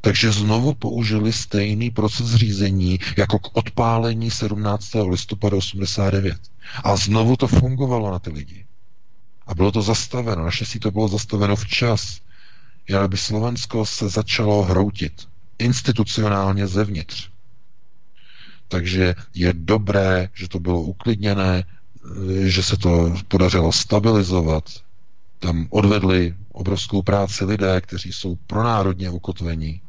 Takže 0.00 0.32
znovu 0.32 0.74
použili 0.74 1.32
stejný 1.32 1.90
proces 1.90 2.34
řízení 2.34 2.98
jako 3.16 3.38
k 3.38 3.56
odpálení 3.56 4.30
17. 4.30 4.88
listopadu 5.08 5.56
89. 5.56 6.36
A 6.84 6.96
znovu 6.96 7.36
to 7.36 7.46
fungovalo 7.46 8.10
na 8.10 8.18
ty 8.18 8.30
lidi. 8.30 8.66
A 9.46 9.54
bylo 9.54 9.72
to 9.72 9.82
zastaveno. 9.82 10.44
Naštěstí 10.44 10.78
to 10.78 10.90
bylo 10.90 11.08
zastaveno 11.08 11.56
včas. 11.56 12.20
Já 12.88 13.08
by 13.08 13.16
Slovensko 13.16 13.86
se 13.86 14.08
začalo 14.08 14.62
hroutit 14.62 15.28
institucionálně 15.58 16.66
zevnitř. 16.66 17.28
Takže 18.68 19.14
je 19.34 19.52
dobré, 19.52 20.28
že 20.34 20.48
to 20.48 20.58
bylo 20.60 20.82
uklidněné, 20.82 21.64
že 22.44 22.62
se 22.62 22.76
to 22.76 23.14
podařilo 23.28 23.72
stabilizovat. 23.72 24.64
Tam 25.38 25.66
odvedli 25.70 26.34
obrovskou 26.52 27.02
práci 27.02 27.44
lidé, 27.44 27.80
kteří 27.80 28.12
jsou 28.12 28.36
pronárodně 28.46 29.10
ukotvení. 29.10 29.80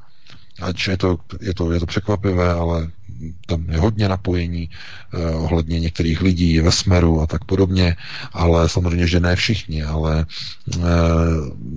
Ač 0.61 0.87
je 0.87 0.97
to, 0.97 1.17
je 1.41 1.53
to, 1.53 1.71
je 1.71 1.79
to 1.79 1.85
překvapivé, 1.85 2.53
ale 2.53 2.91
tam 3.47 3.69
je 3.69 3.79
hodně 3.79 4.09
napojení 4.09 4.69
eh, 5.13 5.29
ohledně 5.35 5.79
některých 5.79 6.21
lidí 6.21 6.59
ve 6.59 6.71
smeru 6.71 7.21
a 7.21 7.27
tak 7.27 7.43
podobně, 7.45 7.95
ale 8.33 8.69
samozřejmě, 8.69 9.07
že 9.07 9.19
ne 9.19 9.35
všichni, 9.35 9.83
ale 9.83 10.25
eh, 10.25 10.79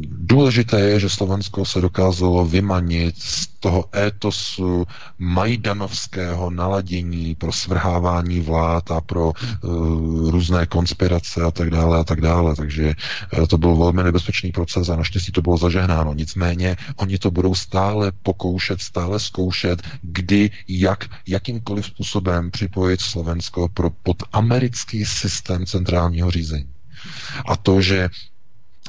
důležité 0.08 0.80
je, 0.80 1.00
že 1.00 1.08
Slovensko 1.08 1.64
se 1.64 1.80
dokázalo 1.80 2.44
vymanit 2.46 3.14
z 3.18 3.46
toho 3.66 3.84
étosu 3.96 4.86
majdanovského 5.18 6.50
naladění 6.50 7.34
pro 7.34 7.52
svrhávání 7.52 8.40
vlád 8.40 8.90
a 8.90 9.00
pro 9.00 9.32
uh, 9.32 10.30
různé 10.30 10.66
konspirace 10.66 11.42
a 11.42 11.50
tak 11.50 11.70
dále 11.70 11.98
a 11.98 12.04
tak 12.04 12.20
dále. 12.20 12.56
Takže 12.56 12.94
uh, 13.38 13.46
to 13.46 13.58
byl 13.58 13.76
velmi 13.76 14.02
nebezpečný 14.02 14.52
proces 14.52 14.88
a 14.88 14.96
naštěstí 14.96 15.32
to 15.32 15.42
bylo 15.42 15.56
zažehnáno. 15.58 16.14
Nicméně 16.14 16.76
oni 16.96 17.18
to 17.18 17.30
budou 17.30 17.54
stále 17.54 18.12
pokoušet, 18.22 18.80
stále 18.80 19.20
zkoušet, 19.20 19.82
kdy, 20.02 20.50
jak, 20.68 21.04
jakýmkoliv 21.26 21.86
způsobem 21.86 22.50
připojit 22.50 23.00
Slovensko 23.00 23.68
pro, 23.74 23.90
pod 23.90 24.22
americký 24.32 25.04
systém 25.04 25.66
centrálního 25.66 26.30
řízení. 26.30 26.70
A 27.46 27.56
to, 27.56 27.80
že 27.80 28.08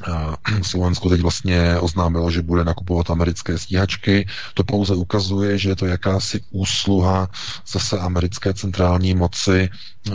Slovensko 0.62 1.10
teď 1.10 1.22
vlastně 1.22 1.80
oznámilo, 1.80 2.32
že 2.32 2.42
bude 2.42 2.64
nakupovat 2.64 3.10
americké 3.10 3.58
stíhačky. 3.58 4.28
To 4.54 4.64
pouze 4.64 4.96
ukazuje, 4.96 5.58
že 5.58 5.70
je 5.70 5.76
to 5.76 5.86
jakási 5.86 6.42
úsluha 6.52 7.30
zase 7.68 8.00
americké 8.00 8.54
centrální 8.54 9.14
moci, 9.14 9.70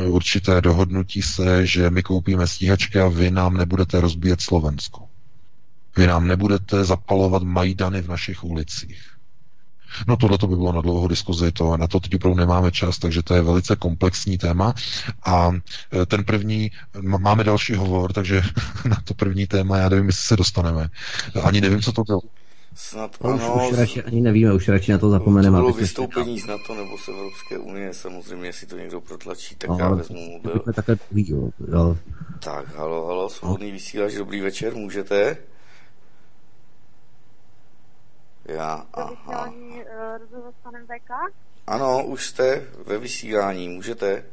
určité 0.06 0.60
dohodnutí 0.60 1.22
se, 1.22 1.66
že 1.66 1.90
my 1.90 2.02
koupíme 2.02 2.46
stíhačky 2.46 3.00
a 3.00 3.08
vy 3.08 3.30
nám 3.30 3.56
nebudete 3.56 4.00
rozbíjet 4.00 4.40
Slovensko. 4.40 5.02
Vy 5.96 6.06
nám 6.06 6.26
nebudete 6.26 6.84
zapalovat 6.84 7.42
Majdany 7.42 8.02
v 8.02 8.08
našich 8.08 8.44
ulicích. 8.44 9.12
No 10.08 10.16
tohle 10.16 10.38
to 10.38 10.46
by 10.46 10.56
bylo 10.56 10.72
na 10.72 10.80
dlouho 10.80 11.08
diskuzi, 11.08 11.52
to 11.52 11.76
na 11.76 11.86
to 11.88 12.00
teď 12.00 12.14
opravdu 12.14 12.38
nemáme 12.40 12.70
čas, 12.70 12.98
takže 12.98 13.22
to 13.22 13.34
je 13.34 13.42
velice 13.42 13.76
komplexní 13.76 14.38
téma. 14.38 14.74
A 15.24 15.52
e, 16.02 16.06
ten 16.06 16.24
první, 16.24 16.70
máme 17.00 17.44
další 17.44 17.74
hovor, 17.74 18.12
takže 18.12 18.42
na 18.88 18.96
to 19.04 19.14
první 19.14 19.46
téma, 19.46 19.76
já 19.78 19.88
nevím, 19.88 20.06
jestli 20.06 20.22
se 20.26 20.36
dostaneme. 20.36 20.88
Ani 21.42 21.60
nevím, 21.60 21.80
co 21.82 21.92
to 21.92 22.02
bylo. 22.04 22.20
Snad 22.74 23.16
No, 23.24 23.30
ano. 23.30 23.56
už, 23.66 23.72
už 23.72 23.78
radši 23.78 24.02
ani 24.02 24.20
nevíme, 24.20 24.52
už 24.54 24.68
radši 24.68 24.92
na 24.92 24.98
to 24.98 25.10
zapomeneme. 25.10 25.56
to 25.56 25.62
bylo 25.62 25.72
vystoupení 25.72 26.40
z 26.40 26.46
NATO 26.46 26.74
nebo 26.74 26.98
z 26.98 27.08
Evropské 27.08 27.58
unie, 27.58 27.94
samozřejmě, 27.94 28.46
jestli 28.46 28.66
to 28.66 28.76
někdo 28.78 29.00
protlačí, 29.00 29.54
tak 29.56 29.70
No, 29.70 29.76
já 29.80 29.88
vezmu 29.88 30.30
mobil. 30.30 30.60
jsme 30.62 30.72
takhle 30.72 30.96
jo. 31.14 31.50
jo. 31.72 31.96
Tak, 32.44 32.76
halo, 32.76 33.06
halo, 33.06 33.28
svobodný 33.30 33.72
vysílač, 33.72 34.14
dobrý 34.14 34.40
večer, 34.40 34.74
můžete? 34.74 35.36
Já, 38.44 38.86
aha. 38.92 39.52
eh, 39.86 40.18
rozhovor 40.18 40.52
s 40.52 40.62
panem 40.62 40.86
VK? 40.86 41.10
Ano, 41.66 42.04
už 42.06 42.26
jste 42.26 42.66
ve 42.86 42.98
vysílání, 42.98 43.68
můžete? 43.68 44.24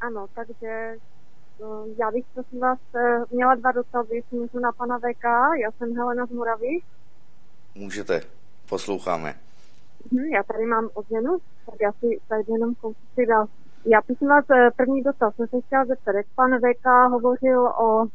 Ano, 0.00 0.26
takže 0.34 0.66
eh, 0.66 1.64
já 1.98 2.10
bych 2.10 2.24
prosím 2.34 2.60
vás 2.60 2.78
eh, 2.96 3.24
měla 3.30 3.54
dva 3.54 3.72
dotazy, 3.72 4.22
můžu 4.30 4.58
na 4.58 4.72
pana 4.72 4.98
VK. 4.98 5.24
Já 5.62 5.70
jsem 5.70 5.96
Helena 5.96 6.26
z 6.26 6.30
Moravy. 6.30 6.80
Můžete, 7.74 8.20
posloucháme. 8.68 9.34
Hm, 10.12 10.18
já 10.34 10.42
tady 10.42 10.66
mám 10.66 10.88
odměnu, 10.94 11.38
tak 11.66 11.74
já 11.80 11.92
si 11.92 12.20
tady 12.28 12.42
jenom 12.48 12.74
kousek 12.74 13.28
dál. 13.28 13.46
Já 13.84 14.02
prosím 14.02 14.28
vás, 14.28 14.44
první 14.76 15.02
dotaz 15.02 15.34
jsem 15.36 15.48
se 15.48 15.60
chtěla 15.66 15.84
zeptat, 15.84 16.12
jak 16.16 16.26
pan 16.34 16.50
VK 16.58 16.86
hovořil 17.10 17.66
o 17.66 18.06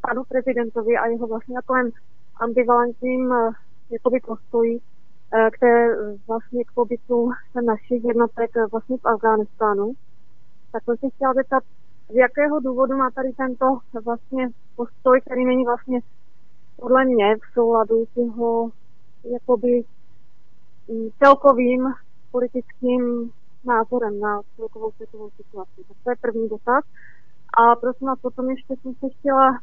panu 0.00 0.24
prezidentovi 0.28 0.96
a 0.96 1.06
jeho 1.06 1.26
vlastně 1.26 1.54
takovém 1.54 1.90
ambivalentním 2.36 3.34
jakoby 3.90 4.20
postoji 4.20 4.80
eh, 5.34 5.50
k 5.50 5.58
té 5.58 5.92
eh, 5.92 6.16
vlastně 6.28 6.64
k 6.64 6.72
pobytu 6.72 7.30
našich 7.66 8.04
jednotek 8.04 8.50
eh, 8.56 8.66
vlastně 8.72 8.96
v 8.96 9.06
Afghánistánu. 9.06 9.92
Tak 10.72 10.84
jsem 10.84 10.96
se 10.96 11.06
chtěla 11.14 11.34
zeptat, 11.34 11.62
z 12.10 12.14
jakého 12.14 12.60
důvodu 12.60 12.96
má 12.96 13.10
tady 13.10 13.32
tento 13.32 13.78
vlastně 14.04 14.48
postoj, 14.76 15.20
který 15.20 15.44
není 15.44 15.64
vlastně 15.64 16.00
podle 16.76 17.04
mě 17.04 17.36
v 17.36 17.52
souladu 17.54 18.06
s 18.06 18.16
jeho 18.16 18.70
jakoby 19.24 19.84
mm, 20.88 21.08
celkovým 21.18 21.94
politickým 22.30 23.30
názorem 23.64 24.20
na 24.20 24.40
celkovou 24.56 24.92
světovou 24.92 25.30
situaci. 25.30 25.84
Tak 25.88 25.96
to 26.04 26.10
je 26.10 26.16
první 26.20 26.48
dotaz. 26.48 26.84
A 27.58 27.76
prosím 27.76 28.06
vás, 28.06 28.18
potom 28.18 28.50
ještě 28.50 28.74
jsem 28.76 28.94
se 28.94 29.08
chtěla 29.08 29.58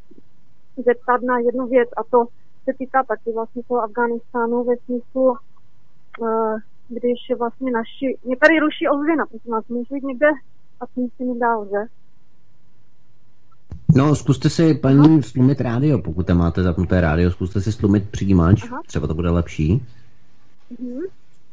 zeptat 0.78 1.22
na 1.22 1.40
jednu 1.40 1.68
věc 1.68 1.90
a 1.98 2.04
to 2.04 2.26
se 2.66 2.74
týká 2.78 3.04
taky 3.04 3.32
vlastně 3.32 3.64
toho 3.68 3.82
Afganistánu 3.82 4.64
ve 4.64 4.76
smyslu, 4.78 5.38
eh, 6.24 6.56
když 6.90 7.20
vlastně 7.40 7.72
naši, 7.72 8.18
mě 8.24 8.38
tady 8.38 8.60
ruší 8.60 8.88
ozvěna, 8.88 9.26
prosím 9.26 9.52
vás, 9.52 9.68
můžu 9.68 9.96
jít 9.96 10.04
někde 10.04 10.28
a 10.82 10.86
tím 10.96 11.08
si 11.18 11.24
mi 11.24 11.40
dál, 11.40 11.68
že? 11.72 11.82
No, 13.96 14.16
zkuste 14.16 14.50
si, 14.50 14.74
paní, 14.74 15.24
stlumit 15.24 15.62
rádio, 15.62 16.00
pokud 16.00 16.28
tam 16.28 16.38
máte 16.38 16.64
zapnuté 16.64 17.02
rádio, 17.02 17.32
zkuste 17.32 17.62
si 17.62 17.72
stlumit 17.72 18.10
přijímač, 18.10 18.64
Aha. 18.64 18.82
třeba 18.86 19.08
to 19.08 19.14
bude 19.14 19.30
lepší. 19.30 19.86
Mhm. 20.80 21.00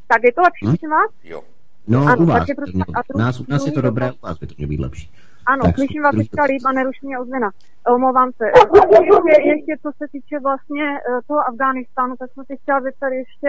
Tak 0.08 0.24
je 0.24 0.32
to 0.32 0.42
lepší, 0.42 0.86
Hm? 0.86 0.90
vás? 0.90 1.10
Jo. 1.24 1.42
No, 1.86 2.06
Ano, 2.06 2.22
u 2.22 2.26
vás, 2.26 2.46
no, 2.74 2.84
a 2.94 3.02
u 3.14 3.18
nás, 3.18 3.40
u 3.40 3.44
nás 3.48 3.66
je 3.66 3.72
to 3.72 3.80
dobré, 3.80 4.12
u 4.12 4.16
vás 4.22 4.38
by 4.38 4.46
to 4.46 4.54
mělo 4.56 4.68
být 4.68 4.80
lepší. 4.80 5.10
Ano, 5.46 5.62
Tak, 5.64 5.74
slyším 5.74 6.02
vás 6.02 6.16
teďka 6.16 6.42
dotaz. 6.42 6.50
líp 6.50 6.62
a 6.66 6.72
neruší 6.72 7.06
mě 7.06 7.18
ozvěna. 7.18 7.50
Omlouvám 7.94 8.30
se. 8.32 8.44
Ještě, 8.46 9.48
ještě 9.48 9.76
co 9.82 9.90
se 9.98 10.04
týče 10.12 10.38
vlastně 10.38 10.84
eh, 10.98 11.20
toho 11.26 11.40
Afghánistánu, 11.48 12.16
tak 12.16 12.32
jsem 12.32 12.44
si 12.44 12.56
chtěla 12.56 12.80
zeptat 12.80 13.08
ještě 13.08 13.48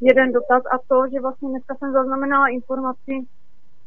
jeden 0.00 0.32
dotaz 0.32 0.62
a 0.74 0.78
to, 0.88 1.08
že 1.12 1.20
vlastně 1.20 1.48
dneska 1.48 1.74
jsem 1.74 1.92
zaznamenala 1.92 2.48
informaci 2.48 3.14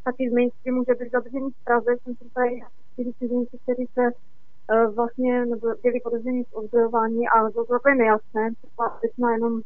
taky 0.03 0.30
z 0.30 0.34
mainstreamu, 0.34 0.84
že 0.88 0.95
byli 0.95 1.10
zadrženi 1.10 1.52
v 1.52 1.64
Praze, 1.64 1.91
jsem 2.03 2.15
si 2.15 2.30
tady 2.34 2.61
čtyři 2.94 3.14
cizinci, 3.19 3.57
kteří 3.64 3.86
se 3.94 4.03
eh, 4.72 4.88
vlastně 4.88 5.45
nebo 5.45 5.68
byli 5.84 5.99
podezření 5.99 6.44
z 6.44 6.53
ozbrojování, 6.53 7.28
ale 7.28 7.52
to 7.52 7.64
bylo 7.64 7.80
nejasné, 7.98 8.49
taková 8.61 8.99
věcná 9.02 9.32
jenom 9.32 9.61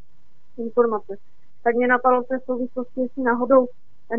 informace. 0.58 1.16
Tak 1.64 1.76
mě 1.76 1.88
napadlo 1.88 2.24
v 2.24 2.28
té 2.28 2.40
souvislosti, 2.40 3.02
jestli 3.02 3.24
náhodou 3.24 3.68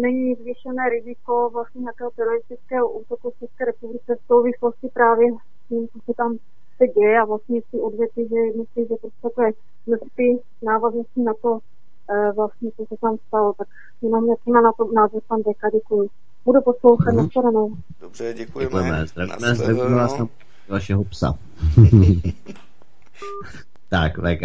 není 0.00 0.34
zvýšené 0.34 0.88
riziko 0.88 1.50
vlastně 1.52 1.80
nějakého 1.80 2.10
teroristického 2.10 2.90
útoku 2.90 3.30
v 3.30 3.38
České 3.38 3.64
republice 3.64 4.16
v 4.16 4.26
souvislosti 4.26 4.88
právě 4.94 5.32
s 5.32 5.68
tím, 5.68 5.88
co 5.88 5.98
se 6.06 6.12
tam 6.16 6.36
se 6.76 6.86
děje 6.86 7.20
a 7.20 7.24
vlastně 7.24 7.60
si 7.70 7.80
odvěty, 7.80 8.28
že 8.30 8.58
myslí, 8.58 8.82
že 8.88 8.94
prostě 9.00 9.20
takové 9.22 9.50
množství 9.86 10.40
návaznosti 10.62 11.22
na 11.22 11.32
to 11.42 11.58
eh, 12.10 12.32
vlastně, 12.32 12.70
co 12.76 12.84
se 12.88 12.94
tam 13.00 13.16
stalo. 13.28 13.52
Tak 13.58 13.68
jenom 14.02 14.28
jaký 14.28 14.50
má 14.52 14.60
na 14.60 14.72
to 14.72 14.92
názor 14.92 15.20
pan 15.28 15.42
Deka, 15.42 15.70
děkuji. 15.70 16.08
Budu 16.44 16.60
poslouchat 16.62 17.12
Mhm. 17.12 17.16
na 17.16 17.26
shledanou. 17.32 17.72
Dobře, 18.00 18.34
děkujeme. 18.34 18.68
Děkujeme, 18.68 19.06
zdravíme, 19.06 19.54
zdravíme 19.54 19.94
vás 19.94 20.18
na 20.18 20.28
vašeho 20.68 21.04
psa. 21.04 21.34
tak, 23.88 24.18
VK. 24.18 24.42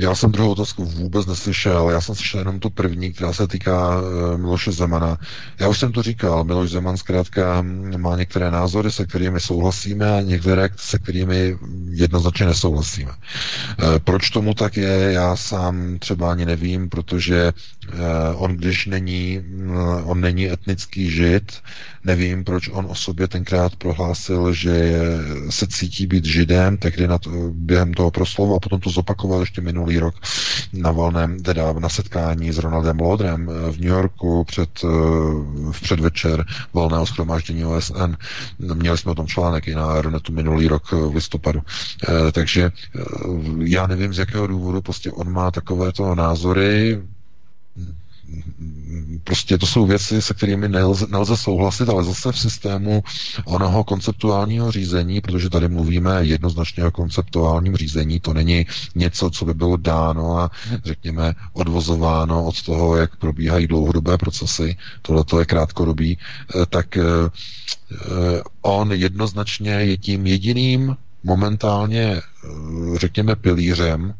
Já 0.00 0.14
jsem 0.14 0.32
druhou 0.32 0.50
otázku 0.50 0.84
vůbec 0.84 1.26
neslyšel, 1.26 1.90
já 1.90 2.00
jsem 2.00 2.14
slyšel 2.14 2.40
jenom 2.40 2.60
tu 2.60 2.70
první, 2.70 3.12
která 3.12 3.32
se 3.32 3.48
týká 3.48 4.00
uh, 4.00 4.38
Miloše 4.38 4.72
Zemana. 4.72 5.18
Já 5.58 5.68
už 5.68 5.78
jsem 5.78 5.92
to 5.92 6.02
říkal, 6.02 6.44
Miloš 6.44 6.70
Zeman 6.70 6.96
zkrátka 6.96 7.64
má 7.96 8.16
některé 8.16 8.50
názory, 8.50 8.92
se 8.92 9.06
kterými 9.06 9.40
souhlasíme 9.40 10.18
a 10.18 10.20
některé, 10.20 10.68
se 10.76 10.98
kterými 10.98 11.58
jednoznačně 11.90 12.46
nesouhlasíme. 12.46 13.10
Uh, 13.10 13.98
proč 13.98 14.30
tomu 14.30 14.54
tak 14.54 14.76
je, 14.76 15.12
já 15.12 15.36
sám 15.36 15.98
třeba 15.98 16.32
ani 16.32 16.46
nevím, 16.46 16.88
protože 16.88 17.52
uh, 17.52 17.98
on 18.34 18.56
když 18.56 18.86
není, 18.86 19.40
uh, 19.66 20.10
on 20.10 20.20
není 20.20 20.50
etnický 20.50 21.10
žid, 21.10 21.52
nevím, 22.04 22.44
proč 22.44 22.68
on 22.68 22.86
o 22.88 22.94
sobě 22.94 23.28
tenkrát 23.28 23.76
prohlásil, 23.76 24.52
že 24.52 25.00
se 25.50 25.66
cítí 25.66 26.06
být 26.06 26.24
židem, 26.24 26.76
tehdy 26.76 27.08
na 27.08 27.18
to, 27.18 27.30
během 27.52 27.94
toho 27.94 28.10
proslovu 28.10 28.54
a 28.54 28.60
potom 28.60 28.80
to 28.80 28.90
zopakoval 28.90 29.40
ještě 29.40 29.60
minulý 29.60 29.98
rok 29.98 30.14
na 30.72 30.90
volném, 30.90 31.42
teda 31.42 31.72
na 31.72 31.88
setkání 31.88 32.52
s 32.52 32.58
Ronaldem 32.58 33.00
Lodrem 33.00 33.46
v 33.70 33.80
New 33.80 33.90
Yorku 33.90 34.44
před, 34.44 34.70
eh, 34.84 34.86
v 35.72 35.80
předvečer 35.82 36.44
volného 36.72 37.06
schromáždění 37.06 37.64
OSN. 37.64 38.16
Měli 38.58 38.98
jsme 38.98 39.12
o 39.12 39.14
tom 39.14 39.26
článek 39.26 39.68
i 39.68 39.74
na 39.74 39.86
Aeronetu 39.86 40.32
minulý 40.32 40.68
rok 40.68 40.92
v 40.92 41.14
listopadu. 41.14 41.60
Eh, 42.08 42.32
Takže 42.32 42.62
eh, 42.64 43.00
já 43.64 43.86
nevím, 43.86 44.14
z 44.14 44.18
jakého 44.18 44.46
důvodu 44.46 44.82
prostě 44.82 45.12
on 45.12 45.32
má 45.32 45.50
takovéto 45.50 46.14
názory, 46.14 47.02
prostě 49.24 49.58
to 49.58 49.66
jsou 49.66 49.86
věci, 49.86 50.22
se 50.22 50.34
kterými 50.34 50.68
nelze, 50.68 51.06
nelze 51.10 51.36
souhlasit, 51.36 51.88
ale 51.88 52.04
zase 52.04 52.32
v 52.32 52.38
systému 52.38 53.02
onoho 53.44 53.84
konceptuálního 53.84 54.70
řízení, 54.72 55.20
protože 55.20 55.50
tady 55.50 55.68
mluvíme 55.68 56.24
jednoznačně 56.24 56.84
o 56.84 56.90
konceptuálním 56.90 57.76
řízení, 57.76 58.20
to 58.20 58.34
není 58.34 58.66
něco, 58.94 59.30
co 59.30 59.44
by 59.44 59.54
bylo 59.54 59.76
dáno 59.76 60.38
a 60.38 60.50
řekněme 60.84 61.34
odvozováno 61.52 62.44
od 62.44 62.62
toho, 62.62 62.96
jak 62.96 63.16
probíhají 63.16 63.66
dlouhodobé 63.66 64.18
procesy, 64.18 64.76
tohle 65.02 65.24
je 65.38 65.44
krátkodobý, 65.44 66.18
eh, 66.18 66.66
tak 66.66 66.96
eh, 66.96 67.02
eh, 67.02 68.42
on 68.62 68.92
jednoznačně 68.92 69.70
je 69.70 69.96
tím 69.96 70.26
jediným 70.26 70.96
momentálně, 71.22 72.22
řekněme, 72.96 73.36
pilířem, 73.36 74.14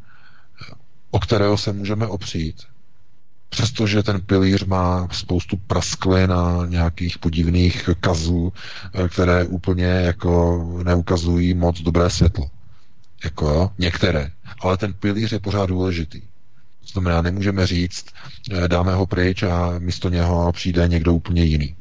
o 1.11 1.19
kterého 1.19 1.59
se 1.59 1.73
můžeme 1.73 2.07
opřít, 2.07 2.63
přestože 3.51 4.03
ten 4.03 4.21
pilíř 4.21 4.65
má 4.65 5.09
spoustu 5.13 5.57
prasklin 5.57 6.33
a 6.33 6.67
nějakých 6.67 7.19
podivných 7.19 7.91
kazů, 8.01 8.53
eh, 8.95 9.09
které 9.09 9.45
úplně 9.45 9.85
jako 9.85 10.65
neukazují 10.85 11.55
moc 11.55 11.81
dobré 11.81 12.11
světlo. 12.11 12.51
Jako 13.25 13.49
jo, 13.49 13.71
některé. 13.79 14.31
Ale 14.61 14.77
ten 14.77 14.93
pilíř 14.95 15.33
je 15.33 15.39
pořád 15.41 15.67
důležitý. 15.67 16.21
To 16.21 16.87
znamená, 16.93 17.23
nemůžeme 17.23 17.67
říct, 17.67 18.07
eh, 18.53 18.69
dáme 18.69 18.95
ho 18.95 19.07
pryč 19.07 19.43
a 19.43 19.79
místo 19.79 20.09
něho 20.09 20.53
přijde 20.53 20.89
někdo 20.89 21.15
úplně 21.15 21.45
jiný. 21.45 21.77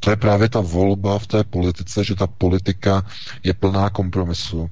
To 0.00 0.10
je 0.10 0.16
právě 0.16 0.48
ta 0.48 0.60
volba 0.60 1.18
v 1.18 1.26
té 1.26 1.44
politice, 1.44 2.04
že 2.04 2.14
ta 2.14 2.26
politika 2.26 3.06
je 3.42 3.54
plná 3.54 3.90
kompromisu, 3.90 4.70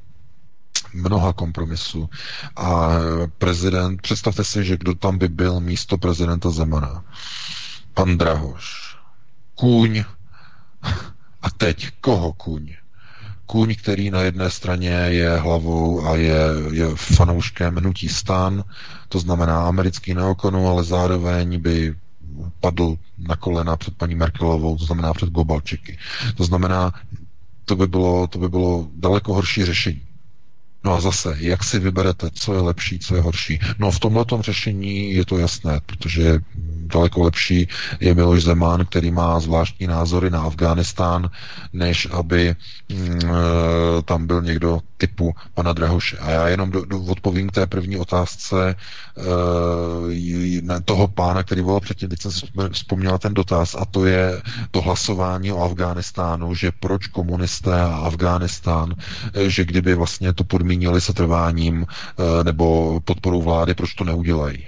mnoha 0.94 1.32
kompromisů. 1.32 2.10
A 2.56 2.90
prezident, 3.38 4.02
představte 4.02 4.44
si, 4.44 4.64
že 4.64 4.76
kdo 4.76 4.94
tam 4.94 5.18
by 5.18 5.28
byl 5.28 5.60
místo 5.60 5.98
prezidenta 5.98 6.50
Zemana. 6.50 7.04
Pan 7.94 8.18
Drahoš. 8.18 8.96
Kůň. 9.54 10.04
A 11.42 11.50
teď 11.50 11.88
koho 12.00 12.32
kůň? 12.32 12.74
Kůň, 13.46 13.74
který 13.74 14.10
na 14.10 14.20
jedné 14.20 14.50
straně 14.50 14.90
je 14.90 15.36
hlavou 15.36 16.06
a 16.06 16.16
je, 16.16 16.38
je 16.72 16.86
fanouškem 16.94 17.76
hnutí 17.76 18.08
stan, 18.08 18.64
to 19.08 19.18
znamená 19.18 19.68
americký 19.68 20.14
neokonu, 20.14 20.68
ale 20.68 20.84
zároveň 20.84 21.60
by 21.60 21.94
padl 22.60 22.96
na 23.18 23.36
kolena 23.36 23.76
před 23.76 23.96
paní 23.96 24.14
Merkelovou, 24.14 24.76
to 24.76 24.84
znamená 24.84 25.14
před 25.14 25.28
Gobalčiky. 25.28 25.98
To 26.36 26.44
znamená, 26.44 26.92
to 27.64 27.76
by 27.76 27.86
bylo, 27.86 28.26
to 28.26 28.38
by 28.38 28.48
bylo 28.48 28.88
daleko 28.94 29.34
horší 29.34 29.64
řešení. 29.64 30.02
No 30.84 30.94
a 30.94 31.00
zase, 31.00 31.36
jak 31.38 31.64
si 31.64 31.78
vyberete, 31.78 32.30
co 32.34 32.54
je 32.54 32.60
lepší, 32.60 32.98
co 32.98 33.14
je 33.14 33.20
horší? 33.20 33.60
No 33.78 33.90
v 33.90 34.00
tomhle 34.00 34.24
řešení 34.40 35.14
je 35.14 35.24
to 35.24 35.38
jasné, 35.38 35.80
protože 35.86 36.40
daleko 36.92 37.22
lepší 37.22 37.68
je 38.00 38.14
Miloš 38.14 38.42
Zeman, 38.42 38.86
který 38.86 39.10
má 39.10 39.40
zvláštní 39.40 39.86
názory 39.86 40.30
na 40.30 40.42
Afghánistán, 40.42 41.30
než 41.72 42.08
aby 42.10 42.56
mm, 42.88 43.20
e, 43.20 44.02
tam 44.02 44.26
byl 44.26 44.42
někdo 44.42 44.80
typu 44.96 45.34
pana 45.54 45.72
Drahoše. 45.72 46.18
A 46.18 46.30
já 46.30 46.48
jenom 46.48 46.70
do, 46.70 46.84
do, 46.84 47.02
odpovím 47.02 47.48
k 47.48 47.52
té 47.52 47.66
první 47.66 47.96
otázce 47.96 48.68
e, 48.68 48.74
toho 50.84 51.08
pána, 51.08 51.42
který 51.42 51.60
volal 51.60 51.80
předtím, 51.80 52.08
teď 52.08 52.20
jsem 52.20 52.32
si 52.32 52.46
vzpomněla 52.72 53.18
ten 53.18 53.34
dotaz, 53.34 53.76
a 53.78 53.84
to 53.84 54.04
je 54.04 54.42
to 54.70 54.82
hlasování 54.82 55.52
o 55.52 55.62
Afghánistánu, 55.62 56.54
že 56.54 56.72
proč 56.80 57.06
komunisté 57.06 57.80
a 57.80 57.96
Afghánistán, 57.96 58.94
e, 59.34 59.50
že 59.50 59.64
kdyby 59.64 59.94
vlastně 59.94 60.32
to 60.32 60.44
podmínili 60.72 61.00
se 61.00 61.12
trváním 61.12 61.86
e, 61.86 62.44
nebo 62.44 63.00
podporou 63.04 63.42
vlády, 63.42 63.74
proč 63.74 63.94
to 63.94 64.04
neudělají. 64.04 64.64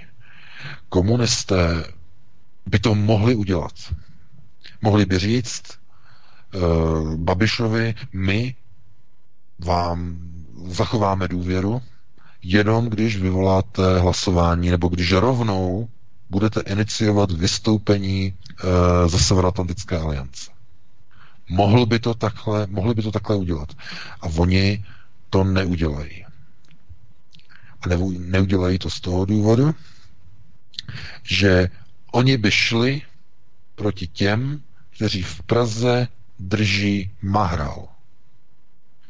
Komunisté 0.89 1.83
by 2.65 2.79
to 2.79 2.95
mohli 2.95 3.35
udělat. 3.35 3.73
Mohli 4.81 5.05
by 5.05 5.19
říct 5.19 5.63
uh, 6.55 7.15
Babišovi, 7.15 7.95
my 8.13 8.55
vám 9.59 10.17
zachováme 10.67 11.27
důvěru, 11.27 11.81
jenom 12.43 12.85
když 12.89 13.17
vyvoláte 13.17 13.99
hlasování, 13.99 14.69
nebo 14.69 14.87
když 14.87 15.11
rovnou 15.13 15.89
budete 16.29 16.61
iniciovat 16.61 17.31
vystoupení 17.31 18.33
uh, 18.33 19.09
ze 19.09 19.19
Severoatlantické 19.19 19.97
aliance. 19.99 20.51
Mohl 21.49 21.85
by 21.85 21.99
to 21.99 22.13
takhle, 22.13 22.67
mohli 22.69 22.93
by 22.93 23.01
to 23.01 23.11
takhle 23.11 23.35
udělat. 23.35 23.69
A 24.21 24.25
oni 24.37 24.85
to 25.35 25.43
neudělají. 25.43 26.25
A 27.81 27.87
ne, 27.87 27.97
neudělají 28.17 28.79
to 28.79 28.89
z 28.89 28.99
toho 29.01 29.25
důvodu, 29.25 29.75
že 31.23 31.69
Oni 32.15 32.37
by 32.37 32.51
šli 32.51 33.01
proti 33.75 34.07
těm, 34.07 34.63
kteří 34.95 35.23
v 35.23 35.41
Praze 35.43 36.07
drží 36.39 37.11
Mahral. 37.21 37.87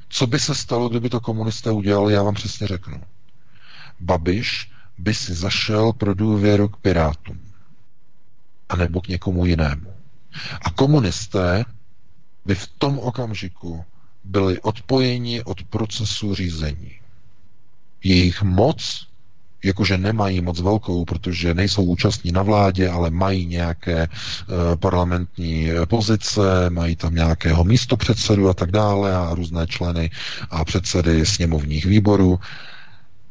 Co 0.09 0.27
by 0.27 0.39
se 0.39 0.55
stalo, 0.55 0.89
kdyby 0.89 1.09
to 1.09 1.19
komunisté 1.19 1.71
udělali, 1.71 2.13
já 2.13 2.23
vám 2.23 2.33
přesně 2.33 2.67
řeknu. 2.67 3.01
Babiš 3.99 4.71
by 4.97 5.13
si 5.13 5.33
zašel 5.33 5.93
pro 5.93 6.13
důvěru 6.13 6.67
k 6.69 6.77
Pirátům. 6.77 7.39
A 8.69 8.75
nebo 8.75 9.01
k 9.01 9.07
někomu 9.07 9.45
jinému. 9.45 9.93
A 10.61 10.71
komunisté 10.71 11.65
by 12.45 12.55
v 12.55 12.67
tom 12.67 12.99
okamžiku 12.99 13.85
byli 14.25 14.61
odpojeni 14.61 15.43
od 15.43 15.63
procesu 15.63 16.35
řízení. 16.35 16.91
Jejich 18.03 18.43
moc 18.43 19.07
jakože 19.65 19.97
nemají 19.97 20.41
moc 20.41 20.61
velkou, 20.61 21.05
protože 21.05 21.53
nejsou 21.53 21.83
účastní 21.83 22.31
na 22.31 22.41
vládě, 22.43 22.89
ale 22.89 23.09
mají 23.09 23.45
nějaké 23.45 24.01
e, 24.01 24.07
parlamentní 24.75 25.69
pozice, 25.85 26.69
mají 26.69 26.95
tam 26.95 27.15
nějakého 27.15 27.63
místopředsedu 27.63 28.49
a 28.49 28.53
tak 28.53 28.71
dále 28.71 29.15
a 29.15 29.33
různé 29.35 29.67
členy 29.67 30.09
a 30.49 30.65
předsedy 30.65 31.25
sněmovních 31.25 31.85
výborů. 31.85 32.39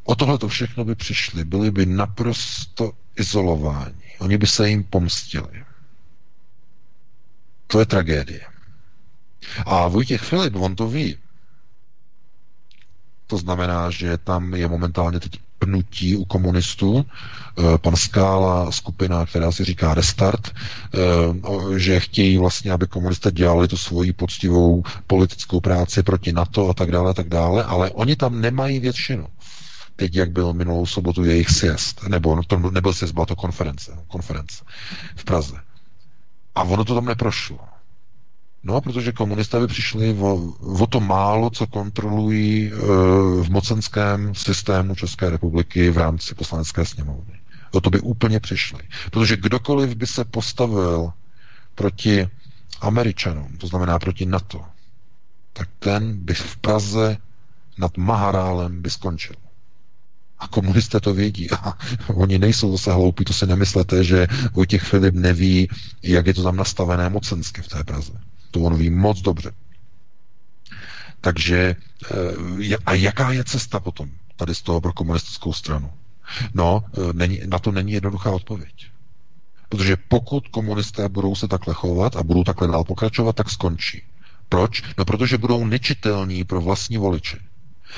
O 0.03 0.15
tohle 0.15 0.37
to 0.37 0.47
všechno 0.47 0.85
by 0.85 0.95
přišli, 0.95 1.43
byli 1.45 1.71
by 1.71 1.85
naprosto 1.85 2.91
izolováni. 3.15 4.05
Oni 4.19 4.37
by 4.37 4.47
se 4.47 4.69
jim 4.69 4.83
pomstili. 4.83 5.63
To 7.67 7.79
je 7.79 7.85
tragédie. 7.85 8.54
A 9.65 9.87
Vojtěch 9.87 10.21
Filip, 10.21 10.55
on 10.55 10.75
to 10.75 10.87
ví. 10.87 11.17
To 13.27 13.37
znamená, 13.37 13.89
že 13.89 14.17
tam 14.17 14.53
je 14.53 14.67
momentálně 14.67 15.19
teď 15.19 15.39
pnutí 15.59 16.15
u 16.15 16.25
komunistů. 16.25 17.05
Eh, 17.57 17.77
pan 17.77 17.95
Skála, 17.95 18.71
skupina, 18.71 19.25
která 19.25 19.51
si 19.51 19.63
říká 19.63 19.93
Restart, 19.93 20.51
eh, 20.53 21.79
že 21.79 21.99
chtějí 21.99 22.37
vlastně, 22.37 22.71
aby 22.71 22.87
komunisté 22.87 23.31
dělali 23.31 23.67
tu 23.67 23.77
svoji 23.77 24.13
poctivou 24.13 24.83
politickou 25.07 25.59
práci 25.59 26.03
proti 26.03 26.33
NATO 26.33 26.69
a 26.69 26.73
tak 26.73 26.91
dále, 26.91 27.11
a 27.11 27.13
tak 27.13 27.29
dále, 27.29 27.63
ale 27.63 27.91
oni 27.91 28.15
tam 28.15 28.41
nemají 28.41 28.79
většinu. 28.79 29.27
Teď, 29.95 30.15
jak 30.15 30.31
byl 30.31 30.53
minulou 30.53 30.85
sobotu 30.85 31.23
jejich 31.25 31.49
sjezd, 31.49 32.03
nebo 32.07 32.43
to 32.47 32.57
nebyl 32.59 32.93
sjezd, 32.93 33.13
byla 33.13 33.25
to 33.25 33.35
konference, 33.35 33.91
konference 34.07 34.63
v 35.15 35.23
Praze. 35.23 35.55
A 36.55 36.63
ono 36.63 36.85
to 36.85 36.95
tam 36.95 37.05
neprošlo. 37.05 37.59
No, 38.67 38.81
protože 38.81 39.11
komunisté 39.11 39.59
by 39.59 39.67
přišli 39.67 40.13
o, 40.19 40.53
o 40.81 40.87
to 40.87 40.99
málo, 40.99 41.49
co 41.49 41.67
kontrolují 41.67 42.67
e, 42.67 42.75
v 43.43 43.49
mocenském 43.49 44.35
systému 44.35 44.95
České 44.95 45.29
republiky 45.29 45.89
v 45.89 45.97
rámci 45.97 46.35
poslanecké 46.35 46.85
sněmovny. 46.85 47.39
O 47.71 47.81
to 47.81 47.89
by 47.89 47.99
úplně 47.99 48.39
přišli. 48.39 48.79
Protože 49.11 49.37
kdokoliv 49.37 49.95
by 49.95 50.07
se 50.07 50.25
postavil 50.25 51.13
proti 51.75 52.29
Američanům, 52.81 53.57
to 53.57 53.67
znamená 53.67 53.99
proti 53.99 54.25
NATO, 54.25 54.61
tak 55.53 55.69
ten 55.79 56.17
by 56.25 56.33
v 56.33 56.57
Praze 56.57 57.17
nad 57.77 57.97
Maharálem 57.97 58.81
by 58.81 58.89
skončil. 58.89 59.35
A 60.39 60.47
komunisté 60.47 60.99
to 60.99 61.13
vědí. 61.13 61.51
A 61.51 61.77
oni 62.07 62.39
nejsou 62.39 62.71
zase 62.71 62.91
hloupí, 62.91 63.25
to 63.25 63.33
si 63.33 63.47
nemyslete, 63.47 64.03
že 64.03 64.27
Vojtěch 64.53 64.83
Filip 64.83 65.15
neví, 65.15 65.69
jak 66.03 66.27
je 66.27 66.33
to 66.33 66.43
tam 66.43 66.55
nastavené 66.55 67.09
mocensky 67.09 67.61
v 67.61 67.67
té 67.67 67.83
Praze. 67.83 68.13
To 68.51 68.59
on 68.59 68.77
ví 68.77 68.89
moc 68.89 69.21
dobře. 69.21 69.51
Takže 71.21 71.75
eh, 72.71 72.75
a 72.85 72.93
jaká 72.93 73.31
je 73.31 73.43
cesta 73.43 73.79
potom 73.79 74.09
tady 74.35 74.55
z 74.55 74.61
toho 74.61 74.81
pro 74.81 74.93
komunistickou 74.93 75.53
stranu? 75.53 75.91
No, 76.53 76.83
eh, 76.93 77.13
není, 77.13 77.41
na 77.47 77.59
to 77.59 77.71
není 77.71 77.91
jednoduchá 77.91 78.31
odpověď. 78.31 78.87
Protože 79.69 79.97
pokud 80.07 80.47
komunisté 80.47 81.09
budou 81.09 81.35
se 81.35 81.47
takhle 81.47 81.73
chovat 81.73 82.15
a 82.15 82.23
budou 82.23 82.43
takhle 82.43 82.67
dál 82.67 82.83
pokračovat, 82.83 83.35
tak 83.35 83.49
skončí. 83.49 84.01
Proč? 84.49 84.83
No, 84.97 85.05
protože 85.05 85.37
budou 85.37 85.65
nečitelní 85.65 86.43
pro 86.43 86.61
vlastní 86.61 86.97
voliče. 86.97 87.39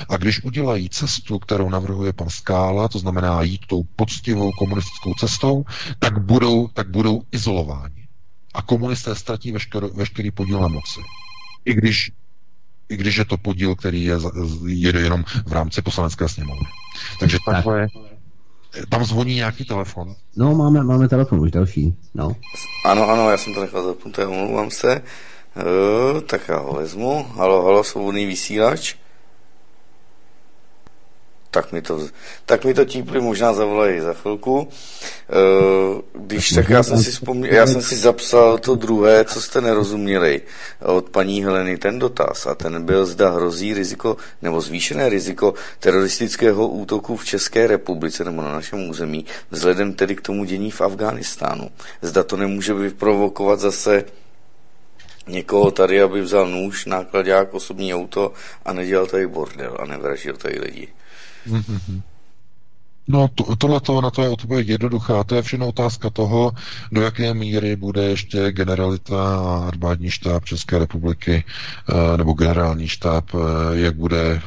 A 0.08 0.16
když 0.16 0.44
udělají 0.44 0.88
cestu, 0.88 1.38
kterou 1.38 1.68
navrhuje 1.68 2.12
pan 2.12 2.30
Skála, 2.30 2.88
to 2.88 2.98
znamená 2.98 3.42
jít 3.42 3.66
tou 3.66 3.82
poctivou 3.96 4.50
komunistickou 4.58 5.14
cestou, 5.14 5.64
tak 5.98 6.18
budou, 6.18 6.68
tak 6.68 6.90
budou 6.90 7.22
izolováni 7.32 8.08
a 8.54 8.62
komunisté 8.62 9.14
ztratí 9.14 9.52
veškerý, 9.52 9.86
veškerý 9.94 10.30
podíl 10.30 10.60
na 10.60 10.68
moci. 10.68 11.00
I 11.64 11.74
když, 11.74 12.12
I 12.88 12.96
když 12.96 13.16
je 13.16 13.24
to 13.24 13.36
podíl, 13.36 13.74
který 13.74 14.04
je, 14.04 14.16
je 14.66 15.00
jenom 15.00 15.24
v 15.46 15.52
rámci 15.52 15.82
poslanecké 15.82 16.28
sněmovny. 16.28 16.66
Takže 17.20 17.38
tak. 17.46 17.54
takhle 17.54 17.86
tam 18.88 19.04
zvoní 19.04 19.34
nějaký 19.34 19.64
telefon. 19.64 20.14
No, 20.36 20.54
máme, 20.54 20.84
máme 20.84 21.08
telefon 21.08 21.40
už 21.40 21.50
další. 21.50 21.94
No. 22.14 22.36
Ano, 22.84 23.08
ano, 23.08 23.30
já 23.30 23.36
jsem 23.36 23.54
to 23.54 23.60
nechal 23.60 23.84
zapnuté, 23.86 24.26
omlouvám 24.26 24.70
se. 24.70 25.02
Uh, 25.56 26.20
tak 26.20 26.48
já 26.48 26.58
ho 26.58 26.72
vezmu. 26.74 27.26
Halo, 27.36 27.62
halo, 27.62 27.84
svobodný 27.84 28.26
vysílač 28.26 28.94
tak 31.50 31.72
mi 31.72 31.82
to, 31.82 32.08
tak 32.46 32.64
mi 32.64 32.74
to 32.74 32.84
típli 32.84 33.20
možná 33.20 33.52
zavolají 33.52 34.00
za 34.00 34.14
chvilku. 34.14 34.68
Eh, 35.30 36.02
když 36.14 36.50
tak 36.50 36.68
já 36.68 36.82
jsem 36.82 36.98
si 37.02 37.10
vzpomněl, 37.10 37.54
já 37.54 37.66
jsem 37.66 37.82
si 37.82 37.96
zapsal 37.96 38.58
to 38.58 38.74
druhé, 38.74 39.24
co 39.24 39.40
jste 39.40 39.60
nerozuměli 39.60 40.42
od 40.84 41.08
paní 41.08 41.44
Heleny, 41.44 41.78
ten 41.78 41.98
dotaz 41.98 42.46
a 42.46 42.54
ten 42.54 42.84
byl, 42.84 43.06
zda 43.06 43.30
hrozí 43.30 43.74
riziko 43.74 44.16
nebo 44.42 44.60
zvýšené 44.60 45.08
riziko 45.08 45.54
teroristického 45.80 46.68
útoku 46.68 47.16
v 47.16 47.24
České 47.24 47.66
republice 47.66 48.24
nebo 48.24 48.42
na 48.42 48.52
našem 48.52 48.88
území, 48.88 49.24
vzhledem 49.50 49.92
tedy 49.92 50.16
k 50.16 50.20
tomu 50.20 50.44
dění 50.44 50.70
v 50.70 50.80
Afghánistánu. 50.80 51.70
Zda 52.02 52.22
to 52.22 52.36
nemůže 52.36 52.74
vyprovokovat 52.74 53.60
zase 53.60 54.04
někoho 55.26 55.70
tady, 55.70 56.02
aby 56.02 56.20
vzal 56.20 56.48
nůž, 56.48 56.86
nákladák, 56.86 57.54
osobní 57.54 57.94
auto 57.94 58.32
a 58.64 58.72
nedělal 58.72 59.06
tady 59.06 59.26
bordel 59.26 59.76
a 59.80 59.86
nevražil 59.86 60.36
tady 60.36 60.58
lidi. 60.60 60.88
Mm-hmm. 61.46 62.02
No, 63.08 63.28
to, 63.28 63.56
tohle 63.56 63.80
to, 63.80 64.00
na 64.00 64.10
to 64.10 64.22
je 64.22 64.28
odpověď 64.28 64.68
jednoduchá. 64.68 65.24
To 65.24 65.34
je 65.34 65.42
všechno 65.42 65.68
otázka 65.68 66.10
toho, 66.10 66.52
do 66.92 67.02
jaké 67.02 67.34
míry 67.34 67.76
bude 67.76 68.02
ještě 68.04 68.52
generalita 68.52 69.38
a 69.38 69.68
armádní 69.68 70.10
štáb 70.10 70.44
České 70.44 70.78
republiky 70.78 71.44
eh, 71.44 72.16
nebo 72.16 72.32
generální 72.32 72.88
štáb, 72.88 73.24
eh, 73.34 73.38
jak 73.78 73.94
bude 73.96 74.20
eh, 74.20 74.40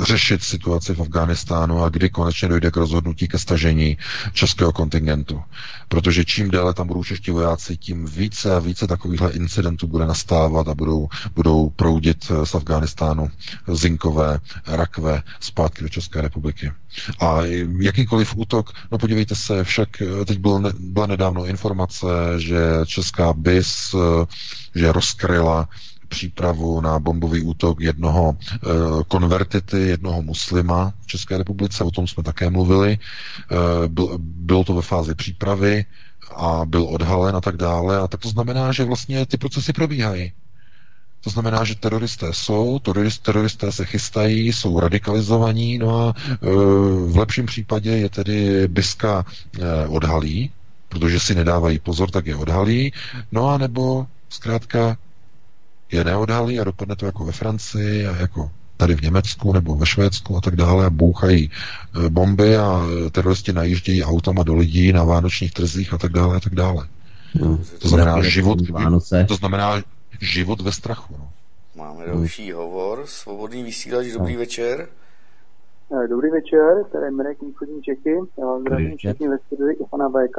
řešit 0.00 0.42
situaci 0.42 0.94
v 0.94 1.00
Afghánistánu 1.00 1.82
a 1.82 1.88
kdy 1.88 2.10
konečně 2.10 2.48
dojde 2.48 2.70
k 2.70 2.76
rozhodnutí 2.76 3.28
ke 3.28 3.38
stažení 3.38 3.98
českého 4.32 4.72
kontingentu. 4.72 5.42
Protože 5.88 6.24
čím 6.24 6.50
déle 6.50 6.74
tam 6.74 6.86
budou 6.86 7.04
čeští 7.04 7.30
vojáci, 7.30 7.76
tím 7.76 8.06
více 8.06 8.56
a 8.56 8.58
více 8.58 8.86
takovýchhle 8.86 9.32
incidentů 9.32 9.86
bude 9.86 10.06
nastávat 10.06 10.68
a 10.68 10.74
budou, 10.74 11.08
budou 11.34 11.70
proudit 11.70 12.32
z 12.44 12.54
Afghánistánu 12.54 13.30
zinkové 13.68 14.38
rakve 14.66 15.22
zpátky 15.40 15.82
do 15.82 15.88
České 15.88 16.20
republiky. 16.20 16.72
A 17.20 17.38
jakýkoliv 17.78 18.36
útok, 18.36 18.70
no 18.92 18.98
podívejte 18.98 19.34
se, 19.34 19.64
však 19.64 19.88
teď 20.26 20.38
byl, 20.38 20.72
byla 20.78 21.06
nedávno 21.06 21.46
informace, 21.46 22.06
že 22.38 22.60
česká 22.86 23.32
BIS, 23.32 23.94
že 24.74 24.92
rozkryla 24.92 25.68
přípravu 26.12 26.80
na 26.80 26.98
bombový 26.98 27.42
útok 27.42 27.80
jednoho 27.80 28.36
e, 28.36 28.58
konvertity, 29.08 29.80
jednoho 29.80 30.22
muslima 30.22 30.92
v 31.00 31.06
České 31.06 31.38
republice, 31.38 31.84
o 31.84 31.90
tom 31.90 32.06
jsme 32.06 32.22
také 32.22 32.50
mluvili. 32.50 32.92
E, 32.92 32.98
byl, 33.88 34.18
bylo 34.20 34.64
to 34.64 34.74
ve 34.74 34.82
fázi 34.82 35.14
přípravy 35.14 35.84
a 36.36 36.62
byl 36.68 36.84
odhalen 36.84 37.36
a 37.36 37.40
tak 37.40 37.56
dále. 37.56 37.98
A 37.98 38.06
tak 38.06 38.20
to 38.20 38.28
znamená, 38.28 38.72
že 38.72 38.84
vlastně 38.84 39.26
ty 39.26 39.36
procesy 39.36 39.72
probíhají. 39.72 40.32
To 41.24 41.30
znamená, 41.30 41.64
že 41.64 41.74
teroristé 41.80 42.28
jsou, 42.32 42.78
terorist, 42.78 43.22
teroristé 43.22 43.72
se 43.72 43.84
chystají, 43.84 44.52
jsou 44.52 44.80
radikalizovaní, 44.80 45.78
no 45.78 45.88
a 45.96 46.04
e, 46.12 46.36
v 47.08 47.16
lepším 47.16 47.46
případě 47.46 47.90
je 47.90 48.08
tedy 48.08 48.68
Biska 48.68 49.24
odhalí, 49.88 50.50
protože 50.88 51.20
si 51.20 51.34
nedávají 51.34 51.78
pozor, 51.78 52.10
tak 52.10 52.26
je 52.26 52.36
odhalí, 52.36 52.92
no 53.32 53.48
a 53.48 53.58
nebo 53.58 54.06
zkrátka 54.28 54.96
je 55.92 56.04
neodhalí 56.04 56.60
a 56.60 56.64
dopadne 56.64 56.96
to 56.96 57.06
jako 57.06 57.24
ve 57.24 57.32
Francii 57.32 58.06
a 58.06 58.16
jako 58.16 58.50
tady 58.76 58.96
v 58.96 59.02
Německu 59.02 59.52
nebo 59.52 59.74
ve 59.74 59.86
Švédsku 59.86 60.36
a 60.36 60.40
tak 60.40 60.56
dále 60.56 60.86
a 60.86 60.90
bouchají 60.90 61.50
e, 61.50 62.08
bomby 62.08 62.56
a 62.56 62.82
teroristi 63.12 63.52
najíždějí 63.52 64.04
autama 64.04 64.42
do 64.42 64.54
lidí 64.54 64.92
na 64.92 65.04
vánočních 65.04 65.52
trzích 65.52 65.92
a 65.92 65.98
tak 65.98 66.12
dále 66.12 66.36
a 66.36 66.40
tak 66.40 66.54
dále. 66.54 66.88
No, 67.34 67.58
to 67.78 67.88
znamená 67.88 68.22
život, 68.22 68.58
to 69.28 69.34
znamená 69.34 69.82
život 70.20 70.60
ve 70.60 70.72
strachu. 70.72 71.14
No. 71.18 71.28
Máme 71.76 72.06
další 72.06 72.52
hovor, 72.52 73.06
svobodný 73.06 73.62
vysílač, 73.62 74.06
dobrý 74.06 74.32
no. 74.32 74.38
večer. 74.38 74.88
Eh, 75.92 76.08
dobrý 76.08 76.30
večer, 76.30 76.84
tady 76.92 77.04
je 77.04 77.10
Mirek 77.10 77.42
Východní 77.42 77.82
Čechy. 77.82 78.18
Já 78.38 78.46
vás 78.46 78.60
zdravím 78.60 78.96
všichni 78.96 79.28
ve 79.28 79.38
studiu 79.38 79.70
i 79.70 79.84
pana 79.90 80.08
VK. 80.08 80.38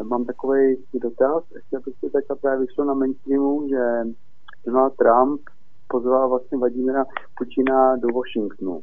Eh, 0.00 0.04
mám 0.04 0.24
takový 0.24 0.76
dotaz. 1.02 1.44
Chtěl 1.66 1.80
bych 1.86 1.94
se 2.00 2.10
tak 2.10 2.38
právě 2.40 2.66
vyšlo 2.66 2.84
na 2.84 2.94
mainstreamu, 2.94 3.68
že 3.68 4.10
Donald 4.66 4.96
Trump 4.96 5.40
pozval 5.88 6.28
vlastně 6.28 6.58
Vladimira 6.58 7.04
Putina 7.38 7.96
do 7.96 8.08
Washingtonu. 8.08 8.80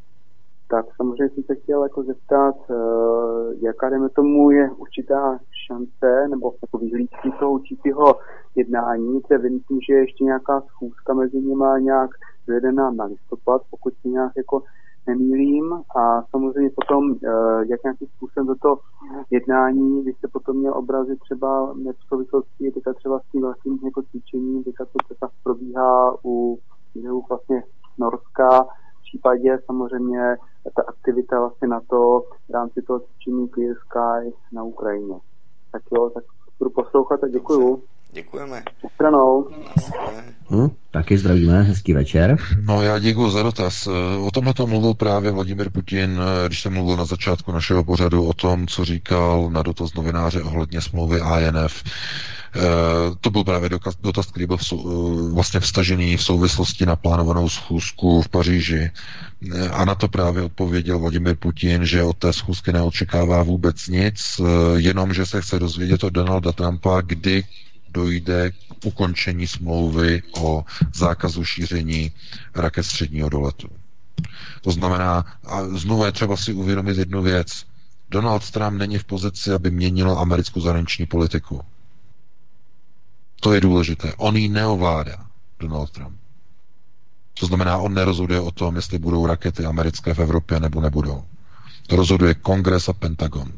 Tak 0.69 0.85
samozřejmě 0.95 1.29
jsem 1.29 1.43
se 1.43 1.55
chtěl 1.55 1.83
jako 1.83 2.03
zeptat, 2.03 2.55
uh, 2.69 3.53
jaká 3.61 3.89
dejme 3.89 4.09
tomu 4.09 4.51
je 4.51 4.71
určitá 4.71 5.39
šance 5.67 6.27
nebo 6.29 6.53
jako 6.61 6.77
vyhlídky 6.77 7.31
toho 7.39 7.51
určitého 7.51 8.15
jednání, 8.55 9.21
kde 9.27 9.49
myslím, 9.49 9.79
že 9.87 9.93
je 9.93 9.99
ještě 9.99 10.23
nějaká 10.23 10.61
schůzka 10.61 11.13
mezi 11.13 11.37
nimi 11.37 11.65
nějak 11.79 12.09
zvedená 12.47 12.91
na 12.91 13.05
listopad, 13.05 13.61
pokud 13.71 13.93
se 14.01 14.07
nějak 14.07 14.31
jako 14.37 14.61
nemýlím 15.07 15.73
a 15.73 16.23
samozřejmě 16.31 16.69
potom, 16.75 17.11
uh, 17.11 17.61
jak 17.61 17.83
nějakým 17.83 18.07
způsobem 18.07 18.55
toho 18.61 18.79
jednání, 19.31 20.01
vy 20.01 20.13
jste 20.13 20.27
potom 20.27 20.57
měl 20.57 20.73
obrazy 20.77 21.15
třeba 21.15 21.73
v 21.73 22.07
souvislosti 22.07 22.71
teďka 22.71 22.93
třeba 22.93 23.19
s 23.19 23.31
tím 23.31 23.41
vlastním 23.41 23.79
jako 23.85 24.01
cvičením, 24.01 24.63
teďka 24.63 24.85
to 24.85 25.15
třeba 25.15 25.31
probíhá 25.43 26.15
u, 26.25 26.59
vlastně 27.29 27.63
Norska, 27.97 28.67
případě 29.13 29.59
samozřejmě 29.65 30.37
ta 30.75 30.83
aktivita 30.87 31.39
vlastně 31.39 31.67
na 31.67 31.81
to 31.89 32.23
v 32.49 32.53
rámci 32.53 32.81
toho 32.81 32.99
cvičení 32.99 33.49
Clear 33.49 33.75
Sky 33.75 34.33
na 34.51 34.63
Ukrajině. 34.63 35.19
Tak 35.71 35.81
jo, 35.91 36.09
tak 36.09 36.23
budu 36.59 36.71
poslouchat 36.71 37.23
a 37.23 37.27
děkuju. 37.27 37.83
Děkujeme. 38.13 38.63
Stranou. 38.95 39.49
Hm, 40.51 40.69
taky 40.91 41.17
zdravíme, 41.17 41.63
hezký 41.63 41.93
večer. 41.93 42.37
No 42.61 42.81
já 42.81 42.99
děkuji 42.99 43.29
za 43.29 43.43
dotaz. 43.43 43.87
O 44.27 44.29
tomhle 44.33 44.53
to 44.53 44.67
mluvil 44.67 44.93
právě 44.93 45.31
Vladimir 45.31 45.69
Putin, 45.69 46.19
když 46.47 46.61
jsem 46.61 46.73
mluvil 46.73 46.97
na 46.97 47.05
začátku 47.05 47.51
našeho 47.51 47.83
pořadu 47.83 48.25
o 48.25 48.33
tom, 48.33 48.67
co 48.67 48.85
říkal 48.85 49.49
na 49.49 49.61
dotaz 49.63 49.93
novináře 49.93 50.41
ohledně 50.41 50.81
smlouvy 50.81 51.19
INF. 51.39 51.83
Eh, 52.55 52.61
to 53.21 53.29
byl 53.29 53.43
právě 53.43 53.69
dokaz, 53.69 53.95
dotaz, 54.01 54.25
který 54.25 54.45
byl 54.45 54.57
eh, 54.73 54.77
vlastně 55.33 55.59
vstažený 55.59 56.17
v 56.17 56.23
souvislosti 56.23 56.85
na 56.85 56.95
plánovanou 56.95 57.49
schůzku 57.49 58.21
v 58.21 58.29
Paříži. 58.29 58.91
Eh, 59.55 59.69
a 59.69 59.85
na 59.85 59.95
to 59.95 60.07
právě 60.07 60.43
odpověděl 60.43 60.99
Vladimir 60.99 61.35
Putin, 61.35 61.85
že 61.85 62.03
od 62.03 62.17
té 62.17 62.33
schůzky 62.33 62.73
neočekává 62.73 63.43
vůbec 63.43 63.87
nic, 63.87 64.41
jenom 64.75 65.13
že 65.13 65.25
se 65.25 65.41
chce 65.41 65.59
dozvědět 65.59 66.03
od 66.03 66.13
Donalda 66.13 66.51
Trumpa, 66.51 67.01
kdy 67.01 67.43
dojde 67.93 68.51
k 68.51 68.85
ukončení 68.85 69.47
smlouvy 69.47 70.21
o 70.37 70.65
zákazu 70.93 71.43
šíření 71.45 72.11
raket 72.55 72.83
středního 72.83 73.29
doletu. 73.29 73.67
To 74.61 74.71
znamená, 74.71 75.25
a 75.45 75.63
znovu 75.77 76.05
je 76.05 76.11
třeba 76.11 76.37
si 76.37 76.53
uvědomit 76.53 76.97
jednu 76.97 77.21
věc. 77.21 77.65
Donald 78.09 78.51
Trump 78.51 78.77
není 78.77 78.97
v 78.97 79.03
pozici, 79.03 79.51
aby 79.51 79.71
měnil 79.71 80.19
americkou 80.19 80.61
zahraniční 80.61 81.05
politiku. 81.05 81.61
To 83.39 83.53
je 83.53 83.61
důležité. 83.61 84.13
On 84.17 84.35
ji 84.37 84.49
neovládá, 84.49 85.25
Donald 85.59 85.89
Trump. 85.91 86.17
To 87.39 87.45
znamená, 87.45 87.77
on 87.77 87.93
nerozhoduje 87.93 88.39
o 88.39 88.51
tom, 88.51 88.75
jestli 88.75 88.99
budou 88.99 89.25
rakety 89.25 89.65
americké 89.65 90.13
v 90.13 90.19
Evropě 90.19 90.59
nebo 90.59 90.81
nebudou. 90.81 91.23
To 91.87 91.95
rozhoduje 91.95 92.33
Kongres 92.33 92.89
a 92.89 92.93
Pentagon. 92.93 93.51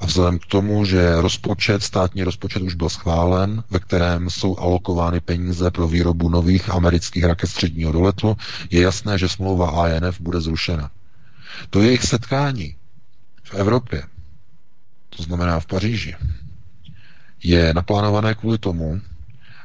A 0.00 0.06
vzhledem 0.06 0.38
k 0.38 0.46
tomu, 0.46 0.84
že 0.84 1.20
rozpočet, 1.20 1.82
státní 1.82 2.22
rozpočet 2.22 2.62
už 2.62 2.74
byl 2.74 2.88
schválen, 2.88 3.64
ve 3.70 3.78
kterém 3.78 4.30
jsou 4.30 4.58
alokovány 4.58 5.20
peníze 5.20 5.70
pro 5.70 5.88
výrobu 5.88 6.28
nových 6.28 6.70
amerických 6.70 7.24
raket 7.24 7.50
středního 7.50 7.92
doletu, 7.92 8.36
je 8.70 8.82
jasné, 8.82 9.18
že 9.18 9.28
smlouva 9.28 9.88
INF 9.88 10.20
bude 10.20 10.40
zrušena. 10.40 10.90
To 11.70 11.80
je 11.80 11.86
jejich 11.86 12.02
setkání 12.04 12.76
v 13.42 13.54
Evropě, 13.54 14.02
to 15.16 15.22
znamená 15.22 15.60
v 15.60 15.66
Paříži, 15.66 16.14
je 17.42 17.74
naplánované 17.74 18.34
kvůli 18.34 18.58
tomu, 18.58 19.00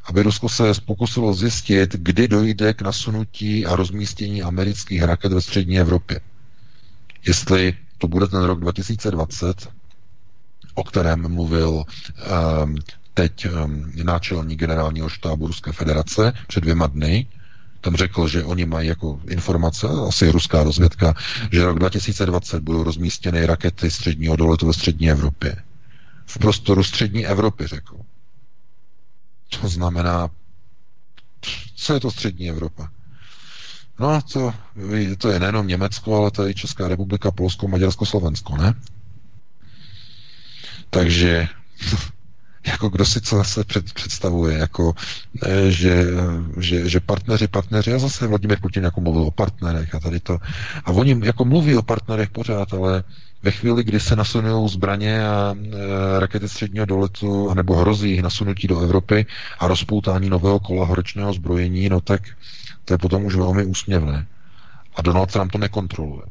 aby 0.05 0.23
Rusko 0.23 0.49
se 0.49 0.63
pokusilo 0.85 1.33
zjistit, 1.33 1.95
kdy 1.95 2.27
dojde 2.27 2.73
k 2.73 2.81
nasunutí 2.81 3.65
a 3.65 3.75
rozmístění 3.75 4.43
amerických 4.43 5.03
raket 5.03 5.33
ve 5.33 5.41
střední 5.41 5.79
Evropě. 5.79 6.19
Jestli 7.27 7.77
to 7.97 8.07
bude 8.07 8.27
ten 8.27 8.43
rok 8.43 8.59
2020, 8.59 9.69
o 10.79 10.83
kterém 10.83 11.31
mluvil 11.33 11.83
um, 12.63 12.75
teď 13.13 13.47
um, 13.47 13.91
náčelník 14.03 14.59
generálního 14.59 15.09
štábu 15.09 15.47
Ruské 15.47 15.71
federace 15.71 16.33
před 16.47 16.61
dvěma 16.61 16.87
dny, 16.87 17.27
tam 17.81 17.95
řekl, 17.95 18.27
že 18.27 18.43
oni 18.43 18.65
mají 18.65 18.87
jako 18.87 19.19
informace, 19.29 19.87
asi 20.07 20.31
ruská 20.31 20.63
rozvědka, 20.63 21.13
že 21.51 21.65
rok 21.65 21.79
2020 21.79 22.63
budou 22.63 22.83
rozmístěny 22.83 23.45
rakety 23.45 23.91
středního 23.91 24.35
doletu 24.35 24.67
ve 24.67 24.73
střední 24.73 25.09
Evropě 25.11 25.55
v 26.29 26.37
prostoru 26.37 26.83
střední 26.83 27.27
Evropy, 27.27 27.67
řekl. 27.67 27.97
To 29.61 29.67
znamená, 29.67 30.29
co 31.75 31.93
je 31.93 31.99
to 31.99 32.11
střední 32.11 32.49
Evropa? 32.49 32.89
No, 33.99 34.21
to, 34.33 34.53
to 35.17 35.29
je 35.29 35.39
nejenom 35.39 35.67
Německo, 35.67 36.15
ale 36.15 36.31
to 36.31 36.43
je 36.43 36.51
i 36.51 36.55
Česká 36.55 36.87
republika, 36.87 37.31
Polsko, 37.31 37.67
Maďarsko, 37.67 38.05
Slovensko, 38.05 38.57
ne? 38.57 38.73
Takže 40.89 41.47
jako 42.67 42.89
kdo 42.89 43.05
si 43.05 43.21
co 43.21 43.43
se 43.43 43.63
před, 43.63 43.93
představuje, 43.93 44.57
jako 44.57 44.93
eh, 45.45 45.71
že, 45.71 46.05
že, 46.59 46.89
že 46.89 46.99
partneři, 46.99 47.47
partneři, 47.47 47.93
a 47.93 47.99
zase 47.99 48.27
Vladimír 48.27 48.59
Putin 48.61 48.83
jako 48.83 49.01
mluvil 49.01 49.21
o 49.21 49.31
partnerech 49.31 49.95
a 49.95 49.99
tady 49.99 50.19
to, 50.19 50.37
a 50.85 50.91
oni 50.91 51.21
jako 51.23 51.45
mluví 51.45 51.75
o 51.75 51.81
partnerech 51.81 52.29
pořád, 52.29 52.73
ale 52.73 53.03
ve 53.43 53.51
chvíli, 53.51 53.83
kdy 53.83 53.99
se 53.99 54.15
nasunují 54.15 54.69
zbraně 54.69 55.27
a 55.27 55.55
e, 55.55 56.19
rakety 56.19 56.49
středního 56.49 56.85
doletu, 56.85 57.53
nebo 57.53 57.75
hrozí 57.75 58.11
jich 58.11 58.21
nasunutí 58.21 58.67
do 58.67 58.79
Evropy 58.79 59.25
a 59.59 59.67
rozpoutání 59.67 60.29
nového 60.29 60.59
kola 60.59 60.85
horečného 60.85 61.33
zbrojení, 61.33 61.89
no 61.89 62.01
tak 62.01 62.21
to 62.85 62.93
je 62.93 62.97
potom 62.97 63.25
už 63.25 63.35
velmi 63.35 63.65
úsměvné. 63.65 64.27
A 64.95 65.01
Donald 65.01 65.31
Trump 65.31 65.51
to 65.51 65.57
nekontroluje. 65.57 66.23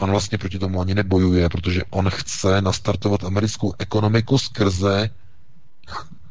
On 0.00 0.10
vlastně 0.10 0.38
proti 0.38 0.58
tomu 0.58 0.80
ani 0.80 0.94
nebojuje, 0.94 1.48
protože 1.48 1.82
on 1.90 2.10
chce 2.10 2.62
nastartovat 2.62 3.24
americkou 3.24 3.74
ekonomiku 3.78 4.38
skrze 4.38 5.10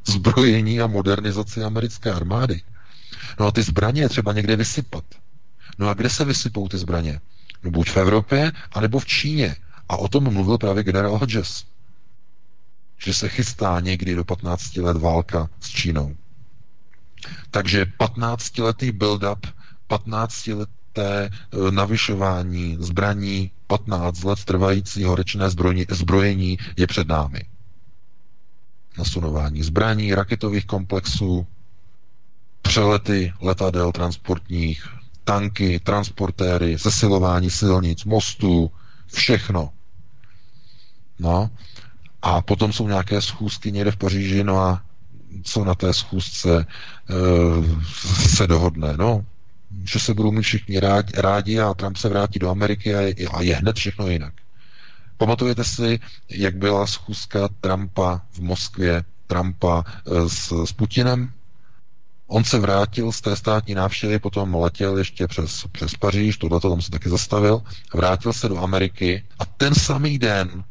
zbrojení 0.08 0.82
a 0.82 0.88
modernizaci 0.88 1.64
americké 1.64 2.12
armády. 2.12 2.62
No 3.40 3.48
a 3.48 3.52
ty 3.52 3.64
zbraně 3.64 4.02
je 4.02 4.10
třeba 4.10 4.34
někde 4.34 4.56
vysypat. 4.56 5.04
No 5.78 5.90
a 5.90 5.94
kde 5.94 6.10
se 6.10 6.26
vysypou 6.26 6.68
ty 6.68 6.78
zbraně? 6.78 7.20
No 7.64 7.72
buď 7.72 7.90
v 7.90 7.98
Evropě, 7.98 8.52
anebo 8.72 9.00
v 9.00 9.06
Číně. 9.06 9.56
A 9.90 9.98
o 9.98 10.08
tom 10.08 10.34
mluvil 10.34 10.58
právě 10.58 10.84
generál 10.84 11.18
Hodges. 11.18 11.66
Že 12.98 13.14
se 13.14 13.30
chystá 13.30 13.80
někdy 13.80 14.16
do 14.16 14.26
15 14.26 14.78
let 14.78 14.98
válka 14.98 15.50
s 15.60 15.70
Čínou. 15.70 16.16
Takže 17.52 17.86
15-letý 18.00 18.92
build-up, 18.92 19.40
15-leté 19.90 20.79
eh, 21.04 21.30
navyšování 21.72 22.78
zbraní, 22.80 23.52
15 23.68 24.24
let 24.24 24.46
trvající 24.46 25.04
horečné 25.04 25.50
zbrojení, 25.90 26.58
je 26.78 26.88
před 26.88 27.08
námi. 27.08 27.42
Nasunování 28.98 29.64
zbraní, 29.64 30.16
raketových 30.16 30.66
komplexů, 30.66 31.48
přelety 32.62 33.34
letadel 33.42 33.92
transportních, 33.92 34.88
tanky, 35.24 35.80
transportéry, 35.80 36.78
zesilování 36.78 37.50
silnic, 37.50 38.06
mostů, 38.06 38.72
všechno. 39.14 39.70
No. 41.20 41.50
A 42.22 42.42
potom 42.42 42.74
jsou 42.74 42.88
nějaké 42.88 43.22
schůzky 43.22 43.72
někde 43.72 43.92
v 43.92 43.98
Paříži, 43.98 44.44
no 44.44 44.60
a 44.60 44.82
co 45.44 45.66
na 45.66 45.76
té 45.76 45.94
schůzce 45.94 46.66
se 48.28 48.48
dohodne. 48.48 48.94
No, 48.98 49.26
že 49.84 50.00
se 50.00 50.14
budou 50.14 50.32
mít 50.32 50.42
všichni 50.42 50.80
rádi, 50.80 51.14
rádi 51.16 51.60
a 51.60 51.74
Trump 51.74 51.98
se 51.98 52.10
vrátí 52.10 52.40
do 52.40 52.50
Ameriky 52.50 52.96
a 52.96 53.02
je, 53.02 53.16
a 53.34 53.42
je 53.42 53.56
hned 53.56 53.76
všechno 53.76 54.08
jinak. 54.08 54.34
Pamatujete 55.18 55.64
si, 55.64 56.00
jak 56.30 56.56
byla 56.56 56.88
schůzka 56.88 57.50
Trumpa 57.62 58.22
v 58.32 58.40
Moskvě, 58.40 59.04
Trumpa 59.28 59.84
s, 60.28 60.66
s 60.66 60.72
Putinem? 60.72 61.32
On 62.28 62.44
se 62.44 62.60
vrátil 62.60 63.12
z 63.12 63.22
té 63.22 63.36
státní 63.36 63.76
návštěvy, 63.76 64.20
potom 64.20 64.56
letěl 64.56 64.98
ještě 64.98 65.28
přes, 65.28 65.66
přes 65.72 65.96
Paříž, 65.96 66.38
tohle 66.38 66.60
tam 66.60 66.82
se 66.82 66.92
taky 66.92 67.10
zastavil, 67.10 67.62
vrátil 67.94 68.34
se 68.34 68.50
do 68.50 68.58
Ameriky 68.58 69.26
a 69.40 69.46
ten 69.46 69.76
samý 69.76 70.20
den, 70.20 70.64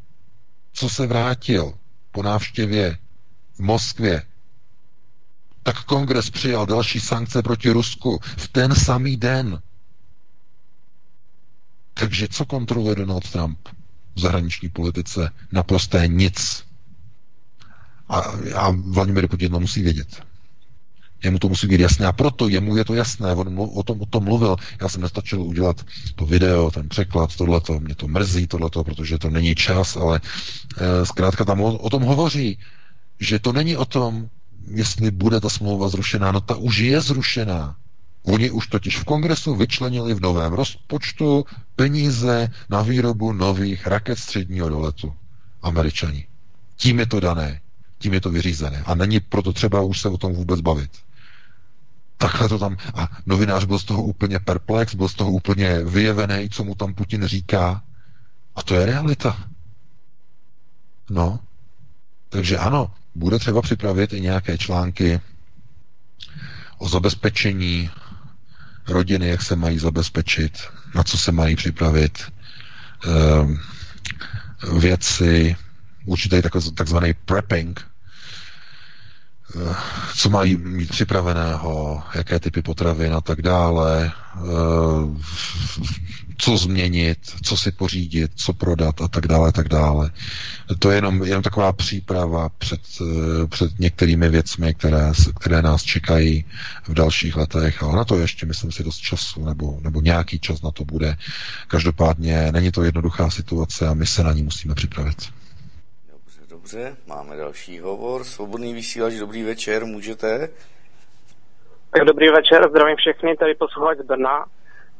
co 0.73 0.89
se 0.89 1.07
vrátil 1.07 1.73
po 2.11 2.23
návštěvě 2.23 2.97
v 3.55 3.59
Moskvě, 3.59 4.23
tak 5.63 5.83
kongres 5.83 6.29
přijal 6.29 6.65
další 6.65 6.99
sankce 6.99 7.41
proti 7.41 7.69
Rusku 7.69 8.19
v 8.37 8.47
ten 8.47 8.75
samý 8.75 9.17
den. 9.17 9.61
Takže 11.93 12.27
co 12.27 12.45
kontroluje 12.45 12.95
Donald 12.95 13.29
Trump 13.29 13.59
v 14.15 14.19
zahraniční 14.19 14.69
politice? 14.69 15.31
Naprosté 15.51 16.07
nic. 16.07 16.63
A, 18.09 18.19
a 18.55 18.71
Vladimir 18.71 19.27
Putin 19.27 19.51
to 19.51 19.59
musí 19.59 19.81
vědět. 19.81 20.23
Jemu 21.23 21.39
to 21.39 21.49
musí 21.49 21.67
být 21.67 21.79
jasné 21.79 22.07
a 22.07 22.11
proto 22.11 22.47
jemu 22.47 22.77
je 22.77 22.85
to 22.85 22.93
jasné, 22.93 23.33
on 23.33 23.59
o 23.73 23.83
tom, 23.83 24.01
o 24.01 24.05
tom 24.05 24.23
mluvil. 24.23 24.55
Já 24.81 24.89
jsem 24.89 25.01
nestačil 25.01 25.41
udělat 25.41 25.85
to 26.15 26.25
video, 26.25 26.71
ten 26.71 26.89
překlad, 26.89 27.35
tohleto, 27.35 27.79
mě 27.79 27.95
to 27.95 28.07
mrzí, 28.07 28.47
tohleto, 28.47 28.83
protože 28.83 29.17
to 29.17 29.29
není 29.29 29.55
čas, 29.55 29.97
ale 29.97 30.21
e, 30.77 31.05
zkrátka 31.05 31.45
tam 31.45 31.61
o, 31.61 31.77
o 31.77 31.89
tom 31.89 32.03
hovoří, 32.03 32.59
že 33.19 33.39
to 33.39 33.53
není 33.53 33.77
o 33.77 33.85
tom, 33.85 34.29
jestli 34.67 35.11
bude 35.11 35.39
ta 35.41 35.49
smlouva 35.49 35.89
zrušená, 35.89 36.31
no 36.31 36.41
ta 36.41 36.55
už 36.55 36.77
je 36.77 37.01
zrušená. 37.01 37.75
Oni 38.23 38.51
už 38.51 38.67
totiž 38.67 38.97
v 38.97 39.03
kongresu 39.03 39.55
vyčlenili 39.55 40.13
v 40.13 40.21
novém 40.21 40.53
rozpočtu 40.53 41.45
peníze 41.75 42.51
na 42.69 42.81
výrobu 42.81 43.33
nových 43.33 43.87
raket 43.87 44.19
středního 44.19 44.69
doletu. 44.69 45.13
Američani. 45.61 46.27
Tím 46.75 46.99
je 46.99 47.05
to 47.05 47.19
dané, 47.19 47.61
tím 47.99 48.13
je 48.13 48.21
to 48.21 48.29
vyřízené. 48.29 48.83
A 48.85 48.95
není 48.95 49.19
proto 49.19 49.53
třeba 49.53 49.81
už 49.81 50.01
se 50.01 50.09
o 50.09 50.17
tom 50.17 50.33
vůbec 50.33 50.61
bavit. 50.61 50.91
Takhle 52.17 52.49
to 52.49 52.59
tam. 52.59 52.77
A 52.93 53.09
novinář 53.25 53.65
byl 53.65 53.79
z 53.79 53.83
toho 53.83 54.03
úplně 54.03 54.39
perplex, 54.39 54.95
byl 54.95 55.07
z 55.07 55.13
toho 55.13 55.31
úplně 55.31 55.83
vyjevený, 55.83 56.49
co 56.49 56.63
mu 56.63 56.75
tam 56.75 56.93
Putin 56.93 57.25
říká. 57.25 57.83
A 58.55 58.63
to 58.63 58.75
je 58.75 58.85
realita. 58.85 59.47
No. 61.09 61.39
Takže 62.29 62.57
ano, 62.57 62.91
bude 63.19 63.39
třeba 63.39 63.61
připravit 63.61 64.13
i 64.13 64.21
nějaké 64.21 64.57
články 64.57 65.21
o 66.77 66.89
zabezpečení 66.89 67.89
rodiny, 68.87 69.27
jak 69.27 69.41
se 69.41 69.55
mají 69.55 69.79
zabezpečit, 69.79 70.59
na 70.95 71.03
co 71.03 71.17
se 71.17 71.31
mají 71.31 71.55
připravit, 71.55 72.31
ehm, 73.07 73.59
věci, 74.79 75.55
určitý 76.05 76.41
takzvaný 76.75 77.13
prepping, 77.13 77.89
Eh, 79.55 79.75
co 80.15 80.29
mají 80.29 80.57
mít 80.57 80.89
připraveného, 80.89 82.03
jaké 82.15 82.39
typy 82.39 82.61
potravin 82.61 83.13
a 83.13 83.21
tak 83.21 83.41
dále, 83.41 84.11
eh, 84.35 84.39
co 86.41 86.57
změnit, 86.57 87.17
co 87.43 87.57
si 87.57 87.71
pořídit, 87.71 88.31
co 88.35 88.53
prodat 88.53 89.01
a 89.01 89.07
tak 89.07 89.27
dále, 89.27 89.49
a 89.49 89.51
tak 89.51 89.67
dále. 89.67 90.11
To 90.79 90.91
je 90.91 90.97
jenom, 90.97 91.23
jenom 91.23 91.43
taková 91.43 91.73
příprava 91.73 92.49
před, 92.49 92.81
eh, 93.01 93.47
před 93.47 93.79
některými 93.79 94.29
věcmi, 94.29 94.73
které, 94.73 95.11
které 95.39 95.61
nás 95.61 95.83
čekají 95.83 96.45
v 96.87 96.93
dalších 96.93 97.35
letech, 97.35 97.83
ale 97.83 97.95
na 97.95 98.05
to 98.05 98.19
ještě, 98.19 98.45
myslím 98.45 98.71
si, 98.71 98.83
dost 98.83 98.97
času, 98.97 99.45
nebo, 99.45 99.79
nebo 99.81 100.01
nějaký 100.01 100.39
čas 100.39 100.61
na 100.61 100.71
to 100.71 100.85
bude. 100.85 101.15
Každopádně 101.67 102.51
není 102.51 102.71
to 102.71 102.83
jednoduchá 102.83 103.29
situace 103.29 103.87
a 103.87 103.93
my 103.93 104.05
se 104.05 104.23
na 104.23 104.33
ní 104.33 104.43
musíme 104.43 104.75
připravit. 104.75 105.17
Dobře, 106.49 106.95
máme 107.07 107.37
další 107.37 107.79
hovor. 107.79 108.23
Svobodný 108.23 108.73
vysílač, 108.73 109.13
dobrý 109.13 109.43
večer, 109.43 109.85
můžete? 109.85 110.49
Tak 111.89 112.03
dobrý 112.05 112.29
večer, 112.29 112.69
zdravím 112.69 112.95
všechny, 112.97 113.37
tady 113.37 113.55
posluchač 113.55 113.97
z 113.97 114.05
Brna. 114.05 114.45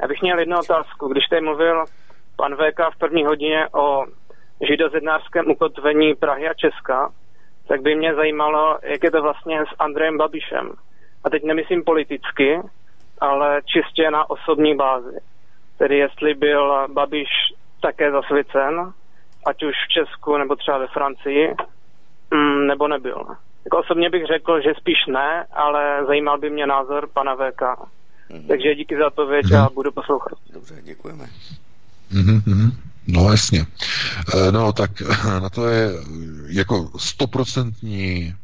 Já 0.01 0.07
bych 0.07 0.21
měl 0.21 0.39
jednu 0.39 0.59
otázku. 0.59 1.07
Když 1.07 1.25
tady 1.25 1.41
mluvil 1.41 1.85
pan 2.35 2.55
VK 2.55 2.79
v 2.95 2.99
první 2.99 3.25
hodině 3.25 3.67
o 3.73 4.05
židozednářském 4.67 5.51
ukotvení 5.51 6.15
Prahy 6.15 6.49
a 6.49 6.53
Česka, 6.53 7.11
tak 7.67 7.81
by 7.81 7.95
mě 7.95 8.15
zajímalo, 8.15 8.79
jak 8.83 9.03
je 9.03 9.11
to 9.11 9.21
vlastně 9.21 9.61
s 9.61 9.75
Andrejem 9.79 10.17
Babišem. 10.17 10.71
A 11.23 11.29
teď 11.29 11.43
nemyslím 11.43 11.83
politicky, 11.83 12.59
ale 13.21 13.61
čistě 13.65 14.11
na 14.11 14.29
osobní 14.29 14.75
bázi. 14.75 15.17
Tedy 15.77 15.97
jestli 15.97 16.33
byl 16.33 16.87
Babiš 16.87 17.29
také 17.81 18.11
zasvěcen 18.11 18.93
ať 19.45 19.63
už 19.63 19.75
v 19.85 19.91
Česku 19.91 20.37
nebo 20.37 20.55
třeba 20.55 20.77
ve 20.77 20.87
Francii, 20.87 21.55
mm, 22.33 22.67
nebo 22.67 22.87
nebyl. 22.87 23.25
Jako 23.65 23.77
osobně 23.77 24.09
bych 24.09 24.25
řekl, 24.25 24.61
že 24.61 24.73
spíš 24.73 25.05
ne, 25.07 25.45
ale 25.53 26.05
zajímal 26.05 26.37
by 26.37 26.49
mě 26.49 26.67
názor 26.67 27.09
pana 27.13 27.35
VK. 27.35 27.61
Mm-hmm. 28.29 28.47
Takže 28.47 28.75
díky 28.75 28.95
za 28.97 29.09
to 29.09 29.27
věc 29.27 29.45
mm-hmm. 29.45 29.65
a 29.65 29.69
budu 29.75 29.91
poslouchat. 29.91 30.37
Dobře, 30.53 30.75
děkujeme. 30.83 31.29
Mm-hmm. 32.13 32.71
No 33.07 33.31
jasně. 33.31 33.65
E, 34.33 34.51
no 34.51 34.73
tak 34.73 35.01
na 35.25 35.49
to 35.49 35.67
je 35.67 35.91
jako 36.47 36.91
stoprocentní 36.97 38.35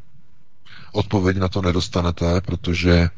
odpověď 0.91 1.38
na 1.38 1.48
to 1.48 1.62
nedostanete, 1.62 2.41
protože 2.41 2.91
e, 2.91 3.10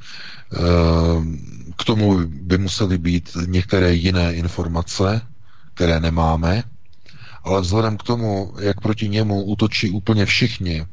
k 1.78 1.84
tomu 1.84 2.20
by 2.28 2.58
musely 2.58 2.98
být 2.98 3.30
některé 3.46 3.94
jiné 3.94 4.34
informace, 4.34 5.22
které 5.74 6.00
nemáme, 6.00 6.64
ale 7.44 7.62
vzhledem 7.62 7.98
k 7.98 8.04
tomu, 8.04 8.54
jak 8.60 8.82
proti 8.82 9.10
němu 9.10 9.44
útočí 9.44 9.90
úplně 9.90 10.26
všichni, 10.26 10.86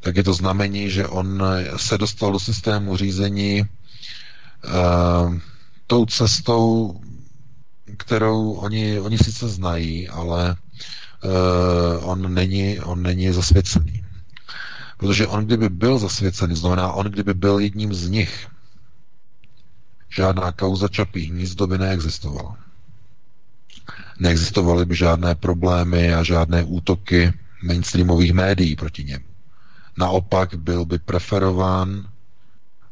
tak 0.00 0.16
je 0.16 0.22
to 0.22 0.34
znamení, 0.34 0.90
že 0.90 1.06
on 1.06 1.42
se 1.76 1.98
dostal 1.98 2.32
do 2.32 2.38
systému 2.38 2.96
řízení 2.96 3.64
tou 5.86 6.06
cestou, 6.06 6.94
kterou 7.96 8.52
oni, 8.52 9.00
oni 9.00 9.18
sice 9.18 9.48
znají, 9.48 10.08
ale 10.08 10.56
uh, 11.24 12.10
on, 12.10 12.34
není, 12.34 12.80
on 12.80 13.02
není 13.02 13.32
zasvěcený. 13.32 14.04
Protože 14.98 15.26
on 15.26 15.44
kdyby 15.44 15.68
byl 15.68 15.98
zasvěcený, 15.98 16.56
znamená 16.56 16.92
on 16.92 17.06
kdyby 17.06 17.34
byl 17.34 17.58
jedním 17.58 17.94
z 17.94 18.08
nich, 18.08 18.48
žádná 20.08 20.52
kauza 20.52 20.88
Čapí 20.88 21.20
hnízdo 21.20 21.66
by 21.66 21.78
neexistovala 21.78 22.66
neexistovaly 24.20 24.84
by 24.84 24.96
žádné 24.96 25.34
problémy 25.34 26.14
a 26.14 26.22
žádné 26.22 26.64
útoky 26.64 27.32
mainstreamových 27.62 28.32
médií 28.32 28.76
proti 28.76 29.04
němu. 29.04 29.24
Naopak 29.98 30.54
byl 30.54 30.84
by 30.84 30.98
preferován 30.98 32.08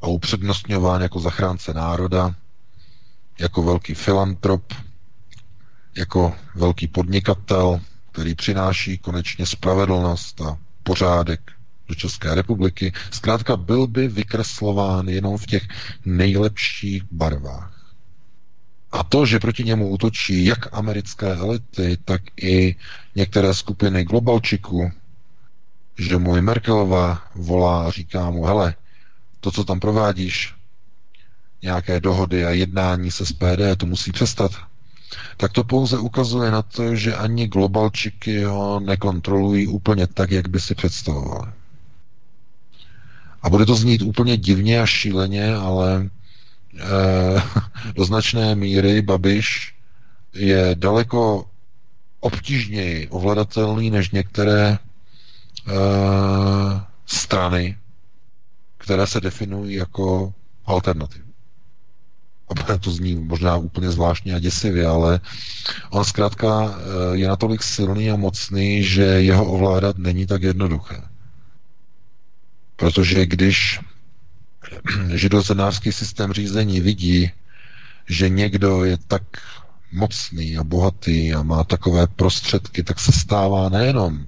a 0.04 0.06
upřednostňován 0.06 1.02
jako 1.02 1.20
zachránce 1.20 1.74
národa, 1.74 2.34
jako 3.40 3.62
velký 3.62 3.94
filantrop, 3.94 4.74
jako 5.96 6.34
velký 6.54 6.86
podnikatel, 6.88 7.80
který 8.12 8.34
přináší 8.34 8.98
konečně 8.98 9.46
spravedlnost 9.46 10.40
a 10.40 10.58
pořádek 10.82 11.40
do 11.88 11.94
České 11.94 12.34
republiky. 12.34 12.92
Zkrátka 13.10 13.56
byl 13.56 13.86
by 13.86 14.08
vykreslován 14.08 15.08
jenom 15.08 15.38
v 15.38 15.46
těch 15.46 15.62
nejlepších 16.04 17.02
barvách. 17.10 17.94
A 18.92 19.02
to, 19.04 19.26
že 19.26 19.38
proti 19.40 19.64
němu 19.64 19.88
útočí 19.88 20.44
jak 20.44 20.74
americké 20.76 21.34
elity, 21.34 21.98
tak 22.04 22.22
i 22.42 22.76
některé 23.16 23.54
skupiny 23.54 24.04
globalčiků, 24.04 24.92
že 25.98 26.18
můj 26.18 26.40
Merkelová 26.42 27.22
volá 27.34 27.86
a 27.86 27.90
říká 27.90 28.30
mu, 28.30 28.44
hele, 28.44 28.74
to, 29.44 29.50
co 29.50 29.64
tam 29.64 29.80
provádíš, 29.80 30.54
nějaké 31.62 32.00
dohody 32.00 32.44
a 32.44 32.50
jednání 32.50 33.10
se 33.10 33.26
SPD, 33.26 33.76
to 33.76 33.86
musí 33.86 34.12
přestat, 34.12 34.52
tak 35.36 35.52
to 35.52 35.64
pouze 35.64 35.98
ukazuje 35.98 36.50
na 36.50 36.62
to, 36.62 36.96
že 36.96 37.16
ani 37.16 37.48
globalčiky 37.48 38.44
ho 38.44 38.80
nekontrolují 38.80 39.66
úplně 39.66 40.06
tak, 40.06 40.30
jak 40.30 40.48
by 40.48 40.60
si 40.60 40.74
představovali. 40.74 41.52
A 43.42 43.50
bude 43.50 43.66
to 43.66 43.74
znít 43.74 44.02
úplně 44.02 44.36
divně 44.36 44.80
a 44.80 44.86
šíleně, 44.86 45.54
ale 45.54 46.10
Eh, 46.78 47.42
do 47.94 48.04
značné 48.04 48.54
míry 48.54 49.02
Babiš 49.02 49.74
je 50.34 50.74
daleko 50.74 51.46
obtížněji 52.20 53.08
ovladatelný 53.08 53.90
než 53.90 54.10
některé 54.10 54.68
e, 54.68 54.78
strany, 57.06 57.76
které 58.84 59.06
se 59.06 59.20
definují 59.20 59.74
jako 59.74 60.34
alternativy. 60.64 61.24
A 62.48 62.78
to 62.78 62.90
zní 62.90 63.14
možná 63.14 63.56
úplně 63.56 63.90
zvláštně 63.90 64.34
a 64.34 64.38
děsivě, 64.38 64.86
ale 64.86 65.20
on 65.90 66.04
zkrátka 66.04 66.74
eh, 66.76 67.16
je 67.16 67.28
natolik 67.28 67.62
silný 67.62 68.10
a 68.10 68.16
mocný, 68.16 68.84
že 68.84 69.02
jeho 69.02 69.44
ovládat 69.44 69.98
není 69.98 70.26
tak 70.26 70.42
jednoduché. 70.42 71.02
Protože 72.76 73.26
když 73.26 73.80
židozenářský 75.14 75.92
systém 75.92 76.32
řízení 76.32 76.80
vidí, 76.80 77.30
že 78.08 78.28
někdo 78.28 78.84
je 78.84 78.96
tak 79.08 79.22
mocný 79.92 80.56
a 80.56 80.64
bohatý 80.64 81.34
a 81.34 81.42
má 81.42 81.64
takové 81.64 82.06
prostředky, 82.06 82.82
tak 82.82 83.00
se 83.00 83.12
stává 83.12 83.68
nejenom 83.68 84.26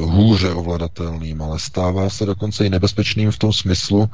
hůře 0.00 0.50
ovladatelným, 0.50 1.42
ale 1.42 1.58
stává 1.58 2.10
se 2.10 2.26
dokonce 2.26 2.66
i 2.66 2.70
nebezpečným 2.70 3.30
v 3.30 3.38
tom 3.38 3.52
smyslu, 3.52 4.10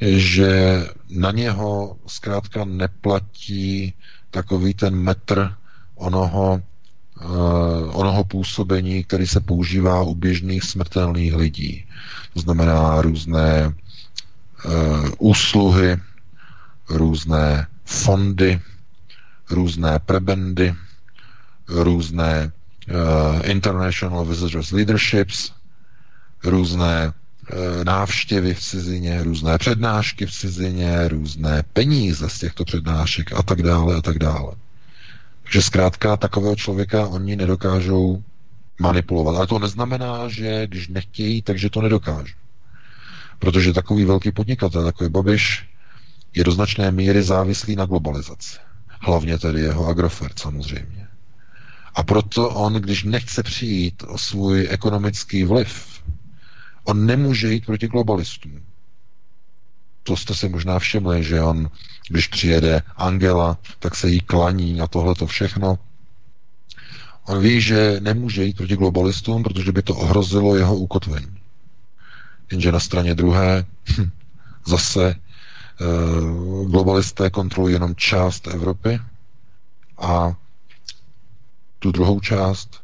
že 0.00 0.82
na 1.10 1.30
něho 1.30 1.96
zkrátka 2.06 2.64
neplatí 2.64 3.94
takový 4.30 4.74
ten 4.74 4.94
metr 4.94 5.54
onoho, 5.94 6.62
uh, 7.22 7.98
onoho 8.00 8.24
působení, 8.24 9.04
který 9.04 9.26
se 9.26 9.40
používá 9.40 10.02
u 10.02 10.14
běžných 10.14 10.64
smrtelných 10.64 11.34
lidí. 11.34 11.84
To 12.34 12.40
znamená 12.40 13.02
různé 13.02 13.66
uh, 14.64 15.08
úsluhy, 15.18 15.96
různé 16.88 17.66
fondy, 17.84 18.60
různé 19.50 19.98
prebendy, 19.98 20.74
různé 21.68 22.52
International 23.42 24.24
Visitors 24.24 24.70
Leaderships, 24.70 25.52
různé 26.44 27.12
uh, 27.52 27.84
návštěvy 27.84 28.54
v 28.54 28.60
cizině, 28.60 29.22
různé 29.22 29.58
přednášky 29.58 30.26
v 30.26 30.32
cizině, 30.32 31.08
různé 31.08 31.62
peníze 31.72 32.28
z 32.28 32.38
těchto 32.38 32.64
přednášek 32.64 33.32
a 33.32 33.42
tak 33.42 33.62
dále 33.62 33.96
a 33.96 34.00
tak 34.00 34.18
dále. 34.18 34.54
Takže 35.42 35.62
zkrátka 35.62 36.16
takového 36.16 36.56
člověka 36.56 37.06
oni 37.06 37.36
nedokážou 37.36 38.22
manipulovat. 38.80 39.36
Ale 39.36 39.46
to 39.46 39.58
neznamená, 39.58 40.28
že 40.28 40.66
když 40.66 40.88
nechtějí, 40.88 41.42
takže 41.42 41.70
to 41.70 41.82
nedokážou. 41.82 42.34
Protože 43.38 43.72
takový 43.72 44.04
velký 44.04 44.32
podnikatel, 44.32 44.92
je 45.00 45.08
Babiš, 45.08 45.66
je 46.34 46.44
do 46.44 46.52
značné 46.52 46.90
míry 46.90 47.22
závislý 47.22 47.76
na 47.76 47.86
globalizaci. 47.86 48.58
Hlavně 49.00 49.38
tedy 49.38 49.60
jeho 49.60 49.86
Agrofert 49.86 50.38
samozřejmě. 50.38 50.99
A 52.00 52.02
proto 52.02 52.50
on, 52.50 52.72
když 52.72 53.04
nechce 53.04 53.42
přijít 53.42 54.02
o 54.08 54.18
svůj 54.18 54.66
ekonomický 54.70 55.44
vliv, 55.44 56.02
on 56.84 57.06
nemůže 57.06 57.52
jít 57.52 57.66
proti 57.66 57.88
globalistům. 57.88 58.60
To 60.02 60.16
jste 60.16 60.34
si 60.34 60.48
možná 60.48 60.78
všimli, 60.78 61.24
že 61.24 61.42
on, 61.42 61.70
když 62.08 62.26
přijede 62.26 62.82
Angela, 62.96 63.58
tak 63.78 63.94
se 63.94 64.08
jí 64.08 64.20
klaní 64.20 64.80
a 64.80 64.86
tohle 64.86 65.14
to 65.14 65.26
všechno. 65.26 65.78
On 67.26 67.40
ví, 67.42 67.60
že 67.60 68.00
nemůže 68.00 68.44
jít 68.44 68.56
proti 68.56 68.76
globalistům, 68.76 69.42
protože 69.42 69.72
by 69.72 69.82
to 69.82 69.94
ohrozilo 69.94 70.56
jeho 70.56 70.76
ukotvení. 70.76 71.36
Jenže 72.50 72.72
na 72.72 72.80
straně 72.80 73.14
druhé 73.14 73.64
zase 74.66 75.14
Eh, 75.80 76.66
globalisté 76.66 77.30
kontrolují 77.30 77.72
jenom 77.74 77.94
část 77.94 78.46
Evropy 78.48 79.00
a 79.98 80.34
tu 81.80 81.92
druhou 81.92 82.20
část 82.20 82.80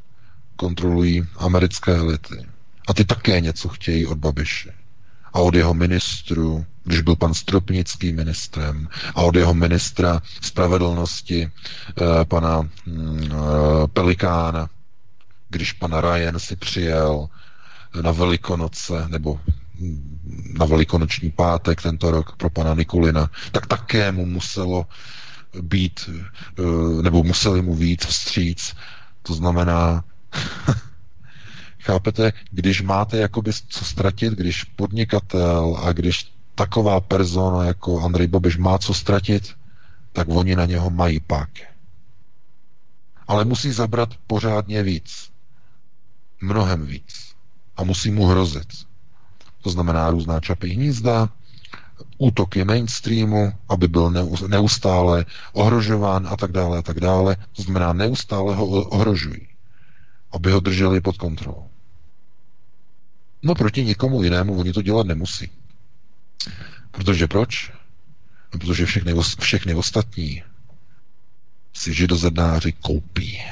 kontrolují 0.57 1.27
americké 1.37 1.97
elity. 1.97 2.47
A 2.89 2.95
ty 2.95 3.05
také 3.05 3.41
něco 3.41 3.69
chtějí 3.69 4.07
od 4.07 4.19
Babiše. 4.19 4.73
A 5.33 5.39
od 5.39 5.55
jeho 5.55 5.75
ministru, 5.75 6.67
když 6.85 7.01
byl 7.01 7.17
pan 7.17 7.35
Stropnický 7.35 8.13
ministrem, 8.13 8.89
a 9.15 9.23
od 9.23 9.37
jeho 9.37 9.55
ministra 9.55 10.23
spravedlnosti, 10.43 11.51
eh, 11.51 12.25
pana 12.25 12.61
mm, 12.87 13.23
eh, 13.23 13.87
Pelikána, 13.87 14.69
když 15.49 15.73
pan 15.73 16.01
Ryan 16.01 16.39
si 16.39 16.57
přijel 16.57 17.29
na 18.03 18.13
Velikonoce, 18.13 19.09
nebo 19.09 19.41
na 20.59 20.67
velikonoční 20.67 21.31
pátek 21.31 21.83
tento 21.83 22.11
rok 22.11 22.37
pro 22.37 22.51
pana 22.51 22.75
Nikulina, 22.75 23.31
tak 23.53 23.67
také 23.67 24.13
mu 24.13 24.27
muselo 24.27 24.87
být, 25.63 26.11
eh, 26.59 27.03
nebo 27.03 27.23
museli 27.23 27.63
mu 27.63 27.75
víc 27.75 28.07
vstříc. 28.07 28.77
To 29.23 29.35
znamená, 29.35 30.05
chápete, 31.81 32.33
když 32.51 32.83
máte 32.83 33.19
jakoby 33.19 33.51
co 33.69 33.85
ztratit, 33.85 34.33
když 34.33 34.65
podnikatel 34.65 35.79
a 35.83 35.93
když 35.93 36.33
taková 36.55 37.01
persona 37.01 37.65
jako 37.65 38.01
Andrej 38.01 38.27
Babiš 38.27 38.57
má 38.57 38.79
co 38.79 38.95
ztratit, 38.95 39.55
tak 40.13 40.29
oni 40.31 40.57
na 40.57 40.67
něho 40.67 40.91
mají 40.91 41.21
pak. 41.21 41.51
Ale 43.29 43.45
musí 43.45 43.73
zabrat 43.73 44.15
pořádně 44.27 44.83
víc. 44.83 45.31
Mnohem 46.41 46.87
víc. 46.87 47.35
A 47.77 47.85
musí 47.85 48.11
mu 48.11 48.27
hrozit 48.27 48.87
to 49.67 49.71
znamená 49.71 50.11
různá 50.11 50.41
čapí 50.41 50.71
hnízda, 50.71 51.29
útoky 52.19 52.65
mainstreamu, 52.65 53.53
aby 53.69 53.89
byl 53.89 54.11
neustále 54.49 55.25
ohrožován 55.53 56.27
a 56.27 56.37
tak 56.37 56.53
dále 56.53 56.79
a 56.79 56.83
tak 56.83 57.01
dále. 57.01 57.37
To 57.53 57.63
znamená, 57.63 57.93
neustále 57.93 58.55
ho 58.55 58.67
ohrožují, 58.67 59.49
aby 60.33 60.51
ho 60.51 60.61
drželi 60.61 61.01
pod 61.01 61.17
kontrolou. 61.17 61.69
No 63.43 63.55
proti 63.55 63.85
nikomu 63.85 64.23
jinému 64.23 64.59
oni 64.59 64.73
to 64.73 64.83
dělat 64.83 65.07
nemusí. 65.07 65.51
Protože 66.91 67.27
proč? 67.27 67.73
No, 68.55 68.59
protože 68.59 68.87
všechny, 68.87 69.13
všechny 69.41 69.75
ostatní 69.75 70.43
si 71.73 71.95
židozednáři 71.95 72.73
koupí. 72.73 73.43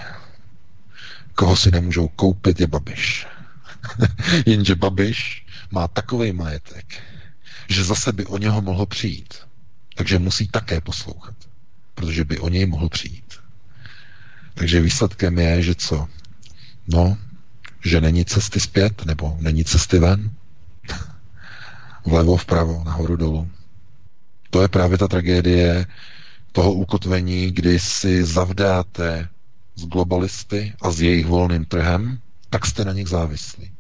Koho 1.34 1.56
si 1.56 1.70
nemůžou 1.70 2.08
koupit 2.08 2.60
je 2.60 2.66
Babiš. 2.66 3.26
Jenže 4.46 4.74
Babiš 4.74 5.46
má 5.70 5.88
takový 5.88 6.32
majetek, 6.32 7.02
že 7.68 7.84
zase 7.84 8.12
by 8.12 8.26
o 8.26 8.38
něho 8.38 8.62
mohlo 8.62 8.86
přijít. 8.86 9.34
Takže 9.94 10.18
musí 10.18 10.48
také 10.48 10.80
poslouchat, 10.80 11.34
protože 11.94 12.24
by 12.24 12.38
o 12.38 12.48
něj 12.48 12.66
mohl 12.66 12.88
přijít. 12.88 13.34
Takže 14.54 14.80
výsledkem 14.80 15.38
je, 15.38 15.62
že 15.62 15.74
co? 15.74 16.08
No, 16.88 17.18
že 17.84 18.00
není 18.00 18.24
cesty 18.24 18.60
zpět, 18.60 19.04
nebo 19.04 19.36
není 19.40 19.64
cesty 19.64 19.98
ven. 19.98 20.30
Vlevo, 22.06 22.36
vpravo, 22.36 22.84
nahoru, 22.84 23.16
dolů. 23.16 23.50
To 24.50 24.62
je 24.62 24.68
právě 24.68 24.98
ta 24.98 25.08
tragédie 25.08 25.86
toho 26.52 26.72
ukotvení, 26.72 27.50
kdy 27.50 27.78
si 27.78 28.24
zavdáte 28.24 29.28
s 29.74 29.86
globalisty 29.86 30.72
a 30.82 30.90
s 30.90 31.00
jejich 31.00 31.26
volným 31.26 31.64
trhem, 31.64 32.18
tak 32.50 32.66
jste 32.66 32.84
na 32.84 32.92
nich 32.92 33.08
závislí. 33.08 33.73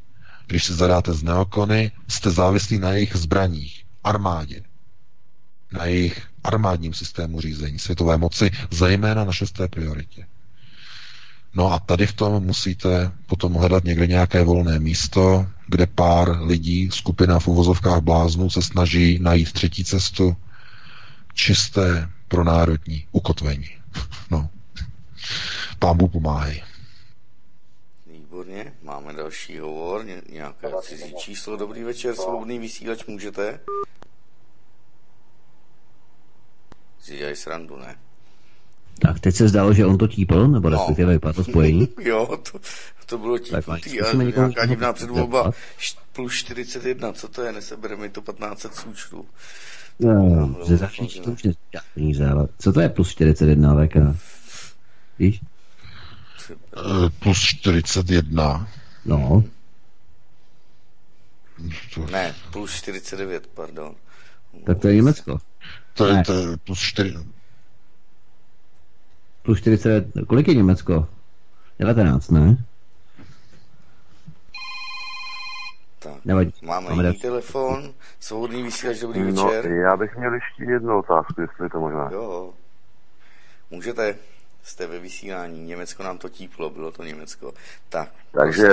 Když 0.46 0.64
si 0.64 0.74
zadáte 0.74 1.12
z 1.12 1.22
neokony, 1.22 1.92
jste 2.08 2.30
závislí 2.30 2.78
na 2.78 2.92
jejich 2.92 3.16
zbraních, 3.16 3.84
armádě, 4.04 4.62
na 5.72 5.84
jejich 5.84 6.26
armádním 6.44 6.94
systému 6.94 7.40
řízení 7.40 7.78
světové 7.78 8.16
moci, 8.16 8.50
zejména 8.70 9.24
na 9.24 9.32
šesté 9.32 9.68
prioritě. 9.68 10.26
No 11.54 11.72
a 11.72 11.78
tady 11.78 12.06
v 12.06 12.12
tom 12.12 12.42
musíte 12.42 13.12
potom 13.26 13.54
hledat 13.54 13.84
někde 13.84 14.06
nějaké 14.06 14.44
volné 14.44 14.78
místo, 14.78 15.46
kde 15.68 15.86
pár 15.86 16.42
lidí, 16.42 16.90
skupina 16.92 17.38
v 17.38 17.48
uvozovkách 17.48 18.00
bláznů 18.00 18.50
se 18.50 18.62
snaží 18.62 19.18
najít 19.22 19.52
třetí 19.52 19.84
cestu, 19.84 20.36
čisté 21.34 22.08
pro 22.28 22.44
národní 22.44 23.06
ukotvení. 23.12 23.68
No. 24.30 24.48
Pán 25.78 25.96
Bůh 25.96 26.10
pomáhej. 26.12 26.62
Výborně, 28.44 28.72
máme 28.82 29.12
další 29.12 29.58
hovor, 29.58 30.04
ně, 30.04 30.22
nějaké 30.28 30.68
cizí 30.82 31.14
číslo. 31.14 31.56
Dobrý 31.56 31.82
večer, 31.82 32.14
svobodný 32.14 32.58
vysílač, 32.58 33.06
můžete? 33.06 33.60
Si 37.00 37.16
dělají 37.16 37.36
srandu, 37.36 37.76
ne? 37.76 37.96
Tak 39.00 39.20
teď 39.20 39.34
se 39.34 39.48
zdálo, 39.48 39.74
že 39.74 39.86
on 39.86 39.98
to 39.98 40.08
típl, 40.08 40.48
nebo 40.48 40.70
no. 40.70 40.78
respektive 40.78 41.12
vypadlo 41.12 41.44
spojení. 41.44 41.88
jo, 42.00 42.36
to, 42.52 42.58
to 43.06 43.18
bylo 43.18 43.38
típnutý. 43.38 44.00
A 44.00 44.12
nějaká 44.12 44.66
divná 44.66 44.92
předvolba 44.92 45.52
plus 46.12 46.34
41, 46.34 47.12
co 47.12 47.28
to 47.28 47.42
je? 47.42 47.52
Nesebere 47.52 47.96
mi 47.96 48.08
to 48.08 48.20
1500 48.20 48.74
součtů. 48.74 49.26
No, 50.00 50.14
no, 50.14 50.64
ze 50.64 50.76
začátku 50.76 51.20
to 51.20 51.30
už 51.30 51.42
peníze, 51.94 52.28
ale 52.28 52.48
co 52.58 52.72
to 52.72 52.80
je 52.80 52.88
plus 52.88 53.10
41 53.10 53.86
VK? 53.86 53.96
Víš? 55.18 55.40
Eh, 56.50 57.10
plus 57.18 57.38
41. 57.38 58.68
No. 59.04 59.44
Ne, 62.10 62.34
plus 62.52 62.82
49, 62.82 63.46
pardon. 63.46 63.94
Tak 64.66 64.78
to 64.78 64.88
je 64.88 64.94
Německo. 64.94 65.38
To 65.94 66.06
je, 66.06 66.22
to 66.26 66.32
je 66.32 66.56
plus 66.56 66.78
4. 66.78 67.14
Plus 69.42 69.58
40, 69.58 70.06
kolik 70.28 70.48
je 70.48 70.54
Německo? 70.54 71.08
19, 71.78 72.30
ne? 72.30 72.64
Tak, 75.98 76.24
Nevadí. 76.24 76.52
máme, 76.62 76.88
máme 76.90 77.02
jiný 77.02 77.18
telefon, 77.18 77.94
svobodný 78.20 78.62
vysílač, 78.62 78.98
dobrý 78.98 79.32
no, 79.32 79.46
večer. 79.46 79.66
já 79.72 79.96
bych 79.96 80.16
měl 80.16 80.34
ještě 80.34 80.64
jednu 80.64 80.98
otázku, 80.98 81.40
jestli 81.40 81.64
je 81.64 81.70
to 81.70 81.80
možná. 81.80 82.10
Jo, 82.12 82.52
můžete 83.70 84.16
jste 84.64 84.86
ve 84.86 84.98
vysílání. 84.98 85.64
Německo 85.64 86.02
nám 86.02 86.18
to 86.18 86.28
típlo, 86.28 86.70
bylo 86.70 86.92
to 86.92 87.04
Německo. 87.04 87.52
Tak. 87.88 88.08
Takže 88.32 88.68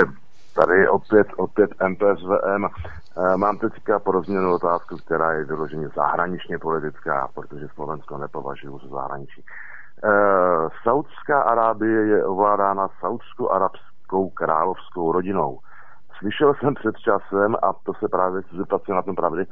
Tady 0.54 0.88
opět, 0.88 1.26
opět 1.36 1.70
MPSVM. 1.88 2.64
Eh, 2.64 3.36
mám 3.36 3.58
teďka 3.58 3.98
porozměnou 3.98 4.54
otázku, 4.54 4.96
která 4.96 5.32
je 5.32 5.44
vyloženě 5.44 5.88
zahraničně 5.88 6.58
politická, 6.58 7.28
protože 7.34 7.68
Slovensko 7.74 8.18
nepovažuji 8.18 8.78
za 8.78 8.88
zahraničí. 8.88 9.44
Uh, 10.04 10.68
Saudská 10.82 11.42
Arábie 11.42 12.06
je 12.06 12.24
ovládána 12.24 12.88
saudsko-arabskou 13.00 14.30
královskou 14.30 15.12
rodinou. 15.12 15.58
Slyšel 16.18 16.54
jsem 16.54 16.74
před 16.74 16.96
časem, 16.96 17.56
a 17.62 17.72
to 17.72 17.94
se 17.94 18.08
právě 18.08 18.42
chci 18.42 18.56
zeptat 18.56 18.88
na 18.88 19.02
tom 19.02 19.14
pravdy, 19.14 19.46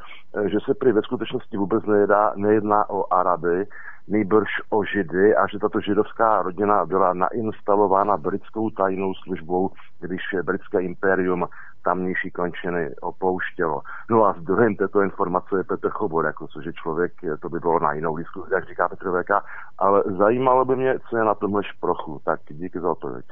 že 0.47 0.59
se 0.65 0.75
prý 0.75 0.93
ve 0.93 1.02
skutečnosti 1.02 1.57
vůbec 1.57 1.85
nejedná, 1.85 2.33
nejedná 2.36 2.91
o 2.91 3.15
Araby, 3.15 3.67
nejbrž 4.09 4.49
o 4.70 4.85
Židy 4.85 5.37
a 5.37 5.47
že 5.47 5.59
tato 5.59 5.81
židovská 5.81 6.43
rodina 6.43 6.87
byla 6.87 7.15
nainstalována 7.15 8.17
britskou 8.17 8.70
tajnou 8.70 9.15
službou, 9.15 9.70
když 10.01 10.20
britské 10.43 10.83
impérium 10.83 11.49
tamnější 11.85 12.31
končiny 12.31 12.91
opouštělo. 13.01 13.83
No 14.11 14.25
a 14.25 14.35
druhým 14.39 14.77
této 14.77 15.03
informace 15.03 15.57
je 15.57 15.65
Petr 15.65 15.91
Chobor, 15.91 16.27
jako 16.27 16.47
což 16.49 16.65
je 16.67 16.73
člověk, 16.73 17.12
to 17.43 17.49
by 17.49 17.59
bylo 17.59 17.81
na 17.81 17.93
jinou 17.93 18.17
diskuzi, 18.17 18.55
jak 18.55 18.69
říká 18.69 18.89
Petr 18.89 19.23
VK, 19.23 19.31
ale 19.79 20.03
zajímalo 20.19 20.65
by 20.65 20.77
mě, 20.77 20.95
co 21.11 21.17
je 21.17 21.25
na 21.25 21.35
tomhle 21.35 21.65
šprochu. 21.65 22.20
Tak 22.25 22.41
díky 22.49 22.81
za 22.81 22.91
odpověď. 22.91 23.25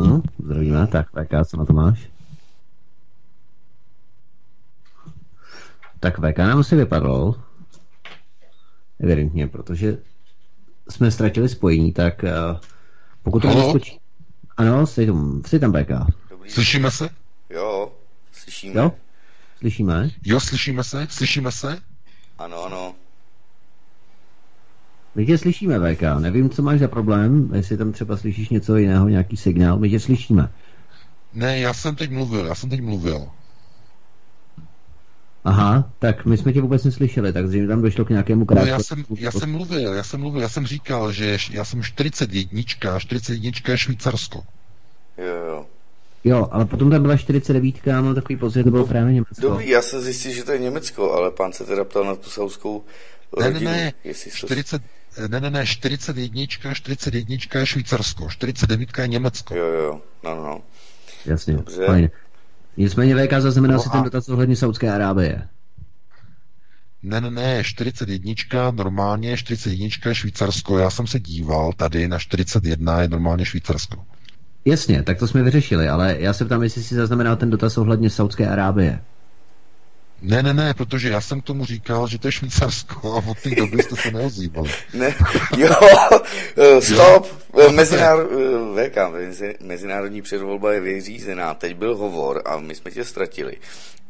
No, 0.00 0.22
zdravíme, 0.38 0.86
tak 0.86 1.06
VK, 1.10 1.46
co 1.46 1.56
na 1.56 1.64
to 1.64 1.72
máš? 1.72 2.10
Tak 6.00 6.18
VK 6.18 6.38
nám 6.38 6.64
si 6.64 6.76
vypadl. 6.76 7.34
Evidentně, 9.00 9.48
protože 9.48 9.98
jsme 10.90 11.10
ztratili 11.10 11.48
spojení, 11.48 11.92
tak 11.92 12.22
uh, 12.22 12.60
pokud 13.22 13.40
to 13.40 13.48
vyskočí... 13.48 13.98
Ano, 14.56 14.86
jsi 14.86 15.06
tam, 15.06 15.42
jsi 15.46 15.58
tam 15.58 15.72
VK. 15.72 15.90
Dobrý. 16.30 16.50
Slyšíme 16.50 16.90
se? 16.90 17.08
Jo, 17.50 17.92
slyšíme. 18.32 18.80
Jo? 18.80 18.92
Slyšíme? 19.58 20.10
Jo, 20.24 20.40
slyšíme 20.40 20.84
se? 20.84 21.06
Slyšíme 21.10 21.52
se? 21.52 21.78
Ano, 22.38 22.64
ano. 22.64 22.94
My 25.14 25.26
tě 25.26 25.38
slyšíme, 25.38 25.78
VK. 25.78 26.02
Nevím, 26.18 26.50
co 26.50 26.62
máš 26.62 26.80
za 26.80 26.88
problém, 26.88 27.50
jestli 27.54 27.76
tam 27.76 27.92
třeba 27.92 28.16
slyšíš 28.16 28.48
něco 28.48 28.76
jiného, 28.76 29.08
nějaký 29.08 29.36
signál, 29.36 29.78
my 29.78 29.90
tě 29.90 30.00
slyšíme. 30.00 30.52
Ne, 31.34 31.58
já 31.58 31.74
jsem 31.74 31.96
teď 31.96 32.10
mluvil, 32.10 32.46
já 32.46 32.54
jsem 32.54 32.70
teď 32.70 32.80
mluvil. 32.80 33.28
Aha, 35.48 35.90
tak 35.98 36.24
my 36.24 36.36
jsme 36.36 36.52
tě 36.52 36.60
vůbec 36.60 36.84
neslyšeli, 36.84 37.32
tak 37.32 37.48
zřejmě 37.48 37.68
tam 37.68 37.82
došlo 37.82 38.04
k 38.04 38.10
nějakému 38.10 38.44
krátkému... 38.44 38.70
No 38.70 38.72
já 38.72 38.82
jsem, 38.82 39.04
já 39.18 39.32
jsem 39.32 39.52
mluvil, 39.52 39.94
já 39.94 40.02
jsem 40.02 40.20
mluvil, 40.20 40.42
já 40.42 40.48
jsem 40.48 40.66
říkal, 40.66 41.12
že 41.12 41.38
já 41.50 41.64
jsem 41.64 41.82
41, 41.82 42.62
41 42.98 43.50
je 43.68 43.78
Švýcarsko. 43.78 44.42
Jo, 45.18 45.36
jo. 45.48 45.66
Jo, 46.24 46.48
ale 46.50 46.64
potom 46.64 46.90
tam 46.90 47.02
byla 47.02 47.16
49, 47.16 47.86
no 47.86 48.14
takový 48.14 48.36
pocit, 48.36 48.64
to 48.64 48.70
bylo 48.70 48.86
právě 48.86 49.14
Německo. 49.14 49.40
Dobrý, 49.40 49.68
já 49.68 49.82
jsem 49.82 50.00
zjistil, 50.00 50.32
že 50.32 50.44
to 50.44 50.52
je 50.52 50.58
Německo, 50.58 51.12
ale 51.12 51.30
pán 51.30 51.52
se 51.52 51.64
teda 51.64 51.84
ptal 51.84 52.04
na 52.04 52.14
tu 52.14 52.30
sauskou 52.30 52.84
rodinu. 53.32 53.60
Ne, 53.60 53.70
ne, 53.70 53.92
ne, 54.04 54.14
40, 54.34 54.82
ne, 55.28 55.40
ne, 55.40 55.50
ne, 55.50 55.66
41, 55.66 56.46
41 56.74 57.36
je 57.54 57.66
Švýcarsko, 57.66 58.28
49 58.28 58.88
je 58.98 59.08
Německo. 59.08 59.54
Jo, 59.54 59.66
jo, 59.66 60.00
no, 60.24 60.34
no. 60.34 60.60
Jasně, 61.26 61.54
Dobře. 61.54 61.86
fajn. 61.86 62.10
Nicméně 62.78 63.26
VK 63.26 63.32
zaznamenal 63.38 63.76
no 63.76 63.82
si 63.82 63.90
ten 63.90 64.02
dotaz 64.02 64.28
ohledně 64.28 64.56
Saudské 64.56 64.92
Arábie. 64.92 65.48
Ne, 67.02 67.20
ne, 67.20 67.30
ne, 67.30 67.64
41, 67.64 68.70
normálně 68.70 69.36
41 69.36 69.88
je 70.06 70.14
Švýcarsko. 70.14 70.78
Já 70.78 70.90
jsem 70.90 71.06
se 71.06 71.20
díval 71.20 71.72
tady 71.72 72.08
na 72.08 72.18
41 72.18 73.02
je 73.02 73.08
normálně 73.08 73.44
Švýcarsko. 73.44 74.04
Jasně, 74.64 75.02
tak 75.02 75.18
to 75.18 75.26
jsme 75.26 75.42
vyřešili, 75.42 75.88
ale 75.88 76.16
já 76.18 76.32
se 76.32 76.44
ptám, 76.44 76.62
jestli 76.62 76.82
si 76.82 76.94
zaznamenal 76.94 77.36
ten 77.36 77.50
dotaz 77.50 77.78
ohledně 77.78 78.10
Saudské 78.10 78.48
Arábie. 78.48 79.00
Ne, 80.22 80.42
ne, 80.42 80.54
ne, 80.54 80.74
protože 80.74 81.08
já 81.08 81.20
jsem 81.20 81.40
k 81.40 81.44
tomu 81.44 81.64
říkal, 81.64 82.08
že 82.08 82.18
to 82.18 82.28
je 82.28 82.32
Švýcarsko 82.32 83.14
a 83.14 83.30
od 83.30 83.38
té 83.38 83.50
doby 83.50 83.82
jste 83.82 83.96
se 83.96 84.10
neozývali. 84.10 84.70
ne, 84.94 85.14
jo, 85.56 85.74
eh, 86.56 86.82
stop, 86.82 87.26
eh, 87.60 87.72
Mezinár, 87.72 88.18
eh, 88.76 88.88
VK, 88.88 88.96
mezinárodní 89.60 90.22
předvolba 90.22 90.72
je 90.72 90.80
vyřízená, 90.80 91.54
teď 91.54 91.76
byl 91.76 91.96
hovor 91.96 92.42
a 92.44 92.58
my 92.58 92.74
jsme 92.74 92.90
tě 92.90 93.04
ztratili. 93.04 93.56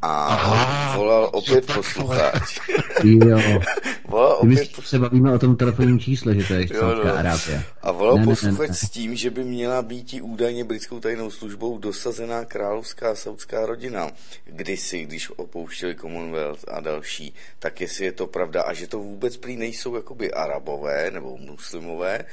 A 0.02 0.26
Aha, 0.26 0.96
volal 0.96 1.30
opět 1.32 1.72
posluchač. 1.74 2.58
jo. 3.04 3.38
volal 4.08 4.32
opět... 4.32 4.78
My 4.78 4.84
se 4.84 4.98
bavíme 4.98 5.32
o 5.32 5.38
tom 5.38 5.56
telefonním 5.56 5.98
čísle, 5.98 6.34
že 6.34 6.46
to 6.46 6.54
je 6.54 6.68
Saudská 6.68 7.08
no. 7.08 7.18
Arábie. 7.18 7.64
A 7.82 7.92
volal 7.92 8.18
ne, 8.18 8.24
posluchač 8.24 8.58
ne, 8.58 8.62
ne, 8.62 8.68
ne. 8.68 8.74
s 8.74 8.90
tím, 8.90 9.16
že 9.16 9.30
by 9.30 9.44
měla 9.44 9.82
být 9.82 10.14
údajně 10.22 10.64
britskou 10.64 11.00
tajnou 11.00 11.30
službou 11.30 11.78
dosazená 11.78 12.44
královská 12.44 13.14
saudská 13.14 13.66
rodina. 13.66 14.10
Kdysi, 14.44 15.04
když 15.04 15.30
opouštěli 15.36 15.94
Commonwealth 16.00 16.64
a 16.68 16.80
další, 16.80 17.34
tak 17.58 17.80
jestli 17.80 18.04
je 18.04 18.12
to 18.12 18.26
pravda 18.26 18.62
a 18.62 18.72
že 18.72 18.86
to 18.86 18.98
vůbec 18.98 19.36
prý 19.36 19.56
nejsou 19.56 19.94
jakoby 19.94 20.32
arabové 20.32 21.10
nebo 21.10 21.36
muslimové, 21.36 22.24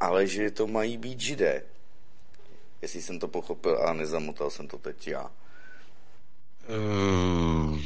ale 0.00 0.26
že 0.26 0.50
to 0.50 0.66
mají 0.66 0.96
být 0.96 1.20
židé. 1.20 1.62
Jestli 2.82 3.02
jsem 3.02 3.18
to 3.18 3.28
pochopil 3.28 3.78
a 3.86 3.92
nezamotal 3.92 4.50
jsem 4.50 4.68
to 4.68 4.78
teď 4.78 5.08
já. 5.08 5.30
Uh, 6.68 7.78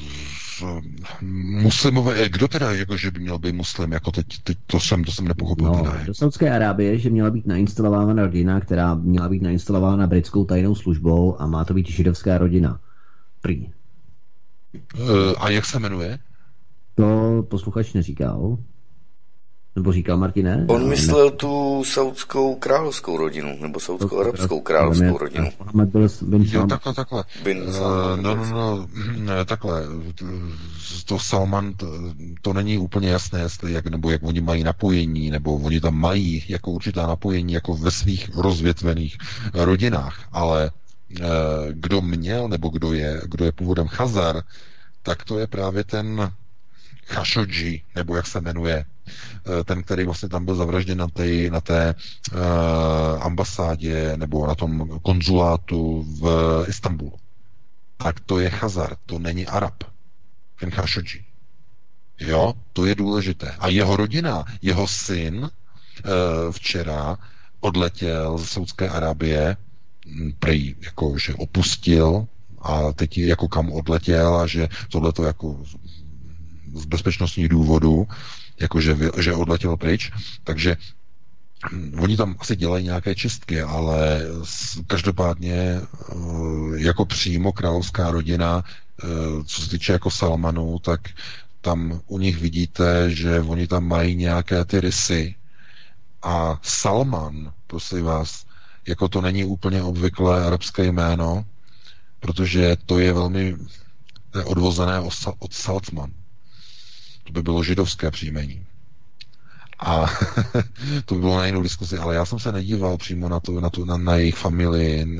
muslimové, 1.62 2.28
kdo 2.28 2.48
teda, 2.48 2.72
jako, 2.72 2.96
že 2.96 3.10
by 3.10 3.20
měl 3.20 3.38
být 3.38 3.54
muslim, 3.54 3.92
jako 3.92 4.10
teď, 4.10 4.26
teď 4.44 4.58
to 4.66 4.80
jsem, 4.80 5.04
to 5.04 5.12
jsem 5.12 5.28
nepochopil. 5.28 5.66
No, 5.66 5.82
teda. 5.82 6.04
do 6.04 6.14
Saudské 6.14 6.50
Arábie, 6.50 6.98
že 6.98 7.10
měla 7.10 7.30
být 7.30 7.46
nainstalována 7.46 8.22
rodina, 8.22 8.60
která 8.60 8.94
měla 8.94 9.28
být 9.28 9.42
nainstalována 9.42 10.06
britskou 10.06 10.44
tajnou 10.44 10.74
službou 10.74 11.40
a 11.40 11.46
má 11.46 11.64
to 11.64 11.74
být 11.74 11.88
židovská 11.88 12.38
rodina. 12.38 12.80
Prý. 13.40 13.70
Uh, 14.98 15.08
a 15.38 15.50
jak 15.50 15.64
se 15.64 15.78
jmenuje? 15.78 16.18
To 16.94 17.42
posluchač 17.48 17.92
neříkal. 17.92 18.58
Nebo 19.76 19.92
říkal 19.92 20.16
Martine? 20.16 20.64
On 20.68 20.88
myslel 20.88 21.24
ne. 21.24 21.30
tu 21.30 21.84
saudskou 21.84 22.54
královskou 22.54 23.16
rodinu, 23.16 23.56
nebo 23.60 23.80
saudskou 23.80 24.20
arabskou 24.20 24.60
královskou 24.60 25.18
rodinu. 25.18 25.48
Mohamed 25.58 25.88
byl 25.88 26.08
bin 26.22 26.44
jo, 26.52 26.66
takhle, 26.66 26.94
takhle. 26.94 27.24
Bin 27.44 27.62
uh, 27.62 27.74
no, 28.16 28.34
no, 28.34 28.44
no, 28.50 28.88
ne, 29.16 29.44
takhle. 29.44 29.82
To 31.06 31.18
Salman, 31.18 31.74
to, 31.74 31.86
to 32.42 32.52
není 32.52 32.78
úplně 32.78 33.08
jasné, 33.08 33.40
jestli 33.40 33.72
jak, 33.72 33.86
nebo 33.86 34.10
jak 34.10 34.22
oni 34.22 34.40
mají 34.40 34.64
napojení, 34.64 35.30
nebo 35.30 35.54
oni 35.56 35.80
tam 35.80 35.94
mají 35.94 36.44
jako 36.48 36.70
určitá 36.70 37.06
napojení, 37.06 37.52
jako 37.52 37.74
ve 37.74 37.90
svých 37.90 38.36
rozvětvených 38.36 39.18
rodinách, 39.54 40.28
ale 40.32 40.64
uh, 40.64 40.85
kdo 41.70 42.00
měl, 42.00 42.48
nebo 42.48 42.68
kdo 42.68 42.92
je, 42.92 43.20
kdo 43.24 43.44
je 43.44 43.52
původem 43.52 43.86
Chazar, 43.88 44.42
tak 45.02 45.24
to 45.24 45.38
je 45.38 45.46
právě 45.46 45.84
ten 45.84 46.32
Khashoggi, 47.06 47.82
nebo 47.94 48.16
jak 48.16 48.26
se 48.26 48.40
jmenuje, 48.40 48.84
eh, 48.84 49.64
ten, 49.64 49.82
který 49.82 50.04
vlastně 50.04 50.28
tam 50.28 50.44
byl 50.44 50.54
zavražděn 50.54 50.98
na 50.98 51.08
té, 51.08 51.50
na 51.50 51.60
té 51.60 51.94
uh, 52.32 52.38
ambasádě 53.22 54.16
nebo 54.16 54.46
na 54.46 54.54
tom 54.54 55.00
konzulátu 55.02 56.02
v 56.20 56.64
Istanbulu. 56.68 57.12
Tak 57.96 58.20
to 58.20 58.38
je 58.38 58.50
Chazar, 58.50 58.96
to 59.06 59.18
není 59.18 59.46
Arab. 59.46 59.84
Ten 60.60 60.70
Khashoggi. 60.70 61.24
Jo, 62.20 62.54
to 62.72 62.86
je 62.86 62.94
důležité. 62.94 63.56
A 63.58 63.68
jeho 63.68 63.96
rodina, 63.96 64.44
jeho 64.62 64.88
syn 64.88 65.50
včera 66.50 67.18
odletěl 67.60 68.38
z 68.38 68.48
Saudské 68.48 68.88
Arábie, 68.88 69.56
prej, 70.38 70.74
jako, 70.80 71.18
že 71.18 71.34
opustil 71.34 72.26
a 72.58 72.92
teď 72.92 73.18
jako 73.18 73.48
kam 73.48 73.72
odletěl 73.72 74.36
a 74.36 74.46
že 74.46 74.68
tohle 74.90 75.12
to 75.12 75.24
jako 75.24 75.62
z 76.74 76.84
bezpečnostních 76.84 77.48
důvodů, 77.48 78.06
jakože 78.60 78.96
že 79.18 79.34
odletěl 79.34 79.76
pryč, 79.76 80.12
takže 80.44 80.76
hm, 81.72 81.98
Oni 82.00 82.16
tam 82.16 82.36
asi 82.38 82.56
dělají 82.56 82.84
nějaké 82.84 83.14
čistky, 83.14 83.62
ale 83.62 84.20
každopádně 84.86 85.54
eh, 85.56 86.14
jako 86.76 87.04
přímo 87.04 87.52
královská 87.52 88.10
rodina, 88.10 88.64
eh, 88.64 89.06
co 89.44 89.62
se 89.62 89.70
týče 89.70 89.92
jako 89.92 90.10
Salmanu, 90.10 90.78
tak 90.78 91.00
tam 91.60 92.00
u 92.06 92.18
nich 92.18 92.38
vidíte, 92.38 93.10
že 93.10 93.40
oni 93.40 93.66
tam 93.66 93.84
mají 93.84 94.14
nějaké 94.14 94.64
ty 94.64 94.80
rysy. 94.80 95.34
A 96.22 96.58
Salman, 96.62 97.52
prosím 97.66 98.04
vás, 98.04 98.45
jako 98.86 99.08
to 99.08 99.20
není 99.20 99.44
úplně 99.44 99.82
obvyklé 99.82 100.46
arabské 100.46 100.84
jméno, 100.84 101.44
protože 102.20 102.76
to 102.86 102.98
je 102.98 103.12
velmi 103.12 103.56
odvozené 104.44 105.00
od 105.38 105.52
Saltman. 105.52 106.10
To 107.24 107.32
by 107.32 107.42
bylo 107.42 107.62
židovské 107.62 108.10
příjmení. 108.10 108.66
A 109.78 110.06
to 111.04 111.14
by 111.14 111.20
bylo 111.20 111.36
na 111.36 111.46
jinou 111.46 111.62
diskuzi, 111.62 111.98
ale 111.98 112.14
já 112.14 112.24
jsem 112.24 112.38
se 112.38 112.52
nedíval 112.52 112.96
přímo 112.96 113.28
na, 113.28 113.40
to, 113.40 113.60
na, 113.60 113.70
to, 113.70 113.84
na, 113.84 113.96
na 113.96 114.16
jejich 114.16 114.36
familii 114.36 115.18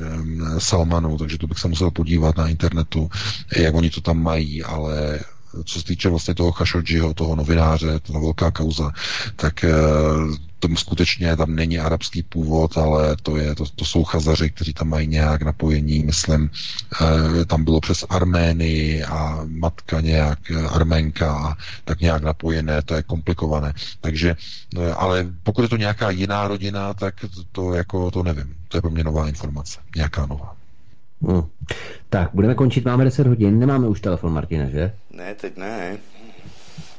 Salmanu, 0.57 1.17
takže 1.17 1.37
to 1.37 1.47
bych 1.47 1.59
se 1.59 1.67
musel 1.67 1.91
podívat 1.91 2.37
na 2.37 2.47
internetu, 2.47 3.09
jak 3.57 3.75
oni 3.75 3.89
to 3.89 4.01
tam 4.01 4.23
mají, 4.23 4.63
ale 4.63 5.19
co 5.63 5.79
se 5.79 5.85
týče 5.85 6.09
vlastně 6.09 6.35
toho 6.35 6.51
Khashoggiho, 6.51 7.13
toho 7.13 7.35
novináře, 7.35 7.99
to 7.99 8.13
velká 8.13 8.51
kauza, 8.51 8.91
tak 9.35 9.63
eh, 9.63 9.71
tomu 10.59 10.75
skutečně 10.75 11.35
tam 11.35 11.55
není 11.55 11.79
arabský 11.79 12.23
původ, 12.23 12.77
ale 12.77 13.15
to, 13.23 13.37
je, 13.37 13.55
to, 13.55 13.65
to 13.75 13.85
jsou 13.85 14.03
chazaři, 14.03 14.49
kteří 14.49 14.73
tam 14.73 14.89
mají 14.89 15.07
nějak 15.07 15.41
napojení, 15.41 16.03
myslím, 16.03 16.49
e, 17.41 17.45
tam 17.45 17.63
bylo 17.63 17.79
přes 17.79 18.05
Arménii 18.09 19.03
a 19.03 19.39
matka 19.47 20.01
nějak 20.01 20.39
Arménka 20.69 21.33
a 21.33 21.55
tak 21.85 21.99
nějak 22.01 22.23
napojené, 22.23 22.81
to 22.81 22.93
je 22.95 23.03
komplikované. 23.03 23.73
Takže, 24.01 24.35
ale 24.95 25.27
pokud 25.43 25.61
je 25.61 25.69
to 25.69 25.77
nějaká 25.77 26.09
jiná 26.09 26.47
rodina, 26.47 26.93
tak 26.93 27.25
to 27.51 27.73
jako 27.73 28.11
to 28.11 28.23
nevím. 28.23 28.55
To 28.67 28.77
je 28.77 28.81
pro 28.81 28.91
mě 28.91 29.03
nová 29.03 29.27
informace, 29.27 29.79
nějaká 29.95 30.25
nová. 30.25 30.56
Hmm. 31.21 31.41
Tak, 32.09 32.29
budeme 32.33 32.55
končit, 32.55 32.85
máme 32.85 33.03
10 33.03 33.27
hodin, 33.27 33.59
nemáme 33.59 33.87
už 33.87 34.01
telefon 34.01 34.33
Martina, 34.33 34.69
že? 34.69 34.93
Ne, 35.13 35.35
teď 35.35 35.57
ne. 35.57 35.97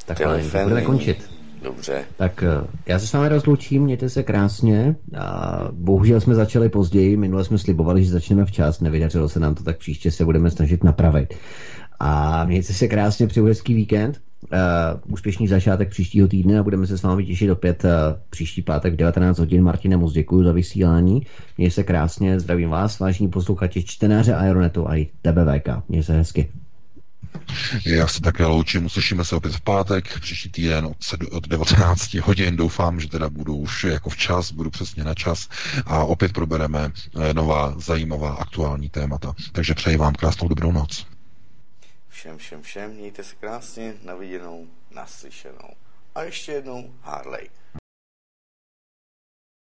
Tak 0.06 0.18
budeme 0.64 0.82
končit. 0.82 1.30
Dobře. 1.62 2.04
Tak 2.16 2.42
eh, 2.42 2.66
já 2.86 2.98
se 2.98 3.06
s 3.06 3.12
vámi 3.12 3.28
rozloučím, 3.28 3.82
mějte 3.82 4.08
se 4.08 4.22
krásně. 4.22 4.96
A 5.18 5.58
bohužel 5.72 6.20
jsme 6.20 6.34
začali 6.34 6.68
později, 6.68 7.16
minule 7.16 7.44
jsme 7.44 7.58
slibovali, 7.58 8.04
že 8.04 8.10
začneme 8.10 8.44
včas, 8.44 8.80
nevydařilo 8.80 9.28
se 9.28 9.40
nám 9.40 9.54
to, 9.54 9.62
tak 9.62 9.78
příště 9.78 10.10
se 10.10 10.24
budeme 10.24 10.50
snažit 10.50 10.84
napravit. 10.84 11.34
A 12.00 12.44
mějte 12.44 12.72
se 12.72 12.88
krásně, 12.88 13.26
přeju 13.26 13.46
hezký 13.46 13.74
víkend, 13.74 14.20
uh, 14.42 15.12
úspěšný 15.12 15.48
začátek 15.48 15.90
příštího 15.90 16.28
týdne 16.28 16.58
a 16.58 16.62
budeme 16.62 16.86
se 16.86 16.98
s 16.98 17.02
vámi 17.02 17.26
těšit 17.26 17.50
opět 17.50 17.84
uh, 17.84 17.90
příští 18.30 18.62
pátek 18.62 18.92
v 18.92 18.96
19 18.96 19.38
hodin. 19.38 19.62
Martine, 19.62 19.96
moc 19.96 20.12
děkuji 20.12 20.44
za 20.44 20.52
vysílání. 20.52 21.26
Mějte 21.58 21.74
se 21.74 21.82
krásně, 21.82 22.40
zdravím 22.40 22.70
vás, 22.70 22.98
vážení 22.98 23.30
posluchači, 23.30 23.84
čtenáře 23.84 24.34
Aeronetu 24.34 24.88
a 24.88 24.96
i 24.96 25.08
TBVK. 25.22 25.88
Mějte 25.88 26.06
se 26.06 26.16
hezky. 26.16 26.48
Já 27.86 28.06
se 28.06 28.20
také 28.20 28.46
loučím, 28.46 28.86
uslyšíme 28.86 29.24
se 29.24 29.36
opět 29.36 29.52
v 29.52 29.60
pátek, 29.60 30.20
příští 30.20 30.50
týden 30.50 30.86
od, 30.86 30.96
od 31.30 31.48
19 31.48 32.14
hodin. 32.14 32.56
Doufám, 32.56 33.00
že 33.00 33.08
teda 33.08 33.28
budu 33.28 33.56
už 33.56 33.84
jako 33.84 34.10
včas, 34.10 34.52
budu 34.52 34.70
přesně 34.70 35.04
na 35.04 35.14
čas 35.14 35.48
a 35.86 36.04
opět 36.04 36.32
probereme 36.32 36.92
eh, 37.20 37.34
nová, 37.34 37.74
zajímavá, 37.78 38.34
aktuální 38.34 38.88
témata. 38.88 39.34
Takže 39.52 39.74
přeji 39.74 39.96
vám 39.96 40.14
krásnou 40.14 40.48
dobrou 40.48 40.72
noc. 40.72 41.06
Všem, 42.18 42.38
všem, 42.38 42.62
všem, 42.62 42.90
mějte 42.90 43.24
se 43.24 43.34
krásně, 43.36 43.94
na 44.02 44.14
viděnou, 44.14 44.68
naslyšenou. 44.90 45.70
A 46.14 46.22
ještě 46.22 46.52
jednou 46.52 46.94
Harley. 47.00 47.50